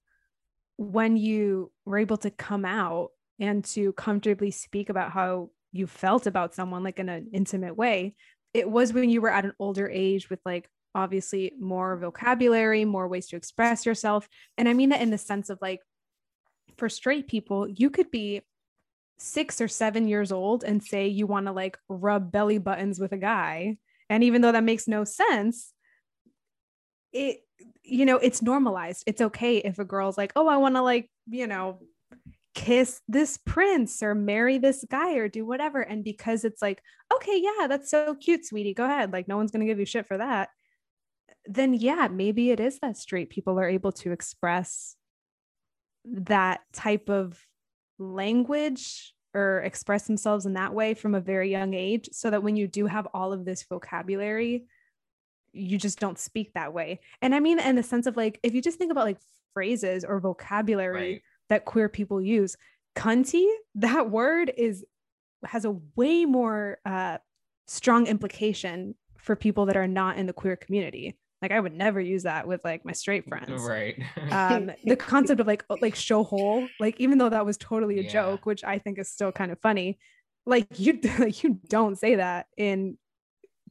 when 0.77 1.17
you 1.17 1.71
were 1.85 1.97
able 1.99 2.17
to 2.17 2.31
come 2.31 2.65
out 2.65 3.09
and 3.39 3.63
to 3.63 3.93
comfortably 3.93 4.51
speak 4.51 4.89
about 4.89 5.11
how 5.11 5.49
you 5.71 5.87
felt 5.87 6.27
about 6.27 6.55
someone 6.55 6.83
like 6.83 6.99
in 6.99 7.09
an 7.09 7.29
intimate 7.33 7.75
way 7.77 8.15
it 8.53 8.69
was 8.69 8.93
when 8.93 9.09
you 9.09 9.21
were 9.21 9.31
at 9.31 9.45
an 9.45 9.53
older 9.59 9.89
age 9.89 10.29
with 10.29 10.39
like 10.45 10.69
obviously 10.95 11.51
more 11.59 11.97
vocabulary 11.97 12.85
more 12.85 13.07
ways 13.07 13.27
to 13.27 13.35
express 13.35 13.85
yourself. 13.85 14.27
And 14.57 14.69
i 14.69 14.73
mean 14.73 14.89
that 14.89 15.01
in 15.01 15.09
the 15.09 15.17
sense 15.17 15.49
of 15.49 15.59
like 15.61 15.79
for 16.77 16.89
straight 16.89 17.27
people 17.27 17.67
you 17.67 17.89
could 17.89 18.11
be 18.11 18.41
six 19.17 19.61
or 19.61 19.67
seven 19.67 20.07
years 20.07 20.31
old 20.31 20.63
and 20.63 20.83
say 20.83 21.07
you 21.07 21.27
want 21.27 21.45
to 21.45 21.51
like 21.51 21.77
rub 21.87 22.31
belly 22.31 22.57
buttons 22.57 22.99
with 22.99 23.11
a 23.11 23.17
guy 23.17 23.77
and 24.09 24.23
even 24.23 24.41
though 24.41 24.51
that 24.51 24.63
makes 24.63 24.87
no 24.87 25.03
sense 25.03 25.73
it 27.13 27.41
you 27.83 28.05
know 28.05 28.17
it's 28.17 28.41
normalized. 28.41 29.03
It's 29.07 29.21
okay 29.21 29.57
if 29.57 29.79
a 29.79 29.85
girl's 29.85 30.17
like 30.17 30.33
oh 30.35 30.47
i 30.47 30.57
want 30.57 30.75
to 30.75 30.81
like 30.81 31.09
you 31.29 31.47
know 31.47 31.79
kiss 32.55 33.01
this 33.07 33.37
prince 33.37 34.03
or 34.03 34.13
marry 34.13 34.57
this 34.57 34.85
guy 34.89 35.13
or 35.13 35.27
do 35.27 35.45
whatever. 35.45 35.81
And 35.81 36.03
because 36.03 36.43
it's 36.43 36.61
like 36.61 36.81
okay 37.13 37.41
yeah 37.41 37.67
that's 37.67 37.89
so 37.89 38.15
cute 38.15 38.45
sweetie. 38.45 38.73
Go 38.73 38.85
ahead. 38.85 39.13
Like 39.13 39.27
no 39.27 39.37
one's 39.37 39.51
going 39.51 39.61
to 39.61 39.71
give 39.71 39.79
you 39.79 39.85
shit 39.85 40.07
for 40.07 40.17
that. 40.17 40.49
Then 41.45 41.73
yeah 41.73 42.07
maybe 42.11 42.51
it 42.51 42.59
is 42.59 42.79
that 42.79 42.97
straight 42.97 43.29
people 43.29 43.59
are 43.59 43.69
able 43.69 43.91
to 43.93 44.11
express 44.11 44.95
that 46.05 46.61
type 46.73 47.09
of 47.09 47.39
language 47.97 49.13
or 49.33 49.61
express 49.61 50.05
themselves 50.07 50.45
in 50.45 50.53
that 50.53 50.73
way 50.73 50.93
from 50.93 51.15
a 51.15 51.21
very 51.21 51.49
young 51.51 51.73
age 51.73 52.09
so 52.11 52.29
that 52.29 52.43
when 52.43 52.55
you 52.55 52.67
do 52.67 52.85
have 52.85 53.07
all 53.13 53.33
of 53.33 53.45
this 53.45 53.63
vocabulary 53.63 54.65
you 55.51 55.77
just 55.77 55.99
don't 55.99 56.17
speak 56.19 56.51
that 56.53 56.73
way 56.73 56.99
and 57.21 57.35
i 57.35 57.39
mean 57.39 57.59
in 57.59 57.75
the 57.75 57.83
sense 57.83 58.07
of 58.07 58.17
like 58.17 58.39
if 58.43 58.53
you 58.53 58.61
just 58.61 58.77
think 58.77 58.91
about 58.91 59.05
like 59.05 59.19
phrases 59.53 60.03
or 60.03 60.19
vocabulary 60.19 61.13
Right. 61.13 61.21
that 61.49 61.65
queer 61.65 61.89
people 61.89 62.21
use 62.21 62.55
cunty 62.95 63.47
that 63.75 64.09
word 64.09 64.51
is 64.57 64.83
has 65.45 65.65
a 65.65 65.75
way 65.95 66.25
more 66.25 66.79
uh 66.85 67.17
strong 67.67 68.07
implication 68.07 68.95
for 69.17 69.35
people 69.35 69.65
that 69.67 69.77
are 69.77 69.87
not 69.87 70.17
in 70.17 70.25
the 70.25 70.33
queer 70.33 70.55
community 70.55 71.15
like 71.43 71.51
i 71.51 71.59
would 71.59 71.73
never 71.75 72.01
use 72.01 72.23
that 72.23 72.47
with 72.47 72.63
like 72.65 72.85
my 72.85 72.93
straight 72.93 73.27
friends 73.29 73.51
Right. 73.67 73.95
um 74.31 74.71
the 74.85 74.95
concept 74.95 75.41
of 75.41 75.47
like 75.47 75.63
like 75.81 75.95
show 75.95 76.23
hole 76.23 76.73
like 76.79 76.99
even 76.99 77.19
though 77.19 77.29
that 77.29 77.45
was 77.45 77.57
totally 77.57 77.99
a 77.99 78.03
Yeah. 78.03 78.09
joke 78.09 78.45
which 78.47 78.63
i 78.63 78.79
think 78.79 78.97
is 78.99 79.09
still 79.11 79.31
kind 79.31 79.51
of 79.51 79.59
funny 79.61 79.99
like 80.45 80.67
you 80.79 80.99
like 81.19 81.43
you 81.43 81.59
don't 81.67 81.97
say 81.99 82.15
that 82.15 82.47
in 82.57 82.97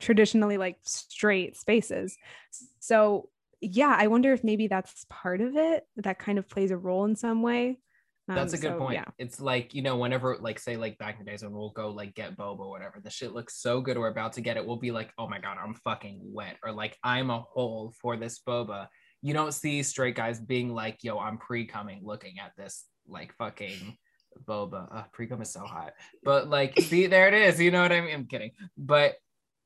traditionally 0.01 0.59
like 0.59 0.77
straight 0.85 1.57
spaces 1.57 2.19
so 2.81 3.29
yeah 3.61 3.95
i 3.99 4.07
wonder 4.09 4.33
if 4.33 4.45
maybe 4.45 4.67
that's 4.69 5.07
part 5.09 5.41
of 5.41 5.57
it 5.57 5.85
that 5.97 6.19
kind 6.19 6.39
of 6.39 6.49
plays 6.49 6.71
a 6.71 6.77
role 6.77 7.05
in 7.05 7.17
some 7.17 7.43
way 7.43 7.79
That's 8.29 8.53
Um, 8.55 8.59
a 8.59 8.63
good 8.63 8.73
so, 8.75 8.79
point. 8.79 8.95
yeah 8.95 9.05
It's 9.19 9.41
like, 9.41 9.75
you 9.75 9.83
know, 9.83 9.97
whenever, 9.97 10.37
like, 10.41 10.59
say, 10.59 10.77
like 10.77 10.97
back 10.99 11.19
in 11.19 11.25
the 11.25 11.31
days 11.31 11.43
when 11.43 11.53
we'll 11.53 11.71
go, 11.71 11.91
like, 11.91 12.15
get 12.15 12.37
boba 12.37 12.61
or 12.61 12.71
whatever, 12.71 13.01
the 13.03 13.11
shit 13.11 13.33
looks 13.33 13.61
so 13.61 13.81
good, 13.81 13.99
we're 13.99 14.09
about 14.09 14.35
to 14.35 14.41
get 14.41 14.57
it. 14.57 14.65
We'll 14.67 14.77
be 14.77 14.93
like, 14.93 15.13
oh 15.19 15.29
my 15.29 15.39
God, 15.41 15.57
I'm 15.63 15.75
fucking 15.75 16.21
wet. 16.23 16.57
Or 16.65 16.73
like, 16.73 16.97
I'm 17.03 17.31
a 17.31 17.41
hole 17.41 17.93
for 18.01 18.17
this 18.17 18.41
boba. 18.47 18.87
You 19.23 19.35
don't 19.35 19.53
see 19.53 19.83
straight 19.83 20.15
guys 20.17 20.41
being 20.41 20.73
like, 20.73 20.99
yo, 21.03 21.19
I'm 21.19 21.39
pre 21.39 21.67
coming 21.67 22.01
looking 22.05 22.39
at 22.39 22.53
this, 22.57 22.85
like, 23.09 23.35
fucking 23.35 23.97
boba. 24.49 24.97
Uh, 24.97 25.05
pre 25.13 25.27
cum 25.27 25.43
is 25.43 25.53
so 25.53 25.65
hot. 25.65 25.93
But, 26.23 26.49
like, 26.49 26.79
see, 26.81 27.07
there 27.09 27.29
it 27.29 27.35
is. 27.35 27.61
You 27.61 27.71
know 27.71 27.83
what 27.83 27.93
I 27.93 28.01
mean? 28.01 28.15
I'm 28.15 28.27
kidding. 28.27 28.53
But, 28.77 29.15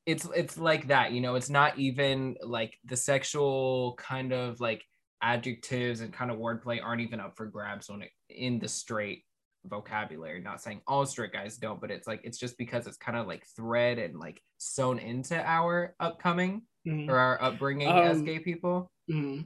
it's 0.07 0.25
it's 0.33 0.57
like 0.57 0.87
that 0.87 1.11
you 1.11 1.19
know 1.19 1.35
it's 1.35 1.49
not 1.49 1.77
even 1.77 2.37
like 2.41 2.79
the 2.85 2.95
sexual 2.95 3.93
kind 3.97 4.31
of 4.31 4.57
like 4.61 4.81
adjectives 5.21 6.01
and 6.01 6.13
kind 6.13 6.31
of 6.31 6.37
wordplay 6.37 6.81
aren't 6.83 7.01
even 7.01 7.19
up 7.19 7.35
for 7.35 7.45
grabs 7.45 7.89
when 7.89 8.03
it 8.03 8.11
in 8.29 8.59
the 8.59 8.67
straight 8.67 9.23
vocabulary 9.65 10.39
not 10.39 10.61
saying 10.61 10.79
all 10.87 11.05
straight 11.05 11.33
guys 11.33 11.57
don't 11.57 11.81
but 11.81 11.91
it's 11.91 12.07
like 12.07 12.21
it's 12.23 12.37
just 12.37 12.57
because 12.57 12.87
it's 12.87 12.97
kind 12.97 13.17
of 13.17 13.27
like 13.27 13.45
thread 13.55 13.97
and 13.97 14.17
like 14.19 14.41
sewn 14.59 14.97
into 14.99 15.35
our 15.45 15.95
upcoming 15.99 16.61
Mhm. 16.87 17.09
or 17.09 17.17
our 17.17 17.41
upbringing 17.41 17.89
as 17.89 18.19
Um, 18.19 18.25
gay 18.25 18.39
people 18.39 18.89
Mhm. 19.09 19.45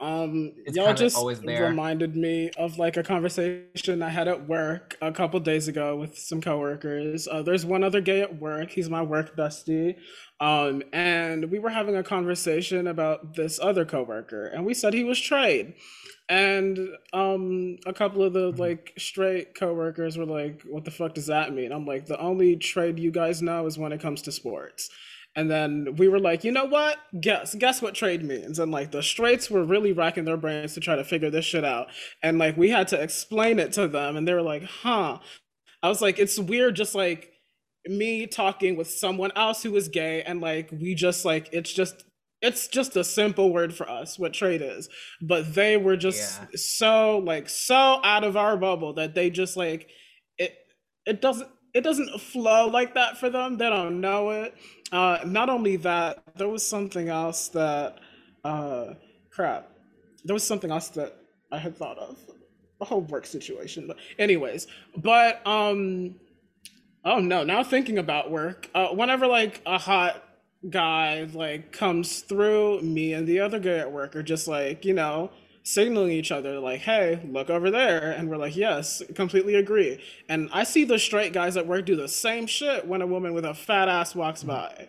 Um, 0.00 0.52
It's 0.64 0.76
y'all 0.76 0.94
just 0.94 1.36
reminded 1.44 2.16
me 2.16 2.50
of 2.56 2.78
like 2.78 2.96
a 2.96 3.02
conversation 3.02 4.02
I 4.02 4.08
had 4.08 4.28
at 4.28 4.48
work 4.48 4.96
a 5.02 5.12
couple 5.12 5.38
days 5.40 5.68
ago 5.68 5.96
with 5.96 6.16
some 6.18 6.40
coworkers. 6.40 7.28
Uh, 7.28 7.42
there's 7.42 7.66
one 7.66 7.84
other 7.84 8.00
gay 8.00 8.22
at 8.22 8.40
work. 8.40 8.70
He's 8.70 8.88
my 8.88 9.02
work 9.02 9.36
bestie. 9.36 9.96
Um, 10.40 10.82
and 10.94 11.50
we 11.50 11.58
were 11.58 11.68
having 11.68 11.96
a 11.96 12.02
conversation 12.02 12.86
about 12.86 13.34
this 13.36 13.60
other 13.60 13.84
coworker, 13.84 14.46
and 14.46 14.64
we 14.64 14.72
said 14.72 14.94
he 14.94 15.04
was 15.04 15.18
straight. 15.18 15.76
And 16.30 16.78
um, 17.12 17.76
a 17.84 17.92
couple 17.92 18.22
of 18.22 18.32
the 18.32 18.52
Mhm. 18.52 18.58
like 18.58 18.92
straight 18.98 19.54
coworkers 19.54 20.16
were 20.16 20.24
like, 20.26 20.62
"What 20.62 20.84
the 20.84 20.90
fuck 20.90 21.14
does 21.14 21.26
that 21.26 21.52
mean?" 21.52 21.72
I'm 21.72 21.86
like, 21.86 22.06
"The 22.06 22.18
only 22.20 22.56
trade 22.56 22.98
you 22.98 23.10
guys 23.10 23.42
know 23.42 23.66
is 23.66 23.78
when 23.78 23.92
it 23.92 24.00
comes 24.00 24.22
to 24.22 24.32
sports." 24.32 24.88
And 25.36 25.50
then 25.50 25.94
we 25.96 26.08
were 26.08 26.18
like, 26.18 26.42
you 26.42 26.50
know 26.50 26.64
what? 26.64 26.98
Guess 27.20 27.54
guess 27.54 27.80
what 27.80 27.94
trade 27.94 28.24
means. 28.24 28.58
And 28.58 28.72
like 28.72 28.90
the 28.90 29.02
straights 29.02 29.48
were 29.50 29.64
really 29.64 29.92
racking 29.92 30.24
their 30.24 30.36
brains 30.36 30.74
to 30.74 30.80
try 30.80 30.96
to 30.96 31.04
figure 31.04 31.30
this 31.30 31.44
shit 31.44 31.64
out. 31.64 31.86
And 32.22 32.38
like 32.38 32.56
we 32.56 32.70
had 32.70 32.88
to 32.88 33.00
explain 33.00 33.58
it 33.58 33.72
to 33.74 33.86
them, 33.88 34.16
and 34.16 34.26
they 34.26 34.34
were 34.34 34.42
like, 34.42 34.64
huh. 34.64 35.18
I 35.82 35.88
was 35.88 36.02
like, 36.02 36.18
it's 36.18 36.38
weird, 36.38 36.76
just 36.76 36.94
like 36.94 37.30
me 37.86 38.26
talking 38.26 38.76
with 38.76 38.90
someone 38.90 39.30
else 39.36 39.62
who 39.62 39.74
is 39.76 39.88
gay, 39.88 40.22
and 40.22 40.40
like 40.40 40.70
we 40.72 40.94
just 40.94 41.24
like 41.24 41.48
it's 41.52 41.72
just 41.72 42.04
it's 42.42 42.68
just 42.68 42.96
a 42.96 43.04
simple 43.04 43.52
word 43.52 43.74
for 43.74 43.88
us 43.88 44.18
what 44.18 44.32
trade 44.32 44.62
is. 44.62 44.88
But 45.22 45.54
they 45.54 45.76
were 45.76 45.96
just 45.96 46.40
Yeah. 46.40 46.46
so 46.56 47.18
like 47.18 47.48
so 47.48 48.00
out 48.02 48.24
of 48.24 48.36
our 48.36 48.56
bubble 48.56 48.94
that 48.94 49.14
they 49.14 49.30
just 49.30 49.56
like 49.56 49.88
it 50.38 50.54
it 51.06 51.20
doesn't 51.22 51.48
it 51.72 51.82
doesn't 51.82 52.20
flow 52.20 52.66
like 52.66 52.94
that 52.94 53.18
for 53.18 53.30
them. 53.30 53.56
They 53.58 53.68
don't 53.70 54.00
know 54.00 54.30
it. 54.30 54.54
Uh, 54.92 55.18
not 55.24 55.48
only 55.48 55.76
that, 55.76 56.22
there 56.36 56.48
was 56.48 56.66
something 56.66 57.08
else 57.08 57.48
that, 57.48 57.98
uh, 58.44 58.94
crap, 59.30 59.68
there 60.24 60.34
was 60.34 60.44
something 60.46 60.70
else 60.70 60.88
that 60.90 61.16
I 61.52 61.58
had 61.58 61.76
thought 61.76 61.98
of, 61.98 62.18
a 62.80 62.84
whole 62.84 63.02
work 63.02 63.26
situation. 63.26 63.86
But 63.86 63.96
anyways, 64.18 64.66
but 64.96 65.46
um, 65.46 66.16
oh 67.04 67.18
no, 67.20 67.44
now 67.44 67.62
thinking 67.62 67.98
about 67.98 68.30
work, 68.30 68.68
uh, 68.74 68.88
whenever 68.88 69.26
like 69.26 69.62
a 69.66 69.78
hot 69.78 70.22
guy 70.68 71.28
like 71.32 71.72
comes 71.72 72.20
through, 72.20 72.82
me 72.82 73.12
and 73.12 73.26
the 73.26 73.40
other 73.40 73.58
guy 73.58 73.78
at 73.78 73.92
work 73.92 74.16
are 74.16 74.22
just 74.22 74.48
like 74.48 74.84
you 74.84 74.94
know 74.94 75.30
signaling 75.62 76.10
each 76.10 76.32
other 76.32 76.58
like 76.58 76.80
hey 76.80 77.20
look 77.28 77.50
over 77.50 77.70
there 77.70 78.12
and 78.12 78.28
we're 78.28 78.36
like 78.36 78.56
yes 78.56 79.02
completely 79.14 79.54
agree. 79.54 80.02
And 80.28 80.48
i 80.52 80.64
see 80.64 80.84
the 80.84 80.98
straight 80.98 81.32
guys 81.32 81.56
at 81.56 81.66
work 81.66 81.86
do 81.86 81.96
the 81.96 82.08
same 82.08 82.46
shit 82.46 82.86
when 82.86 83.02
a 83.02 83.06
woman 83.06 83.34
with 83.34 83.44
a 83.44 83.54
fat 83.54 83.88
ass 83.88 84.14
walks 84.14 84.42
by. 84.42 84.88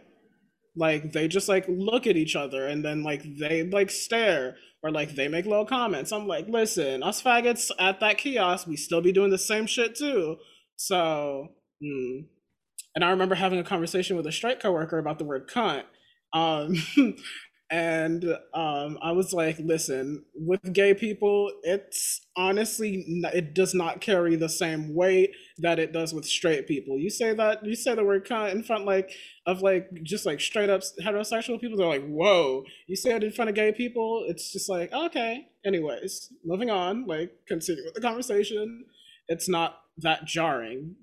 Like 0.76 1.12
they 1.12 1.28
just 1.28 1.50
like 1.50 1.66
look 1.68 2.08
at 2.08 2.16
each 2.16 2.36
other 2.36 2.68
and 2.68 2.84
then 2.84 3.04
like 3.04 3.24
they 3.38 3.64
like 3.64 3.90
stare 3.90 4.56
or 4.82 4.90
like 4.92 5.16
they 5.16 5.28
make 5.28 5.46
little 5.46 5.66
comments. 5.66 6.12
I'm 6.12 6.28
like 6.28 6.48
listen 6.48 7.04
us 7.04 7.22
faggots 7.22 7.72
at 7.78 8.00
that 8.00 8.18
kiosk 8.18 8.68
we 8.68 8.78
still 8.78 9.02
be 9.02 9.12
doing 9.12 9.32
the 9.32 9.38
same 9.38 9.66
shit 9.66 9.96
too. 9.96 10.38
So 10.78 11.50
mm. 11.84 12.26
and 12.96 13.04
i 13.04 13.10
remember 13.10 13.36
having 13.36 13.60
a 13.60 13.64
conversation 13.64 14.16
with 14.16 14.26
a 14.26 14.32
straight 14.32 14.62
coworker 14.62 14.98
about 14.98 15.20
the 15.20 15.26
word 15.26 15.50
cunt. 15.50 15.84
Um 16.34 16.76
and 17.72 18.26
um, 18.54 19.00
I 19.02 19.14
was 19.14 19.32
like, 19.32 19.58
listen, 19.60 20.26
with 20.36 20.74
gay 20.74 20.94
people, 20.94 21.50
it's 21.64 22.20
honestly 22.36 23.06
it 23.34 23.56
does 23.56 23.74
not 23.74 24.02
carry 24.02 24.36
the 24.36 24.50
same 24.50 24.94
weight 24.94 25.32
that 25.60 25.80
it 25.80 25.94
does 25.94 26.14
with 26.14 26.26
straight 26.26 26.68
people. 26.68 27.00
You 27.00 27.10
say 27.10 27.34
that 27.34 27.66
you 27.66 27.76
say 27.76 27.96
the 27.96 28.04
word 28.04 28.28
cunt 28.28 28.52
in 28.52 28.62
front 28.62 28.84
like 28.84 29.14
of 29.48 29.62
like 29.62 29.90
just 30.04 30.26
like 30.26 30.42
straight 30.42 30.70
up 30.70 30.82
heterosexual 31.02 31.62
people, 31.62 31.78
they're 31.78 31.88
like, 31.88 32.06
whoa. 32.06 32.66
You 32.88 32.98
say 32.98 33.12
it 33.16 33.24
in 33.24 33.32
front 33.32 33.50
of 33.50 33.56
gay 33.56 33.72
people, 33.72 34.26
it's 34.28 34.52
just 34.52 34.68
like 34.68 34.92
okay. 34.92 35.48
Anyways, 35.66 36.28
moving 36.44 36.70
on, 36.70 37.08
like 37.08 37.32
continue 37.48 37.86
with 37.86 37.94
the 37.94 38.02
conversation. 38.02 38.84
It's 39.30 39.48
not 39.48 39.80
that 39.98 40.26
jarring. 40.26 40.98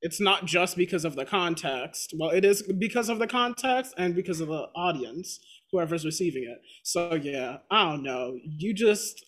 It's 0.00 0.20
not 0.20 0.46
just 0.46 0.76
because 0.76 1.04
of 1.04 1.16
the 1.16 1.24
context. 1.26 2.14
Well, 2.18 2.30
it 2.30 2.44
is 2.44 2.62
because 2.62 3.08
of 3.08 3.18
the 3.18 3.26
context 3.26 3.92
and 3.98 4.14
because 4.14 4.40
of 4.40 4.48
the 4.48 4.68
audience 4.74 5.40
whoever's 5.72 6.04
receiving 6.04 6.44
it. 6.44 6.58
So 6.84 7.14
yeah, 7.14 7.58
I 7.70 7.90
don't 7.90 8.02
know. 8.02 8.38
You 8.44 8.74
just 8.74 9.24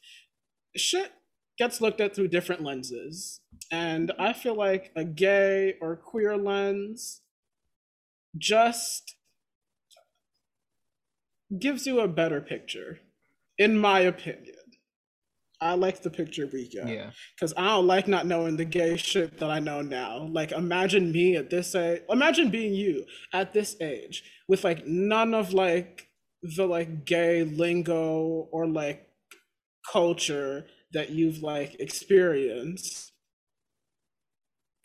shit 0.77 1.13
gets 1.59 1.81
looked 1.81 2.01
at 2.01 2.15
through 2.15 2.29
different 2.29 2.63
lenses. 2.63 3.41
And 3.71 4.13
I 4.19 4.33
feel 4.33 4.55
like 4.55 4.93
a 4.97 5.05
gay 5.05 5.75
or 5.81 5.97
queer 5.97 6.37
lens 6.37 7.21
just 8.37 9.17
gives 11.59 11.87
you 11.87 12.01
a 12.01 12.09
better 12.09 12.41
picture, 12.41 13.01
in 13.59 13.77
my 13.77 14.01
opinion. 14.01 14.55
I 15.61 15.75
like 15.75 16.03
the 16.03 16.11
picture 16.11 16.49
we 16.53 16.69
get. 16.69 16.87
Yeah. 16.89 17.11
Because 17.35 17.53
I 17.57 17.65
don't 17.65 17.89
like 17.89 18.07
not 18.07 18.27
knowing 18.27 18.57
the 18.57 18.65
gay 18.65 18.97
shit 18.97 19.39
that 19.39 19.51
I 19.51 19.59
know 19.59 19.83
now. 19.83 20.29
Like, 20.31 20.53
imagine 20.53 21.11
me 21.11 21.35
at 21.35 21.51
this 21.51 21.75
age. 21.75 22.03
Imagine 22.09 22.51
being 22.51 22.75
you 22.75 23.05
at 23.33 23.53
this 23.53 23.77
age 23.81 24.23
with 24.47 24.63
like 24.63 24.87
none 24.87 25.35
of 25.35 25.53
like 25.53 26.08
the 26.43 26.67
like 26.67 27.05
gay 27.05 27.45
lingo 27.45 28.49
or 28.53 28.67
like 28.67 29.09
culture 29.91 30.67
that 30.93 31.11
you've 31.11 31.43
like 31.43 31.77
experienced. 31.81 33.13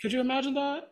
Could 0.02 0.14
you 0.14 0.20
imagine 0.20 0.56
that? 0.56 0.92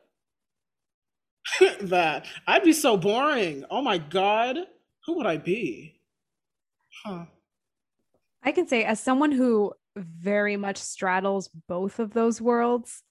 that 1.81 2.25
I'd 2.47 2.63
be 2.63 2.73
so 2.73 2.97
boring. 2.97 3.65
Oh 3.69 3.81
my 3.81 3.97
god, 3.97 4.57
who 5.05 5.17
would 5.17 5.25
I 5.25 5.37
be? 5.37 5.99
Huh. 7.03 7.25
I 8.43 8.51
can 8.51 8.67
say, 8.67 8.83
as 8.83 8.99
someone 8.99 9.31
who 9.31 9.73
very 9.95 10.57
much 10.57 10.77
straddles 10.77 11.49
both 11.67 11.99
of 11.99 12.13
those 12.13 12.41
worlds, 12.41 13.03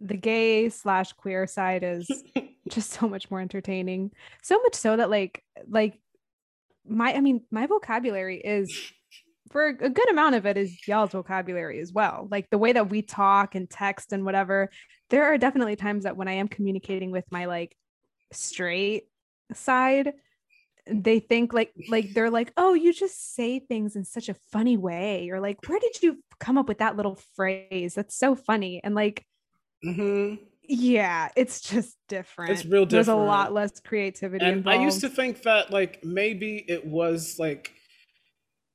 the 0.00 0.16
gay 0.16 0.68
slash 0.68 1.12
queer 1.12 1.46
side 1.46 1.82
is 1.82 2.08
just 2.68 2.90
so 2.90 3.08
much 3.08 3.30
more 3.30 3.40
entertaining. 3.40 4.12
So 4.42 4.60
much 4.60 4.74
so 4.74 4.96
that 4.96 5.10
like 5.10 5.42
like 5.68 5.98
my 6.88 7.14
I 7.14 7.20
mean, 7.20 7.42
my 7.50 7.66
vocabulary 7.66 8.40
is 8.40 8.92
for 9.50 9.66
a 9.66 9.90
good 9.90 10.10
amount 10.10 10.34
of 10.34 10.46
it 10.46 10.56
is 10.56 10.86
y'all's 10.86 11.12
vocabulary 11.12 11.80
as 11.80 11.92
well. 11.92 12.28
Like 12.30 12.50
the 12.50 12.58
way 12.58 12.72
that 12.72 12.90
we 12.90 13.02
talk 13.02 13.54
and 13.54 13.68
text 13.68 14.12
and 14.12 14.24
whatever. 14.24 14.70
There 15.10 15.24
are 15.24 15.38
definitely 15.38 15.76
times 15.76 16.04
that 16.04 16.16
when 16.16 16.28
I 16.28 16.34
am 16.34 16.48
communicating 16.48 17.10
with 17.10 17.24
my 17.30 17.46
like 17.46 17.74
straight 18.32 19.04
side, 19.54 20.12
they 20.90 21.20
think 21.20 21.52
like 21.52 21.72
like 21.88 22.12
they're 22.14 22.30
like, 22.30 22.52
"Oh, 22.56 22.74
you 22.74 22.92
just 22.92 23.34
say 23.34 23.58
things 23.58 23.96
in 23.96 24.04
such 24.04 24.28
a 24.28 24.36
funny 24.52 24.76
way." 24.76 25.30
Or 25.30 25.40
like, 25.40 25.58
"Where 25.66 25.78
did 25.78 26.02
you 26.02 26.22
come 26.40 26.58
up 26.58 26.68
with 26.68 26.78
that 26.78 26.96
little 26.96 27.18
phrase? 27.36 27.94
That's 27.94 28.16
so 28.16 28.34
funny." 28.34 28.80
And 28.82 28.94
like 28.94 29.24
mm-hmm. 29.84 30.42
Yeah, 30.68 31.30
it's 31.34 31.62
just 31.62 31.96
different. 32.08 32.52
It's 32.52 32.64
real 32.64 32.84
different. 32.84 32.90
There's 32.90 33.08
a 33.08 33.16
lot 33.16 33.54
less 33.54 33.80
creativity. 33.80 34.44
And 34.44 34.58
involved. 34.58 34.78
I 34.78 34.82
used 34.84 35.00
to 35.00 35.08
think 35.08 35.42
that 35.42 35.70
like 35.70 36.04
maybe 36.04 36.64
it 36.68 36.86
was 36.86 37.36
like 37.38 37.72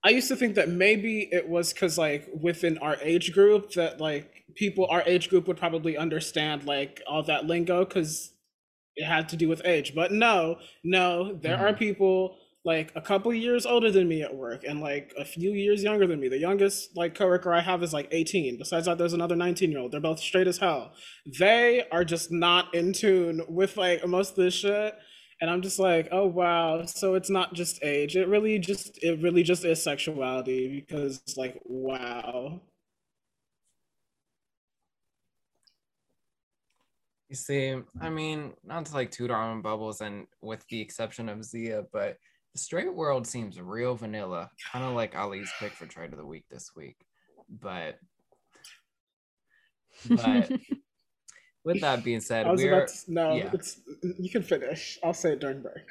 I 0.04 0.10
used 0.10 0.28
to 0.30 0.36
think 0.36 0.56
that 0.56 0.70
maybe 0.70 1.30
it 1.32 1.48
was 1.48 1.72
because 1.72 1.98
like 1.98 2.28
within 2.34 2.78
our 2.80 2.98
age 3.02 3.32
group 3.32 3.72
that 3.74 4.02
like 4.02 4.44
people 4.56 4.88
our 4.90 5.04
age 5.06 5.30
group 5.30 5.48
would 5.48 5.58
probably 5.58 5.96
understand 5.96 6.66
like 6.66 7.02
all 7.08 7.24
that 7.24 7.46
lingo 7.46 7.86
because 7.86 8.34
it 8.96 9.06
had 9.06 9.30
to 9.30 9.38
do 9.38 9.48
with 9.48 9.62
age. 9.64 9.94
But 9.96 10.12
no, 10.12 10.58
no, 10.84 11.34
there 11.36 11.56
mm-hmm. 11.56 11.66
are 11.66 11.74
people 11.74 12.38
like 12.66 12.92
a 12.96 13.02
couple 13.02 13.34
years 13.34 13.66
older 13.66 13.92
than 13.92 14.08
me 14.08 14.22
at 14.22 14.34
work 14.34 14.64
and 14.64 14.80
like 14.80 15.14
a 15.18 15.26
few 15.26 15.52
years 15.52 15.84
younger 15.84 16.08
than 16.08 16.20
me. 16.20 16.30
The 16.30 16.38
youngest 16.38 16.96
like 16.96 17.14
coworker 17.14 17.54
I 17.54 17.60
have 17.60 17.84
is 17.84 17.92
like 17.92 18.08
18. 18.12 18.58
Besides 18.58 18.86
that, 18.86 18.98
there's 18.98 19.14
another 19.14 19.36
19 19.36 19.70
year 19.70 19.82
old. 19.82 19.92
They're 19.92 20.00
both 20.00 20.20
straight 20.20 20.48
as 20.48 20.58
hell. 20.58 20.94
They 21.40 21.86
are 21.92 22.06
just 22.06 22.32
not 22.32 22.74
in 22.74 22.94
tune 22.94 23.42
with 23.50 23.76
like 23.76 24.08
most 24.08 24.32
of 24.32 24.36
this 24.38 24.54
shit. 24.54 24.96
And 25.42 25.50
I'm 25.50 25.62
just 25.62 25.78
like, 25.78 26.08
oh 26.12 26.26
wow. 26.26 26.86
So 26.86 27.16
it's 27.16 27.30
not 27.30 27.54
just 27.54 27.84
age. 27.84 28.16
It 28.16 28.30
really 28.30 28.60
just 28.60 28.98
it 29.04 29.22
really 29.22 29.44
just 29.44 29.66
is 29.66 29.84
sexuality 29.84 30.80
because 30.80 31.22
like 31.36 31.60
wow. 31.66 32.62
You 37.28 37.36
see, 37.36 37.76
I 38.00 38.10
mean, 38.10 38.54
not 38.64 38.86
to 38.86 38.94
like 38.94 39.12
toot 39.12 39.32
our 39.32 39.52
own 39.52 39.62
bubbles 39.62 40.02
and 40.02 40.28
with 40.42 40.66
the 40.68 40.80
exception 40.80 41.28
of 41.30 41.44
Zia, 41.44 41.84
but 41.92 42.18
the 42.54 42.60
straight 42.60 42.94
world 42.94 43.26
seems 43.26 43.60
real 43.60 43.96
vanilla, 43.96 44.50
kind 44.72 44.86
of 44.86 44.94
like 44.94 45.18
Ali's 45.18 45.52
pick 45.60 45.74
for 45.74 45.86
trade 45.86 46.12
of 46.12 46.20
the 46.20 46.26
week 46.26 46.46
this 46.50 46.72
week. 46.76 46.98
But, 47.50 48.00
but 50.08 50.52
with 51.66 51.82
that 51.82 52.04
being 52.04 52.22
said, 52.22 52.48
we're 52.48 52.86
to, 52.86 52.94
no, 53.08 53.36
yeah. 53.36 53.50
it's 53.54 53.82
you 54.20 54.30
can 54.30 54.44
finish. 54.44 55.00
I'll 55.04 55.14
say 55.14 55.34
it 55.34 55.40
during 55.40 55.62
break. 55.62 55.84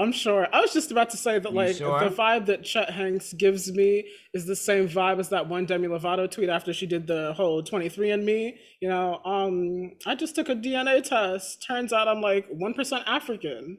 I'm 0.00 0.12
sure. 0.12 0.46
I 0.52 0.60
was 0.60 0.72
just 0.72 0.92
about 0.92 1.10
to 1.10 1.16
say 1.16 1.40
that, 1.40 1.52
like, 1.52 1.74
sure? 1.74 1.98
the 1.98 2.14
vibe 2.14 2.46
that 2.46 2.62
Chet 2.62 2.90
Hanks 2.90 3.32
gives 3.32 3.72
me 3.72 4.04
is 4.32 4.46
the 4.46 4.54
same 4.54 4.88
vibe 4.88 5.18
as 5.18 5.28
that 5.30 5.48
one 5.48 5.66
Demi 5.66 5.88
Lovato 5.88 6.30
tweet 6.30 6.48
after 6.48 6.72
she 6.72 6.86
did 6.86 7.08
the 7.08 7.32
whole 7.36 7.64
23andMe. 7.64 8.54
You 8.80 8.88
know, 8.88 9.20
um, 9.24 9.92
I 10.06 10.14
just 10.14 10.36
took 10.36 10.48
a 10.50 10.54
DNA 10.54 11.02
test. 11.02 11.66
Turns 11.66 11.92
out 11.92 12.06
I'm 12.06 12.20
like 12.20 12.48
1% 12.48 13.02
African. 13.06 13.78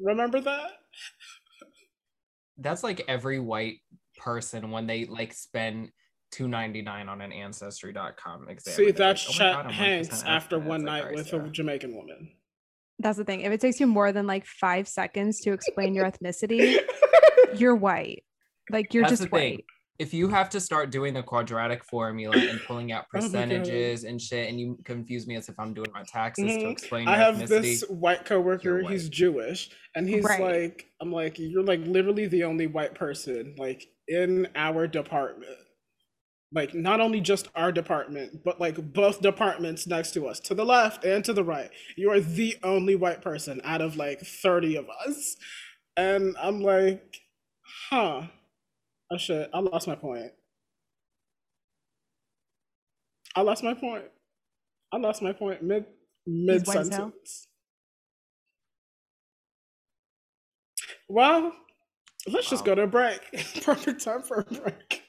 Remember 0.00 0.40
that? 0.40 0.70
That's 2.58 2.82
like 2.82 3.02
every 3.08 3.38
white 3.38 3.78
person 4.18 4.70
when 4.70 4.86
they 4.86 5.06
like 5.06 5.32
spend 5.32 5.90
two 6.30 6.46
ninety 6.46 6.82
nine 6.82 7.08
on 7.08 7.20
an 7.20 7.32
ancestry.com 7.32 8.48
exam. 8.48 8.74
See, 8.74 8.90
that's 8.90 9.28
like, 9.38 9.56
oh 9.56 9.62
God, 9.62 9.72
Hanks 9.72 10.22
after 10.22 10.58
one 10.58 10.84
night 10.84 11.04
like, 11.04 11.16
with 11.16 11.32
a 11.32 11.48
Jamaican 11.48 11.94
woman. 11.94 12.32
That's 12.98 13.16
the 13.16 13.24
thing. 13.24 13.40
If 13.40 13.52
it 13.52 13.60
takes 13.60 13.80
you 13.80 13.86
more 13.86 14.12
than 14.12 14.26
like 14.26 14.46
five 14.46 14.86
seconds 14.86 15.40
to 15.40 15.52
explain 15.52 15.94
your 15.94 16.10
ethnicity, 16.10 16.78
you're 17.54 17.74
white. 17.74 18.24
Like 18.70 18.92
you're 18.94 19.04
that's 19.04 19.20
just 19.20 19.32
white. 19.32 19.64
Thing 20.00 20.06
if 20.06 20.14
you 20.14 20.28
have 20.28 20.48
to 20.48 20.60
start 20.60 20.90
doing 20.90 21.12
the 21.12 21.22
quadratic 21.22 21.84
formula 21.84 22.34
and 22.34 22.58
pulling 22.66 22.90
out 22.90 23.04
oh 23.14 23.18
percentages 23.20 24.04
and 24.04 24.18
shit, 24.20 24.48
and 24.48 24.58
you 24.58 24.78
confuse 24.84 25.26
me 25.26 25.36
as 25.36 25.50
if 25.50 25.60
I'm 25.60 25.74
doing 25.74 25.90
my 25.92 26.04
taxes 26.04 26.46
mm-hmm. 26.46 26.60
to 26.60 26.68
explain. 26.70 27.06
I 27.06 27.16
have 27.16 27.46
this 27.46 27.82
white 27.82 28.24
coworker. 28.24 28.82
White. 28.82 28.92
He's 28.92 29.10
Jewish, 29.10 29.68
and 29.94 30.08
he's 30.08 30.24
right. 30.24 30.40
like, 30.40 30.86
I'm 31.02 31.12
like, 31.12 31.38
you're 31.38 31.62
like 31.62 31.80
literally 31.84 32.26
the 32.26 32.44
only 32.44 32.66
white 32.66 32.94
person 32.94 33.54
like 33.58 33.84
in 34.08 34.48
our 34.56 34.86
department. 34.86 35.58
Like 36.50 36.74
not 36.74 37.00
only 37.00 37.20
just 37.20 37.48
our 37.54 37.70
department, 37.70 38.42
but 38.42 38.58
like 38.58 38.76
both 38.94 39.20
departments 39.20 39.86
next 39.86 40.12
to 40.14 40.26
us, 40.26 40.40
to 40.40 40.54
the 40.54 40.64
left 40.64 41.04
and 41.04 41.22
to 41.26 41.34
the 41.34 41.44
right. 41.44 41.70
You 41.98 42.10
are 42.10 42.20
the 42.20 42.56
only 42.62 42.96
white 42.96 43.20
person 43.20 43.60
out 43.64 43.82
of 43.82 43.96
like 43.96 44.20
30 44.20 44.76
of 44.76 44.86
us. 45.06 45.36
And 45.96 46.34
I'm 46.40 46.60
like, 46.60 47.20
huh 47.90 48.22
Oh 49.10 49.16
shit! 49.16 49.50
I 49.52 49.58
lost 49.58 49.88
my 49.88 49.96
point. 49.96 50.32
I 53.34 53.42
lost 53.42 53.62
my 53.62 53.74
point. 53.74 54.04
I 54.92 54.96
lost 54.98 55.22
my 55.22 55.32
point 55.32 55.62
mid 55.62 55.86
mid 56.26 56.66
sentence. 56.66 57.46
Well, 61.08 61.52
let's 62.28 62.46
wow. 62.46 62.50
just 62.50 62.64
go 62.64 62.74
to 62.74 62.82
a 62.82 62.86
break. 62.86 63.20
Perfect 63.64 64.02
time 64.02 64.22
for 64.22 64.46
a 64.48 64.54
break. 64.54 65.02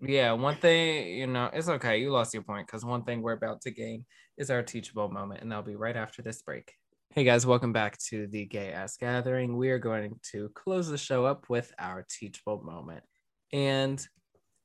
Yeah, 0.00 0.32
one 0.32 0.56
thing, 0.56 1.18
you 1.18 1.26
know, 1.26 1.50
it's 1.52 1.68
okay. 1.68 1.98
You 1.98 2.10
lost 2.10 2.34
your 2.34 2.42
point 2.42 2.66
because 2.66 2.84
one 2.84 3.04
thing 3.04 3.22
we're 3.22 3.32
about 3.32 3.60
to 3.62 3.70
gain 3.70 4.04
is 4.36 4.50
our 4.50 4.62
teachable 4.62 5.08
moment, 5.08 5.40
and 5.40 5.50
that'll 5.50 5.64
be 5.64 5.76
right 5.76 5.96
after 5.96 6.20
this 6.20 6.42
break. 6.42 6.72
Hey 7.16 7.22
guys, 7.22 7.46
welcome 7.46 7.72
back 7.72 7.96
to 8.08 8.26
the 8.26 8.44
Gay 8.44 8.72
Ass 8.72 8.96
Gathering. 8.96 9.56
We 9.56 9.70
are 9.70 9.78
going 9.78 10.18
to 10.32 10.48
close 10.48 10.88
the 10.88 10.98
show 10.98 11.24
up 11.24 11.48
with 11.48 11.72
our 11.78 12.04
teachable 12.10 12.60
moment. 12.64 13.04
And 13.52 14.04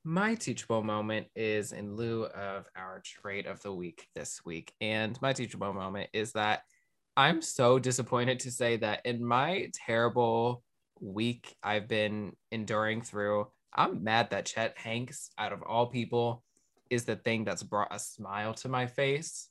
my 0.04 0.34
teachable 0.34 0.82
moment 0.82 1.28
is 1.36 1.74
in 1.74 1.96
lieu 1.96 2.24
of 2.24 2.66
our 2.76 3.04
trait 3.06 3.46
of 3.46 3.62
the 3.62 3.72
week 3.72 4.08
this 4.16 4.42
week. 4.44 4.74
And 4.82 5.22
my 5.22 5.32
teachable 5.32 5.74
moment 5.74 6.10
is 6.12 6.32
that 6.32 6.62
I'm 7.16 7.44
so 7.44 7.78
disappointed 7.78 8.40
to 8.40 8.52
say 8.52 8.78
that 8.78 9.06
in 9.06 9.24
my 9.24 9.70
terrible 9.86 10.64
week 11.00 11.56
I've 11.62 11.88
been 11.88 12.32
enduring 12.52 13.04
through, 13.04 13.46
I'm 13.76 14.04
mad 14.04 14.32
that 14.32 14.48
Chet 14.48 14.76
Hanks, 14.76 15.30
out 15.38 15.54
of 15.54 15.62
all 15.62 15.86
people, 15.86 16.44
is 16.90 17.06
the 17.06 17.16
thing 17.16 17.44
that's 17.44 17.62
brought 17.62 17.94
a 17.94 18.00
smile 18.00 18.56
to 18.56 18.70
my 18.70 18.88
face 18.88 19.50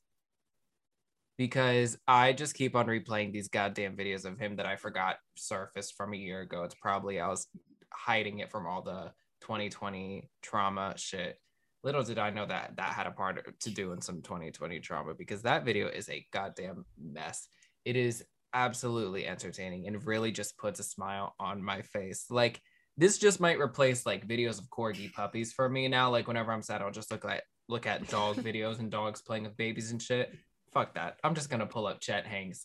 because 1.38 1.96
I 2.08 2.32
just 2.32 2.54
keep 2.54 2.74
on 2.74 2.86
replaying 2.86 3.32
these 3.32 3.48
goddamn 3.48 3.96
videos 3.96 4.24
of 4.24 4.38
him 4.38 4.56
that 4.56 4.66
I 4.66 4.76
forgot 4.76 5.16
surfaced 5.36 5.96
from 5.96 6.12
a 6.12 6.16
year 6.16 6.40
ago. 6.40 6.64
It's 6.64 6.74
probably 6.74 7.20
I 7.20 7.28
was 7.28 7.46
hiding 7.92 8.40
it 8.40 8.50
from 8.50 8.66
all 8.66 8.82
the 8.82 9.12
2020 9.42 10.28
trauma 10.42 10.94
shit. 10.96 11.38
Little 11.84 12.02
did 12.02 12.18
I 12.18 12.30
know 12.30 12.44
that 12.44 12.74
that 12.76 12.92
had 12.92 13.06
a 13.06 13.12
part 13.12 13.60
to 13.60 13.70
do 13.70 13.92
in 13.92 14.00
some 14.00 14.20
2020 14.20 14.80
trauma 14.80 15.14
because 15.14 15.42
that 15.42 15.64
video 15.64 15.86
is 15.86 16.08
a 16.08 16.26
goddamn 16.32 16.84
mess. 17.00 17.46
It 17.84 17.94
is 17.94 18.24
absolutely 18.52 19.24
entertaining 19.26 19.86
and 19.86 20.04
really 20.04 20.32
just 20.32 20.58
puts 20.58 20.80
a 20.80 20.84
smile 20.84 21.36
on 21.38 21.62
my 21.62 21.82
face. 21.82 22.26
Like 22.30 22.60
this 22.96 23.16
just 23.16 23.38
might 23.38 23.60
replace 23.60 24.04
like 24.04 24.26
videos 24.26 24.58
of 24.58 24.68
corgi 24.70 25.12
puppies 25.12 25.52
for 25.52 25.68
me 25.68 25.86
now. 25.86 26.10
Like 26.10 26.26
whenever 26.26 26.50
I'm 26.50 26.62
sad, 26.62 26.82
I'll 26.82 26.90
just 26.90 27.12
look 27.12 27.24
at 27.24 27.44
look 27.68 27.86
at 27.86 28.08
dog 28.08 28.36
videos 28.38 28.80
and 28.80 28.90
dogs 28.90 29.22
playing 29.22 29.44
with 29.44 29.56
babies 29.56 29.92
and 29.92 30.02
shit. 30.02 30.34
Fuck 30.78 30.94
that. 30.94 31.16
I'm 31.24 31.34
just 31.34 31.50
gonna 31.50 31.66
pull 31.66 31.88
up 31.88 31.98
Chet 31.98 32.24
Hanks 32.24 32.64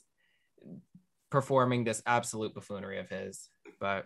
performing 1.31 1.83
this 1.83 2.03
absolute 2.05 2.53
buffoonery 2.53 2.99
of 2.99 3.09
his. 3.09 3.49
But 3.79 4.05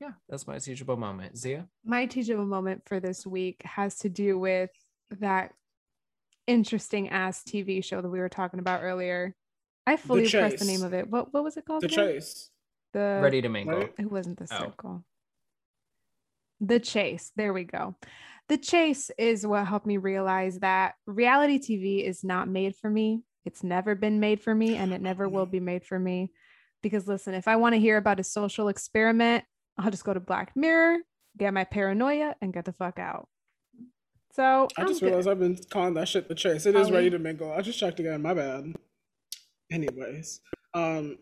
yeah, 0.00 0.12
that's 0.28 0.46
my 0.46 0.60
teachable 0.60 0.96
moment. 0.96 1.36
Zia? 1.36 1.66
My 1.84 2.06
teachable 2.06 2.46
moment 2.46 2.82
for 2.86 3.00
this 3.00 3.26
week 3.26 3.62
has 3.64 3.96
to 3.98 4.08
do 4.08 4.38
with 4.38 4.70
that 5.18 5.54
interesting 6.46 7.08
ass 7.08 7.42
TV 7.42 7.82
show 7.82 8.00
that 8.00 8.08
we 8.08 8.20
were 8.20 8.28
talking 8.28 8.60
about 8.60 8.84
earlier. 8.84 9.34
I 9.88 9.96
fully 9.96 10.30
pressed 10.30 10.58
the 10.58 10.64
name 10.64 10.84
of 10.84 10.94
it. 10.94 11.10
What 11.10 11.34
what 11.34 11.42
was 11.42 11.56
it 11.56 11.64
called? 11.64 11.82
The 11.82 11.86
again? 11.86 11.98
Chase. 11.98 12.50
The 12.92 13.18
Ready 13.20 13.42
to 13.42 13.48
Mingle. 13.48 13.78
Right? 13.80 13.94
It 13.98 14.08
wasn't 14.08 14.38
the 14.38 14.46
oh. 14.52 14.58
circle. 14.58 15.04
The 16.60 16.78
Chase. 16.78 17.32
There 17.34 17.52
we 17.52 17.64
go. 17.64 17.96
The 18.48 18.58
Chase 18.58 19.10
is 19.18 19.46
what 19.46 19.66
helped 19.66 19.86
me 19.86 19.96
realize 19.96 20.58
that 20.58 20.94
reality 21.06 21.58
TV 21.58 22.06
is 22.06 22.22
not 22.22 22.48
made 22.48 22.76
for 22.76 22.90
me. 22.90 23.22
It's 23.44 23.62
never 23.62 23.94
been 23.94 24.20
made 24.20 24.40
for 24.40 24.54
me 24.54 24.76
and 24.76 24.92
it 24.92 25.00
never 25.00 25.28
will 25.28 25.46
be 25.46 25.60
made 25.60 25.84
for 25.84 25.98
me. 25.98 26.30
Because 26.82 27.08
listen, 27.08 27.32
if 27.32 27.48
I 27.48 27.56
want 27.56 27.74
to 27.74 27.80
hear 27.80 27.96
about 27.96 28.20
a 28.20 28.24
social 28.24 28.68
experiment, 28.68 29.44
I'll 29.78 29.90
just 29.90 30.04
go 30.04 30.12
to 30.12 30.20
Black 30.20 30.52
Mirror, 30.54 30.98
get 31.38 31.54
my 31.54 31.64
paranoia, 31.64 32.34
and 32.42 32.52
get 32.52 32.66
the 32.66 32.72
fuck 32.72 32.98
out. 32.98 33.28
So 34.34 34.68
I 34.76 34.84
just 34.84 35.00
realized 35.00 35.28
I've 35.28 35.38
been 35.38 35.58
calling 35.70 35.94
that 35.94 36.08
shit 36.08 36.28
the 36.28 36.34
chase. 36.34 36.66
It 36.66 36.74
is 36.74 36.90
ready 36.90 37.08
to 37.10 37.18
mingle. 37.18 37.52
I 37.52 37.62
just 37.62 37.78
checked 37.78 38.00
again. 38.00 38.20
My 38.20 38.34
bad. 38.34 38.74
Anyways, 39.70 40.40
um, 40.74 41.18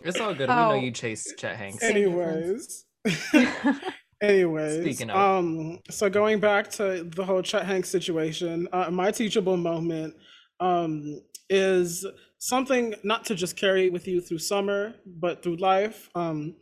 it's 0.00 0.18
all 0.18 0.34
good. 0.34 0.48
Oh. 0.48 0.54
We 0.54 0.74
know 0.74 0.80
oh. 0.80 0.84
you 0.84 0.90
chase 0.90 1.32
Chet 1.38 1.56
Hanks. 1.56 1.82
Anyways. 1.82 2.86
Anyways, 4.22 4.80
Speaking 4.82 5.10
of. 5.10 5.16
um, 5.16 5.80
so 5.90 6.08
going 6.08 6.40
back 6.40 6.70
to 6.72 7.04
the 7.04 7.24
whole 7.24 7.42
Chet 7.42 7.66
Hanks 7.66 7.88
situation, 7.88 8.68
uh, 8.72 8.90
my 8.90 9.10
teachable 9.10 9.56
moment 9.56 10.14
um, 10.60 11.20
is 11.50 12.06
something 12.38 12.94
not 13.02 13.24
to 13.26 13.34
just 13.34 13.56
carry 13.56 13.90
with 13.90 14.06
you 14.06 14.20
through 14.20 14.38
summer, 14.38 14.94
but 15.06 15.42
through 15.42 15.56
life. 15.56 16.08
Um, 16.14 16.54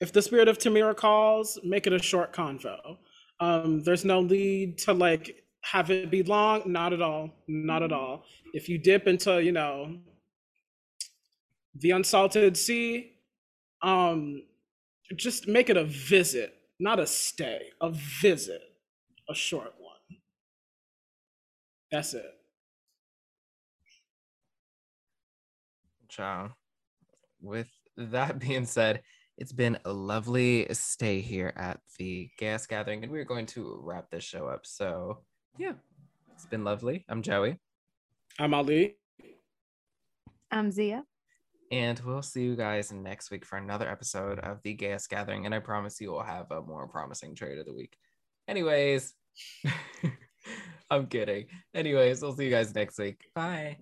if 0.00 0.12
the 0.12 0.22
spirit 0.22 0.48
of 0.48 0.58
Tamira 0.58 0.96
calls, 0.96 1.58
make 1.62 1.86
it 1.86 1.92
a 1.92 1.98
short 1.98 2.32
convo. 2.32 2.96
Um, 3.38 3.82
there's 3.82 4.04
no 4.04 4.22
need 4.22 4.78
to 4.78 4.92
like 4.92 5.44
have 5.62 5.90
it 5.90 6.10
be 6.10 6.22
long. 6.22 6.62
Not 6.66 6.92
at 6.92 7.02
all. 7.02 7.30
Not 7.48 7.82
at 7.82 7.92
all. 7.92 8.24
If 8.52 8.68
you 8.68 8.78
dip 8.78 9.06
into, 9.06 9.42
you 9.42 9.52
know, 9.52 9.98
the 11.74 11.90
unsalted 11.92 12.56
sea, 12.56 13.12
um, 13.82 14.42
just 15.16 15.48
make 15.48 15.70
it 15.70 15.76
a 15.76 15.84
visit, 15.84 16.54
not 16.80 16.98
a 16.98 17.06
stay, 17.06 17.66
a 17.80 17.90
visit, 17.90 18.62
a 19.28 19.34
short 19.34 19.74
one. 19.78 20.18
That's 21.92 22.14
it. 22.14 22.32
Ciao. 26.08 26.52
With 27.40 27.68
that 27.96 28.38
being 28.40 28.64
said, 28.64 29.02
it's 29.36 29.52
been 29.52 29.78
a 29.84 29.92
lovely 29.92 30.66
stay 30.72 31.20
here 31.20 31.52
at 31.56 31.80
the 31.98 32.30
Gay 32.38 32.48
Ass 32.48 32.66
Gathering, 32.66 33.02
and 33.02 33.12
we're 33.12 33.24
going 33.24 33.46
to 33.46 33.80
wrap 33.82 34.10
this 34.10 34.24
show 34.24 34.48
up. 34.48 34.66
So, 34.66 35.18
yeah, 35.58 35.72
it's 36.34 36.46
been 36.46 36.64
lovely. 36.64 37.04
I'm 37.08 37.22
Joey. 37.22 37.58
I'm 38.38 38.54
Ali. 38.54 38.96
I'm 40.50 40.70
Zia. 40.70 41.04
And 41.70 42.00
we'll 42.00 42.22
see 42.22 42.42
you 42.42 42.56
guys 42.56 42.92
next 42.92 43.30
week 43.30 43.44
for 43.44 43.56
another 43.56 43.88
episode 43.88 44.40
of 44.40 44.60
the 44.62 44.74
Gay 44.74 44.92
Ass 44.92 45.06
Gathering. 45.06 45.46
And 45.46 45.54
I 45.54 45.60
promise 45.60 46.00
you 46.00 46.10
will 46.10 46.22
have 46.22 46.50
a 46.50 46.62
more 46.62 46.88
promising 46.88 47.34
trade 47.34 47.58
of 47.58 47.66
the 47.66 47.74
week. 47.74 47.96
Anyways, 48.48 49.14
I'm 50.90 51.06
kidding. 51.06 51.46
Anyways, 51.72 52.22
we'll 52.22 52.34
see 52.34 52.46
you 52.46 52.50
guys 52.50 52.74
next 52.74 52.98
week. 52.98 53.30
Bye. 53.34 53.78